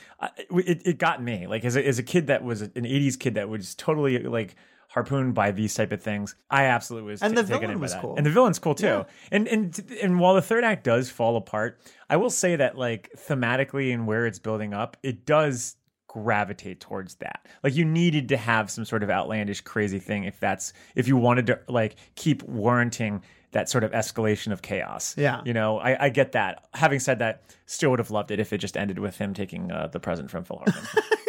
it 0.50 0.86
it 0.86 0.98
got 0.98 1.22
me. 1.22 1.46
Like 1.46 1.64
as 1.64 1.76
a, 1.76 1.86
as 1.86 1.98
a 1.98 2.02
kid 2.02 2.26
that 2.26 2.44
was 2.44 2.62
an 2.62 2.70
'80s 2.70 3.18
kid 3.18 3.34
that 3.34 3.48
was 3.48 3.74
totally 3.74 4.18
like 4.20 4.56
harpooned 4.88 5.34
by 5.34 5.50
these 5.52 5.74
type 5.74 5.92
of 5.92 6.02
things. 6.02 6.34
I 6.50 6.64
absolutely 6.64 7.10
was 7.12 7.22
And 7.22 7.34
ta- 7.36 7.42
the 7.42 7.46
villain 7.46 7.78
was 7.78 7.92
that. 7.92 8.00
cool. 8.00 8.16
And 8.16 8.24
the 8.26 8.30
villain's 8.30 8.58
cool 8.58 8.74
too. 8.74 8.86
Yeah. 8.86 9.04
And 9.30 9.46
and 9.46 9.92
and 10.02 10.18
while 10.18 10.34
the 10.34 10.42
third 10.42 10.64
act 10.64 10.84
does 10.84 11.10
fall 11.10 11.36
apart, 11.36 11.80
I 12.08 12.16
will 12.16 12.30
say 12.30 12.56
that 12.56 12.76
like 12.76 13.10
thematically 13.16 13.92
and 13.92 14.06
where 14.06 14.26
it's 14.26 14.38
building 14.38 14.72
up, 14.74 14.96
it 15.02 15.24
does 15.26 15.76
gravitate 16.06 16.80
towards 16.80 17.16
that. 17.16 17.46
Like 17.62 17.74
you 17.76 17.84
needed 17.84 18.30
to 18.30 18.38
have 18.38 18.70
some 18.70 18.86
sort 18.86 19.02
of 19.02 19.10
outlandish 19.10 19.60
crazy 19.60 19.98
thing 19.98 20.24
if 20.24 20.40
that's 20.40 20.72
if 20.96 21.06
you 21.06 21.16
wanted 21.18 21.46
to 21.48 21.60
like 21.68 21.96
keep 22.14 22.42
warranting 22.44 23.22
that 23.52 23.68
sort 23.68 23.84
of 23.84 23.92
escalation 23.92 24.52
of 24.52 24.62
chaos. 24.62 25.14
Yeah. 25.18 25.40
You 25.44 25.52
know, 25.54 25.78
I, 25.78 26.06
I 26.06 26.08
get 26.08 26.32
that. 26.32 26.66
Having 26.74 27.00
said 27.00 27.18
that, 27.20 27.42
still 27.66 27.90
would 27.90 27.98
have 27.98 28.10
loved 28.10 28.30
it 28.30 28.40
if 28.40 28.52
it 28.54 28.58
just 28.58 28.76
ended 28.76 28.98
with 28.98 29.16
him 29.18 29.32
taking 29.34 29.70
uh, 29.70 29.86
the 29.86 30.00
present 30.00 30.30
from 30.30 30.44
Phil 30.44 30.56
Hartman. 30.58 30.84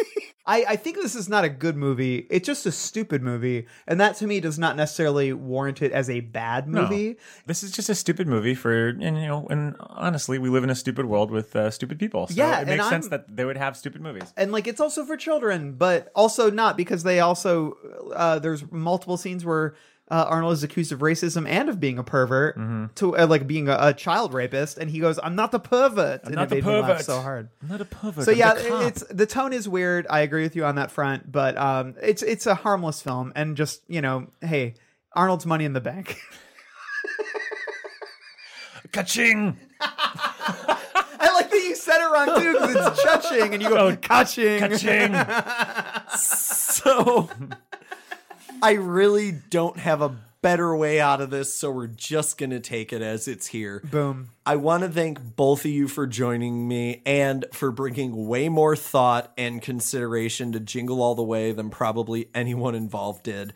I, 0.50 0.64
I 0.70 0.76
think 0.76 0.96
this 0.96 1.14
is 1.14 1.28
not 1.28 1.44
a 1.44 1.48
good 1.48 1.76
movie. 1.76 2.26
It's 2.28 2.44
just 2.46 2.66
a 2.66 2.72
stupid 2.72 3.22
movie, 3.22 3.66
and 3.86 4.00
that 4.00 4.16
to 4.16 4.26
me 4.26 4.40
does 4.40 4.58
not 4.58 4.74
necessarily 4.76 5.32
warrant 5.32 5.80
it 5.80 5.92
as 5.92 6.10
a 6.10 6.20
bad 6.20 6.68
No. 6.68 6.82
movie. 6.82 7.16
This 7.46 7.62
is 7.62 7.70
just 7.70 7.88
a 7.88 7.94
stupid 7.94 8.26
movie 8.26 8.56
for, 8.56 8.88
and 8.88 9.00
you 9.02 9.28
know, 9.28 9.46
and 9.48 9.76
honestly, 9.78 10.38
we 10.40 10.48
live 10.48 10.64
in 10.64 10.70
a 10.70 10.74
stupid 10.74 11.06
world 11.06 11.30
with 11.30 11.54
uh, 11.54 11.70
stupid 11.70 11.98
people. 12.00 12.26
So 12.26 12.34
Yeah, 12.34 12.60
it 12.60 12.66
makes 12.66 12.88
sense 12.88 13.04
I'm- 13.06 13.10
that 13.10 13.36
they 13.36 13.44
would 13.44 13.56
have 13.58 13.76
stupid 13.76 14.00
movies. 14.00 14.32
And 14.36 14.50
like 14.50 14.66
it's 14.66 14.80
also 14.80 15.04
for 15.04 15.16
children, 15.16 15.74
but 15.74 16.10
also 16.16 16.50
not 16.50 16.76
because 16.76 17.04
they 17.04 17.20
also 17.20 17.76
uh, 18.14 18.38
there's 18.40 18.68
multiple 18.72 19.16
scenes 19.16 19.44
where 19.44 19.74
uh, 20.10 20.24
Arnold 20.28 20.52
is 20.54 20.62
accused 20.62 20.90
of 20.92 20.98
racism 21.00 21.46
and 21.48 21.68
of 21.68 21.78
being 21.80 21.98
a 21.98 22.02
pervert 22.04 22.58
Mm-hmm. 22.58 22.86
to 22.96 23.16
uh, 23.16 23.26
like 23.26 23.46
being 23.46 23.68
a, 23.68 23.76
a 23.80 23.94
child 23.94 24.34
rapist, 24.34 24.76
and 24.78 24.90
he 24.90 24.98
goes, 24.98 25.18
"I'm 25.22 25.36
not 25.36 25.52
the 25.52 25.60
pervert." 25.60 26.20
I'm 26.24 26.28
and 26.28 26.34
not 26.36 26.44
it 26.44 26.48
the 26.50 26.54
made 26.56 26.64
me 26.64 26.72
laugh 26.80 26.90
pervert. 26.90 27.04
so 27.04 27.20
hard. 27.20 27.48
I'm 27.62 27.68
not 27.68 27.80
a 27.80 27.84
pervert. 27.84 28.24
So 28.24 28.32
I'm 28.32 28.38
yeah, 28.38 28.54
the 28.54 28.86
it's 28.86 29.04
the 29.10 29.26
tone 29.26 29.52
is 29.52 29.68
weird. 29.68 30.06
I 30.10 30.20
agree 30.20 30.42
with 30.42 30.56
you 30.56 30.64
on 30.64 30.74
that 30.76 30.90
front, 30.90 31.30
but 31.30 31.56
um, 31.56 31.94
it's 32.02 32.22
it's 32.22 32.46
a 32.46 32.54
harmless 32.54 33.00
film, 33.02 33.32
and 33.36 33.56
just 33.56 33.82
you 33.88 34.00
know, 34.00 34.26
hey, 34.40 34.74
Arnold's 35.14 35.46
Money 35.46 35.64
in 35.64 35.72
the 35.74 35.80
Bank. 35.80 36.18
Ka-ching! 38.92 39.56
I 39.80 41.32
like 41.34 41.48
that 41.50 41.64
you 41.68 41.76
said 41.76 42.00
it 42.04 42.10
wrong 42.10 42.40
too 42.40 42.52
because 42.54 42.86
it's 42.88 43.02
cha-ching, 43.04 43.54
and 43.54 43.62
you 43.62 43.68
go 43.68 43.76
Oh, 43.88 43.96
ka-ching. 43.96 44.58
ka-ching. 44.60 45.14
So 46.16 47.28
I 48.62 48.72
really 48.72 49.32
don't 49.32 49.78
have 49.78 50.02
a 50.02 50.16
better 50.42 50.74
way 50.74 51.00
out 51.00 51.20
of 51.20 51.30
this, 51.30 51.54
so 51.54 51.70
we're 51.70 51.86
just 51.86 52.38
going 52.38 52.50
to 52.50 52.60
take 52.60 52.92
it 52.92 53.02
as 53.02 53.28
it's 53.28 53.46
here. 53.48 53.82
Boom. 53.84 54.30
I 54.46 54.56
want 54.56 54.82
to 54.82 54.88
thank 54.88 55.36
both 55.36 55.64
of 55.64 55.70
you 55.70 55.88
for 55.88 56.06
joining 56.06 56.66
me 56.66 57.02
and 57.04 57.44
for 57.52 57.70
bringing 57.70 58.26
way 58.26 58.48
more 58.48 58.76
thought 58.76 59.32
and 59.36 59.60
consideration 59.60 60.52
to 60.52 60.60
Jingle 60.60 61.02
All 61.02 61.14
the 61.14 61.22
Way 61.22 61.52
than 61.52 61.70
probably 61.70 62.28
anyone 62.34 62.74
involved 62.74 63.24
did. 63.24 63.52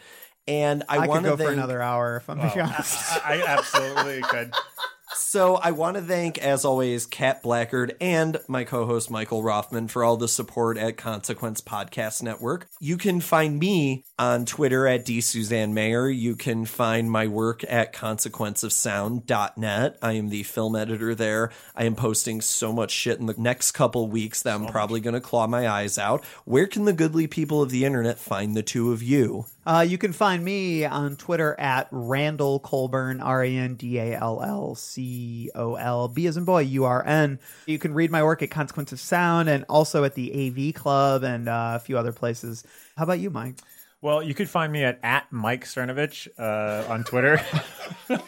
And 0.47 0.85
I, 0.89 0.97
I, 0.97 1.01
could 1.01 1.09
want 1.09 1.25
go 1.25 1.31
to 1.31 1.37
thank 1.39 1.49
for 1.49 1.55
another 1.55 1.81
hour 1.81 2.17
if 2.19 2.29
I'm 2.29 2.39
being 2.39 2.61
honest. 2.61 3.25
I, 3.25 3.41
I 3.41 3.47
absolutely 3.47 4.21
could. 4.23 4.53
So 5.35 5.57
I 5.57 5.73
want 5.73 5.97
to 5.97 6.01
thank, 6.01 6.39
as 6.39 6.65
always, 6.65 7.07
Kat 7.07 7.43
Blackard 7.43 7.97
and 8.01 8.39
my 8.47 8.63
co-host 8.63 9.11
Michael 9.11 9.43
Roffman 9.43 9.91
for 9.91 10.05
all 10.05 10.17
the 10.17 10.29
support 10.29 10.79
at 10.79 10.97
Consequence 10.97 11.61
Podcast 11.61 12.23
Network. 12.23 12.69
You 12.79 12.97
can 12.97 13.21
find 13.21 13.59
me 13.59 14.05
on 14.17 14.47
Twitter 14.47 14.87
at 14.87 15.05
dsuzanne 15.05 16.17
You 16.17 16.37
can 16.37 16.67
find 16.67 17.11
my 17.11 17.27
work 17.27 17.65
at 17.69 17.93
consequenceofsound.net. 17.93 19.99
I 20.01 20.13
am 20.13 20.29
the 20.29 20.45
film 20.45 20.77
editor 20.77 21.17
there. 21.17 21.51
I 21.75 21.83
am 21.83 21.97
posting 21.97 22.41
so 22.41 22.73
much 22.73 22.93
shit 22.93 23.19
in 23.19 23.27
the 23.27 23.35
next 23.37 23.73
couple 23.73 24.07
weeks 24.07 24.41
that 24.43 24.55
I'm 24.55 24.67
probably 24.67 25.01
going 25.01 25.15
to 25.15 25.21
claw 25.21 25.49
my 25.49 25.69
eyes 25.69 25.99
out. 25.99 26.25
Where 26.45 26.69
can 26.69 26.85
the 26.85 26.93
goodly 26.93 27.27
people 27.27 27.61
of 27.61 27.71
the 27.71 27.85
internet 27.85 28.21
find 28.21 28.57
the 28.57 28.63
two 28.63 28.93
of 28.93 29.03
you? 29.03 29.47
Uh, 29.67 29.85
you 29.87 29.99
can 29.99 30.13
find 30.13 30.45
me 30.45 30.85
on 30.85 31.17
Twitter 31.17 31.59
at 31.59 31.89
Randall 31.91 32.59
Colburn, 32.61 33.21
R 33.21 33.43
A 33.43 33.57
N 33.57 33.75
D 33.77 33.99
A 33.99 34.19
L 34.19 34.43
L 34.43 34.75
C 34.75 35.51
O 35.55 35.75
L 35.77 36.09
B 36.09 36.27
as 36.27 36.37
in 36.37 36.45
boy, 36.45 36.61
U 36.61 36.85
R 36.85 37.05
N. 37.07 37.39
You 37.67 37.79
can 37.79 37.95
read 37.95 38.11
my 38.11 38.23
work 38.23 38.43
at 38.43 38.51
Consequence 38.51 38.93
of 38.93 39.01
Sound 39.01 39.49
and 39.49 39.65
also 39.69 40.05
at 40.05 40.15
the 40.15 40.49
AV 40.49 40.75
Club 40.75 41.23
and 41.23 41.49
uh, 41.49 41.73
a 41.77 41.79
few 41.79 41.97
other 41.97 42.13
places. 42.13 42.65
How 42.97 43.05
about 43.05 43.21
you, 43.21 43.31
Mike? 43.31 43.57
Well, 44.05 44.23
you 44.23 44.35
could 44.35 44.51
find 44.51 44.71
me 44.71 44.85
at, 44.85 45.01
at 45.03 45.33
Mike 45.33 45.65
Cernovich 45.65 46.29
uh, 46.39 46.93
on 46.93 47.05
Twitter. 47.05 47.41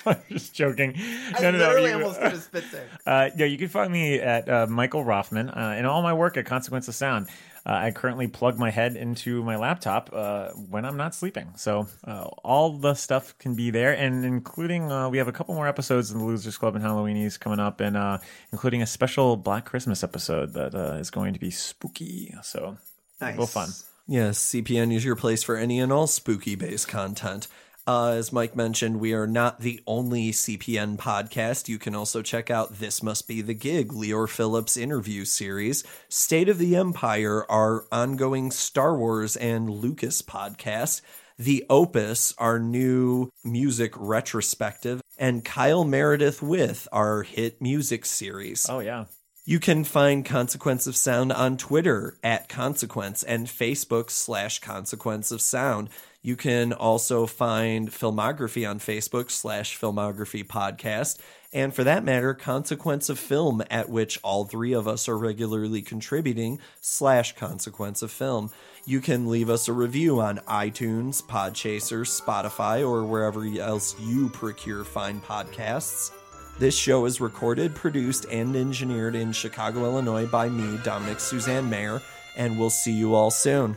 I'm 0.06 0.16
just 0.30 0.54
joking. 0.54 0.94
I 0.96 1.50
literally 1.50 1.92
almost 1.92 2.18
did 2.18 2.32
a 2.32 2.40
spit 2.40 2.64
take. 2.72 2.80
Uh, 3.06 3.28
yeah, 3.36 3.44
you 3.44 3.58
can 3.58 3.68
find 3.68 3.92
me 3.92 4.18
at 4.18 4.48
uh, 4.48 4.66
Michael 4.66 5.04
Roffman 5.04 5.54
uh, 5.54 5.60
and 5.60 5.86
all 5.86 6.00
my 6.00 6.14
work 6.14 6.38
at 6.38 6.46
Consequence 6.46 6.88
of 6.88 6.94
Sound. 6.94 7.28
Uh, 7.66 7.72
I 7.72 7.90
currently 7.90 8.28
plug 8.28 8.60
my 8.60 8.70
head 8.70 8.94
into 8.94 9.42
my 9.42 9.56
laptop 9.56 10.10
uh, 10.12 10.50
when 10.50 10.84
I'm 10.84 10.96
not 10.96 11.16
sleeping. 11.16 11.52
So 11.56 11.88
uh, 12.06 12.28
all 12.44 12.78
the 12.78 12.94
stuff 12.94 13.36
can 13.38 13.56
be 13.56 13.70
there, 13.70 13.92
and 13.92 14.24
including 14.24 14.92
uh, 14.92 15.08
we 15.08 15.18
have 15.18 15.26
a 15.26 15.32
couple 15.32 15.56
more 15.56 15.66
episodes 15.66 16.12
in 16.12 16.18
the 16.18 16.24
Losers 16.24 16.56
Club 16.56 16.76
and 16.76 16.84
Halloweenies 16.84 17.40
coming 17.40 17.58
up, 17.58 17.80
and 17.80 17.96
uh, 17.96 18.18
including 18.52 18.82
a 18.82 18.86
special 18.86 19.36
Black 19.36 19.64
Christmas 19.64 20.04
episode 20.04 20.52
that 20.52 20.76
uh, 20.76 20.94
is 21.00 21.10
going 21.10 21.34
to 21.34 21.40
be 21.40 21.50
spooky. 21.50 22.32
So 22.42 22.78
Nice. 23.20 23.36
real 23.36 23.46
fun. 23.48 23.70
Yes, 24.06 24.38
CPN 24.38 24.94
is 24.94 25.04
your 25.04 25.16
place 25.16 25.42
for 25.42 25.56
any 25.56 25.80
and 25.80 25.92
all 25.92 26.06
spooky 26.06 26.54
based 26.54 26.86
content. 26.86 27.48
Uh, 27.88 28.14
as 28.16 28.32
Mike 28.32 28.56
mentioned, 28.56 28.98
we 28.98 29.12
are 29.12 29.28
not 29.28 29.60
the 29.60 29.80
only 29.86 30.32
CPN 30.32 30.96
podcast. 30.96 31.68
You 31.68 31.78
can 31.78 31.94
also 31.94 32.20
check 32.20 32.50
out 32.50 32.80
This 32.80 33.00
Must 33.00 33.28
Be 33.28 33.42
the 33.42 33.54
Gig, 33.54 33.92
Lior 33.92 34.28
Phillips 34.28 34.76
interview 34.76 35.24
series, 35.24 35.84
State 36.08 36.48
of 36.48 36.58
the 36.58 36.74
Empire, 36.74 37.48
our 37.48 37.86
ongoing 37.92 38.50
Star 38.50 38.98
Wars 38.98 39.36
and 39.36 39.70
Lucas 39.70 40.20
podcast, 40.20 41.00
The 41.38 41.64
Opus, 41.70 42.34
our 42.38 42.58
new 42.58 43.30
music 43.44 43.92
retrospective, 43.94 45.00
and 45.16 45.44
Kyle 45.44 45.84
Meredith 45.84 46.42
with 46.42 46.88
our 46.90 47.22
hit 47.22 47.62
music 47.62 48.04
series. 48.04 48.66
Oh 48.68 48.80
yeah. 48.80 49.04
You 49.44 49.60
can 49.60 49.84
find 49.84 50.24
Consequence 50.24 50.88
of 50.88 50.96
Sound 50.96 51.32
on 51.32 51.56
Twitter 51.56 52.18
at 52.24 52.48
Consequence 52.48 53.22
and 53.22 53.46
Facebook 53.46 54.10
slash 54.10 54.58
Consequence 54.58 55.30
of 55.30 55.40
Sound. 55.40 55.88
You 56.26 56.34
can 56.34 56.72
also 56.72 57.24
find 57.26 57.88
Filmography 57.88 58.68
on 58.68 58.80
Facebook 58.80 59.30
slash 59.30 59.78
Filmography 59.78 60.44
Podcast. 60.44 61.20
And 61.52 61.72
for 61.72 61.84
that 61.84 62.02
matter, 62.02 62.34
Consequence 62.34 63.08
of 63.08 63.20
Film, 63.20 63.62
at 63.70 63.88
which 63.88 64.18
all 64.24 64.44
three 64.44 64.72
of 64.72 64.88
us 64.88 65.08
are 65.08 65.16
regularly 65.16 65.82
contributing, 65.82 66.58
slash 66.80 67.36
Consequence 67.36 68.02
of 68.02 68.10
Film. 68.10 68.50
You 68.84 69.00
can 69.00 69.28
leave 69.28 69.48
us 69.48 69.68
a 69.68 69.72
review 69.72 70.18
on 70.18 70.38
iTunes, 70.48 71.22
Podchaser, 71.22 72.02
Spotify, 72.04 72.80
or 72.80 73.04
wherever 73.04 73.46
else 73.60 73.94
you 74.00 74.28
procure 74.28 74.82
fine 74.82 75.20
podcasts. 75.20 76.10
This 76.58 76.76
show 76.76 77.04
is 77.04 77.20
recorded, 77.20 77.72
produced, 77.76 78.26
and 78.32 78.56
engineered 78.56 79.14
in 79.14 79.30
Chicago, 79.30 79.84
Illinois 79.84 80.26
by 80.26 80.48
me, 80.48 80.76
Dominick 80.82 81.20
Suzanne-Mayer, 81.20 82.02
and 82.36 82.58
we'll 82.58 82.68
see 82.68 82.94
you 82.94 83.14
all 83.14 83.30
soon. 83.30 83.76